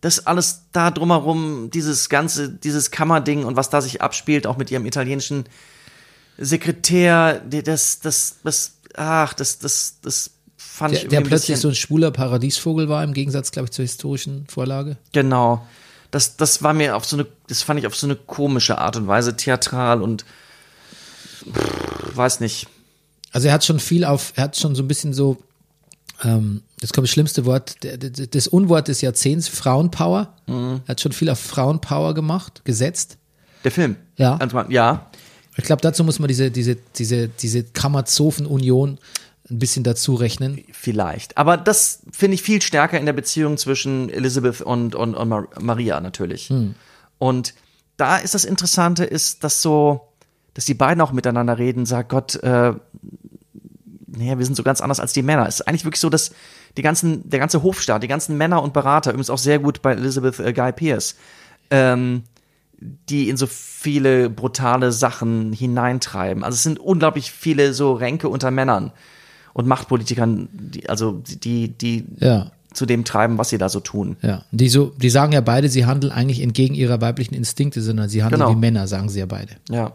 das 0.02 0.28
alles 0.28 0.62
da 0.72 0.92
drumherum, 0.92 1.70
dieses 1.72 2.10
ganze, 2.10 2.50
dieses 2.50 2.92
Kammerding 2.92 3.46
und 3.46 3.56
was 3.56 3.70
da 3.70 3.82
sich 3.82 4.02
abspielt, 4.02 4.46
auch 4.46 4.58
mit 4.58 4.72
ihrem 4.72 4.86
italienischen 4.86 5.46
Sekretär, 6.38 7.40
das, 7.40 8.00
das, 8.02 8.38
das, 8.44 8.74
ach, 8.96 9.34
das, 9.34 9.60
das, 9.60 9.96
das 10.02 10.32
fand 10.58 10.94
ich 10.94 11.02
Der, 11.02 11.10
der 11.10 11.20
irgendwie 11.20 11.28
ein 11.28 11.30
plötzlich 11.30 11.60
so 11.60 11.70
ein 11.70 11.76
schwuler 11.76 12.12
Paradiesvogel 12.12 12.90
war, 12.90 13.04
im 13.04 13.14
Gegensatz, 13.14 13.52
glaube 13.52 13.68
ich, 13.68 13.72
zur 13.72 13.84
historischen 13.84 14.46
Vorlage. 14.48 14.98
genau. 15.12 15.66
Das, 16.12 16.38
das 16.38 16.64
war 16.64 16.74
mir 16.74 16.96
auf 16.96 17.04
so 17.04 17.18
eine, 17.18 17.26
das 17.48 17.62
fand 17.62 17.78
ich 17.78 17.88
auf 17.88 17.96
so 17.96 18.08
eine 18.08 18.16
komische 18.16 18.78
Art 18.78 18.96
und 18.96 19.08
Weise 19.08 19.36
theatral 19.36 20.02
und 20.02 20.24
pff, 21.44 22.16
weiß 22.16 22.40
nicht. 22.40 22.68
Also 23.32 23.50
er 23.50 23.54
hat 23.54 23.66
schon 23.66 23.80
viel 23.80 24.06
auf, 24.06 24.32
er 24.36 24.46
hat 24.46 24.56
schon 24.56 24.76
so 24.76 24.84
ein 24.84 24.88
bisschen 24.88 25.14
so, 25.14 25.44
ähm, 26.24 26.62
jetzt 26.82 26.94
kommt 26.94 27.06
das 27.06 27.12
schlimmste 27.12 27.46
Wort, 27.46 27.78
das 28.34 28.48
Unwort 28.48 28.88
des 28.88 29.02
Jahrzehnts, 29.02 29.48
Frauenpower. 29.48 30.34
Mhm. 30.48 30.82
Er 30.86 30.90
hat 30.90 31.02
schon 31.02 31.12
viel 31.12 31.30
auf 31.30 31.40
Frauenpower 31.40 32.14
gemacht, 32.14 32.62
gesetzt. 32.64 33.18
Der 33.64 33.72
Film. 33.72 33.96
Ja. 34.18 34.36
Antoine, 34.36 34.72
ja. 34.72 35.08
Ich 35.58 35.64
glaube, 35.64 35.82
dazu 35.82 36.04
muss 36.04 36.20
man 36.20 36.28
diese, 36.28 36.52
diese, 36.52 36.78
diese, 36.96 37.28
diese 37.30 37.64
Kammerzofen-Union 37.64 39.00
ein 39.50 39.60
bisschen 39.60 39.84
dazu 39.84 40.16
rechnen. 40.16 40.64
Vielleicht. 40.72 41.38
Aber 41.38 41.56
das 41.58 42.02
finde 42.12 42.36
ich 42.36 42.42
viel 42.42 42.62
stärker 42.62 43.00
in 43.00 43.06
der 43.06 43.14
Beziehung 43.14 43.58
zwischen 43.58 44.10
Elizabeth 44.10 44.62
und, 44.62 44.96
und, 44.96 45.16
und 45.16 45.30
Mar- 45.30 45.48
Maria 45.60 46.00
natürlich. 46.02 46.52
Und 47.20 47.54
da 47.98 48.18
ist 48.18 48.34
das 48.34 48.44
Interessante, 48.44 49.06
ist, 49.06 49.44
dass 49.44 49.62
so, 49.62 50.02
dass 50.54 50.66
die 50.66 50.74
beiden 50.74 51.00
auch 51.00 51.12
miteinander 51.12 51.58
reden, 51.58 51.86
sagt 51.86 52.10
Gott, 52.10 52.36
äh, 52.44 52.74
naja, 54.18 54.38
wir 54.38 54.46
sind 54.46 54.56
so 54.56 54.64
ganz 54.64 54.82
anders 54.82 55.00
als 55.00 55.14
die 55.14 55.22
Männer. 55.24 55.48
Es 55.48 55.56
ist 55.62 55.68
eigentlich 55.68 55.86
wirklich 55.86 56.00
so, 56.02 56.10
dass 56.10 56.32
die 56.78 56.82
ganzen, 56.82 57.30
der 57.30 57.40
ganze 57.40 57.64
Hofstaat, 57.64 58.04
die 58.04 58.08
ganzen 58.08 58.38
Männer 58.38 58.62
und 58.62 58.74
Berater, 58.74 59.12
übrigens 59.12 59.30
auch 59.30 59.38
sehr 59.38 59.60
gut 59.60 59.82
bei 59.82 59.94
Elizabeth 59.94 60.40
äh, 60.40 60.54
Guy 60.54 60.72
Pierce, 60.72 61.16
ähm, 61.70 62.24
die 63.10 63.30
in 63.30 63.38
so 63.38 63.48
viele 63.48 64.30
brutale 64.30 64.92
Sachen 64.92 65.54
hineintreiben. 65.54 66.44
Also 66.44 66.56
es 66.56 66.64
sind 66.64 66.80
unglaublich 66.80 67.32
viele 67.32 67.74
so 67.74 67.94
Ränke 67.94 68.28
unter 68.30 68.52
Männern 68.52 68.92
und 69.54 69.68
Machtpolitikern, 69.68 70.50
die, 70.52 70.90
also 70.90 71.22
die, 71.26 71.70
die 71.70 72.06
Ja. 72.20 72.52
zu 72.74 72.86
dem 72.86 73.06
treiben, 73.06 73.38
was 73.38 73.50
sie 73.50 73.58
da 73.58 73.70
so 73.70 73.80
tun. 73.80 74.18
Ja, 74.22 74.44
die 74.52 74.68
so, 74.68 74.92
die 74.98 75.10
sagen 75.10 75.32
ja 75.32 75.40
beide, 75.40 75.70
sie 75.70 75.86
handeln 75.86 76.12
eigentlich 76.12 76.42
entgegen 76.42 76.76
ihrer 76.76 77.00
weiblichen 77.00 77.34
Instinkte, 77.34 77.82
sondern 77.82 78.10
sie 78.10 78.22
handeln 78.24 78.42
Genau. 78.42 78.52
wie 78.52 78.60
Männer, 78.60 78.86
sagen 78.88 79.08
sie 79.08 79.20
ja 79.20 79.26
beide. 79.26 79.54
Ja. 79.70 79.94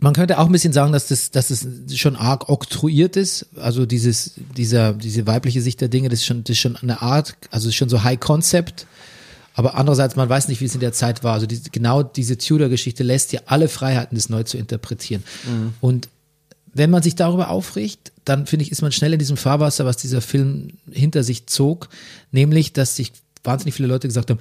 Man 0.00 0.14
könnte 0.14 0.38
auch 0.38 0.46
ein 0.46 0.52
bisschen 0.52 0.72
sagen, 0.72 0.92
dass 0.92 1.08
das, 1.08 1.32
dass 1.32 1.50
es 1.50 1.66
schon 1.98 2.14
arg 2.14 2.48
oktroyiert 2.48 3.16
ist. 3.16 3.46
Also 3.56 3.84
dieses, 3.84 4.34
dieser, 4.56 4.92
diese 4.92 5.26
weibliche 5.26 5.60
Sicht 5.60 5.80
der 5.80 5.88
Dinge, 5.88 6.08
das 6.08 6.20
ist 6.20 6.26
schon, 6.26 6.44
das 6.44 6.52
ist 6.52 6.60
schon 6.60 6.76
eine 6.76 7.02
Art, 7.02 7.36
also 7.50 7.68
ist 7.68 7.74
schon 7.74 7.88
so 7.88 8.04
High 8.04 8.20
Concept. 8.20 8.86
Aber 9.54 9.74
andererseits, 9.74 10.14
man 10.14 10.28
weiß 10.28 10.46
nicht, 10.46 10.60
wie 10.60 10.66
es 10.66 10.74
in 10.74 10.80
der 10.80 10.92
Zeit 10.92 11.24
war. 11.24 11.34
Also 11.34 11.46
die, 11.46 11.60
genau 11.72 12.04
diese 12.04 12.38
Tudor-Geschichte 12.38 13.02
lässt 13.02 13.32
dir 13.32 13.42
alle 13.46 13.68
Freiheiten, 13.68 14.16
das 14.16 14.28
neu 14.28 14.44
zu 14.44 14.56
interpretieren. 14.56 15.24
Und 15.80 16.08
wenn 16.72 16.90
man 16.90 17.02
sich 17.02 17.16
darüber 17.16 17.50
aufregt, 17.50 18.12
dann 18.24 18.46
finde 18.46 18.64
ich, 18.64 18.70
ist 18.70 18.82
man 18.82 18.92
schnell 18.92 19.12
in 19.12 19.18
diesem 19.18 19.36
Fahrwasser, 19.36 19.84
was 19.84 19.96
dieser 19.96 20.20
Film 20.20 20.74
hinter 20.90 21.24
sich 21.24 21.46
zog, 21.46 21.88
nämlich, 22.30 22.72
dass 22.72 22.94
sich 22.94 23.12
wahnsinnig 23.42 23.74
viele 23.74 23.88
Leute 23.88 24.06
gesagt 24.06 24.30
haben, 24.30 24.38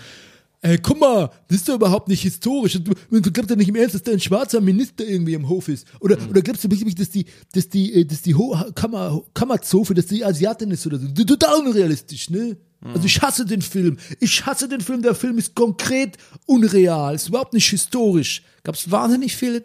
Ey, 0.61 0.79
guck 0.79 0.99
mal, 0.99 1.29
das 1.47 1.57
ist 1.59 1.69
doch 1.69 1.75
überhaupt 1.75 2.07
nicht 2.07 2.21
historisch. 2.21 2.79
Du, 2.81 2.93
du 3.11 3.31
glaubst 3.31 3.51
ja 3.51 3.55
nicht 3.55 3.69
im 3.69 3.75
Ernst, 3.75 3.93
dass 3.93 4.03
da 4.03 4.11
ein 4.11 4.19
schwarzer 4.19 4.59
Minister 4.59 5.05
irgendwie 5.05 5.35
im 5.35 5.47
Hof 5.47 5.67
ist. 5.67 5.85
Oder, 5.99 6.17
oder 6.29 6.41
glaubst 6.41 6.63
du 6.63 6.71
wirklich, 6.71 6.95
dass 6.95 7.09
die, 7.09 7.25
dass 7.53 7.69
die, 7.69 7.93
äh, 7.93 8.05
dass 8.05 8.23
die 8.23 8.33
Ho 8.33 8.57
Kammer, 8.73 9.21
Kammerzofe, 9.35 9.93
dass 9.93 10.07
die 10.07 10.25
Asiatin 10.25 10.71
ist 10.71 10.87
oder 10.87 10.97
so? 10.97 11.07
Total 11.07 11.55
unrealistisch, 11.59 12.29
ne? 12.31 12.57
Also 12.81 13.05
ich 13.05 13.21
hasse 13.21 13.45
den 13.45 13.61
Film. 13.61 13.97
Ich 14.19 14.45
hasse 14.45 14.69
den 14.69 14.81
Film. 14.81 15.01
Der 15.01 15.15
Film 15.15 15.37
ist 15.37 15.55
konkret 15.55 16.17
unreal. 16.45 17.15
Ist 17.15 17.27
überhaupt 17.27 17.53
nicht 17.53 17.67
historisch. 17.69 18.43
Gab's 18.63 18.89
wahnsinnig 18.89 19.35
viele, 19.35 19.63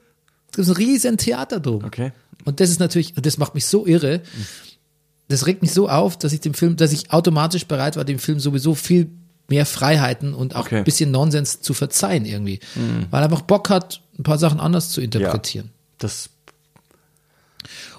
gab's 0.52 0.69
ein 0.69 0.77
riesen 0.77 1.16
Theater 1.19 1.60
drum. 1.60 1.85
Okay. 1.85 2.12
Und 2.44 2.60
das 2.60 2.70
ist 2.70 2.81
natürlich, 2.81 3.16
und 3.16 3.24
das 3.27 3.39
macht 3.39 3.55
mich 3.55 3.66
so 3.66 3.86
irre. 3.86 4.23
Das 5.28 5.47
regt 5.47 5.62
mich 5.62 5.73
so 5.73 5.89
auf, 5.89 6.19
dass 6.19 6.32
ich 6.32 6.40
dem 6.40 6.55
Film, 6.55 6.77
dass 6.77 6.93
ich 6.93 7.10
automatisch 7.12 7.66
bereit 7.66 7.97
war, 7.97 8.05
dem 8.05 8.19
Film 8.19 8.40
sowieso 8.40 8.74
viel 8.74 9.10
mehr 9.48 9.66
Freiheiten 9.66 10.35
und 10.35 10.55
auch 10.56 10.66
Okay. 10.66 10.78
ein 10.78 10.85
bisschen 10.85 11.10
Nonsens 11.10 11.60
zu 11.60 11.74
verzeihen 11.74 12.24
irgendwie. 12.24 12.60
Weil 13.10 13.23
er 13.23 13.24
einfach 13.24 13.43
Bock 13.43 13.69
hat, 13.70 14.01
ein 14.19 14.23
paar 14.23 14.39
Sachen 14.39 14.60
anders 14.60 14.90
zu 14.90 15.01
interpretieren. 15.01 15.70
Das, 15.98 16.31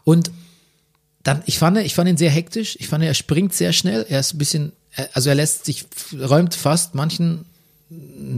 Und 0.04 0.32
dann, 1.24 1.42
ich 1.46 1.58
fand, 1.58 1.78
ich 1.78 1.96
fand 1.96 2.10
ihn 2.10 2.18
sehr 2.18 2.30
hektisch. 2.32 2.76
Ich 2.80 2.88
fand, 2.88 3.04
er 3.04 3.14
springt 3.14 3.54
sehr 3.54 3.72
schnell. 3.74 4.06
Er 4.10 4.20
ist 4.20 4.34
ein 4.34 4.38
bisschen, 4.38 4.72
also 5.14 5.30
er 5.30 5.36
lässt 5.36 5.66
sich, 5.66 5.86
räumt 6.20 6.54
fast 6.56 6.96
manchen 6.96 7.46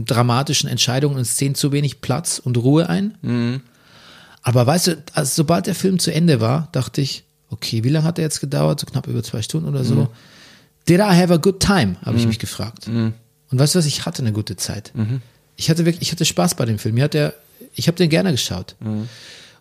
dramatischen 0.04 0.68
Entscheidungen 0.68 1.16
und 1.16 1.24
Szenen 1.24 1.54
zu 1.54 1.72
wenig 1.72 2.00
Platz 2.00 2.38
und 2.38 2.56
Ruhe 2.58 2.88
ein. 2.88 3.62
Aber 4.42 4.66
weißt 4.66 4.86
du, 4.88 5.02
also 5.14 5.32
sobald 5.34 5.66
der 5.66 5.74
Film 5.74 5.98
zu 5.98 6.12
Ende 6.12 6.40
war, 6.40 6.68
dachte 6.72 7.00
ich, 7.00 7.24
okay, 7.50 7.82
wie 7.82 7.88
lange 7.88 8.04
hat 8.04 8.18
er 8.18 8.24
jetzt 8.24 8.40
gedauert? 8.40 8.78
So 8.80 8.86
knapp 8.86 9.06
über 9.08 9.22
zwei 9.22 9.42
Stunden 9.42 9.68
oder 9.68 9.82
so. 9.84 10.08
Did 10.88 11.00
I 11.00 11.20
have 11.20 11.32
a 11.32 11.36
good 11.36 11.60
time? 11.60 11.96
Habe 12.04 12.16
ich 12.16 12.26
mich 12.26 12.38
gefragt. 12.38 12.86
Und 12.88 13.14
weißt 13.50 13.74
du 13.74 13.78
was? 13.78 13.86
Ich 13.86 14.06
hatte 14.06 14.22
eine 14.22 14.32
gute 14.32 14.56
Zeit. 14.56 14.92
Ich 15.56 15.70
hatte 15.70 15.84
wirklich, 15.84 16.02
ich 16.02 16.12
hatte 16.12 16.24
Spaß 16.24 16.54
bei 16.54 16.64
dem 16.64 16.78
Film. 16.78 16.94
Mir 16.96 17.04
hat 17.04 17.14
der, 17.14 17.34
ich 17.74 17.88
habe 17.88 17.96
den 17.96 18.08
gerne 18.10 18.30
geschaut. 18.32 18.76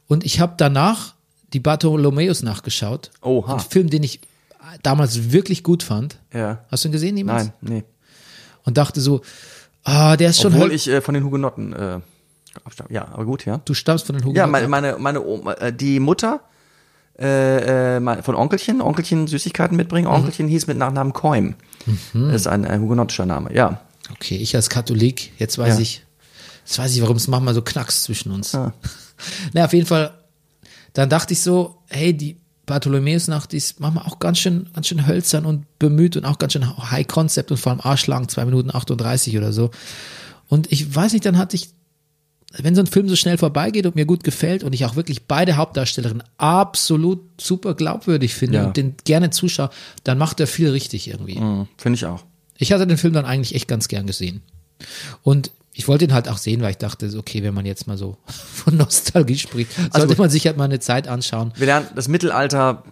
Und 0.07 0.23
ich 0.25 0.39
habe 0.39 0.53
danach 0.57 1.15
die 1.53 1.59
Bartholomäus 1.59 2.43
nachgeschaut. 2.43 3.11
Oha. 3.21 3.53
Ein 3.55 3.59
Film, 3.59 3.89
den 3.89 4.03
ich 4.03 4.19
damals 4.83 5.31
wirklich 5.31 5.63
gut 5.63 5.83
fand. 5.83 6.17
ja. 6.33 6.63
Hast 6.69 6.83
du 6.83 6.89
ihn 6.89 6.91
gesehen 6.91 7.15
jemals? 7.17 7.51
Nein, 7.61 7.73
nee. 7.75 7.83
Und 8.63 8.77
dachte 8.77 8.99
so, 8.99 9.21
ah, 9.83 10.17
der 10.17 10.31
ist 10.31 10.41
schon 10.41 10.53
Obwohl 10.53 10.71
ich 10.71 10.87
äh, 10.87 11.01
von 11.01 11.13
den 11.13 11.23
Hugenotten 11.23 11.71
äh, 11.73 11.99
abstamme. 12.63 12.89
Ja, 12.91 13.07
aber 13.09 13.25
gut, 13.25 13.45
ja. 13.45 13.61
du 13.63 13.73
stammst 13.75 14.07
von 14.07 14.15
den 14.15 14.21
Ja, 14.23 14.27
Hugenotten. 14.45 14.51
meine, 14.51 14.67
meine, 14.67 14.97
meine 14.97 15.23
Oma, 15.23 15.53
äh, 15.53 15.71
die 15.71 15.99
Mutter 15.99 16.41
äh, 17.19 17.97
äh, 17.97 18.21
von 18.23 18.35
Onkelchen, 18.35 18.81
Onkelchen 18.81 19.27
Süßigkeiten 19.27 19.77
mitbringen. 19.77 20.07
Onkelchen 20.07 20.47
hieß 20.47 20.67
mit 20.67 20.77
Nachnamen 20.77 21.13
Koim. 21.13 21.55
Das 22.13 22.41
ist 22.41 22.47
ein 22.47 22.65
äh, 22.65 22.77
hugenottischer 22.79 23.25
Name, 23.25 23.53
ja. 23.53 23.81
Okay, 24.11 24.37
ich 24.37 24.55
als 24.55 24.69
Katholik, 24.69 25.31
jetzt 25.39 25.57
weiß 25.57 25.75
Ja. 25.75 25.79
ich, 25.81 26.03
jetzt 26.65 26.77
weiß 26.77 26.95
ich, 26.95 27.01
warum 27.01 27.17
es 27.17 27.27
manchmal 27.27 27.53
so 27.53 27.61
knacks 27.61 28.03
zwischen 28.03 28.31
uns. 28.31 28.53
Ah. 28.55 28.73
Na, 29.53 29.65
auf 29.65 29.73
jeden 29.73 29.87
Fall, 29.87 30.13
dann 30.93 31.09
dachte 31.09 31.33
ich 31.33 31.41
so, 31.41 31.77
hey, 31.89 32.13
die 32.15 32.37
Bartholomäusnacht 32.65 33.51
die 33.51 33.57
ist 33.57 33.79
manchmal 33.79 34.05
auch 34.05 34.19
ganz 34.19 34.39
schön, 34.39 34.67
ganz 34.73 34.87
schön 34.87 35.05
hölzern 35.07 35.45
und 35.45 35.65
bemüht 35.79 36.17
und 36.17 36.25
auch 36.25 36.39
ganz 36.39 36.53
schön 36.53 36.65
High 36.91 37.07
Concept 37.07 37.51
und 37.51 37.57
vor 37.57 37.71
allem 37.71 37.81
arschlang, 37.81 38.27
zwei 38.27 38.43
Minuten 38.45 38.71
38 38.73 39.37
oder 39.37 39.53
so. 39.53 39.69
Und 40.47 40.71
ich 40.71 40.93
weiß 40.95 41.13
nicht, 41.13 41.25
dann 41.25 41.37
hatte 41.37 41.55
ich, 41.55 41.69
wenn 42.57 42.75
so 42.75 42.81
ein 42.81 42.87
Film 42.87 43.09
so 43.09 43.15
schnell 43.15 43.37
vorbeigeht 43.37 43.85
und 43.85 43.95
mir 43.95 44.05
gut 44.05 44.23
gefällt 44.23 44.63
und 44.63 44.73
ich 44.73 44.85
auch 44.85 44.95
wirklich 44.95 45.25
beide 45.27 45.57
Hauptdarstellerinnen 45.57 46.23
absolut 46.37 47.19
super 47.39 47.73
glaubwürdig 47.73 48.33
finde 48.33 48.59
Ja. 48.59 48.65
und 48.67 48.77
den 48.77 48.95
gerne 49.03 49.29
zuschaue, 49.29 49.69
dann 50.03 50.17
macht 50.17 50.39
er 50.39 50.47
viel 50.47 50.69
richtig 50.69 51.09
irgendwie. 51.09 51.39
Mhm, 51.39 51.67
Finde 51.77 51.95
ich 51.97 52.05
auch. 52.05 52.23
Ich 52.57 52.71
hatte 52.71 52.87
den 52.87 52.97
Film 52.97 53.13
dann 53.13 53.25
eigentlich 53.25 53.55
echt 53.55 53.67
ganz 53.67 53.87
gern 53.89 54.07
gesehen. 54.07 54.41
Und 55.23 55.51
ich 55.73 55.89
wollte 55.89 56.05
ihn 56.05 56.13
halt 56.13 56.29
auch 56.29 56.37
sehen, 56.37 56.61
weil 56.61 56.71
ich 56.71 56.77
dachte, 56.77 57.11
okay, 57.17 57.43
wenn 57.43 57.53
man 57.53 57.65
jetzt 57.65 57.87
mal 57.87 57.97
so 57.97 58.17
von 58.27 58.77
Nostalgie 58.77 59.37
spricht, 59.37 59.73
sollte 59.91 60.07
gut. 60.07 60.17
man 60.19 60.29
sich 60.29 60.45
halt 60.47 60.55
mal 60.55 60.63
eine 60.65 60.79
Zeit 60.79 61.07
anschauen. 61.09 61.51
Wir 61.57 61.65
lernen, 61.65 61.87
das 61.95 62.07
Mittelalter 62.07 62.83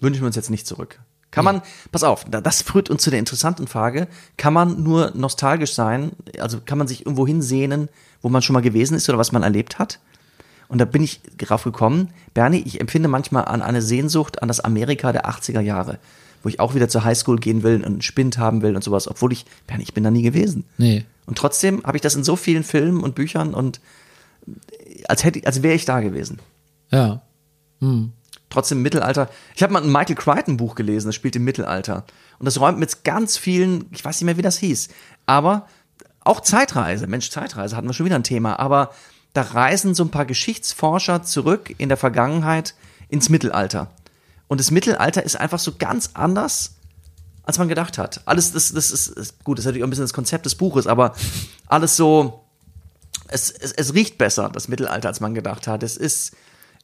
wünschen 0.00 0.22
wir 0.22 0.26
uns 0.26 0.36
jetzt 0.36 0.50
nicht 0.50 0.66
zurück. 0.66 1.00
Kann 1.32 1.44
man, 1.44 1.62
pass 1.90 2.04
auf, 2.04 2.24
da- 2.30 2.40
das 2.40 2.62
führt 2.62 2.90
uns 2.90 3.02
zu 3.02 3.10
der 3.10 3.18
interessanten 3.18 3.66
Frage, 3.66 4.06
kann 4.36 4.52
man 4.52 4.84
nur 4.84 5.10
nostalgisch 5.16 5.72
sein, 5.72 6.12
also 6.38 6.60
kann 6.64 6.78
man 6.78 6.86
sich 6.86 7.00
irgendwo 7.04 7.26
hinsehnen, 7.26 7.88
wo 8.24 8.30
man 8.30 8.40
schon 8.40 8.54
mal 8.54 8.62
gewesen 8.62 8.96
ist 8.96 9.06
oder 9.10 9.18
was 9.18 9.32
man 9.32 9.42
erlebt 9.42 9.78
hat? 9.78 10.00
Und 10.68 10.78
da 10.78 10.86
bin 10.86 11.02
ich 11.02 11.20
drauf 11.36 11.62
gekommen, 11.64 12.08
Bernie, 12.32 12.62
ich 12.64 12.80
empfinde 12.80 13.06
manchmal 13.06 13.44
an 13.44 13.60
eine 13.60 13.82
Sehnsucht 13.82 14.40
an 14.40 14.48
das 14.48 14.60
Amerika 14.60 15.12
der 15.12 15.28
80er 15.28 15.60
Jahre, 15.60 15.98
wo 16.42 16.48
ich 16.48 16.58
auch 16.58 16.74
wieder 16.74 16.88
zur 16.88 17.04
Highschool 17.04 17.38
gehen 17.38 17.62
will 17.62 17.76
und 17.76 17.84
einen 17.84 18.02
Spind 18.02 18.38
haben 18.38 18.62
will 18.62 18.74
und 18.74 18.82
sowas, 18.82 19.08
obwohl 19.08 19.34
ich, 19.34 19.44
Bernie, 19.66 19.82
ich 19.82 19.92
bin 19.92 20.04
da 20.04 20.10
nie 20.10 20.22
gewesen. 20.22 20.64
Nee. 20.78 21.04
Und 21.26 21.36
trotzdem 21.36 21.82
habe 21.84 21.98
ich 21.98 22.00
das 22.00 22.14
in 22.14 22.24
so 22.24 22.34
vielen 22.34 22.64
Filmen 22.64 23.02
und 23.02 23.14
Büchern 23.14 23.52
und 23.52 23.82
als 25.06 25.22
hätte, 25.22 25.46
als 25.46 25.62
wäre 25.62 25.74
ich 25.74 25.84
da 25.84 26.00
gewesen 26.00 26.38
Ja. 26.90 27.20
trotzdem 28.48 28.78
im 28.78 28.82
Mittelalter. 28.82 29.28
Ich 29.54 29.62
habe 29.62 29.72
mal 29.74 29.82
ein 29.82 29.92
Michael 29.92 30.16
Crichton 30.16 30.56
Buch 30.56 30.76
gelesen, 30.76 31.08
das 31.08 31.14
spielt 31.14 31.36
im 31.36 31.44
Mittelalter. 31.44 32.04
Und 32.38 32.46
das 32.46 32.58
räumt 32.58 32.78
mit 32.78 33.04
ganz 33.04 33.36
vielen, 33.36 33.84
ich 33.90 34.02
weiß 34.02 34.18
nicht 34.18 34.26
mehr, 34.26 34.38
wie 34.38 34.42
das 34.42 34.56
hieß, 34.58 34.88
aber 35.26 35.66
auch 36.24 36.40
Zeitreise. 36.40 37.06
Mensch, 37.06 37.30
Zeitreise 37.30 37.76
hatten 37.76 37.86
wir 37.86 37.92
schon 37.94 38.06
wieder 38.06 38.16
ein 38.16 38.24
Thema, 38.24 38.58
aber 38.58 38.90
da 39.34 39.42
reisen 39.42 39.94
so 39.94 40.04
ein 40.04 40.10
paar 40.10 40.24
Geschichtsforscher 40.24 41.22
zurück 41.22 41.74
in 41.78 41.88
der 41.88 41.98
Vergangenheit 41.98 42.74
ins 43.08 43.28
Mittelalter. 43.28 43.90
Und 44.48 44.60
das 44.60 44.70
Mittelalter 44.70 45.22
ist 45.22 45.36
einfach 45.36 45.58
so 45.58 45.72
ganz 45.78 46.10
anders, 46.14 46.74
als 47.42 47.58
man 47.58 47.68
gedacht 47.68 47.98
hat. 47.98 48.22
Alles, 48.26 48.52
das, 48.52 48.72
das 48.72 48.90
ist, 48.90 49.44
gut, 49.44 49.58
das 49.58 49.62
ist 49.64 49.66
natürlich 49.66 49.82
auch 49.82 49.86
ein 49.86 49.90
bisschen 49.90 50.04
das 50.04 50.12
Konzept 50.12 50.46
des 50.46 50.54
Buches, 50.54 50.86
aber 50.86 51.14
alles 51.66 51.96
so, 51.96 52.44
es, 53.28 53.50
es, 53.50 53.72
es 53.72 53.94
riecht 53.94 54.18
besser, 54.18 54.50
das 54.50 54.68
Mittelalter, 54.68 55.08
als 55.08 55.20
man 55.20 55.34
gedacht 55.34 55.66
hat. 55.66 55.82
Es 55.82 55.96
ist, 55.96 56.32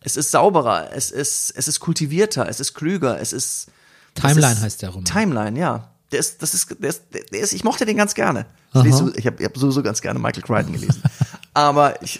es 0.03 0.17
ist 0.17 0.31
sauberer, 0.31 0.93
es 0.93 1.11
ist, 1.11 1.53
es 1.57 1.69
ist 1.69 1.81
kultivierter, 1.81 2.49
es 2.49 2.61
ist 2.61 2.75
klüger, 2.75 3.21
es 3.21 3.33
ist. 3.33 3.69
Timeline 4.15 4.53
ist, 4.53 4.62
heißt 4.62 4.83
der 4.83 4.91
Roman. 4.91 5.05
Timeline, 5.05 5.59
ja. 5.59 5.90
Der 6.12 6.19
ist, 6.20 6.43
das 6.43 6.55
ist, 6.55 6.77
der 6.82 6.91
ist, 6.91 7.03
der 7.12 7.41
ist, 7.41 7.53
ich 7.53 7.62
mochte 7.65 7.87
den 7.87 7.97
ganz 7.97 8.15
gerne. 8.15 8.47
Ich, 8.74 8.82
lese, 8.82 8.97
so- 8.99 9.15
ich 9.15 9.27
habe 9.27 9.37
ich 9.39 9.45
hab 9.45 9.57
sowieso 9.57 9.82
ganz 9.82 10.01
gerne 10.01 10.19
Michael 10.19 10.43
Crichton 10.43 10.73
gelesen. 10.73 11.03
Aber 11.55 12.01
ich, 12.03 12.19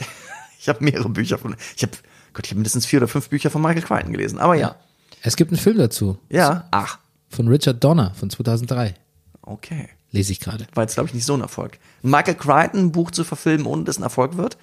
ich 0.61 0.69
habe 0.69 0.83
mehrere 0.85 1.09
Bücher 1.09 1.39
von, 1.39 1.57
ich 1.77 1.83
habe, 1.83 1.93
Gott, 2.33 2.45
ich 2.47 2.51
habe 2.51 2.57
mindestens 2.59 2.87
vier 2.87 3.01
oder 3.01 3.09
fünf 3.09 3.29
Bücher 3.29 3.51
von 3.51 3.63
Michael 3.63 3.83
Crichton 3.83 4.13
gelesen. 4.13 4.39
Aber 4.39 4.55
ja, 4.55 4.77
Es 5.23 5.37
gibt 5.37 5.51
einen 5.53 5.61
Film 5.61 5.79
dazu. 5.79 6.19
ja, 6.29 6.67
ach, 6.71 6.99
Von 7.31 7.49
Richard 7.49 7.83
Donner 7.83 8.15
von 8.15 8.31
2003. 8.31 8.95
okay. 9.43 9.89
Lese 10.13 10.33
ich 10.33 10.41
gerade. 10.41 10.67
War 10.75 10.83
jetzt, 10.83 10.95
glaube 10.95 11.09
ich, 11.09 11.15
nicht 11.15 11.25
so 11.25 11.35
ein 11.35 11.41
Erfolg. 11.41 11.79
Michael 12.03 12.35
Crichton 12.35 12.81
ein 12.81 12.91
Buch 12.93 13.13
zu 13.13 13.23
verfilmen, 13.23 13.65
ohne 13.65 13.85
dass 13.85 13.97
ein 13.97 14.03
Erfolg 14.03 14.37
wird, 14.37 14.57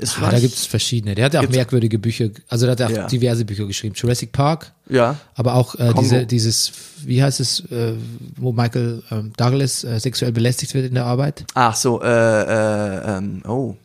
ist 0.00 0.18
Ah, 0.20 0.30
da 0.30 0.40
gibt 0.40 0.54
es 0.54 0.66
verschiedene. 0.66 1.14
Der 1.14 1.26
hat 1.26 1.34
ja 1.34 1.40
auch 1.40 1.48
merkwürdige 1.48 1.98
Bücher, 1.98 2.30
also 2.48 2.66
der 2.66 2.72
hat 2.72 2.82
auch 2.82 2.90
Ja. 2.96 3.06
diverse 3.06 3.44
Bücher 3.44 3.66
geschrieben. 3.66 3.94
Jurassic 3.96 4.32
Park, 4.32 4.72
Ja. 4.88 5.16
aber 5.34 5.54
auch 5.54 5.74
äh, 5.76 5.92
diese, 6.00 6.26
dieses, 6.26 6.72
wie 7.04 7.22
heißt 7.22 7.40
es, 7.40 7.60
äh, 7.70 7.94
wo 8.36 8.52
Michael 8.52 9.02
ähm, 9.10 9.32
Douglas 9.36 9.84
äh, 9.84 9.98
sexuell 10.00 10.32
belästigt 10.32 10.74
wird 10.74 10.86
in 10.86 10.94
der 10.94 11.04
Arbeit. 11.06 11.44
Ach 11.54 11.74
so, 11.76 12.02
äh, 12.02 12.06
äh, 12.08 13.16
ähm, 13.18 13.42
oh. 13.46 13.76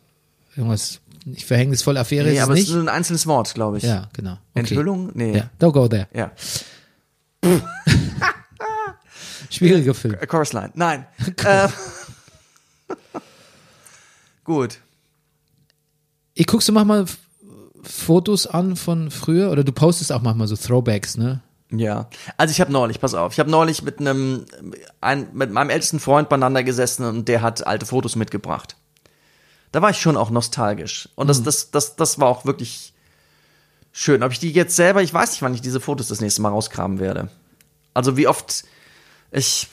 Irgendwas, 0.56 1.00
nicht 1.24 1.44
verhängnisvolle 1.46 2.00
Affäre 2.00 2.28
Nee, 2.28 2.36
ist 2.36 2.42
aber 2.42 2.54
es 2.54 2.60
es 2.60 2.64
ist 2.64 2.70
nicht. 2.70 2.82
nur 2.82 2.84
ein 2.90 2.96
einzelnes 2.96 3.26
Wort, 3.26 3.52
glaube 3.54 3.76
ich. 3.78 3.82
ja, 3.84 4.08
genau. 4.12 4.32
Okay. 4.32 4.60
Enthüllung? 4.60 5.10
Nee. 5.14 5.36
Ja, 5.36 5.50
don't 5.60 5.72
go 5.72 5.86
there. 5.88 6.08
Ja. 6.14 6.30
Schwieriger 9.50 9.94
Film. 9.94 10.16
Chorus 10.28 10.52
Line. 10.52 10.70
Nein. 10.74 11.06
äh, 11.44 11.68
gut. 14.44 14.78
Ich 16.38 16.46
guckst 16.46 16.68
du 16.68 16.72
manchmal 16.72 17.06
Fotos 17.82 18.46
an 18.46 18.76
von 18.76 19.10
früher 19.10 19.50
oder 19.50 19.64
du 19.64 19.72
postest 19.72 20.12
auch 20.12 20.20
manchmal 20.20 20.46
so 20.46 20.54
Throwbacks, 20.54 21.16
ne? 21.16 21.42
Ja. 21.70 22.10
Also 22.36 22.52
ich 22.52 22.60
habe 22.60 22.70
neulich, 22.70 23.00
pass 23.00 23.14
auf, 23.14 23.32
ich 23.32 23.40
habe 23.40 23.50
neulich 23.50 23.82
mit 23.82 23.98
einem 23.98 24.44
ein, 25.00 25.28
mit 25.32 25.50
meinem 25.50 25.70
ältesten 25.70 25.98
Freund 25.98 26.28
beieinander 26.28 26.62
gesessen 26.62 27.04
und 27.06 27.26
der 27.26 27.40
hat 27.40 27.66
alte 27.66 27.86
Fotos 27.86 28.16
mitgebracht. 28.16 28.76
Da 29.72 29.80
war 29.80 29.90
ich 29.90 29.98
schon 29.98 30.16
auch 30.18 30.30
nostalgisch. 30.30 31.08
Und 31.16 31.28
das, 31.28 31.42
das, 31.42 31.70
das, 31.70 31.96
das 31.96 32.20
war 32.20 32.28
auch 32.28 32.44
wirklich 32.44 32.92
schön. 33.90 34.22
Ob 34.22 34.30
ich 34.30 34.38
die 34.38 34.52
jetzt 34.52 34.76
selber, 34.76 35.02
ich 35.02 35.12
weiß 35.12 35.30
nicht, 35.30 35.42
wann 35.42 35.54
ich 35.54 35.62
diese 35.62 35.80
Fotos 35.80 36.08
das 36.08 36.20
nächste 36.20 36.42
Mal 36.42 36.50
rauskramen 36.50 36.98
werde. 36.98 37.30
Also 37.94 38.18
wie 38.18 38.28
oft 38.28 38.64
ich. 39.30 39.68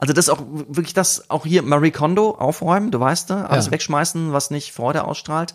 Also 0.00 0.14
das 0.14 0.26
ist 0.26 0.30
auch 0.30 0.42
wirklich 0.68 0.94
das, 0.94 1.28
auch 1.28 1.44
hier 1.44 1.62
Marie 1.62 1.90
Kondo 1.90 2.30
aufräumen, 2.30 2.90
du 2.90 2.98
weißt, 3.00 3.30
ne? 3.30 3.48
alles 3.48 3.66
Ja. 3.66 3.72
wegschmeißen, 3.72 4.32
was 4.32 4.50
nicht 4.50 4.72
Freude 4.72 5.04
ausstrahlt. 5.04 5.54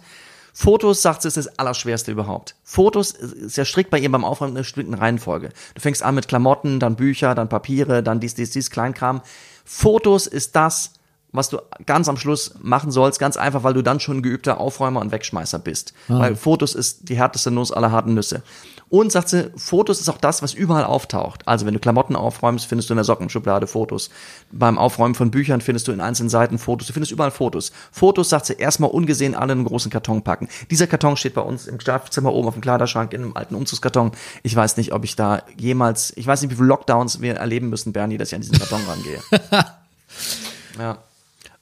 Fotos, 0.54 1.02
sagt 1.02 1.22
sie, 1.22 1.28
ist 1.28 1.36
das 1.36 1.60
Allerschwerste 1.60 2.12
überhaupt. 2.12 2.56
Fotos 2.64 3.12
ist 3.12 3.58
ja 3.58 3.66
strikt 3.66 3.90
bei 3.90 4.00
ihr 4.00 4.10
beim 4.10 4.24
Aufräumen 4.24 4.52
in 4.52 4.58
einer 4.58 4.62
bestimmten 4.64 4.94
Reihenfolge. 4.94 5.50
Du 5.74 5.82
fängst 5.82 6.02
an 6.02 6.16
mit 6.16 6.30
Klamotten, 6.30 6.80
dann 6.80 6.96
Bücher, 6.96 7.36
dann 7.36 7.50
Papiere, 7.50 8.02
dann 8.02 8.22
dies, 8.22 8.36
dies, 8.36 8.52
dies, 8.52 8.70
Kleinkram. 8.70 9.22
Fotos 9.66 10.28
ist 10.28 10.56
das, 10.56 10.94
was 11.36 11.50
du 11.50 11.60
ganz 11.86 12.08
am 12.10 12.18
Schluss 12.18 12.56
machen 12.62 12.92
sollst, 12.92 13.20
ganz 13.20 13.38
einfach, 13.38 13.64
weil 13.64 13.74
du 13.74 13.82
dann 13.82 14.00
schon 14.00 14.22
geübter 14.22 14.60
Aufräumer 14.60 15.02
und 15.02 15.12
Wegschmeißer 15.12 15.60
bist. 15.60 15.94
Weil 16.08 16.36
Fotos 16.36 16.76
ist 16.76 17.10
die 17.10 17.18
härteste 17.18 17.52
Nuss 17.52 17.72
aller 17.72 17.92
harten 17.92 18.14
Nüsse. 18.14 18.44
Und 18.90 19.12
sagt 19.12 19.30
sie, 19.30 19.52
Fotos 19.56 20.00
ist 20.00 20.10
auch 20.10 20.20
das, 20.20 20.44
was 20.44 20.54
überall 20.54 20.84
auftaucht. 20.84 21.48
Also 21.48 21.66
wenn 21.66 21.74
du 21.74 21.80
Klamotten 21.80 22.16
aufräumst, 22.16 22.68
findest 22.68 22.90
du 22.90 22.94
in 22.94 22.98
der 22.98 23.04
Sockenschublade 23.04 23.66
Fotos. 23.66 24.12
Beim 24.52 24.78
Aufräumen 24.78 25.16
von 25.16 25.32
Büchern 25.32 25.60
findest 25.60 25.88
du 25.88 25.92
in 25.92 26.02
einzelnen 26.02 26.30
Seiten 26.30 26.60
Fotos. 26.60 26.88
Du 26.88 26.94
findest 26.94 27.12
überall 27.12 27.32
Fotos. 27.32 27.72
Fotos, 27.92 28.30
sagt 28.30 28.46
sie, 28.46 28.54
erstmal 28.54 28.92
ungesehen 28.92 29.34
alle 29.34 29.54
in 29.54 29.60
einen 29.60 29.68
großen 29.68 29.90
Karton 29.90 30.22
packen. 30.22 30.50
Dieser 30.70 30.86
Karton 30.86 31.18
steht 31.18 31.34
bei 31.34 31.42
uns 31.42 31.66
im 31.66 31.80
Schlafzimmer 31.80 32.32
oben 32.32 32.48
auf 32.48 32.54
dem 32.54 32.62
Kleiderschrank 32.62 33.12
in 33.14 33.24
einem 33.24 33.36
alten 33.36 33.56
Umzugskarton. 33.56 34.12
Ich 34.44 34.56
weiß 34.56 34.78
nicht, 34.78 34.94
ob 34.94 35.04
ich 35.04 35.16
da 35.16 35.42
jemals, 35.58 36.14
ich 36.16 36.28
weiß 36.28 36.44
nicht, 36.44 36.52
wie 36.52 36.56
viele 36.56 36.68
Lockdowns 36.68 37.22
wir 37.22 37.36
erleben 37.36 37.70
müssen, 37.70 37.92
Bernie, 37.92 38.18
dass 38.18 38.30
ich 38.30 38.36
an 38.36 38.42
diesen 38.42 38.60
Karton 38.60 38.82
rangehe. 38.88 39.20
ja. 40.80 41.00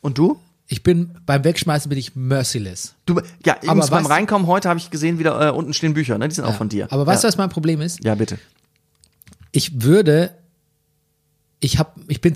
Und 0.04 0.18
du? 0.20 0.38
Ich 0.68 0.84
bin 0.84 1.16
beim 1.26 1.44
Wegschmeißen 1.44 1.90
bin 1.90 1.98
ich 1.98 2.16
merciless. 2.16 2.94
Du, 3.06 3.20
ja, 3.46 3.58
übrigens 3.62 3.90
beim 3.90 4.06
Reinkommen 4.06 4.48
heute 4.48 4.70
habe 4.70 4.80
ich 4.80 4.92
gesehen, 4.92 5.18
wieder 5.18 5.50
äh, 5.50 5.52
unten 5.52 5.74
stehen 5.74 5.94
Bücher, 5.94 6.18
ne? 6.18 6.28
Die 6.28 6.36
sind 6.36 6.46
auch 6.46 6.56
von 6.56 6.70
dir. 6.70 6.92
Aber 6.92 7.06
weißt 7.06 7.24
du, 7.24 7.28
ja. 7.28 7.30
was 7.30 7.38
mein 7.38 7.50
Problem 7.50 7.82
ist? 7.82 8.04
Ja, 8.04 8.16
bitte. 8.16 8.38
Ich 9.52 9.84
würde, 9.84 10.32
ich 11.60 11.80
hab, 11.80 11.98
ich 12.08 12.22
bin, 12.22 12.36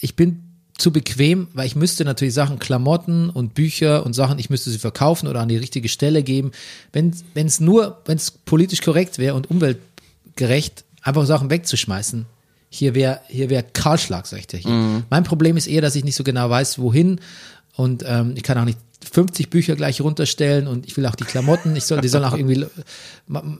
ich 0.00 0.16
bin 0.16 0.42
zu 0.76 0.92
bequem, 0.92 1.48
weil 1.54 1.66
ich 1.66 1.76
müsste 1.76 2.04
natürlich 2.04 2.34
Sachen, 2.34 2.58
Klamotten 2.58 3.30
und 3.30 3.54
Bücher 3.54 4.04
und 4.04 4.12
Sachen, 4.14 4.38
ich 4.38 4.50
müsste 4.50 4.70
sie 4.70 4.78
verkaufen 4.78 5.26
oder 5.26 5.40
an 5.40 5.48
die 5.48 5.56
richtige 5.56 5.88
Stelle 5.88 6.22
geben. 6.22 6.50
Wenn 6.92 7.14
es 7.34 7.60
nur, 7.60 8.02
wenn 8.04 8.16
es 8.16 8.30
politisch 8.30 8.82
korrekt 8.82 9.18
wäre 9.18 9.34
und 9.34 9.50
umweltgerecht, 9.50 10.84
einfach 11.02 11.24
Sachen 11.24 11.50
wegzuschmeißen, 11.50 12.26
hier 12.76 12.94
wäre 12.94 13.20
hier 13.28 13.50
wäre 13.50 13.64
Kahlschlag, 13.64 14.26
sag 14.26 14.38
ich 14.38 14.46
dir 14.46 14.58
hier. 14.58 15.02
Mein 15.10 15.24
Problem 15.24 15.56
ist 15.56 15.66
eher, 15.66 15.80
dass 15.80 15.96
ich 15.96 16.04
nicht 16.04 16.16
so 16.16 16.24
genau 16.24 16.50
weiß, 16.50 16.78
wohin 16.78 17.20
und 17.76 18.04
ähm, 18.06 18.32
ich 18.36 18.42
kann 18.42 18.58
auch 18.58 18.64
nicht 18.64 18.78
50 19.12 19.50
Bücher 19.50 19.76
gleich 19.76 20.00
runterstellen 20.00 20.66
und 20.66 20.86
ich 20.86 20.96
will 20.96 21.06
auch 21.06 21.14
die 21.14 21.24
Klamotten, 21.24 21.76
ich 21.76 21.84
soll, 21.84 22.00
die 22.00 22.08
sollen 22.08 22.24
auch 22.24 22.36
irgendwie, 22.36 22.66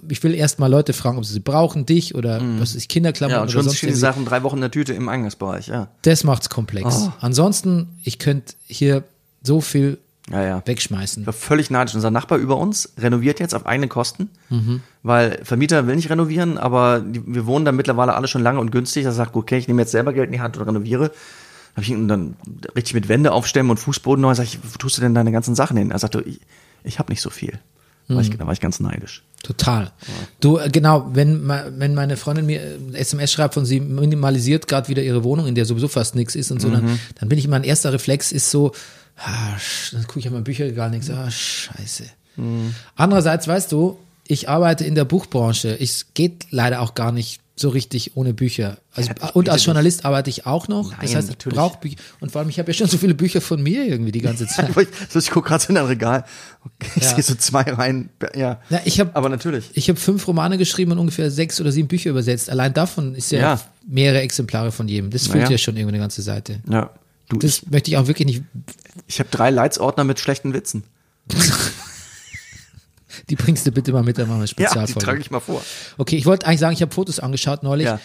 ich 0.08 0.22
will 0.22 0.34
erst 0.34 0.58
mal 0.58 0.66
Leute 0.66 0.92
fragen, 0.92 1.18
ob 1.18 1.24
sie 1.24 1.34
sie 1.34 1.40
brauchen, 1.40 1.86
dich 1.86 2.14
oder 2.14 2.40
was 2.58 2.74
ist 2.74 2.88
Kinderklamotten 2.88 3.36
Ja, 3.36 3.42
und 3.42 3.54
oder 3.54 3.62
sonst 3.64 3.76
stehen 3.78 3.90
die. 3.90 3.94
Sachen 3.94 4.24
drei 4.24 4.42
Wochen 4.42 4.56
in 4.56 4.62
der 4.62 4.70
Tüte 4.70 4.94
im 4.94 5.08
Eingangsbereich, 5.08 5.68
ja. 5.68 5.88
Das 6.02 6.24
macht's 6.24 6.48
komplex. 6.48 7.06
Oh. 7.06 7.12
Ansonsten, 7.20 7.88
ich 8.02 8.18
könnte 8.18 8.54
hier 8.66 9.04
so 9.42 9.60
viel 9.60 9.98
Ja, 10.30 10.42
ja. 10.42 10.62
wegschmeißen. 10.64 11.22
Ich 11.22 11.26
war 11.26 11.32
völlig 11.32 11.70
neidisch. 11.70 11.94
Unser 11.94 12.10
Nachbar 12.10 12.38
über 12.38 12.56
uns 12.56 12.92
renoviert 12.98 13.38
jetzt 13.38 13.54
auf 13.54 13.64
eigene 13.66 13.86
Kosten, 13.88 14.28
Mhm. 14.50 14.80
weil 15.04 15.40
Vermieter 15.44 15.86
will 15.86 15.94
nicht 15.96 16.10
renovieren, 16.10 16.58
aber 16.58 17.00
die, 17.00 17.22
wir 17.26 17.46
wohnen 17.46 17.64
da 17.64 17.70
mittlerweile 17.72 18.14
alle 18.14 18.26
schon 18.26 18.42
lange 18.42 18.58
und 18.58 18.72
günstig. 18.72 19.04
Er 19.04 19.12
sagt, 19.12 19.36
okay, 19.36 19.56
ich 19.58 19.68
nehme 19.68 19.82
jetzt 19.82 19.92
selber 19.92 20.12
Geld 20.12 20.26
in 20.26 20.32
die 20.32 20.40
Hand 20.40 20.56
und 20.56 20.66
renoviere. 20.66 21.12
Hab 21.76 21.82
ich 21.84 21.90
ihn 21.90 22.08
dann 22.08 22.34
richtig 22.74 22.94
mit 22.94 23.08
Wände 23.08 23.30
aufstemmen 23.32 23.70
und 23.70 23.76
Fußboden 23.76 24.20
neu. 24.20 24.34
Sag 24.34 24.44
ich, 24.44 24.58
wo 24.62 24.78
tust 24.78 24.96
du 24.96 25.00
denn 25.02 25.14
deine 25.14 25.30
ganzen 25.30 25.54
Sachen 25.54 25.76
hin? 25.76 25.90
Er 25.92 25.98
sagte, 25.98 26.22
ich, 26.22 26.40
ich 26.82 26.98
habe 26.98 27.12
nicht 27.12 27.20
so 27.20 27.30
viel. 27.30 27.58
War 28.08 28.16
Mhm. 28.16 28.22
ich, 28.22 28.36
da 28.38 28.46
war 28.46 28.52
ich 28.52 28.60
ganz 28.60 28.80
neidisch. 28.80 29.22
Total. 29.42 29.92
Du, 30.40 30.58
äh, 30.58 30.70
genau, 30.70 31.10
wenn, 31.12 31.46
wenn 31.48 31.94
meine 31.94 32.16
Freundin 32.16 32.46
mir 32.46 32.60
äh, 32.62 32.78
SMS 32.94 33.30
schreibt 33.32 33.54
von 33.54 33.64
sie 33.66 33.80
minimalisiert 33.80 34.66
gerade 34.68 34.88
wieder 34.88 35.02
ihre 35.02 35.22
Wohnung, 35.24 35.46
in 35.46 35.54
der 35.54 35.66
sowieso 35.66 35.88
fast 35.88 36.14
nichts 36.14 36.34
ist 36.34 36.50
und 36.50 36.60
so, 36.60 36.68
Mhm. 36.68 36.72
dann, 36.72 36.98
dann 37.20 37.28
bin 37.28 37.38
ich, 37.38 37.46
mein 37.46 37.62
erster 37.64 37.92
Reflex 37.92 38.32
ist 38.32 38.50
so, 38.50 38.72
ah, 39.18 39.56
dann 39.92 40.06
gucke 40.06 40.18
ich 40.20 40.26
auf 40.28 40.32
mein 40.34 40.44
Bücherregal 40.44 40.90
nichts, 40.90 41.10
ah, 41.10 41.30
scheiße. 41.30 42.04
Mhm. 42.36 42.74
Andererseits, 42.96 43.48
weißt 43.48 43.72
du, 43.72 43.98
ich 44.28 44.48
arbeite 44.48 44.84
in 44.84 44.94
der 44.94 45.04
Buchbranche. 45.04 45.76
Es 45.80 46.06
geht 46.14 46.46
leider 46.50 46.80
auch 46.80 46.94
gar 46.94 47.12
nicht 47.12 47.40
so 47.58 47.70
richtig 47.70 48.16
ohne 48.18 48.34
Bücher. 48.34 48.76
Also, 48.94 49.10
Ja, 49.18 49.30
und 49.30 49.48
als 49.48 49.64
Journalist 49.64 50.04
arbeite 50.04 50.28
ich 50.28 50.44
auch 50.44 50.68
noch. 50.68 50.90
das 50.90 51.10
Nein, 51.12 51.16
heißt, 51.16 51.30
ich 51.30 51.38
brauche 51.38 51.78
Bücher. 51.78 51.96
Und 52.20 52.30
vor 52.30 52.40
allem, 52.40 52.50
ich 52.50 52.58
habe 52.58 52.70
ja 52.70 52.74
schon 52.76 52.86
so 52.88 52.98
viele 52.98 53.14
Bücher 53.14 53.40
von 53.40 53.62
mir 53.62 53.86
irgendwie 53.86 54.12
die 54.12 54.20
ganze 54.20 54.46
Zeit. 54.48 54.68
Ich, 54.76 54.88
so, 55.08 55.18
ich 55.18 55.30
gucke 55.30 55.48
gerade 55.48 55.64
so 55.64 55.70
in 55.70 55.78
ein 55.78 55.86
Regal. 55.86 56.24
Okay, 56.62 56.90
ich 56.96 57.02
Ja. 57.04 57.14
sehe 57.14 57.22
so 57.22 57.34
zwei 57.36 57.62
Reihen. 57.62 58.10
Ja. 58.34 58.60
Na, 58.68 58.80
ich 58.84 59.00
habe 59.00 59.16
Aber 59.16 59.30
natürlich. 59.30 59.70
Ich 59.72 59.88
habe 59.88 59.98
fünf 59.98 60.26
Romane 60.28 60.58
geschrieben 60.58 60.92
und 60.92 60.98
ungefähr 60.98 61.30
sechs 61.30 61.58
oder 61.58 61.72
sieben 61.72 61.88
Bücher 61.88 62.10
übersetzt. 62.10 62.50
Allein 62.50 62.74
davon 62.74 63.14
ist 63.14 63.32
ja, 63.32 63.38
Ja. 63.40 63.60
mehrere 63.88 64.20
Exemplare 64.20 64.70
von 64.70 64.86
jedem. 64.86 65.10
Das 65.10 65.26
füllt 65.28 65.48
ja 65.48 65.56
schon 65.56 65.76
irgendwie 65.78 65.94
eine 65.94 66.02
ganze 66.02 66.20
Seite. 66.20 66.60
Ja. 66.68 66.90
Du, 67.28 67.36
ich, 67.36 67.42
Das 67.60 67.70
möchte 67.70 67.90
ich 67.90 67.96
auch 67.96 68.06
wirklich 68.06 68.26
nicht. 68.26 68.42
ich 69.06 69.18
habe 69.18 69.28
drei 69.30 69.50
Leitsordner 69.50 70.04
mit 70.04 70.18
schlechten 70.20 70.52
Witzen. 70.54 70.84
Die 73.30 73.36
bringst 73.36 73.66
du 73.66 73.72
bitte 73.72 73.92
mal 73.92 74.02
mit, 74.02 74.18
dann 74.18 74.28
machen 74.28 74.40
wir 74.40 74.42
eine 74.42 74.46
Ja, 74.46 74.54
die 74.54 74.64
Spezialfolge. 74.64 75.04
trage 75.06 75.20
ich 75.20 75.30
mal 75.30 75.40
vor. 75.40 75.62
okay, 75.98 76.16
ich 76.16 76.26
wollte 76.26 76.46
eigentlich 76.46 76.60
sagen, 76.60 76.74
ich 76.74 76.82
habe 76.82 76.92
Fotos 76.94 77.18
angeschaut 77.18 77.62
neulich. 77.62 77.86
Ja. 77.86 78.00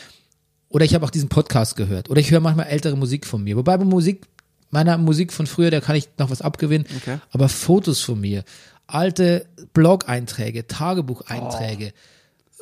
Oder 0.69 0.85
ich 0.85 0.93
habe 0.95 1.06
auch 1.06 1.10
diesen 1.10 1.27
Podcast 1.30 1.76
gehört. 1.76 2.10
Oder 2.10 2.22
ich 2.22 2.31
höre 2.31 2.39
manchmal 2.39 2.68
ältere 2.68 2.95
Musik 2.95 3.26
von 3.27 3.43
mir. 3.43 3.57
Wobei 3.57 3.77
bei 3.77 3.84
Musik, 3.84 4.26
meiner 4.69 4.98
Musik 4.98 5.34
von 5.34 5.48
früher, 5.48 5.69
da 5.69 5.81
kann 5.81 5.95
ich 5.98 6.07
noch 6.18 6.30
was 6.30 6.41
abgewinnen. 6.41 6.88
Okay. 6.98 7.18
Aber 7.31 7.49
Fotos 7.49 7.99
von 8.02 8.22
mir, 8.22 8.43
alte 8.88 9.45
Blog-Einträge, 9.73 10.68
Tagebucheinträge. 10.68 11.93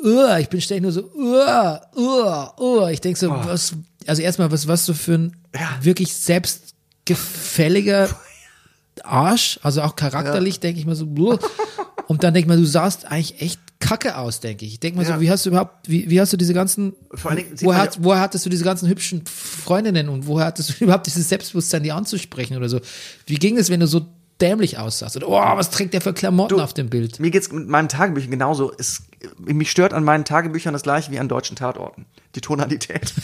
Uah, 0.03 0.39
ich 0.39 0.49
bin 0.49 0.59
ständig 0.61 0.83
nur 0.83 0.91
so, 0.91 1.11
uah, 1.13 1.81
uah, 1.95 2.55
uah. 2.59 2.89
Ich 2.89 3.01
denke 3.01 3.19
so, 3.19 3.29
was, 3.29 3.73
also 4.07 4.21
erstmal, 4.21 4.49
was 4.51 4.67
was 4.67 4.85
du 4.87 4.93
für 4.93 5.13
ein 5.15 5.35
wirklich 5.81 6.13
selbstgefälliger 6.15 8.09
Arsch, 9.03 9.59
also 9.63 9.81
auch 9.81 9.95
charakterlich, 9.95 10.59
denke 10.59 10.79
ich 10.79 10.85
mal 10.85 10.95
so, 10.95 11.05
und 11.05 12.23
dann 12.23 12.33
denke 12.33 12.39
ich 12.39 12.47
mal, 12.47 12.57
du 12.57 12.65
sahst 12.65 13.05
eigentlich 13.05 13.41
echt 13.41 13.59
kacke 13.79 14.17
aus, 14.17 14.39
denke 14.41 14.65
ich. 14.65 14.73
Ich 14.73 14.79
denke 14.79 14.97
mal 14.97 15.07
Ja. 15.07 15.15
so, 15.15 15.21
wie 15.21 15.29
hast 15.31 15.45
du 15.45 15.51
überhaupt, 15.51 15.87
wie, 15.87 16.09
wie 16.09 16.19
hast 16.19 16.33
du 16.33 16.37
diese 16.37 16.53
ganzen, 16.53 16.93
Vor 17.13 17.31
allen 17.31 17.37
Dingen 17.37 17.55
woher, 17.61 17.79
hat, 17.81 18.03
woher 18.03 18.19
hattest 18.21 18.45
du 18.45 18.49
diese 18.49 18.63
ganzen 18.65 18.89
hübschen 18.89 19.23
Freundinnen 19.25 20.09
und 20.09 20.27
woher 20.27 20.47
hattest 20.47 20.69
du 20.69 20.73
überhaupt 20.83 21.05
dieses 21.07 21.29
Selbstbewusstsein, 21.29 21.83
die 21.83 21.91
anzusprechen 21.91 22.57
oder 22.57 22.67
so? 22.67 22.81
Wie 23.25 23.35
ging 23.35 23.57
es, 23.57 23.69
wenn 23.69 23.79
du 23.79 23.87
so 23.87 24.05
dämlich 24.41 24.77
aussahst? 24.77 25.15
Oder, 25.17 25.29
oh, 25.29 25.33
was 25.33 25.69
trägt 25.69 25.93
der 25.93 26.01
für 26.01 26.13
Klamotten 26.13 26.57
Du, 26.57 26.61
auf 26.63 26.73
dem 26.73 26.89
Bild? 26.89 27.19
Mir 27.19 27.31
geht's 27.31 27.51
mit 27.51 27.69
meinen 27.69 27.89
Tagebüchern 27.89 28.31
genauso. 28.31 28.73
Es, 28.77 29.03
mich 29.37 29.71
stört 29.71 29.93
an 29.93 30.03
meinen 30.03 30.25
Tagebüchern 30.25 30.73
das 30.73 30.83
gleiche 30.83 31.11
wie 31.11 31.19
an 31.19 31.29
deutschen 31.29 31.55
Tatorten. 31.55 32.05
Die 32.35 32.41
Tonalität. 32.41 33.13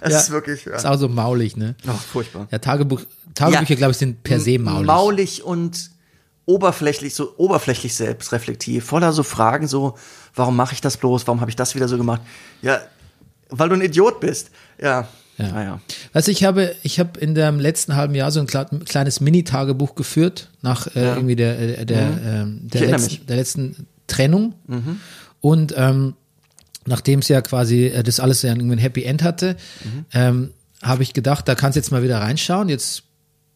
Es, 0.00 0.12
Ja. 0.12 0.18
ist 0.20 0.30
wirklich 0.30 0.64
ja. 0.64 0.74
Ist 0.76 0.86
auch 0.86 0.98
so 0.98 1.08
maulig, 1.08 1.56
ne? 1.56 1.74
oh, 1.88 1.92
furchtbar. 1.92 2.48
Ja, 2.50 2.58
Tagebuch, 2.58 3.00
Tagebücher, 3.34 3.70
Ja. 3.70 3.76
glaube 3.76 3.92
ich, 3.92 3.98
sind 3.98 4.22
per 4.22 4.40
se 4.40 4.58
maulig. 4.58 4.86
Maulig 4.86 5.42
und 5.44 5.90
oberflächlich, 6.46 7.14
so 7.14 7.34
oberflächlich 7.38 7.94
selbstreflektiv, 7.94 8.84
voller 8.84 9.12
so 9.12 9.22
Fragen, 9.22 9.66
so, 9.66 9.96
warum 10.34 10.54
mache 10.56 10.74
ich 10.74 10.80
das 10.80 10.96
bloß, 10.96 11.26
warum 11.26 11.40
habe 11.40 11.50
ich 11.50 11.56
das 11.56 11.74
wieder 11.74 11.88
so 11.88 11.96
gemacht? 11.96 12.22
Ja, 12.62 12.80
Weil 13.48 13.68
du 13.68 13.74
ein 13.76 13.80
Idiot 13.80 14.20
bist. 14.20 14.50
Ja. 14.80 15.06
Ja. 15.38 15.48
Naja. 15.52 15.80
Also 16.14 16.30
ich 16.32 16.44
habe, 16.44 16.74
ich 16.82 16.98
habe 16.98 17.20
in 17.20 17.34
dem 17.34 17.60
letzten 17.60 17.94
halben 17.94 18.14
Jahr 18.14 18.30
so 18.32 18.40
ein 18.40 18.46
kle- 18.46 18.84
kleines 18.86 19.20
Mini-Tagebuch 19.20 19.94
geführt 19.94 20.50
nach 20.62 20.86
äh, 20.96 21.14
irgendwie 21.14 21.36
der, 21.36 21.58
äh, 21.80 21.84
der, 21.86 22.00
ähm, 22.24 22.60
der, 22.62 22.80
erinnere 22.80 23.00
letzten, 23.02 23.26
der 23.26 23.36
letzten 23.36 23.86
Trennung. 24.06 24.54
Und 25.40 25.74
ähm, 25.76 26.14
nachdem 26.86 27.20
es 27.20 27.28
ja 27.28 27.40
quasi 27.40 27.86
äh, 27.86 28.02
das 28.02 28.20
alles 28.20 28.42
ja 28.42 28.50
irgendwie 28.50 28.76
ein 28.76 28.78
Happy 28.78 29.04
End 29.04 29.22
hatte, 29.22 29.56
ähm, 30.12 30.50
habe 30.82 31.02
ich 31.02 31.12
gedacht, 31.12 31.48
da 31.48 31.54
kannst 31.54 31.76
jetzt 31.76 31.90
mal 31.90 32.02
wieder 32.02 32.18
reinschauen. 32.20 32.68
Jetzt 32.68 33.02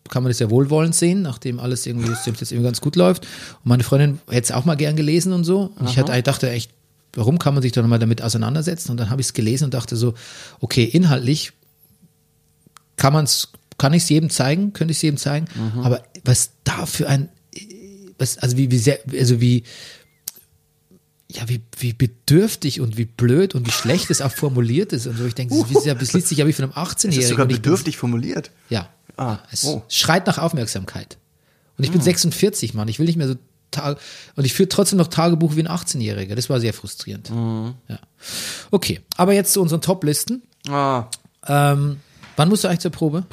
kann 0.08 0.22
man 0.22 0.30
das 0.30 0.38
ja 0.38 0.50
wohlwollend 0.50 0.94
sehen, 0.94 1.22
nachdem 1.22 1.60
alles 1.60 1.86
irgendwie, 1.86 2.10
es 2.10 2.26
jetzt 2.26 2.50
irgendwie 2.50 2.64
ganz 2.64 2.80
gut 2.80 2.96
läuft. 2.96 3.24
Und 3.24 3.68
meine 3.68 3.84
Freundin 3.84 4.20
hätte 4.28 4.44
es 4.44 4.52
auch 4.52 4.64
mal 4.64 4.76
gern 4.76 4.96
gelesen 4.96 5.32
und 5.32 5.44
so. 5.44 5.72
Und 5.76 5.88
ich 5.88 5.98
hatte, 5.98 6.16
ich 6.16 6.24
dachte 6.24 6.50
echt, 6.50 6.72
warum 7.14 7.38
kann 7.38 7.54
man 7.54 7.62
sich 7.62 7.72
doch 7.72 7.82
nochmal 7.82 7.98
damit 7.98 8.22
auseinandersetzen? 8.22 8.90
Und 8.90 8.96
dann 8.98 9.10
habe 9.10 9.20
ich 9.20 9.28
es 9.28 9.32
gelesen 9.32 9.64
und 9.64 9.74
dachte 9.74 9.96
so, 9.96 10.14
okay, 10.60 10.84
inhaltlich 10.84 11.52
kann 12.96 13.12
man's, 13.12 13.48
kann 13.78 13.92
ich 13.92 14.02
es 14.02 14.08
jedem 14.08 14.30
zeigen, 14.30 14.72
könnte 14.72 14.92
ich 14.92 14.98
es 14.98 15.02
jedem 15.02 15.16
zeigen, 15.16 15.46
aber 15.82 16.02
was 16.24 16.50
da 16.64 16.86
für 16.86 17.08
ein, 17.08 17.28
was, 18.18 18.38
also 18.38 18.56
wie, 18.56 18.70
wie 18.70 18.78
sehr, 18.78 18.98
also 19.18 19.40
wie, 19.40 19.64
ja, 21.32 21.48
wie, 21.48 21.60
wie 21.78 21.92
bedürftig 21.92 22.80
und 22.80 22.96
wie 22.96 23.04
blöd 23.04 23.54
und 23.54 23.66
wie 23.66 23.70
schlecht 23.72 24.10
es 24.10 24.20
auch 24.20 24.32
formuliert 24.32 24.92
ist 24.92 25.06
und 25.06 25.16
so. 25.16 25.24
Ich 25.26 25.34
denke, 25.34 25.54
das, 25.58 25.70
ist 25.70 25.86
das 25.86 26.12
liest 26.12 26.28
sich 26.28 26.38
ja 26.38 26.46
wie 26.46 26.52
von 26.52 26.64
einem 26.66 26.72
Es 26.72 26.78
18-Jährigen. 26.78 27.22
ist 27.22 27.28
sogar 27.28 27.46
bedürftig 27.46 27.96
formuliert. 27.96 28.50
ja. 28.68 28.88
Ah, 29.16 29.38
Es 29.52 29.64
oh. 29.64 29.82
schreit 29.88 30.26
nach 30.26 30.38
Aufmerksamkeit. 30.38 31.18
Und 31.76 31.84
ich 31.84 31.92
bin 31.92 32.00
46, 32.00 32.72
Mann. 32.72 32.88
Ich 32.88 32.98
will 32.98 33.04
nicht 33.06 33.16
mehr 33.16 33.28
so 33.28 33.34
Tag 33.70 33.98
und 34.34 34.44
ich 34.46 34.54
führe 34.54 34.68
trotzdem 34.70 34.96
noch 34.98 35.08
Tagebuch 35.08 35.56
wie 35.56 35.60
ein 35.60 35.68
18-Jähriger. 35.68 36.34
Das 36.34 36.48
war 36.48 36.58
sehr 36.58 36.72
frustrierend. 36.72 37.30
Ja. 37.88 37.98
Okay, 38.70 39.00
aber 39.18 39.32
jetzt 39.34 39.52
zu 39.52 39.60
unseren 39.60 39.80
Top-Listen. 39.82 40.42
Ah. 40.68 41.04
Ähm, 41.46 42.00
wann 42.36 42.48
musst 42.48 42.64
du 42.64 42.68
eigentlich 42.68 42.80
zur 42.80 42.92
Probe? 42.92 43.24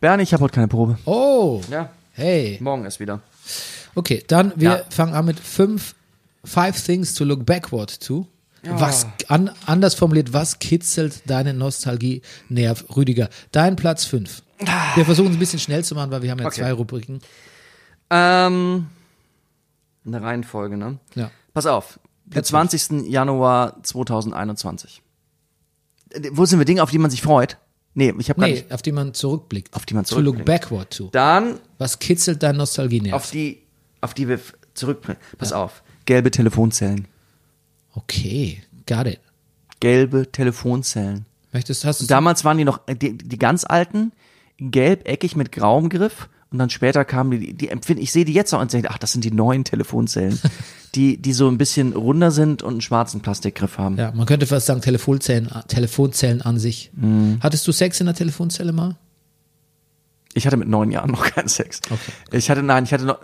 Bernie, 0.00 0.24
ich 0.24 0.32
habe 0.32 0.42
heute 0.42 0.54
keine 0.54 0.66
Probe. 0.68 0.98
Oh, 1.04 1.60
Ja. 1.70 1.90
hey. 2.12 2.58
Morgen 2.60 2.84
erst 2.84 2.98
wieder. 2.98 3.20
Okay, 3.94 4.24
dann 4.26 4.52
wir 4.56 4.70
Ja. 4.70 4.82
fangen 4.90 5.14
an 5.14 5.24
mit 5.24 5.38
fünf 5.38 5.94
Five 6.44 6.80
Things 6.84 7.14
to 7.14 7.24
Look 7.24 7.44
Backward 7.46 8.00
to. 8.06 8.26
Was 8.64 9.06
an, 9.28 9.50
anders 9.66 9.94
formuliert, 9.94 10.32
was 10.32 10.58
kitzelt 10.60 11.22
deine 11.28 11.52
Nostalgie-Nerv, 11.52 12.84
Rüdiger? 12.96 13.28
Dein 13.50 13.74
Platz 13.74 14.04
fünf. 14.04 14.42
Wir 14.94 15.04
versuchen 15.04 15.30
es 15.30 15.36
ein 15.36 15.38
bisschen 15.40 15.58
schnell 15.58 15.82
zu 15.84 15.96
machen, 15.96 16.12
weil 16.12 16.22
wir 16.22 16.30
haben 16.30 16.38
ja 16.38 16.46
Okay. 16.46 16.60
zwei 16.60 16.72
Rubriken. 16.72 17.20
Ähm, 18.10 18.86
eine 20.06 20.22
Reihenfolge, 20.22 20.76
ne? 20.76 20.98
Ja. 21.16 21.30
Pass 21.54 21.66
auf. 21.66 21.98
Der 22.26 22.44
20. 22.44 23.08
Januar 23.10 23.82
2021. 23.82 25.02
Äh, 26.10 26.30
Wo 26.32 26.44
sind 26.44 26.60
wir 26.60 26.64
Dinge, 26.64 26.82
auf 26.84 26.90
die 26.90 26.98
man 26.98 27.10
sich 27.10 27.22
freut? 27.22 27.58
Nee, 27.94 28.14
ich 28.18 28.30
habe 28.30 28.40
gar 28.40 28.46
Nee, 28.46 28.54
nicht. 28.54 28.72
auf 28.72 28.80
die 28.82 28.92
man 28.92 29.12
zurückblickt. 29.12 29.74
Auf 29.74 29.84
die 29.86 29.94
man 29.94 30.04
To 30.04 30.20
look 30.20 30.36
zurückblickt. 30.36 30.46
backward 30.62 30.96
to. 30.96 31.08
Dann 31.12 31.58
Was 31.78 31.98
kitzelt 31.98 32.42
dein 32.44 32.56
Nostalgie-Nerv? 32.56 33.14
auf 33.16 33.30
die, 33.32 33.62
auf 34.00 34.14
die 34.14 34.28
wir 34.28 34.38
zurückbringen. 34.74 35.20
Pass 35.36 35.52
auf. 35.52 35.82
Gelbe 36.04 36.30
Telefonzellen. 36.30 37.06
Okay, 37.94 38.62
got 38.86 39.06
it. 39.06 39.20
Gelbe 39.80 40.30
Telefonzellen. 40.30 41.26
Möchtest, 41.52 41.84
hast 41.84 42.00
du 42.00 42.06
Damals 42.06 42.44
waren 42.44 42.56
die 42.56 42.64
noch, 42.64 42.80
die, 42.86 43.16
die 43.18 43.38
ganz 43.38 43.64
alten, 43.64 44.12
gelb, 44.58 45.06
eckig 45.06 45.36
mit 45.36 45.52
grauem 45.52 45.88
Griff. 45.88 46.28
Und 46.50 46.58
dann 46.58 46.70
später 46.70 47.04
kamen 47.04 47.30
die, 47.30 47.54
die 47.54 47.68
empfinde, 47.68 48.02
ich 48.02 48.12
sehe 48.12 48.26
die 48.26 48.34
jetzt 48.34 48.52
noch 48.52 48.60
und 48.60 48.72
denke, 48.72 48.90
ach, 48.90 48.98
das 48.98 49.12
sind 49.12 49.24
die 49.24 49.30
neuen 49.30 49.64
Telefonzellen. 49.64 50.38
die, 50.94 51.16
die 51.16 51.32
so 51.32 51.48
ein 51.48 51.56
bisschen 51.56 51.94
runder 51.94 52.30
sind 52.30 52.62
und 52.62 52.72
einen 52.72 52.80
schwarzen 52.82 53.20
Plastikgriff 53.20 53.78
haben. 53.78 53.96
Ja, 53.96 54.12
man 54.12 54.26
könnte 54.26 54.46
fast 54.46 54.66
sagen 54.66 54.82
Telefonzellen, 54.82 55.50
Telefonzellen 55.68 56.42
an 56.42 56.58
sich. 56.58 56.90
Mhm. 56.94 57.38
Hattest 57.40 57.66
du 57.66 57.72
Sex 57.72 58.00
in 58.00 58.06
der 58.06 58.14
Telefonzelle 58.14 58.72
mal? 58.72 58.96
Ich 60.34 60.46
hatte 60.46 60.56
mit 60.56 60.68
neun 60.68 60.90
Jahren 60.90 61.10
noch 61.10 61.24
keinen 61.24 61.48
Sex. 61.48 61.80
Ich 62.30 62.50
hatte, 62.50 62.62
nein, 62.62 62.84
ich 62.84 62.92
hatte 62.92 63.04
noch. 63.04 63.18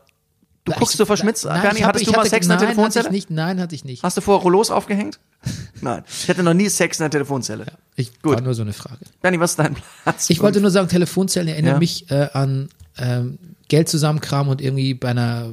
Du 0.72 0.78
guckst 0.78 0.96
so 0.96 1.04
verschmitzt, 1.04 1.44
Nein, 1.44 1.60
Bernie, 1.62 1.78
ich 1.78 1.82
hab- 1.82 1.88
hattest 1.88 2.02
ich 2.02 2.06
du 2.08 2.12
mal 2.12 2.20
hatte- 2.20 2.30
Sex 2.30 2.46
in 2.46 2.50
der 2.50 2.56
nein, 2.58 2.66
Telefonzelle? 2.66 3.04
Hatte 3.06 3.16
ich 3.16 3.28
nicht, 3.28 3.30
nein, 3.30 3.60
hatte 3.60 3.74
ich 3.74 3.84
nicht. 3.84 4.02
Hast 4.02 4.16
du 4.16 4.20
vorher 4.20 4.42
Rollos 4.42 4.70
aufgehängt? 4.70 5.18
Nein. 5.80 6.02
Ich 6.08 6.28
hatte 6.28 6.42
noch 6.42 6.54
nie 6.54 6.68
Sex 6.68 6.98
in 6.98 7.04
der 7.04 7.10
Telefonzelle. 7.10 7.66
Ich 7.94 8.20
Gut. 8.22 8.34
war 8.34 8.40
nur 8.40 8.54
so 8.54 8.62
eine 8.62 8.72
Frage. 8.72 8.98
Bernie, 9.22 9.38
was 9.38 9.50
ist 9.52 9.58
dein 9.60 9.76
Platz? 10.02 10.28
Ich 10.30 10.40
wollte 10.40 10.60
nur 10.60 10.70
sagen, 10.72 10.88
Telefonzellen 10.88 11.48
erinnern 11.48 11.74
Ja. 11.74 11.78
mich 11.78 12.10
äh, 12.10 12.28
an 12.32 12.68
ähm, 12.98 13.38
Geld 13.68 13.88
zusammenkramen 13.88 14.50
und 14.50 14.60
irgendwie 14.60 14.94
bei 14.94 15.08
einer 15.10 15.50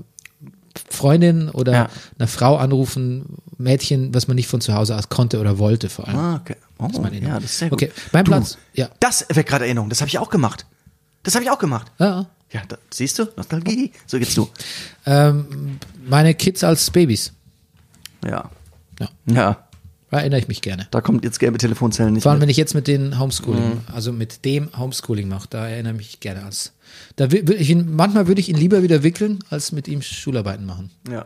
Freundin 0.89 1.49
oder 1.49 1.71
Ja. 1.71 1.89
einer 2.17 2.27
Frau 2.27 2.57
anrufen, 2.57 3.37
Mädchen, 3.57 4.13
was 4.13 4.27
man 4.27 4.35
nicht 4.35 4.47
von 4.47 4.59
zu 4.61 4.73
Hause 4.73 4.95
aus 4.97 5.09
konnte 5.09 5.39
oder 5.39 5.57
wollte 5.59 5.89
vor 5.89 6.07
allem. 6.07 6.17
Ah, 6.17 6.35
okay. 6.41 6.55
Oh, 6.77 6.89
meine 6.99 7.19
ja, 7.21 7.35
das 7.35 7.45
ist 7.45 7.59
sehr 7.59 7.69
gut. 7.69 7.81
Okay, 7.81 7.91
mein 8.11 8.25
Du, 8.25 8.31
Platz, 8.31 8.57
ja. 8.73 8.89
Das 8.99 9.25
weckt 9.29 9.47
gerade 9.49 9.65
Erinnerung. 9.65 9.89
Das 9.89 10.01
habe 10.01 10.09
ich 10.09 10.19
auch 10.19 10.29
gemacht. 10.29 10.65
Das 11.23 11.35
habe 11.35 11.43
ich 11.43 11.51
auch 11.51 11.59
gemacht. 11.59 11.91
ja. 11.99 12.25
Ja, 12.51 12.61
da, 12.67 12.77
siehst 12.91 13.19
du? 13.19 13.26
Nostalgie. 13.35 13.91
So 14.07 14.17
geht's 14.19 14.35
du. 14.35 14.47
Ähm, 15.05 15.80
meine 16.05 16.34
Kids 16.35 16.63
als 16.63 16.89
Babys. 16.91 17.34
Ja. 18.23 18.49
Ja. 18.99 19.09
Ja. 19.26 19.61
Da 20.11 20.19
erinnere 20.19 20.39
ich 20.39 20.47
mich 20.47 20.61
gerne. 20.61 20.88
Da 20.91 21.01
kommt 21.01 21.26
jetzt 21.26 21.39
gelbe 21.39 21.57
Telefonzellen 21.57 22.13
nicht 22.13 22.23
Vor 22.23 22.31
allem, 22.31 22.39
mehr. 22.39 22.43
wenn 22.43 22.49
ich 22.49 22.57
jetzt 22.57 22.73
mit 22.76 22.88
den 22.88 23.19
Homeschooling, 23.19 23.69
Mhm. 23.69 23.81
also 23.93 24.13
mit 24.13 24.45
dem 24.45 24.69
Homeschooling 24.77 25.27
mache, 25.27 25.47
da 25.49 25.67
erinnere 25.67 25.93
ich 25.93 25.97
mich 25.97 26.19
gerne 26.22 26.45
als. 26.45 26.72
Da 27.17 27.31
will 27.31 27.51
ich 27.59 27.69
ihn, 27.69 27.95
manchmal 27.95 28.27
würde 28.27 28.39
ich 28.39 28.47
ihn 28.47 28.55
lieber 28.55 28.84
wieder 28.84 29.03
wickeln, 29.03 29.39
als 29.49 29.72
mit 29.73 29.88
ihm 29.89 30.01
Schularbeiten 30.01 30.65
machen. 30.65 30.91
Ja. 31.09 31.26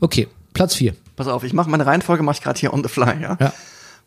Okay, 0.00 0.26
Platz 0.54 0.74
4. 0.74 0.94
Pass 1.14 1.28
auf, 1.28 1.44
ich 1.44 1.52
mache 1.52 1.70
meine 1.70 1.86
Reihenfolge 1.86 2.24
mache 2.24 2.36
ich 2.38 2.42
gerade 2.42 2.58
hier 2.58 2.72
on 2.72 2.82
the 2.82 2.88
fly, 2.88 3.20
ja? 3.20 3.36
Ja. 3.38 3.52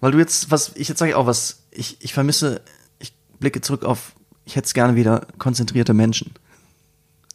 Weil 0.01 0.11
du 0.11 0.17
jetzt, 0.19 0.51
was, 0.51 0.71
ich 0.75 0.89
jetzt 0.89 0.97
sage 0.99 1.11
ich 1.11 1.15
auch 1.15 1.27
was, 1.27 1.59
ich, 1.71 1.97
ich 2.01 2.13
vermisse, 2.13 2.61
ich 2.99 3.13
blicke 3.39 3.61
zurück 3.61 3.85
auf, 3.85 4.13
ich 4.45 4.55
hätte 4.57 4.65
es 4.65 4.73
gerne 4.73 4.95
wieder 4.95 5.25
konzentrierte 5.37 5.93
Menschen. 5.93 6.31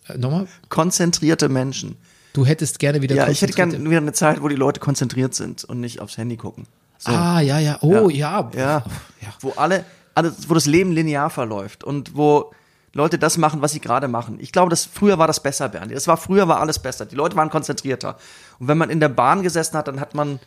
Äh, 0.09 0.19
nochmal? 0.19 0.47
Konzentrierte 0.69 1.49
Menschen. 1.49 1.97
Du 2.33 2.47
hättest 2.47 2.79
gerne 2.79 3.03
wieder 3.03 3.15
Ja, 3.15 3.29
ich 3.29 3.43
hätte 3.43 3.53
gerne 3.53 3.79
wieder 3.79 3.99
eine 3.99 4.13
Zeit, 4.13 4.43
wo 4.43 4.49
die 4.49 4.57
Leute 4.57 4.81
konzentriert 4.81 5.35
sind 5.35 5.65
und 5.65 5.81
nicht 5.81 6.01
aufs 6.01 6.17
Handy 6.17 6.37
gucken. 6.37 6.67
So. 6.99 7.13
Ah, 7.13 7.41
ja, 7.41 7.59
ja. 7.59 7.79
Oh, 7.83 8.09
ja. 8.09 8.51
Ja. 8.57 8.85
Ja. 9.21 9.35
Wo 9.41 9.51
alle, 9.57 9.85
alle, 10.15 10.33
wo 10.49 10.55
das 10.55 10.67
Leben 10.67 10.93
linear 10.93 11.31
verläuft 11.31 11.85
und 11.85 12.17
wo 12.17 12.53
Leute 12.95 13.19
das 13.19 13.39
machen, 13.39 13.61
was 13.61 13.73
sie 13.73 13.81
gerade 13.81 14.09
machen. 14.09 14.39
Ich 14.41 14.53
glaube, 14.53 14.71
das 14.71 14.85
früher 14.85 15.19
war 15.19 15.27
das 15.27 15.41
besser, 15.41 15.69
Bernd. 15.69 15.93
Das 15.93 16.07
war 16.07 16.17
früher 16.17 16.47
war 16.49 16.61
alles 16.61 16.79
besser. 16.79 17.07
Die 17.07 17.17
Leute 17.17 17.37
waren 17.37 17.51
konzentrierter. 17.51 18.17
Und 18.59 18.69
wenn 18.69 18.79
man 18.79 18.91
in 18.91 19.01
der 19.01 19.09
Bahn 19.09 19.43
gesessen 19.43 19.77
hat, 19.77 19.89
dann 19.89 20.01
hat 20.01 20.15
man 20.15 20.39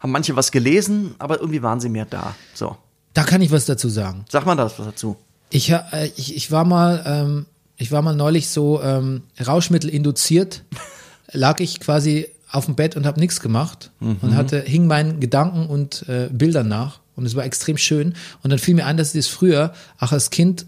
haben 0.00 0.12
manche 0.12 0.36
was 0.36 0.50
gelesen, 0.52 1.14
aber 1.18 1.40
irgendwie 1.40 1.62
waren 1.62 1.80
sie 1.80 1.88
mehr 1.88 2.04
da. 2.04 2.34
So. 2.54 2.76
Da 3.14 3.24
kann 3.24 3.40
ich 3.42 3.50
was 3.50 3.64
dazu 3.64 3.88
sagen. 3.88 4.24
Sag 4.28 4.44
mal 4.44 4.54
das 4.54 4.78
was 4.78 4.86
dazu. 4.86 5.16
Ich, 5.50 5.70
äh, 5.70 6.10
ich, 6.16 6.36
ich 6.36 6.50
war 6.50 6.64
mal, 6.64 7.02
ähm, 7.06 7.46
ich 7.76 7.92
war 7.92 8.02
mal 8.02 8.14
neulich 8.16 8.48
so 8.48 8.80
ähm, 8.82 9.22
Rauschmittel 9.44 9.90
induziert, 9.90 10.64
lag 11.32 11.60
ich 11.60 11.80
quasi 11.80 12.28
auf 12.50 12.66
dem 12.66 12.74
Bett 12.76 12.96
und 12.96 13.06
habe 13.06 13.20
nichts 13.20 13.40
gemacht 13.40 13.90
und 14.00 14.34
hatte 14.36 14.60
hing 14.62 14.86
meinen 14.86 15.20
Gedanken 15.20 15.66
und 15.66 16.08
äh, 16.08 16.28
Bildern 16.32 16.68
nach 16.68 17.00
und 17.16 17.26
es 17.26 17.34
war 17.34 17.44
extrem 17.44 17.76
schön 17.76 18.14
und 18.42 18.50
dann 18.50 18.58
fiel 18.58 18.74
mir 18.74 18.86
ein, 18.86 18.96
dass 18.96 19.14
ich 19.14 19.26
das 19.26 19.32
früher 19.32 19.74
auch 19.98 20.12
als 20.12 20.30
Kind, 20.30 20.64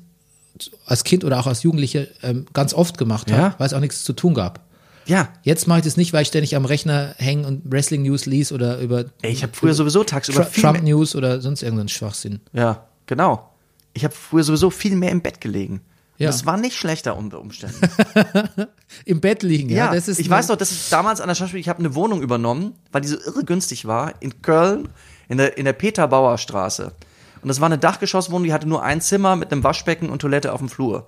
als 0.87 1.05
Kind 1.05 1.25
oder 1.25 1.39
auch 1.39 1.47
als 1.47 1.63
Jugendlicher 1.63 2.07
ähm, 2.23 2.47
ganz 2.53 2.75
oft 2.75 2.99
gemacht 2.99 3.31
habe, 3.31 3.41
Ja? 3.43 3.55
weil 3.59 3.67
es 3.69 3.75
auch 3.75 3.81
nichts 3.81 4.03
zu 4.05 4.13
tun 4.13 4.35
gab. 4.35 4.61
Ja. 5.07 5.29
Jetzt 5.43 5.67
mache 5.69 5.79
ich 5.79 5.85
das 5.85 5.97
nicht, 5.97 6.13
weil 6.13 6.23
ich 6.23 6.29
ständig 6.29 6.55
am 6.57 6.65
Rechner 6.67 7.15
hängen 7.17 7.45
und 7.47 7.63
Wrestling 7.71 8.03
News 8.03 8.27
lies 8.27 8.53
oder 8.53 8.79
über 8.81 9.07
Ey, 9.23 9.33
ich 9.33 9.43
habe 9.43 9.53
früher 9.55 9.73
sowieso 9.73 10.05
tagsüber 10.05 10.43
Tr 10.51 10.61
Trump 10.61 10.83
News 10.83 11.15
oder 11.15 11.41
sonst 11.41 11.63
irgendeinen 11.63 11.89
Schwachsinn. 11.89 12.41
Ja, 12.53 12.85
genau. 13.07 13.49
Ich 13.95 14.05
habe 14.05 14.15
früher 14.15 14.45
sowieso 14.45 14.69
viel 14.69 14.97
mehr 14.97 15.11
im 15.11 15.23
Bett 15.23 15.41
gelegen. 15.41 15.81
Ja. 16.19 16.27
Das 16.27 16.47
war 16.47 16.57
nicht 16.57 16.77
schlechter 16.77 17.17
unter 17.17 17.41
Umständen. 17.41 17.81
Im 19.05 19.21
Bett 19.21 19.45
liegen, 19.45 19.71
ja. 19.71 19.87
Ja, 19.87 19.95
das 19.95 20.09
ist 20.09 20.19
ich 20.19 20.29
weiß 20.29 20.49
noch, 20.49 20.57
dass 20.57 20.73
ich 20.73 20.89
damals 20.89 21.21
an 21.21 21.29
der 21.29 21.37
Schauspiel, 21.37 21.61
ich 21.61 21.69
habe 21.69 21.79
eine 21.79 21.95
Wohnung 21.95 22.23
übernommen, 22.23 22.75
weil 22.91 23.03
die 23.03 23.09
so 23.09 23.17
irre 23.17 23.45
günstig 23.45 23.87
war, 23.87 24.15
in 24.21 24.43
Köln, 24.43 24.89
in 25.29 25.39
der, 25.39 25.57
in 25.57 25.65
der 25.65 25.75
Peter-Bauer 25.75 26.37
Straße. 26.39 26.93
Und 27.41 27.49
das 27.49 27.61
war 27.61 27.67
eine 27.67 27.79
Dachgeschosswohnung, 27.79 28.45
die 28.45 28.53
hatte 28.53 28.69
nur 28.69 28.83
ein 28.83 29.01
Zimmer 29.01 29.37
mit 29.37 29.53
einem 29.53 29.63
Waschbecken 29.63 30.11
und 30.11 30.21
Toilette 30.21 30.53
auf 30.53 30.59
dem 30.59 30.69
Flur. 30.69 31.07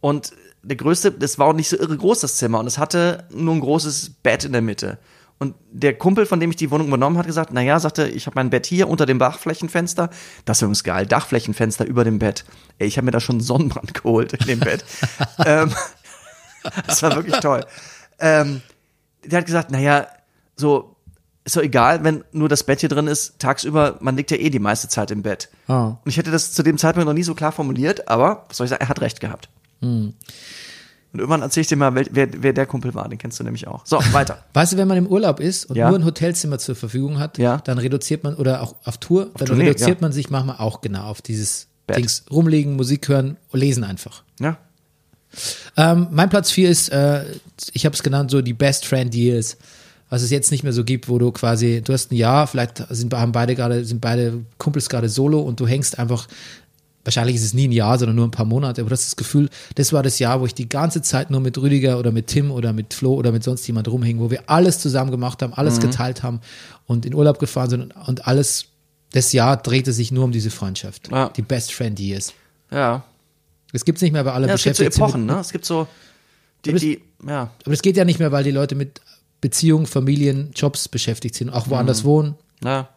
Und 0.00 0.32
der 0.62 0.76
größte, 0.76 1.12
das 1.12 1.38
war 1.38 1.46
auch 1.46 1.52
nicht 1.52 1.68
so 1.68 1.76
irre 1.76 1.96
groß, 1.96 2.20
das 2.20 2.36
Zimmer. 2.36 2.58
Und 2.58 2.66
es 2.66 2.78
hatte 2.78 3.24
nur 3.30 3.54
ein 3.54 3.60
großes 3.60 4.10
Bett 4.24 4.44
in 4.44 4.52
der 4.52 4.62
Mitte. 4.62 4.98
Und 5.38 5.54
der 5.70 5.94
Kumpel, 5.94 6.24
von 6.24 6.40
dem 6.40 6.50
ich 6.50 6.56
die 6.56 6.70
Wohnung 6.70 6.88
übernommen 6.88 7.18
hat, 7.18 7.26
gesagt, 7.26 7.52
naja, 7.52 7.78
sagte, 7.78 8.08
ich 8.08 8.26
habe 8.26 8.36
mein 8.36 8.48
Bett 8.48 8.64
hier 8.64 8.88
unter 8.88 9.04
dem 9.04 9.18
Dachflächenfenster. 9.18 10.08
Das 10.46 10.58
ist 10.58 10.62
übrigens 10.62 10.84
geil, 10.84 11.06
Dachflächenfenster 11.06 11.84
über 11.84 12.04
dem 12.04 12.18
Bett. 12.18 12.44
Ey, 12.78 12.86
ich 12.86 12.96
habe 12.96 13.04
mir 13.04 13.10
da 13.10 13.20
schon 13.20 13.40
Sonnenbrand 13.40 13.92
geholt 14.02 14.32
in 14.32 14.46
dem 14.46 14.60
Bett. 14.60 14.84
ähm, 15.44 15.72
das 16.86 17.02
war 17.02 17.14
wirklich 17.16 17.38
toll. 17.40 17.66
Ähm, 18.18 18.62
der 19.24 19.40
hat 19.40 19.46
gesagt, 19.46 19.70
naja, 19.70 20.06
so, 20.56 20.96
ist 21.44 21.56
doch 21.56 21.62
egal, 21.62 22.02
wenn 22.02 22.24
nur 22.32 22.48
das 22.48 22.64
Bett 22.64 22.80
hier 22.80 22.88
drin 22.88 23.06
ist, 23.06 23.38
tagsüber, 23.38 23.98
man 24.00 24.16
liegt 24.16 24.30
ja 24.30 24.36
eh 24.38 24.50
die 24.50 24.58
meiste 24.58 24.88
Zeit 24.88 25.10
im 25.10 25.22
Bett. 25.22 25.50
Ah. 25.68 25.98
Und 26.04 26.06
ich 26.06 26.16
hätte 26.16 26.30
das 26.30 26.52
zu 26.52 26.62
dem 26.62 26.78
Zeitpunkt 26.78 27.06
noch 27.06 27.14
nie 27.14 27.22
so 27.22 27.34
klar 27.34 27.52
formuliert, 27.52 28.08
aber, 28.08 28.46
was 28.48 28.56
soll 28.56 28.64
ich 28.64 28.70
sagen, 28.70 28.82
er 28.82 28.88
hat 28.88 29.00
recht 29.00 29.20
gehabt. 29.20 29.48
Und 31.16 31.20
irgendwann 31.20 31.40
erzähl 31.42 31.62
ich 31.62 31.66
dir 31.68 31.76
mal, 31.76 31.94
wer, 31.94 32.28
wer, 32.42 32.52
der 32.52 32.66
Kumpel 32.66 32.94
war. 32.94 33.08
Den 33.08 33.18
kennst 33.18 33.40
du 33.40 33.44
nämlich 33.44 33.66
auch. 33.66 33.86
So, 33.86 33.98
weiter. 34.12 34.44
Weißt 34.52 34.74
du, 34.74 34.76
wenn 34.76 34.86
man 34.86 34.98
im 34.98 35.06
Urlaub 35.06 35.40
ist 35.40 35.64
und 35.64 35.76
Ja. 35.76 35.88
nur 35.88 35.98
ein 35.98 36.04
Hotelzimmer 36.04 36.58
zur 36.58 36.76
Verfügung 36.76 37.18
hat, 37.18 37.38
Ja. 37.38 37.56
dann 37.64 37.78
reduziert 37.78 38.22
man, 38.22 38.34
oder 38.34 38.60
auch 38.62 38.74
auf 38.84 38.98
Tour, 38.98 39.30
dann 39.38 39.46
Tournee, 39.46 39.64
reduziert 39.68 40.00
ja. 40.00 40.02
man 40.02 40.12
sich 40.12 40.28
manchmal 40.28 40.56
auch 40.58 40.82
genau 40.82 41.04
auf 41.04 41.22
dieses 41.22 41.68
Bett. 41.86 41.96
Dings 41.96 42.24
rumliegen, 42.30 42.76
Musik 42.76 43.08
hören, 43.08 43.38
lesen 43.52 43.82
einfach. 43.84 44.22
Ja. 44.40 44.58
Ähm, 45.76 46.08
mein 46.10 46.28
Platz 46.28 46.50
4 46.50 46.68
ist, 46.70 46.88
äh, 46.90 47.24
ich 47.72 47.84
habe 47.86 47.94
es 47.94 48.02
genannt, 48.02 48.30
so 48.30 48.42
die 48.42 48.52
Best 48.54 48.86
Friend 48.86 49.14
Years. 49.14 49.56
Was 50.08 50.22
es 50.22 50.30
jetzt 50.30 50.52
nicht 50.52 50.62
mehr 50.62 50.72
so 50.72 50.84
gibt, 50.84 51.08
wo 51.08 51.18
du 51.18 51.32
quasi, 51.32 51.82
du 51.84 51.92
hast 51.92 52.12
ein 52.12 52.14
Jahr, 52.16 52.46
vielleicht 52.46 52.84
sind, 52.90 53.12
haben 53.12 53.32
beide 53.32 53.56
gerade, 53.56 53.84
sind 53.84 54.00
beide 54.00 54.44
Kumpels 54.56 54.88
gerade 54.88 55.08
solo 55.08 55.40
und 55.40 55.58
du 55.58 55.66
hängst 55.66 55.98
einfach, 55.98 56.28
wahrscheinlich 57.06 57.36
ist 57.36 57.44
es 57.44 57.54
nie 57.54 57.68
ein 57.68 57.72
Jahr, 57.72 57.98
sondern 57.98 58.16
nur 58.16 58.26
ein 58.26 58.30
paar 58.30 58.44
Monate, 58.46 58.80
aber 58.82 58.90
du 58.90 58.92
hast 58.94 59.06
das 59.06 59.16
Gefühl, 59.16 59.48
das 59.76 59.92
war 59.92 60.02
das 60.02 60.18
Jahr, 60.18 60.40
wo 60.40 60.46
ich 60.46 60.54
die 60.54 60.68
ganze 60.68 61.00
Zeit 61.02 61.30
nur 61.30 61.40
mit 61.40 61.56
Rüdiger 61.56 61.98
oder 61.98 62.12
mit 62.12 62.26
Tim 62.26 62.50
oder 62.50 62.72
mit 62.72 62.92
Flo 62.94 63.14
oder 63.14 63.32
mit 63.32 63.42
sonst 63.44 63.66
jemand 63.66 63.88
rumhing, 63.88 64.18
wo 64.20 64.30
wir 64.30 64.48
alles 64.50 64.78
zusammen 64.80 65.10
gemacht 65.10 65.42
haben, 65.42 65.52
alles 65.54 65.78
geteilt 65.80 66.22
haben 66.22 66.40
und 66.86 67.06
in 67.06 67.14
Urlaub 67.14 67.38
gefahren 67.38 67.70
sind 67.70 67.80
und, 67.82 67.92
und 68.08 68.26
alles, 68.26 68.66
das 69.12 69.32
Jahr 69.32 69.56
drehte 69.56 69.92
sich 69.92 70.12
nur 70.12 70.24
um 70.24 70.32
diese 70.32 70.50
Freundschaft. 70.50 71.08
Ja. 71.10 71.28
Die 71.30 71.42
Best 71.42 71.72
Friend 71.72 71.98
Years. 71.98 72.34
Ja. 72.70 73.04
Das 73.72 73.84
gibt's 73.84 74.02
nicht 74.02 74.12
mehr, 74.12 74.24
weil 74.24 74.32
alle 74.32 74.48
Ja, 74.48 74.54
es 74.54 74.62
gibt 74.62 74.76
so 74.76 74.82
beschäftigt 74.84 74.94
sind 74.94 75.02
mit- 75.04 75.10
Epochen, 75.14 75.26
ne? 75.26 75.40
Es 75.40 75.52
gibt 75.52 75.64
so, 75.64 75.86
die, 76.64 76.70
Aber 76.70 76.76
es- 76.76 76.82
die, 76.82 77.02
ja. 77.26 77.42
Aber 77.64 77.70
das 77.70 77.82
geht 77.82 77.96
ja 77.96 78.04
nicht 78.04 78.18
mehr, 78.18 78.32
weil 78.32 78.44
die 78.44 78.50
Leute 78.50 78.74
mit 78.74 79.00
Beziehungen, 79.40 79.86
Familien, 79.86 80.50
Jobs 80.54 80.88
beschäftigt 80.88 81.34
sind, 81.34 81.50
auch 81.50 81.68
woanders 81.68 82.04
wohnen. 82.04 82.34
ja. 82.64 82.88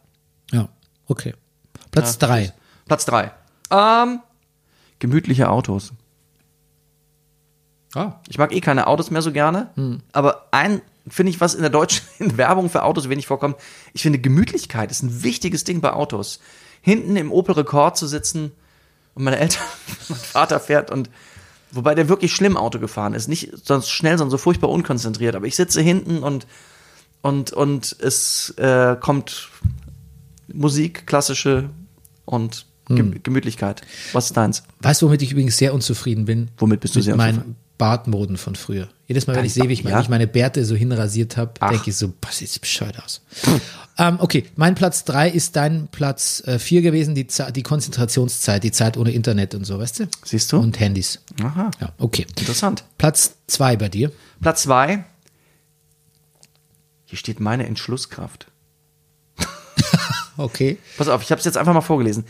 Ja, 0.52 0.68
okay. 1.06 1.36
Platz 1.92 2.18
Ja, 2.20 2.28
drei. 2.28 2.54
Platz 2.88 3.06
drei. 3.06 3.32
Ähm, 3.72 4.20
gemütliche 5.00 5.50
Autos. 5.50 5.94
Ah. 7.96 8.14
Ich 8.28 8.38
mag 8.38 8.52
eh 8.52 8.62
keine 8.62 8.88
Autos 8.88 9.10
mehr 9.10 9.22
so 9.22 9.32
gerne, 9.32 9.72
aber 10.12 10.48
ein 10.52 10.82
finde 11.08 11.32
ich, 11.32 11.42
was 11.42 11.56
in 11.56 11.62
der 11.62 11.70
deutschen 11.70 12.06
Werbung 12.38 12.70
für 12.70 12.84
Autos 12.84 13.10
wenig 13.10 13.28
vorkommt, 13.28 13.58
ich 13.94 14.02
finde 14.02 14.20
Gemütlichkeit 14.20 14.92
ist 14.92 15.04
ein 15.04 15.24
wichtiges 15.24 15.64
Ding 15.64 15.82
bei 15.82 15.94
Autos. 15.94 16.40
Hinten 16.82 17.16
im 17.16 17.32
Opel 17.32 17.56
Rekord 17.56 17.98
zu 17.98 18.08
sitzen 18.08 18.52
und 19.16 19.24
meine 19.24 19.40
Eltern, 19.40 19.66
mein 20.10 20.20
Vater 20.20 20.60
fährt 20.60 20.92
und 20.92 21.10
wobei 21.72 21.96
der 21.96 22.10
wirklich 22.10 22.34
schlimm 22.34 22.58
Auto 22.58 22.80
gefahren 22.80 23.14
ist, 23.14 23.28
nicht 23.28 23.52
sonst 23.66 23.90
schnell, 23.90 24.18
sondern 24.18 24.32
so 24.32 24.38
furchtbar 24.38 24.70
unkonzentriert, 24.70 25.36
aber 25.36 25.46
ich 25.46 25.56
sitze 25.56 25.82
hinten 25.82 26.24
und 26.24 26.48
und 27.22 27.52
und 27.52 27.98
es 28.00 28.52
äh, 28.58 28.96
kommt 28.96 29.50
Musik, 30.48 31.06
klassische 31.06 31.70
und 32.26 32.66
Ge 32.90 33.20
Gemütlichkeit. 33.24 33.82
Was 34.14 34.26
ist 34.26 34.38
deins? 34.38 34.64
Weißt 34.82 35.02
du, 35.02 35.06
womit 35.08 35.22
ich 35.22 35.32
übrigens 35.32 35.58
sehr 35.58 35.74
unzufrieden 35.74 36.26
bin? 36.26 36.50
Womit 36.58 36.80
bist 36.82 36.96
du 36.96 37.00
Mit 37.00 37.06
sehr 37.06 37.16
meinen 37.16 37.56
Bartmoden 37.78 38.36
von 38.38 38.56
früher. 38.56 38.90
Jedes 39.08 39.26
Mal, 39.28 39.36
wenn 39.38 39.46
ich 39.46 39.54
sehe, 39.54 39.70
wie 39.70 39.74
ich, 39.74 39.84
ja? 39.84 40.04
meine 40.10 40.28
Bärte 40.28 40.66
so 40.66 40.76
hinrasiert 40.76 41.38
habe, 41.38 41.54
denke 41.72 41.90
ich 41.92 41.96
so, 41.96 42.14
was 42.22 42.40
sieht 42.40 42.60
bescheuert 42.60 43.02
aus. 43.02 43.22
ähm, 43.98 44.18
okay, 44.20 44.46
mein 44.58 44.76
Platz 44.76 45.06
drei 45.06 45.30
ist 45.30 45.56
dein 45.56 45.88
Platz 45.88 46.44
äh, 46.46 46.60
vier 46.60 46.82
gewesen, 46.82 47.16
die, 47.16 47.28
Ze- 47.28 47.52
die 47.54 47.64
Konzentrationszeit, 47.64 48.64
die 48.66 48.72
Zeit 48.74 48.98
ohne 48.98 49.12
Internet 49.12 49.56
und 49.56 49.64
so, 49.66 49.80
weißt 49.80 50.00
du? 50.02 50.08
Siehst 50.26 50.52
du? 50.52 50.58
Und 50.60 50.80
Handys. 50.80 51.22
Aha. 51.42 51.72
Ja, 51.80 51.94
okay. 52.00 52.26
Interessant. 52.38 52.84
Platz 52.98 53.36
zwei 53.48 53.78
bei 53.78 53.88
dir. 53.88 54.12
Platz 54.42 54.64
zwei. 54.64 55.06
Hier 57.06 57.18
steht 57.18 57.40
meine 57.40 57.66
Entschlusskraft. 57.66 58.48
Okay. 60.38 60.78
Pass 60.98 61.10
auf, 61.10 61.22
ich 61.22 61.32
habe 61.32 61.40
es 61.40 61.46
jetzt 61.46 61.58
einfach 61.58 61.74
mal 61.74 61.82
vorgelesen. 61.82 62.24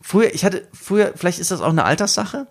Früher, 0.00 0.32
ich 0.34 0.44
hatte 0.44 0.66
früher, 0.72 1.12
vielleicht 1.16 1.38
ist 1.38 1.50
das 1.50 1.60
auch 1.60 1.70
eine 1.70 1.84
Alterssache, 1.84 2.46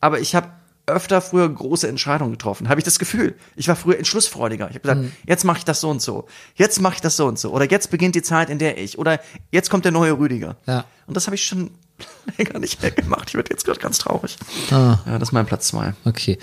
aber 0.00 0.20
ich 0.20 0.34
habe 0.34 0.48
öfter 0.86 1.20
früher 1.20 1.48
große 1.48 1.86
Entscheidungen 1.86 2.32
getroffen. 2.32 2.68
Habe 2.68 2.80
ich 2.80 2.84
das 2.84 2.98
Gefühl? 2.98 3.36
Ich 3.54 3.68
war 3.68 3.76
früher 3.76 3.96
entschlussfreudiger. 3.98 4.66
Ich 4.70 4.74
habe 4.74 4.80
gesagt, 4.80 5.00
Mhm. 5.02 5.12
jetzt 5.26 5.44
mache 5.44 5.58
ich 5.58 5.64
das 5.64 5.80
so 5.80 5.88
und 5.88 6.02
so. 6.02 6.26
Jetzt 6.56 6.80
mache 6.80 6.94
ich 6.96 7.00
das 7.00 7.16
so 7.16 7.26
und 7.26 7.38
so. 7.38 7.52
Oder 7.52 7.70
jetzt 7.70 7.90
beginnt 7.92 8.16
die 8.16 8.22
Zeit, 8.22 8.50
in 8.50 8.58
der 8.58 8.76
ich. 8.76 8.98
Oder 8.98 9.20
jetzt 9.52 9.70
kommt 9.70 9.84
der 9.84 9.92
neue 9.92 10.18
Rüdiger. 10.18 10.56
Ja. 10.66 10.84
Und 11.06 11.16
das 11.16 11.26
habe 11.26 11.36
ich 11.36 11.44
schon 11.44 11.70
länger 12.38 12.58
nicht 12.58 12.82
mehr 12.82 12.90
gemacht. 12.90 13.28
Ich 13.28 13.34
werde 13.34 13.50
jetzt 13.52 13.64
gerade 13.64 13.78
ganz 13.78 13.98
traurig. 13.98 14.36
Ah. 14.72 14.98
Ja, 15.06 15.18
das 15.18 15.28
ist 15.28 15.32
mein 15.32 15.46
Platz 15.46 15.68
zwei. 15.68 15.94
Okay. 16.04 16.38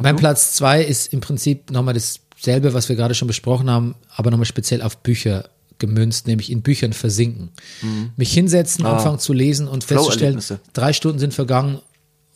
Mein 0.00 0.16
Platz 0.16 0.54
zwei 0.54 0.82
ist 0.82 1.12
im 1.12 1.20
Prinzip 1.20 1.70
nochmal 1.70 1.92
dasselbe, 1.92 2.72
was 2.72 2.88
wir 2.88 2.96
gerade 2.96 3.14
schon 3.14 3.28
besprochen 3.28 3.68
haben, 3.68 3.96
aber 4.16 4.30
nochmal 4.30 4.46
speziell 4.46 4.80
auf 4.80 4.96
Bücher 4.98 5.50
gemünzt, 5.78 6.26
nämlich 6.26 6.50
in 6.50 6.62
Büchern 6.62 6.92
versinken. 6.92 7.50
Mich 8.16 8.32
hinsetzen, 8.32 8.84
anfangen 8.86 9.18
zu 9.18 9.32
lesen 9.32 9.68
und 9.68 9.84
festzustellen, 9.84 10.42
drei 10.72 10.92
Stunden 10.92 11.18
sind 11.18 11.34
vergangen. 11.34 11.78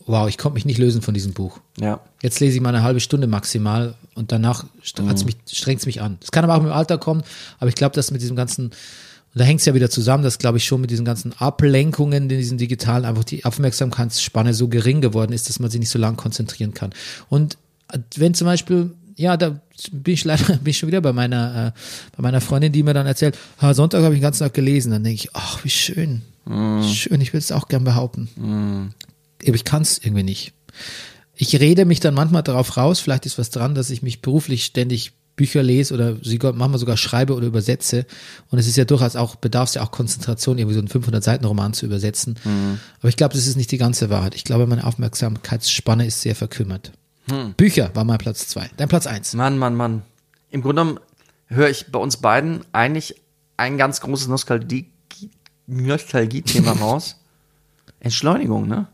Wow, 0.07 0.29
ich 0.29 0.37
konnte 0.37 0.55
mich 0.55 0.65
nicht 0.65 0.79
lösen 0.79 1.01
von 1.03 1.15
diesem 1.15 1.33
Buch. 1.33 1.61
Ja. 1.81 2.01
Jetzt 2.23 2.41
lese 2.41 2.57
ich 2.57 2.61
mal 2.61 2.71
eine 2.71 2.83
halbe 2.83 3.01
Stunde 3.01 3.27
maximal 3.27 3.95
und 4.15 4.33
danach 4.33 4.67
hat's 5.07 5.25
mich, 5.25 5.37
strengt 5.51 5.81
es 5.81 5.87
mich 5.87 6.01
an. 6.01 6.19
Es 6.21 6.33
kann 6.33 6.45
aber 6.45 6.55
auch 6.55 6.61
mit 6.61 6.71
dem 6.71 6.77
Alter 6.77 6.99
kommen, 6.99 7.23
aber 7.61 7.69
ich 7.69 7.77
glaube, 7.77 7.95
dass 7.95 8.11
mit 8.11 8.21
diesem 8.21 8.35
ganzen, 8.35 8.67
und 8.67 8.75
da 9.35 9.45
hängt 9.45 9.61
es 9.61 9.67
ja 9.67 9.75
wieder 9.75 9.91
zusammen, 9.91 10.25
dass 10.25 10.39
glaube 10.39 10.59
ich 10.59 10.65
schon 10.65 10.81
mit 10.81 10.91
diesen 10.91 11.05
ganzen 11.05 11.33
Ablenkungen, 11.35 12.25
in 12.25 12.29
diesen 12.29 12.59
digitalen, 12.59 13.05
einfach 13.05 13.25
die 13.25 13.45
Aufmerksamkeitsspanne 13.45 14.55
so 14.55 14.69
gering 14.69 15.01
geworden 15.01 15.33
ist, 15.33 15.49
dass 15.49 15.61
man 15.61 15.71
sich 15.71 15.79
nicht 15.79 15.91
so 15.91 16.01
lang 16.01 16.17
konzentrieren 16.17 16.75
kann. 16.75 16.91
Und 17.29 17.57
äh, 17.93 17.99
wenn 18.17 18.35
zum 18.35 18.47
Beispiel, 18.47 18.91
ja, 19.17 19.37
da 19.37 19.61
bin 19.91 20.15
ich 20.15 20.25
leider, 20.25 20.45
bin 20.59 20.71
ich 20.71 20.79
schon 20.79 20.87
wieder 20.89 21.01
bei 21.01 21.13
meiner, 21.13 21.69
äh, 21.69 21.81
bei 22.17 22.23
meiner 22.23 22.41
Freundin, 22.41 22.73
die 22.73 22.83
mir 22.83 22.95
dann 22.95 23.07
erzählt, 23.07 23.39
ha, 23.61 23.75
Sonntag 23.75 24.03
habe 24.03 24.15
ich 24.15 24.21
den 24.21 24.25
ganzen 24.25 24.45
Tag 24.45 24.55
gelesen, 24.55 24.93
dann 24.93 25.03
denke 25.03 25.23
ich, 25.25 25.31
ach, 25.35 25.65
wie 25.65 25.71
schön, 25.71 26.23
wie 26.45 26.95
schön, 26.95 27.21
ich 27.21 27.33
will 27.33 27.39
es 27.39 27.53
auch 27.53 27.69
gern 27.69 27.85
behaupten 27.85 28.29
aber 29.47 29.55
ich 29.57 29.65
kann 29.65 29.83
es 29.83 29.99
irgendwie 29.99 30.23
nicht. 30.23 30.53
Ich 31.35 31.59
rede 31.59 31.85
mich 31.85 32.01
dann 32.01 32.15
manchmal 32.15 32.43
darauf 32.43 32.77
raus, 32.77 33.01
vielleicht 33.01 33.27
ist 33.27 33.39
was 33.39 33.51
dran, 33.51 33.75
dass 33.75 33.91
ich 33.91 34.03
mich 34.03 34.23
beruflich 34.23 34.65
ständig 34.65 35.13
Bücher 35.35 35.63
lese 35.63 35.95
oder 35.95 36.17
manchmal 36.53 36.79
sogar 36.79 36.99
schreibe 36.99 37.35
oder 37.35 37.47
übersetze. 37.47 38.07
Und 38.51 38.59
es 38.59 38.69
ist 38.69 38.77
ja 38.77 38.85
durchaus 38.85 39.17
auch, 39.17 39.37
bedarf 39.37 39.71
es 39.71 39.75
ja 39.75 39.83
auch 39.83 39.91
Konzentration, 39.91 40.59
irgendwie 40.59 40.75
so 40.75 40.81
einen 40.81 40.89
500-Seiten-Roman 40.89 41.73
zu 41.73 41.87
übersetzen. 41.87 42.37
Aber 43.01 43.09
ich 43.09 43.17
glaube, 43.17 43.35
das 43.35 43.47
ist 43.47 43.57
nicht 43.57 43.73
die 43.73 43.79
ganze 43.79 44.11
Wahrheit. 44.11 44.35
Ich 44.35 44.45
glaube, 44.45 44.67
meine 44.67 44.87
Aufmerksamkeitsspanne 44.87 46.07
ist 46.07 46.21
sehr 46.21 46.37
verkümmert. 46.37 46.93
Bücher 47.57 47.91
war 47.95 48.05
mein 48.05 48.19
Platz 48.19 48.49
zwei. 48.49 48.69
Dein 48.77 48.89
Platz 48.89 49.07
eins. 49.07 49.33
Mann, 49.35 49.59
Mann, 49.59 49.75
Mann. 49.75 50.03
Im 50.51 50.61
Grunde 50.63 50.83
genommen 50.83 51.01
höre 51.47 51.69
ich 51.71 51.91
bei 51.93 51.99
uns 51.99 52.17
beiden 52.19 52.65
eigentlich 52.73 53.21
ein 53.57 53.79
ganz 53.79 54.01
großes 54.01 54.29
Nostalgie- 54.29 54.91
Nostalgie-Thema 55.67 56.73
raus. 56.81 57.17
Entschleunigung, 58.01 58.67
ne? 58.69 58.89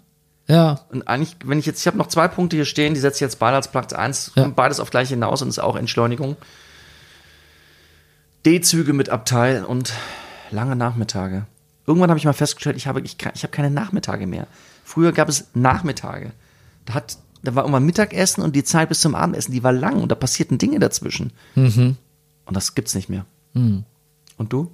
Ja, 0.47 0.81
Und 0.91 1.07
eigentlich, 1.09 1.37
wenn 1.45 1.59
ich 1.59 1.67
jetzt, 1.67 1.81
ich 1.81 1.87
habe 1.87 1.99
noch 1.99 2.07
zwei 2.07 2.27
Punkte 2.29 2.57
hier 2.57 2.65
stehen, 2.65 2.95
die 2.95 3.01
setze 3.01 3.17
ich 3.17 3.21
jetzt 3.21 3.39
beide 3.39 3.57
als 3.57 3.69
Platz 3.71 3.93
eins, 3.93 4.33
Ja. 4.35 4.45
kommt 4.45 4.57
beides 4.57 4.81
auf 4.81 4.91
gleich 4.91 5.09
hinaus 5.11 5.43
und 5.43 5.49
ist 5.49 5.59
auch 5.59 5.77
Entschleunigung. 5.77 6.37
D-Züge 8.47 8.93
mit 8.93 9.09
Abteil 9.11 9.65
und 9.65 9.93
lange 10.51 10.77
Nachmittage. 10.77 11.47
Irgendwann 11.87 12.11
habe 12.11 12.19
ich 12.19 12.25
mal 12.25 12.33
festgestellt, 12.33 12.77
ich 12.77 12.87
habe, 12.87 13.01
ich, 13.01 13.17
ich 13.35 13.43
habe 13.43 13.51
keine 13.51 13.71
Nachmittage 13.71 14.27
mehr. 14.27 14.47
Früher 14.85 15.13
gab 15.13 15.29
es 15.29 15.49
Nachmittage. 15.55 16.33
Da 16.87 16.95
hat, 16.95 17.19
da 17.43 17.55
war 17.55 17.65
immer 17.65 17.81
Mittagessen 17.81 18.43
und 18.43 18.57
die 18.57 18.65
Zeit 18.65 18.89
bis 18.89 19.01
zum 19.01 19.15
Abendessen, 19.15 19.53
die 19.53 19.63
war 19.63 19.73
lang 19.73 20.03
und 20.03 20.11
da 20.11 20.15
passierten 20.15 20.59
Dinge 20.59 20.79
dazwischen. 20.79 21.33
Und 21.55 21.97
das 22.47 22.75
gibt's 22.75 22.95
nicht 22.95 23.09
mehr. 23.09 23.27
Und 23.55 23.85
du? 24.39 24.71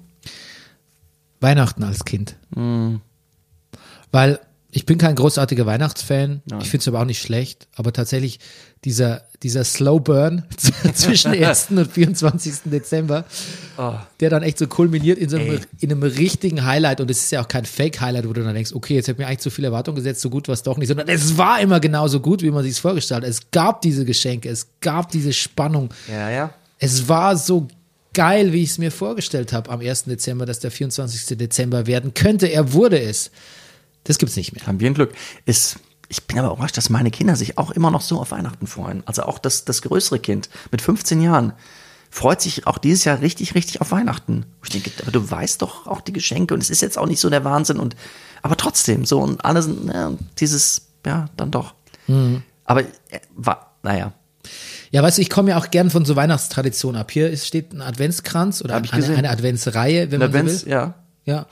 Weihnachten 1.41 1.83
als 1.83 2.05
Kind. 2.05 2.35
Weil 4.11 4.39
ich 4.75 4.85
bin 4.85 4.97
kein 4.97 5.15
großartiger 5.15 5.65
Weihnachtsfan. 5.65 6.41
Ich 6.61 6.69
finde 6.69 6.81
es 6.81 6.87
aber 6.89 6.99
auch 6.99 7.05
nicht 7.05 7.21
schlecht. 7.21 7.69
Aber 7.75 7.93
tatsächlich 7.93 8.41
dieser, 8.83 9.21
dieser 9.41 9.63
Slow 9.63 10.01
Burn 10.01 10.43
zwischen 10.93 11.31
1. 11.43 11.67
und 11.69 11.89
24. 11.89 12.55
Dezember, 12.65 13.23
der 14.19 14.29
dann 14.29 14.43
echt 14.43 14.57
so 14.57 14.67
kulminiert 14.67 15.17
in 15.17 15.29
so 15.29 15.37
einem, 15.37 15.61
in 15.79 15.91
einem 15.93 16.03
richtigen 16.03 16.65
Highlight. 16.65 16.99
Und 16.99 17.09
es 17.09 17.19
ist 17.19 17.31
ja 17.31 17.41
auch 17.41 17.47
kein 17.47 17.63
Fake-Highlight, 17.63 18.27
wo 18.27 18.33
du 18.33 18.43
dann 18.43 18.53
denkst, 18.53 18.73
okay, 18.73 18.95
jetzt 18.95 19.07
habe 19.07 19.13
ich 19.13 19.19
mir 19.19 19.27
eigentlich 19.27 19.39
zu 19.39 19.49
viel 19.49 19.63
Erwartung 19.63 19.95
gesetzt, 19.95 20.19
so 20.19 20.29
gut 20.29 20.49
war 20.49 20.53
es 20.53 20.63
doch 20.63 20.77
nicht. 20.77 20.89
Sondern 20.89 21.07
es 21.07 21.37
war 21.37 21.61
immer 21.61 21.79
genauso 21.79 22.19
gut, 22.19 22.41
wie 22.41 22.51
man 22.51 22.63
sich 22.63 22.73
es 22.73 22.79
vorgestellt 22.79 23.23
hat. 23.23 23.29
Es 23.29 23.51
gab 23.51 23.79
diese 23.79 24.03
Geschenke, 24.03 24.49
es 24.49 24.67
gab 24.81 25.09
diese 25.09 25.31
Spannung. 25.31 25.87
Ja, 26.11 26.29
ja. 26.29 26.53
Es 26.79 27.07
war 27.07 27.37
so 27.37 27.69
geil, 28.13 28.51
wie 28.51 28.63
ich 28.63 28.71
es 28.71 28.77
mir 28.77 28.91
vorgestellt 28.91 29.53
habe 29.53 29.69
am 29.69 29.79
1. 29.79 30.03
Dezember, 30.03 30.45
dass 30.45 30.59
der 30.59 30.71
24. 30.71 31.37
Dezember 31.37 31.87
werden 31.87 32.13
könnte. 32.13 32.47
Er 32.47 32.73
wurde 32.73 32.99
es. 32.99 33.31
Das 34.05 34.17
gibt's 34.17 34.35
nicht 34.35 34.53
mehr. 34.53 34.65
Haben 34.65 34.79
wir 34.79 34.89
ein 34.89 34.93
Glück. 34.93 35.13
Ist, 35.45 35.77
ich 36.07 36.23
bin 36.25 36.39
aber 36.39 36.53
überrascht, 36.53 36.77
dass 36.77 36.89
meine 36.89 37.11
Kinder 37.11 37.35
sich 37.35 37.57
auch 37.57 37.71
immer 37.71 37.91
noch 37.91 38.01
so 38.01 38.19
auf 38.19 38.31
Weihnachten 38.31 38.67
freuen. 38.67 39.03
Also 39.05 39.23
auch 39.23 39.37
das, 39.39 39.65
das 39.65 39.81
größere 39.81 40.19
Kind 40.19 40.49
mit 40.71 40.81
15 40.81 41.21
Jahren 41.21 41.53
freut 42.09 42.39
sich 42.41 42.65
auch 42.65 42.77
dieses 42.77 43.03
Jahr 43.03 43.19
richtig, 43.19 43.55
richtig 43.55 43.81
auf 43.81 43.91
Weihnachten. 43.91 44.45
Ich 44.63 44.69
denke, 44.69 44.89
aber 45.01 45.11
du 45.11 45.29
weißt 45.29 45.61
doch 45.61 45.85
auch 45.85 45.99
die 46.01 46.13
Geschenke 46.13 46.53
und 46.53 46.61
es 46.63 46.69
ist 46.69 46.81
jetzt 46.81 46.97
auch 46.97 47.07
nicht 47.07 47.19
so 47.19 47.29
der 47.29 47.43
Wahnsinn 47.43 47.77
und, 47.77 47.95
aber 48.41 48.55
trotzdem, 48.55 49.03
so 49.05 49.19
und 49.19 49.43
alles, 49.43 49.67
ja, 49.91 50.13
dieses, 50.39 50.87
ja, 51.05 51.29
dann 51.35 51.51
doch. 51.51 51.73
Aber, 52.63 52.81
äh, 52.83 53.19
war, 53.35 53.75
naja, 53.83 54.13
Ja, 54.91 55.03
weißt 55.03 55.17
du, 55.17 55.23
ich 55.23 55.29
komme 55.29 55.49
ja 55.49 55.57
auch 55.57 55.71
gern 55.71 55.89
von 55.89 56.05
so 56.05 56.15
Weihnachtstraditionen 56.15 57.01
ab. 57.01 57.11
Hier 57.11 57.35
steht 57.35 57.73
ein 57.73 57.81
Adventskranz 57.81 58.61
oder 58.61 58.75
eine, 58.75 59.17
eine 59.17 59.29
Adventsreihe, 59.29 60.11
wenn 60.11 60.19
man 60.19 60.29
Advents, 60.29 60.61
so 60.61 60.65
will. 60.67 60.71
ja. 60.73 60.93
Ja. 61.25 61.47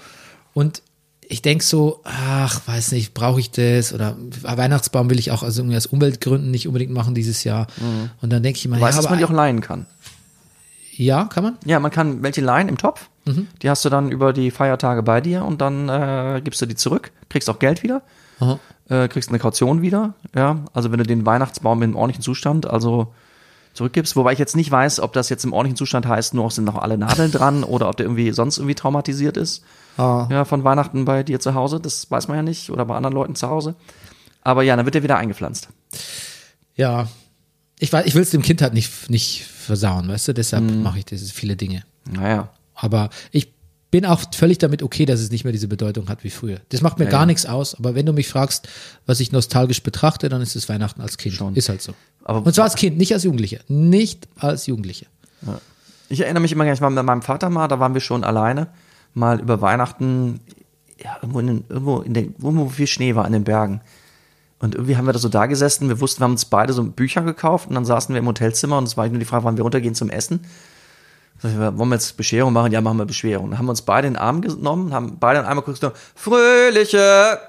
Und 0.53 0.81
ich 1.29 1.41
denke 1.41 1.63
so, 1.63 2.01
ach, 2.03 2.61
weiß 2.67 2.91
nicht, 2.91 3.13
brauche 3.13 3.39
ich 3.39 3.51
das? 3.51 3.93
Oder 3.93 4.15
Weihnachtsbaum 4.41 5.09
will 5.09 5.19
ich 5.19 5.31
auch 5.31 5.43
also 5.43 5.61
irgendwie 5.61 5.77
aus 5.77 5.85
Umweltgründen 5.85 6.51
nicht 6.51 6.67
unbedingt 6.67 6.91
machen 6.91 7.15
dieses 7.15 7.43
Jahr. 7.43 7.67
Und 8.21 8.31
dann 8.31 8.43
denke 8.43 8.57
ich 8.57 8.65
immer, 8.65 8.79
weißt, 8.79 8.97
ja, 8.97 9.01
dass 9.01 9.09
man 9.09 9.19
die 9.19 9.25
auch 9.25 9.31
leihen 9.31 9.61
kann. 9.61 9.85
ja, 10.91 11.25
kann 11.25 11.43
man? 11.43 11.57
Ja, 11.65 11.79
man 11.79 11.91
kann 11.91 12.23
welche 12.23 12.41
leihen 12.41 12.69
im 12.69 12.77
Topf. 12.77 13.09
Mhm. 13.25 13.47
Die 13.61 13.69
hast 13.69 13.85
du 13.85 13.89
dann 13.89 14.11
über 14.11 14.33
die 14.33 14.51
Feiertage 14.51 15.03
bei 15.03 15.21
dir 15.21 15.45
und 15.45 15.61
dann 15.61 15.89
äh, 15.89 16.41
gibst 16.43 16.61
du 16.61 16.65
die 16.65 16.75
zurück, 16.75 17.11
kriegst 17.29 17.49
auch 17.49 17.59
Geld 17.59 17.83
wieder, 17.83 18.01
äh, 18.89 19.07
kriegst 19.07 19.29
eine 19.29 19.39
Kaution 19.39 19.81
wieder. 19.81 20.13
Ja, 20.35 20.65
also 20.73 20.91
wenn 20.91 20.99
du 20.99 21.05
den 21.05 21.25
Weihnachtsbaum 21.25 21.81
in 21.83 21.95
ordentlichen 21.95 22.23
Zustand, 22.23 22.65
also 22.69 23.13
zurückgibst, 23.73 24.15
wobei 24.15 24.33
ich 24.33 24.39
jetzt 24.39 24.55
nicht 24.55 24.71
weiß, 24.71 24.99
ob 24.99 25.13
das 25.13 25.29
jetzt 25.29 25.45
im 25.45 25.53
ordentlichen 25.53 25.77
Zustand 25.77 26.05
heißt, 26.05 26.33
nur 26.33 26.51
sind 26.51 26.65
noch 26.65 26.77
alle 26.77 26.97
Nadeln 26.97 27.31
dran 27.31 27.63
oder 27.63 27.89
ob 27.89 27.97
der 27.97 28.05
irgendwie 28.05 28.31
sonst 28.31 28.57
irgendwie 28.57 28.75
traumatisiert 28.75 29.37
ist. 29.37 29.63
Ah. 29.97 30.27
Ja, 30.31 30.45
von 30.45 30.63
Weihnachten 30.63 31.05
bei 31.05 31.23
dir 31.23 31.39
zu 31.39 31.53
Hause, 31.53 31.79
das 31.79 32.09
weiß 32.09 32.27
man 32.27 32.37
ja 32.37 32.43
nicht 32.43 32.69
oder 32.71 32.85
bei 32.85 32.95
anderen 32.95 33.13
Leuten 33.13 33.35
zu 33.35 33.49
Hause. 33.49 33.75
Aber 34.41 34.63
ja, 34.63 34.75
dann 34.75 34.85
wird 34.85 34.95
der 34.95 35.03
wieder 35.03 35.17
eingepflanzt. 35.17 35.69
Ja. 36.75 37.07
Ich, 37.79 37.91
weiß, 37.91 38.05
ich 38.05 38.15
will 38.15 38.21
es 38.21 38.29
dem 38.31 38.41
Kind 38.41 38.61
halt 38.61 38.73
nicht, 38.73 39.09
nicht 39.09 39.43
versauen, 39.45 40.07
weißt 40.07 40.29
du? 40.29 40.33
Deshalb 40.33 40.63
Mhm. 40.63 40.83
mache 40.83 40.99
ich 40.99 41.05
das 41.05 41.31
viele 41.31 41.55
Dinge. 41.55 41.83
Naja. 42.09 42.49
Aber 42.75 43.09
ich 43.31 43.51
bin 43.91 44.05
auch 44.05 44.21
völlig 44.33 44.57
damit 44.57 44.81
okay, 44.81 45.05
dass 45.05 45.19
es 45.19 45.29
nicht 45.29 45.43
mehr 45.43 45.53
diese 45.53 45.67
Bedeutung 45.67 46.09
hat 46.09 46.23
wie 46.23 46.29
früher. 46.29 46.59
Das 46.69 46.81
macht 46.81 46.97
mir 46.97 47.05
Ja, 47.05 47.11
gar 47.11 47.19
ja. 47.21 47.25
nichts 47.27 47.45
aus. 47.45 47.75
Aber 47.75 47.93
wenn 47.93 48.05
du 48.05 48.13
mich 48.13 48.27
fragst, 48.27 48.67
was 49.05 49.19
ich 49.19 49.31
nostalgisch 49.31 49.83
betrachte, 49.83 50.29
dann 50.29 50.41
ist 50.41 50.55
es 50.55 50.67
Weihnachten 50.69 51.01
als 51.01 51.17
Kind. 51.17 51.35
Schon. 51.35 51.55
Ist 51.55 51.69
halt 51.69 51.81
so. 51.81 51.93
Aber- 52.23 52.45
Und 52.45 52.53
zwar 52.55 52.65
als 52.65 52.75
Kind, 52.75 52.97
nicht 52.97 53.13
als 53.13 53.23
Jugendlicher. 53.23 53.59
Nicht 53.67 54.27
als 54.37 54.65
Jugendlicher. 54.65 55.05
Ich 56.09 56.21
erinnere 56.21 56.41
mich 56.41 56.51
immer, 56.51 56.71
ich 56.71 56.81
war 56.81 56.89
mit 56.89 57.03
meinem 57.03 57.21
Vater 57.21 57.49
mal, 57.49 57.67
da 57.67 57.79
waren 57.79 57.93
wir 57.93 58.01
schon 58.01 58.23
alleine, 58.23 58.67
mal 59.13 59.39
über 59.39 59.61
Weihnachten, 59.61 60.39
ja, 61.03 61.17
irgendwo 61.21 61.39
in, 61.39 61.47
den, 61.47 61.65
irgendwo 61.69 61.99
in 62.01 62.13
den, 62.13 62.35
wo 62.37 62.55
wo 62.55 62.69
viel 62.69 62.87
Schnee 62.87 63.15
war 63.15 63.25
in 63.25 63.33
den 63.33 63.43
Bergen. 63.43 63.81
Und 64.59 64.75
irgendwie 64.75 64.95
haben 64.95 65.05
wir 65.05 65.13
da 65.13 65.19
so 65.19 65.29
da 65.29 65.45
gesessen, 65.45 65.89
wir 65.89 65.99
wussten, 65.99 66.21
wir 66.21 66.25
haben 66.25 66.31
uns 66.31 66.45
beide 66.45 66.71
so 66.71 66.83
Bücher 66.83 67.21
gekauft 67.21 67.67
und 67.67 67.75
dann 67.75 67.85
saßen 67.85 68.15
wir 68.15 68.19
im 68.19 68.27
Hotelzimmer 68.27 68.77
und 68.77 68.85
es 68.85 68.95
war 68.95 69.07
nur 69.09 69.19
die 69.19 69.25
Frage, 69.25 69.43
wann 69.43 69.57
wir 69.57 69.63
runtergehen 69.63 69.95
zum 69.95 70.09
Essen. 70.09 70.45
Ich, 71.39 71.43
wollen 71.43 71.77
wir 71.77 71.95
jetzt 71.95 72.15
Bescherung 72.15 72.53
machen? 72.53 72.71
Ja, 72.71 72.79
machen 72.79 72.97
wir 72.97 73.05
Bescherung. 73.05 73.49
Dann 73.49 73.59
haben 73.59 73.65
wir 73.65 73.71
uns 73.71 73.81
beide 73.81 74.07
in 74.07 74.13
den 74.13 74.21
Arm 74.21 74.41
genommen, 74.41 74.93
haben 74.93 75.17
beide 75.19 75.39
in 75.39 75.45
einmal 75.45 75.65
kurz 75.65 75.81
gesagt, 75.81 75.97
Fröhliche! 76.15 77.39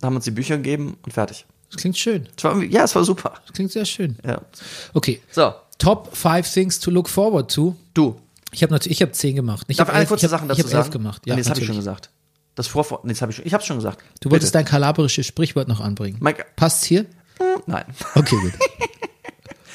Da 0.00 0.06
haben 0.06 0.14
wir 0.14 0.16
uns 0.16 0.24
die 0.24 0.32
Bücher 0.32 0.56
gegeben 0.56 0.96
und 1.02 1.12
fertig. 1.12 1.46
Das 1.70 1.80
klingt 1.80 1.96
schön. 1.96 2.28
Es 2.36 2.42
war 2.42 2.60
ja, 2.62 2.84
es 2.84 2.94
war 2.94 3.04
super. 3.04 3.34
Das 3.46 3.54
klingt 3.54 3.70
sehr 3.70 3.84
schön. 3.84 4.16
Ja. 4.24 4.40
Okay. 4.92 5.20
So, 5.30 5.54
Top 5.78 6.16
five 6.16 6.50
things 6.50 6.78
to 6.78 6.90
look 6.90 7.08
forward 7.08 7.52
to. 7.54 7.76
du. 7.94 8.16
Ich 8.54 8.62
habe 8.62 8.72
natürlich, 8.72 8.98
ich 8.98 9.02
habe 9.02 9.12
zehn 9.12 9.34
gemacht. 9.36 9.66
Ich 9.68 9.76
Darf 9.76 9.88
eine 9.90 9.98
elf, 10.00 10.08
kurze 10.08 10.26
ich 10.26 10.30
Sache 10.30 10.46
dazu 10.46 10.60
ich 10.60 10.66
sagen? 10.66 10.84
elf 10.84 10.90
gemacht. 10.90 11.22
Ja, 11.26 11.34
nee, 11.34 11.40
das 11.42 11.50
habe 11.50 11.60
ich 11.60 11.66
schon 11.66 11.76
gesagt. 11.76 12.10
Das 12.54 12.66
Vorvor, 12.68 13.00
nee, 13.04 13.12
das 13.12 13.20
habe 13.22 13.30
ich 13.32 13.36
schon. 13.36 13.46
Ich 13.46 13.52
habe 13.54 13.64
schon 13.64 13.76
gesagt. 13.76 14.02
Du 14.20 14.30
wolltest 14.30 14.52
Bitte. 14.52 14.64
dein 14.64 14.70
kalabrisches 14.70 15.26
Sprichwort 15.26 15.68
noch 15.68 15.80
anbringen. 15.80 16.18
Mike- 16.20 16.46
Passt's 16.56 16.84
hier? 16.84 17.06
Nein. 17.66 17.84
Okay, 18.14 18.36
gut. 18.36 18.52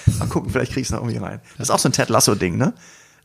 Mal 0.20 0.28
gucken, 0.28 0.50
vielleicht 0.50 0.72
krieg 0.74 0.82
ich 0.82 0.88
es 0.88 0.92
noch 0.92 1.00
irgendwie 1.00 1.18
rein. 1.18 1.42
Das 1.58 1.68
ist 1.68 1.72
auch 1.72 1.80
so 1.80 1.90
ein 1.90 1.92
Ted 1.92 2.10
Lasso-Ding, 2.10 2.58
ne? 2.58 2.74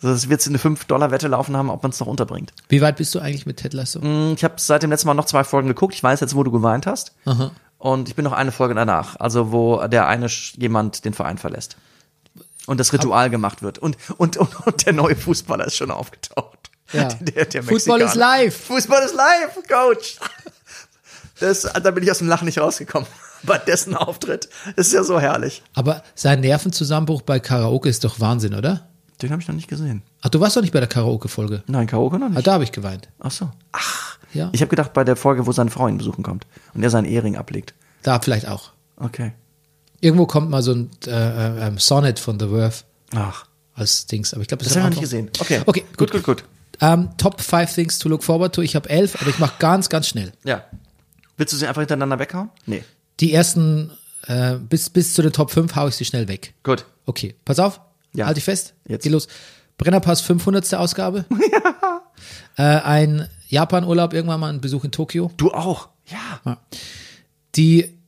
Also 0.02 0.12
das 0.12 0.28
wird 0.28 0.47
eine 0.47 0.59
5-Dollar-Wette 0.59 1.28
laufen 1.28 1.56
haben, 1.56 1.70
ob 1.70 1.82
man 1.82 1.90
es 1.93 2.01
noch 2.01 2.09
unterbringt. 2.09 2.52
Wie 2.68 2.81
weit 2.82 2.97
bist 2.97 3.14
du 3.14 3.20
eigentlich 3.20 3.47
mit 3.47 3.56
Ted 3.59 3.72
Lasso? 3.72 4.02
Hm, 4.02 4.35
Ich 4.36 4.44
habe 4.44 4.55
seit 4.59 4.82
dem 4.82 4.90
letzten 4.90 5.06
Mal 5.06 5.14
noch 5.14 5.24
zwei 5.24 5.44
Folgen 5.44 5.68
geguckt. 5.68 5.94
Ich 5.94 6.02
weiß 6.02 6.20
jetzt, 6.20 6.35
wo 6.35 6.43
du 6.43 6.51
geweint 6.51 6.86
hast. 6.86 7.14
Aha. 7.24 7.52
Und 7.78 8.09
ich 8.09 8.14
bin 8.16 8.24
noch 8.24 8.32
eine 8.32 8.52
Folge 8.52 8.74
danach. 8.74 9.16
Also 9.20 9.51
wo 9.52 9.86
der 9.86 10.09
eine 10.09 10.26
jemand 10.56 11.05
den 11.05 11.14
Verein 11.14 11.39
verlässt. 11.39 11.76
Und 12.66 12.81
das 12.81 12.93
Ritual 12.93 13.28
gemacht 13.31 13.62
wird. 13.62 13.78
Und, 13.78 13.97
und, 14.16 14.36
und, 14.36 14.66
und 14.66 14.86
der 14.86 14.93
neue 14.95 15.16
Fußballer 15.16 15.66
ist 15.66 15.77
schon 15.77 15.91
aufgetaucht. 15.91 16.70
Ja. 16.93 17.09
Der, 17.20 17.45
der 17.47 17.62
Fußball 17.62 18.01
ist 18.03 18.15
live. 18.15 18.57
Fußball 18.57 19.03
ist 19.05 19.15
live, 19.15 19.59
Coach. 19.69 20.19
Das, 21.41 21.62
da 21.62 21.91
bin 21.91 22.05
ich 22.05 22.11
aus 22.11 22.19
dem 22.19 22.28
Lachen 22.28 22.45
nicht 22.45 22.59
rausgekommen. 22.59 23.09
Bei 23.43 23.59
dessen 23.59 23.95
Auftritt. 23.95 24.49
Das 24.77 24.86
ist 24.86 24.93
ja 24.93 25.03
so 25.05 25.20
herrlich. 25.20 25.62
Aber 25.74 26.03
sein 26.15 26.41
Nervenzusammenbruch 26.41 27.20
bei 27.23 27.41
Karaoke 27.41 27.89
ist 27.91 28.03
doch 28.05 28.19
Wahnsinn, 28.20 28.55
oder? 28.55 28.89
Den 29.20 29.31
habe 29.32 29.43
ich 29.43 29.49
noch 29.49 29.55
nicht 29.55 29.69
gesehen. 29.69 30.03
Ach, 30.23 30.31
du 30.31 30.41
warst 30.41 30.57
doch 30.57 30.62
nicht 30.62 30.73
bei 30.73 30.81
der 30.81 30.89
Karaoke-Folge. 30.89 31.62
Nein, 31.66 31.86
Karaoke 31.86 32.19
noch 32.19 32.27
Ah, 32.27 32.31
nicht. 32.31 32.47
da 32.47 32.55
habe 32.55 32.65
ich 32.65 32.73
geweint. 32.73 33.09
Ach 33.20 33.31
so. 33.31 33.51
Ach. 33.73 34.19
Ja. 34.32 34.49
Ich 34.53 34.61
habe 34.62 34.70
gedacht, 34.70 34.93
bei 34.95 35.05
der 35.05 35.16
Folge, 35.16 35.47
wo 35.47 35.53
seine 35.53 35.70
Frau 35.70 35.86
ihn 35.89 35.99
besuchen 35.99 36.23
kommt 36.24 36.47
und 36.74 36.82
er 36.82 36.89
seinen 36.91 37.05
Ehering 37.05 37.36
ablegt. 37.36 37.74
Da 38.03 38.19
vielleicht 38.20 38.49
auch. 38.49 38.70
Okay. 38.97 39.32
Irgendwo 40.05 40.26
kommt 40.26 40.51
mal 40.51 40.62
so 40.62 40.72
ein 40.72 40.90
äh, 41.06 41.10
äh, 41.10 41.66
ähm, 41.66 41.78
Sonnet 41.78 42.18
von 42.18 42.39
The 42.39 42.48
Verve 42.48 42.74
Ach. 43.14 43.47
als 43.74 44.05
Dings. 44.06 44.35
Aber 44.35 44.43
ich 44.43 44.48
glaube, 44.48 44.62
Das 44.62 44.72
ist 44.72 44.76
habe 44.76 44.89
am 44.89 44.93
ich 44.93 44.97
noch 44.97 45.02
nicht 45.02 45.10
gesehen. 45.10 45.31
Okay. 45.40 45.62
Okay, 45.64 45.85
gut, 45.97 46.10
gut, 46.10 46.22
gut. 46.22 46.44
Ähm, 46.82 47.09
Top 47.16 47.40
5 47.40 47.72
Things 47.74 47.98
to 47.98 48.10
look 48.10 48.22
forward 48.22 48.55
to. 48.55 48.60
Ich 48.60 48.76
habe 48.76 48.90
elf, 48.90 49.18
aber 49.18 49.31
ich 49.31 49.39
mache 49.39 49.55
ganz, 49.59 49.89
ganz 49.89 50.06
schnell. 50.09 50.32
Ja. 50.44 50.64
Willst 51.39 51.55
du 51.55 51.56
sie 51.56 51.66
einfach 51.66 51.81
hintereinander 51.81 52.18
weghauen? 52.18 52.51
Nee. 52.66 52.85
Die 53.20 53.32
ersten, 53.32 53.93
äh, 54.26 54.56
bis, 54.56 54.90
bis 54.90 55.14
zu 55.14 55.22
den 55.22 55.32
Top 55.32 55.51
5 55.51 55.74
haue 55.74 55.89
ich 55.89 55.94
sie 55.94 56.05
schnell 56.05 56.28
weg. 56.28 56.52
Gut. 56.64 56.85
Okay, 57.06 57.35
pass 57.47 57.59
auf. 57.59 57.81
Ja. 58.12 58.26
Halt 58.26 58.36
dich 58.36 58.44
fest. 58.44 58.74
Jetzt. 58.86 59.05
Geh 59.05 59.09
los. 59.09 59.26
Brennerpass 59.78 60.20
500. 60.20 60.74
Ausgabe. 60.74 61.24
Äh, 62.56 62.62
ein 62.62 63.28
Japan-Urlaub, 63.48 64.14
irgendwann 64.14 64.39
mal 64.39 64.52
ein 64.52 64.60
Besuch 64.60 64.85
in 64.85 64.93
Tokio. 64.93 65.32
Du 65.36 65.51
auch. 65.52 65.89
Ja. 66.06 66.59
Die 67.56 67.98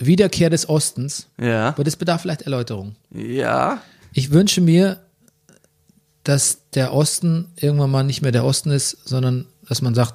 Wiederkehr 0.00 0.50
des 0.50 0.68
Ostens. 0.68 1.28
Ja. 1.40 1.68
Aber 1.68 1.84
das 1.84 1.96
bedarf 1.96 2.22
vielleicht 2.22 2.42
Erläuterung. 2.42 2.96
Ja. 3.14 3.82
Ich 4.12 4.30
wünsche 4.30 4.60
mir, 4.60 4.98
dass 6.24 6.70
der 6.74 6.92
Osten 6.92 7.48
irgendwann 7.56 7.90
mal 7.90 8.02
nicht 8.02 8.22
mehr 8.22 8.32
der 8.32 8.44
Osten 8.44 8.70
ist, 8.70 8.96
sondern 9.04 9.46
dass 9.68 9.82
man 9.82 9.94
sagt, 9.94 10.14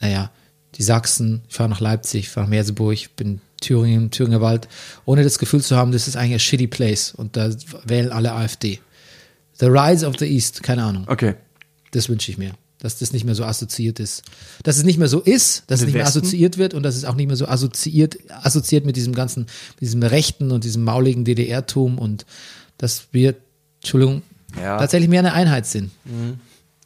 naja, 0.00 0.30
die 0.76 0.82
Sachsen, 0.82 1.42
ich 1.48 1.54
fahre 1.54 1.68
nach 1.68 1.80
Leipzig, 1.80 2.24
ich 2.24 2.28
fahre 2.28 2.46
nach 2.46 2.50
Merseburg, 2.50 2.92
ich 2.94 3.14
bin 3.14 3.40
Thüringen, 3.60 4.10
Thüringer 4.10 4.40
Wald, 4.40 4.68
ohne 5.04 5.22
das 5.22 5.38
Gefühl 5.38 5.62
zu 5.62 5.76
haben, 5.76 5.92
das 5.92 6.08
ist 6.08 6.16
eigentlich 6.16 6.34
ein 6.34 6.40
shitty 6.40 6.66
place 6.66 7.12
und 7.12 7.36
da 7.36 7.50
wählen 7.84 8.12
alle 8.12 8.32
AfD. 8.32 8.80
The 9.54 9.66
Rise 9.66 10.06
of 10.06 10.16
the 10.18 10.26
East, 10.26 10.62
keine 10.62 10.84
Ahnung. 10.84 11.04
Okay. 11.08 11.34
Das 11.92 12.08
wünsche 12.08 12.30
ich 12.30 12.36
mir. 12.36 12.52
Dass 12.86 12.98
das 13.00 13.12
nicht 13.12 13.24
mehr 13.24 13.34
so 13.34 13.44
assoziiert 13.44 13.98
ist. 13.98 14.22
Dass 14.62 14.76
es 14.76 14.84
nicht 14.84 14.96
mehr 14.96 15.08
so 15.08 15.18
ist, 15.20 15.64
dass 15.66 15.80
es 15.80 15.86
nicht 15.86 15.94
mehr 15.96 16.06
assoziiert 16.06 16.56
wird 16.56 16.72
und 16.72 16.84
dass 16.84 16.94
es 16.94 17.04
auch 17.04 17.16
nicht 17.16 17.26
mehr 17.26 17.34
so 17.34 17.48
assoziiert, 17.48 18.16
assoziiert 18.30 18.84
mit 18.86 18.94
diesem 18.94 19.12
ganzen, 19.12 19.42
mit 19.74 19.80
diesem 19.80 20.04
Rechten 20.04 20.52
und 20.52 20.62
diesem 20.62 20.84
mauligen 20.84 21.24
DDR-Tum 21.24 21.98
und 21.98 22.26
dass 22.78 23.08
wir, 23.10 23.34
Entschuldigung, 23.80 24.22
Ja. 24.56 24.78
tatsächlich 24.78 25.08
mehr 25.10 25.18
eine 25.18 25.32
Einheit 25.32 25.66
sind 25.66 25.90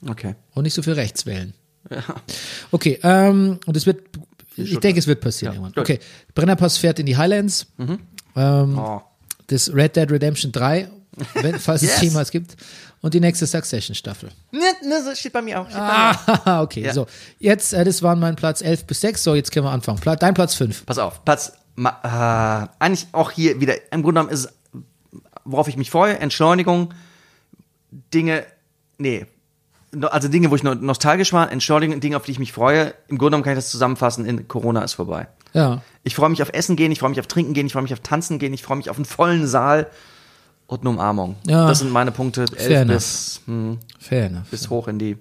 Okay. 0.09 0.37
und 0.55 0.63
nicht 0.63 0.73
so 0.73 0.81
viel 0.83 0.95
rechts 0.95 1.27
wählen. 1.27 1.53
Okay, 2.71 2.99
ähm, 3.03 3.59
und 3.67 3.77
es 3.77 3.85
wird, 3.85 4.01
ich 4.57 4.79
denke, 4.79 4.99
es 5.01 5.07
wird 5.07 5.21
passieren 5.21 5.55
Ja, 5.55 5.61
irgendwann. 5.61 5.83
Okay, 5.83 5.99
Brennerpass 6.35 6.79
fährt 6.79 6.99
in 6.99 7.05
die 7.07 7.17
Highlands. 7.19 7.67
Ähm, 8.37 8.79
Oh. 8.79 9.03
Das 9.49 9.75
Red 9.75 9.97
Dead 9.97 10.11
Redemption 10.11 10.53
3, 10.53 10.89
wenn, 11.35 11.59
falls 11.59 11.83
es 11.83 11.91
Yes. 11.91 12.01
jemals 12.03 12.31
gibt. 12.31 12.57
Und 13.03 13.15
die 13.15 13.21
nächste 13.21 13.47
Succession-Staffel. 13.47 14.31
Ne, 14.53 14.59
ne, 14.87 15.03
das 15.05 15.19
steht 15.19 15.33
bei 15.33 15.41
mir 15.41 15.61
auch. 15.61 15.67
Bei 15.69 15.75
mir. 15.75 16.19
Ah, 16.45 16.63
okay, 16.63 16.83
Ja. 16.85 16.93
so. 16.93 17.07
Jetzt, 17.39 17.73
äh, 17.73 17.83
das 17.85 18.03
waren 18.03 18.21
mein 18.21 18.37
Platz 18.37 18.61
11 18.61 18.85
bis 18.85 19.01
6. 19.01 19.23
So, 19.25 19.35
jetzt 19.35 19.53
können 19.53 19.65
wir 19.65 19.71
anfangen. 19.71 19.99
Pla 20.01 20.17
dein 20.17 20.35
Platz 20.35 20.55
5. 20.55 20.85
Pass 20.85 20.99
auf. 20.99 21.25
Platz. 21.25 21.53
Äh, 21.79 21.89
eigentlich 22.79 23.07
auch 23.13 23.31
hier 23.31 23.59
wieder. 23.61 23.75
Im 23.93 24.03
Grunde 24.03 24.21
genommen 24.21 24.29
ist 24.35 24.41
es, 24.47 24.53
worauf 25.45 25.67
ich 25.69 25.79
mich 25.79 25.91
freue, 25.91 26.19
Entschleunigung, 26.19 26.93
Dinge. 28.13 28.45
Nee. 28.99 29.27
Also 30.03 30.29
Dinge, 30.29 30.51
wo 30.51 30.57
ich 30.57 30.63
no- 30.63 30.75
nostalgisch 30.75 31.33
war, 31.33 31.51
Entschleunigung, 31.51 32.01
Dinge, 32.01 32.17
auf 32.17 32.25
die 32.25 32.33
ich 32.33 32.39
mich 32.39 32.53
freue. 32.53 32.95
Im 33.09 33.17
Grunde 33.19 33.31
genommen 33.31 33.45
kann 33.45 33.55
ich 33.55 33.59
das 33.59 33.71
zusammenfassen 33.71 34.25
in 34.27 34.47
Corona 34.47 34.83
ist 34.85 34.93
vorbei. 34.95 35.27
Ja. 35.53 35.83
Ich 36.05 36.15
freue 36.15 36.29
mich 36.29 36.43
auf 36.43 36.51
Essen 36.53 36.77
gehen, 36.77 36.93
ich 36.93 37.01
freue 37.01 37.11
mich 37.11 37.19
auf 37.19 37.27
Trinken 37.27 37.55
gehen, 37.55 37.67
ich 37.67 37.73
freue 37.73 37.83
mich 37.83 37.93
auf 37.93 38.01
Tanzen 38.01 38.39
gehen, 38.39 38.53
ich 38.53 38.63
freue 38.63 38.77
mich 38.77 38.89
auf 38.91 38.97
einen 38.97 39.05
vollen 39.07 39.47
Saal 39.49 39.89
und 40.71 40.81
eine 40.81 40.91
Umarmung. 40.91 41.37
Ja. 41.47 41.67
Das 41.69 41.81
sind 41.81 41.91
meine 41.91 42.11
Punkte. 42.13 42.47
Fair 42.57 42.85
bis, 42.85 43.41
hm, 43.47 43.79
Fair 43.99 44.27
enough. 44.27 44.49
bis 44.51 44.71
hoch 44.71 44.89
in 44.89 44.99
die. 44.99 45.17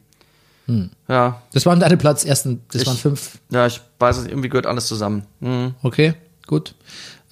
Ja, 1.08 1.42
Das 1.52 1.66
waren 1.66 1.80
deine 1.80 1.98
Platz 1.98 2.24
ersten, 2.24 2.62
das 2.72 2.84
Ich- 2.84 2.88
waren 2.88 2.98
fünf. 2.98 3.40
ja, 3.50 3.66
ich 3.66 3.82
weiß 3.98 4.18
es, 4.18 4.28
irgendwie 4.28 4.50
gehört 4.50 4.68
alles 4.68 4.86
zusammen. 4.86 5.24
Hm. 5.42 5.74
Okay, 5.82 6.14
gut. 6.46 6.76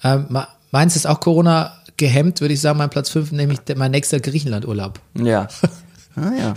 Ähm, 0.02 0.26
meins 0.72 0.96
ist 0.96 1.06
auch 1.06 1.20
Corona 1.20 1.72
gehemmt, 1.96 2.40
würde 2.40 2.54
ich 2.54 2.60
sagen, 2.60 2.78
mein 2.78 2.90
Platz 2.90 3.10
5, 3.10 3.30
nämlich 3.30 3.60
mein 3.76 3.92
nächster 3.92 4.18
Griechenland-Urlaub. 4.18 4.98
Ja. 5.14 5.46
ah, 6.16 6.32
ja. 6.36 6.54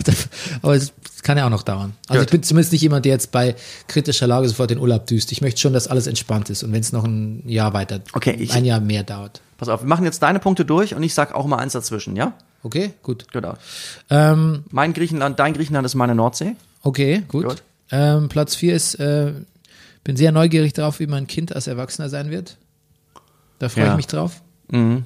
Aber 0.62 0.74
es 0.74 0.92
kann 1.22 1.38
ja 1.38 1.46
auch 1.46 1.50
noch 1.50 1.62
dauern. 1.62 1.94
Also 2.08 2.18
Gut. 2.20 2.26
ich 2.26 2.32
bin 2.32 2.42
zumindest 2.42 2.72
nicht 2.72 2.82
jemand, 2.82 3.04
der 3.04 3.12
jetzt 3.12 3.30
bei 3.30 3.54
kritischer 3.86 4.26
Lage 4.26 4.48
sofort 4.48 4.70
den 4.70 4.78
Urlaub 4.78 5.06
düst. 5.06 5.30
Ich 5.30 5.40
möchte 5.40 5.60
schon, 5.60 5.72
dass 5.72 5.86
alles 5.86 6.08
entspannt 6.08 6.50
ist 6.50 6.64
und 6.64 6.72
wenn 6.72 6.80
es 6.80 6.90
noch 6.90 7.04
ein 7.04 7.48
Jahr 7.48 7.74
weiter, 7.74 8.00
Okay, 8.12 8.32
ich- 8.40 8.52
ein 8.52 8.64
Jahr 8.64 8.80
mehr 8.80 9.04
dauert. 9.04 9.40
Pass 9.62 9.68
auf, 9.68 9.82
wir 9.82 9.88
machen 9.88 10.04
jetzt 10.04 10.20
deine 10.24 10.40
Punkte 10.40 10.64
durch 10.64 10.92
und 10.96 11.04
ich 11.04 11.14
sag 11.14 11.32
auch 11.36 11.46
mal 11.46 11.58
eins 11.58 11.74
dazwischen, 11.74 12.16
ja? 12.16 12.32
Okay, 12.64 12.94
gut. 13.04 13.26
Genau. 13.32 13.54
Ähm, 14.10 14.64
Mein 14.72 14.92
Griechenland, 14.92 15.38
dein 15.38 15.52
Griechenland 15.54 15.86
ist 15.86 15.94
meine 15.94 16.16
Nordsee. 16.16 16.56
okay, 16.82 17.22
gut. 17.28 17.44
Gut. 17.44 17.62
Ähm, 17.92 18.28
Platz 18.28 18.56
4 18.56 18.74
ist, 18.74 18.96
äh, 18.96 19.32
bin 20.02 20.16
sehr 20.16 20.32
neugierig 20.32 20.72
darauf, 20.72 20.98
wie 20.98 21.06
mein 21.06 21.28
Kind 21.28 21.54
als 21.54 21.68
Erwachsener 21.68 22.08
sein 22.08 22.28
wird. 22.28 22.56
Da 23.60 23.68
freue 23.68 23.84
Ja. 23.84 23.90
ich 23.92 23.96
mich 23.98 24.08
drauf. 24.08 24.42
Mhm. 24.68 25.04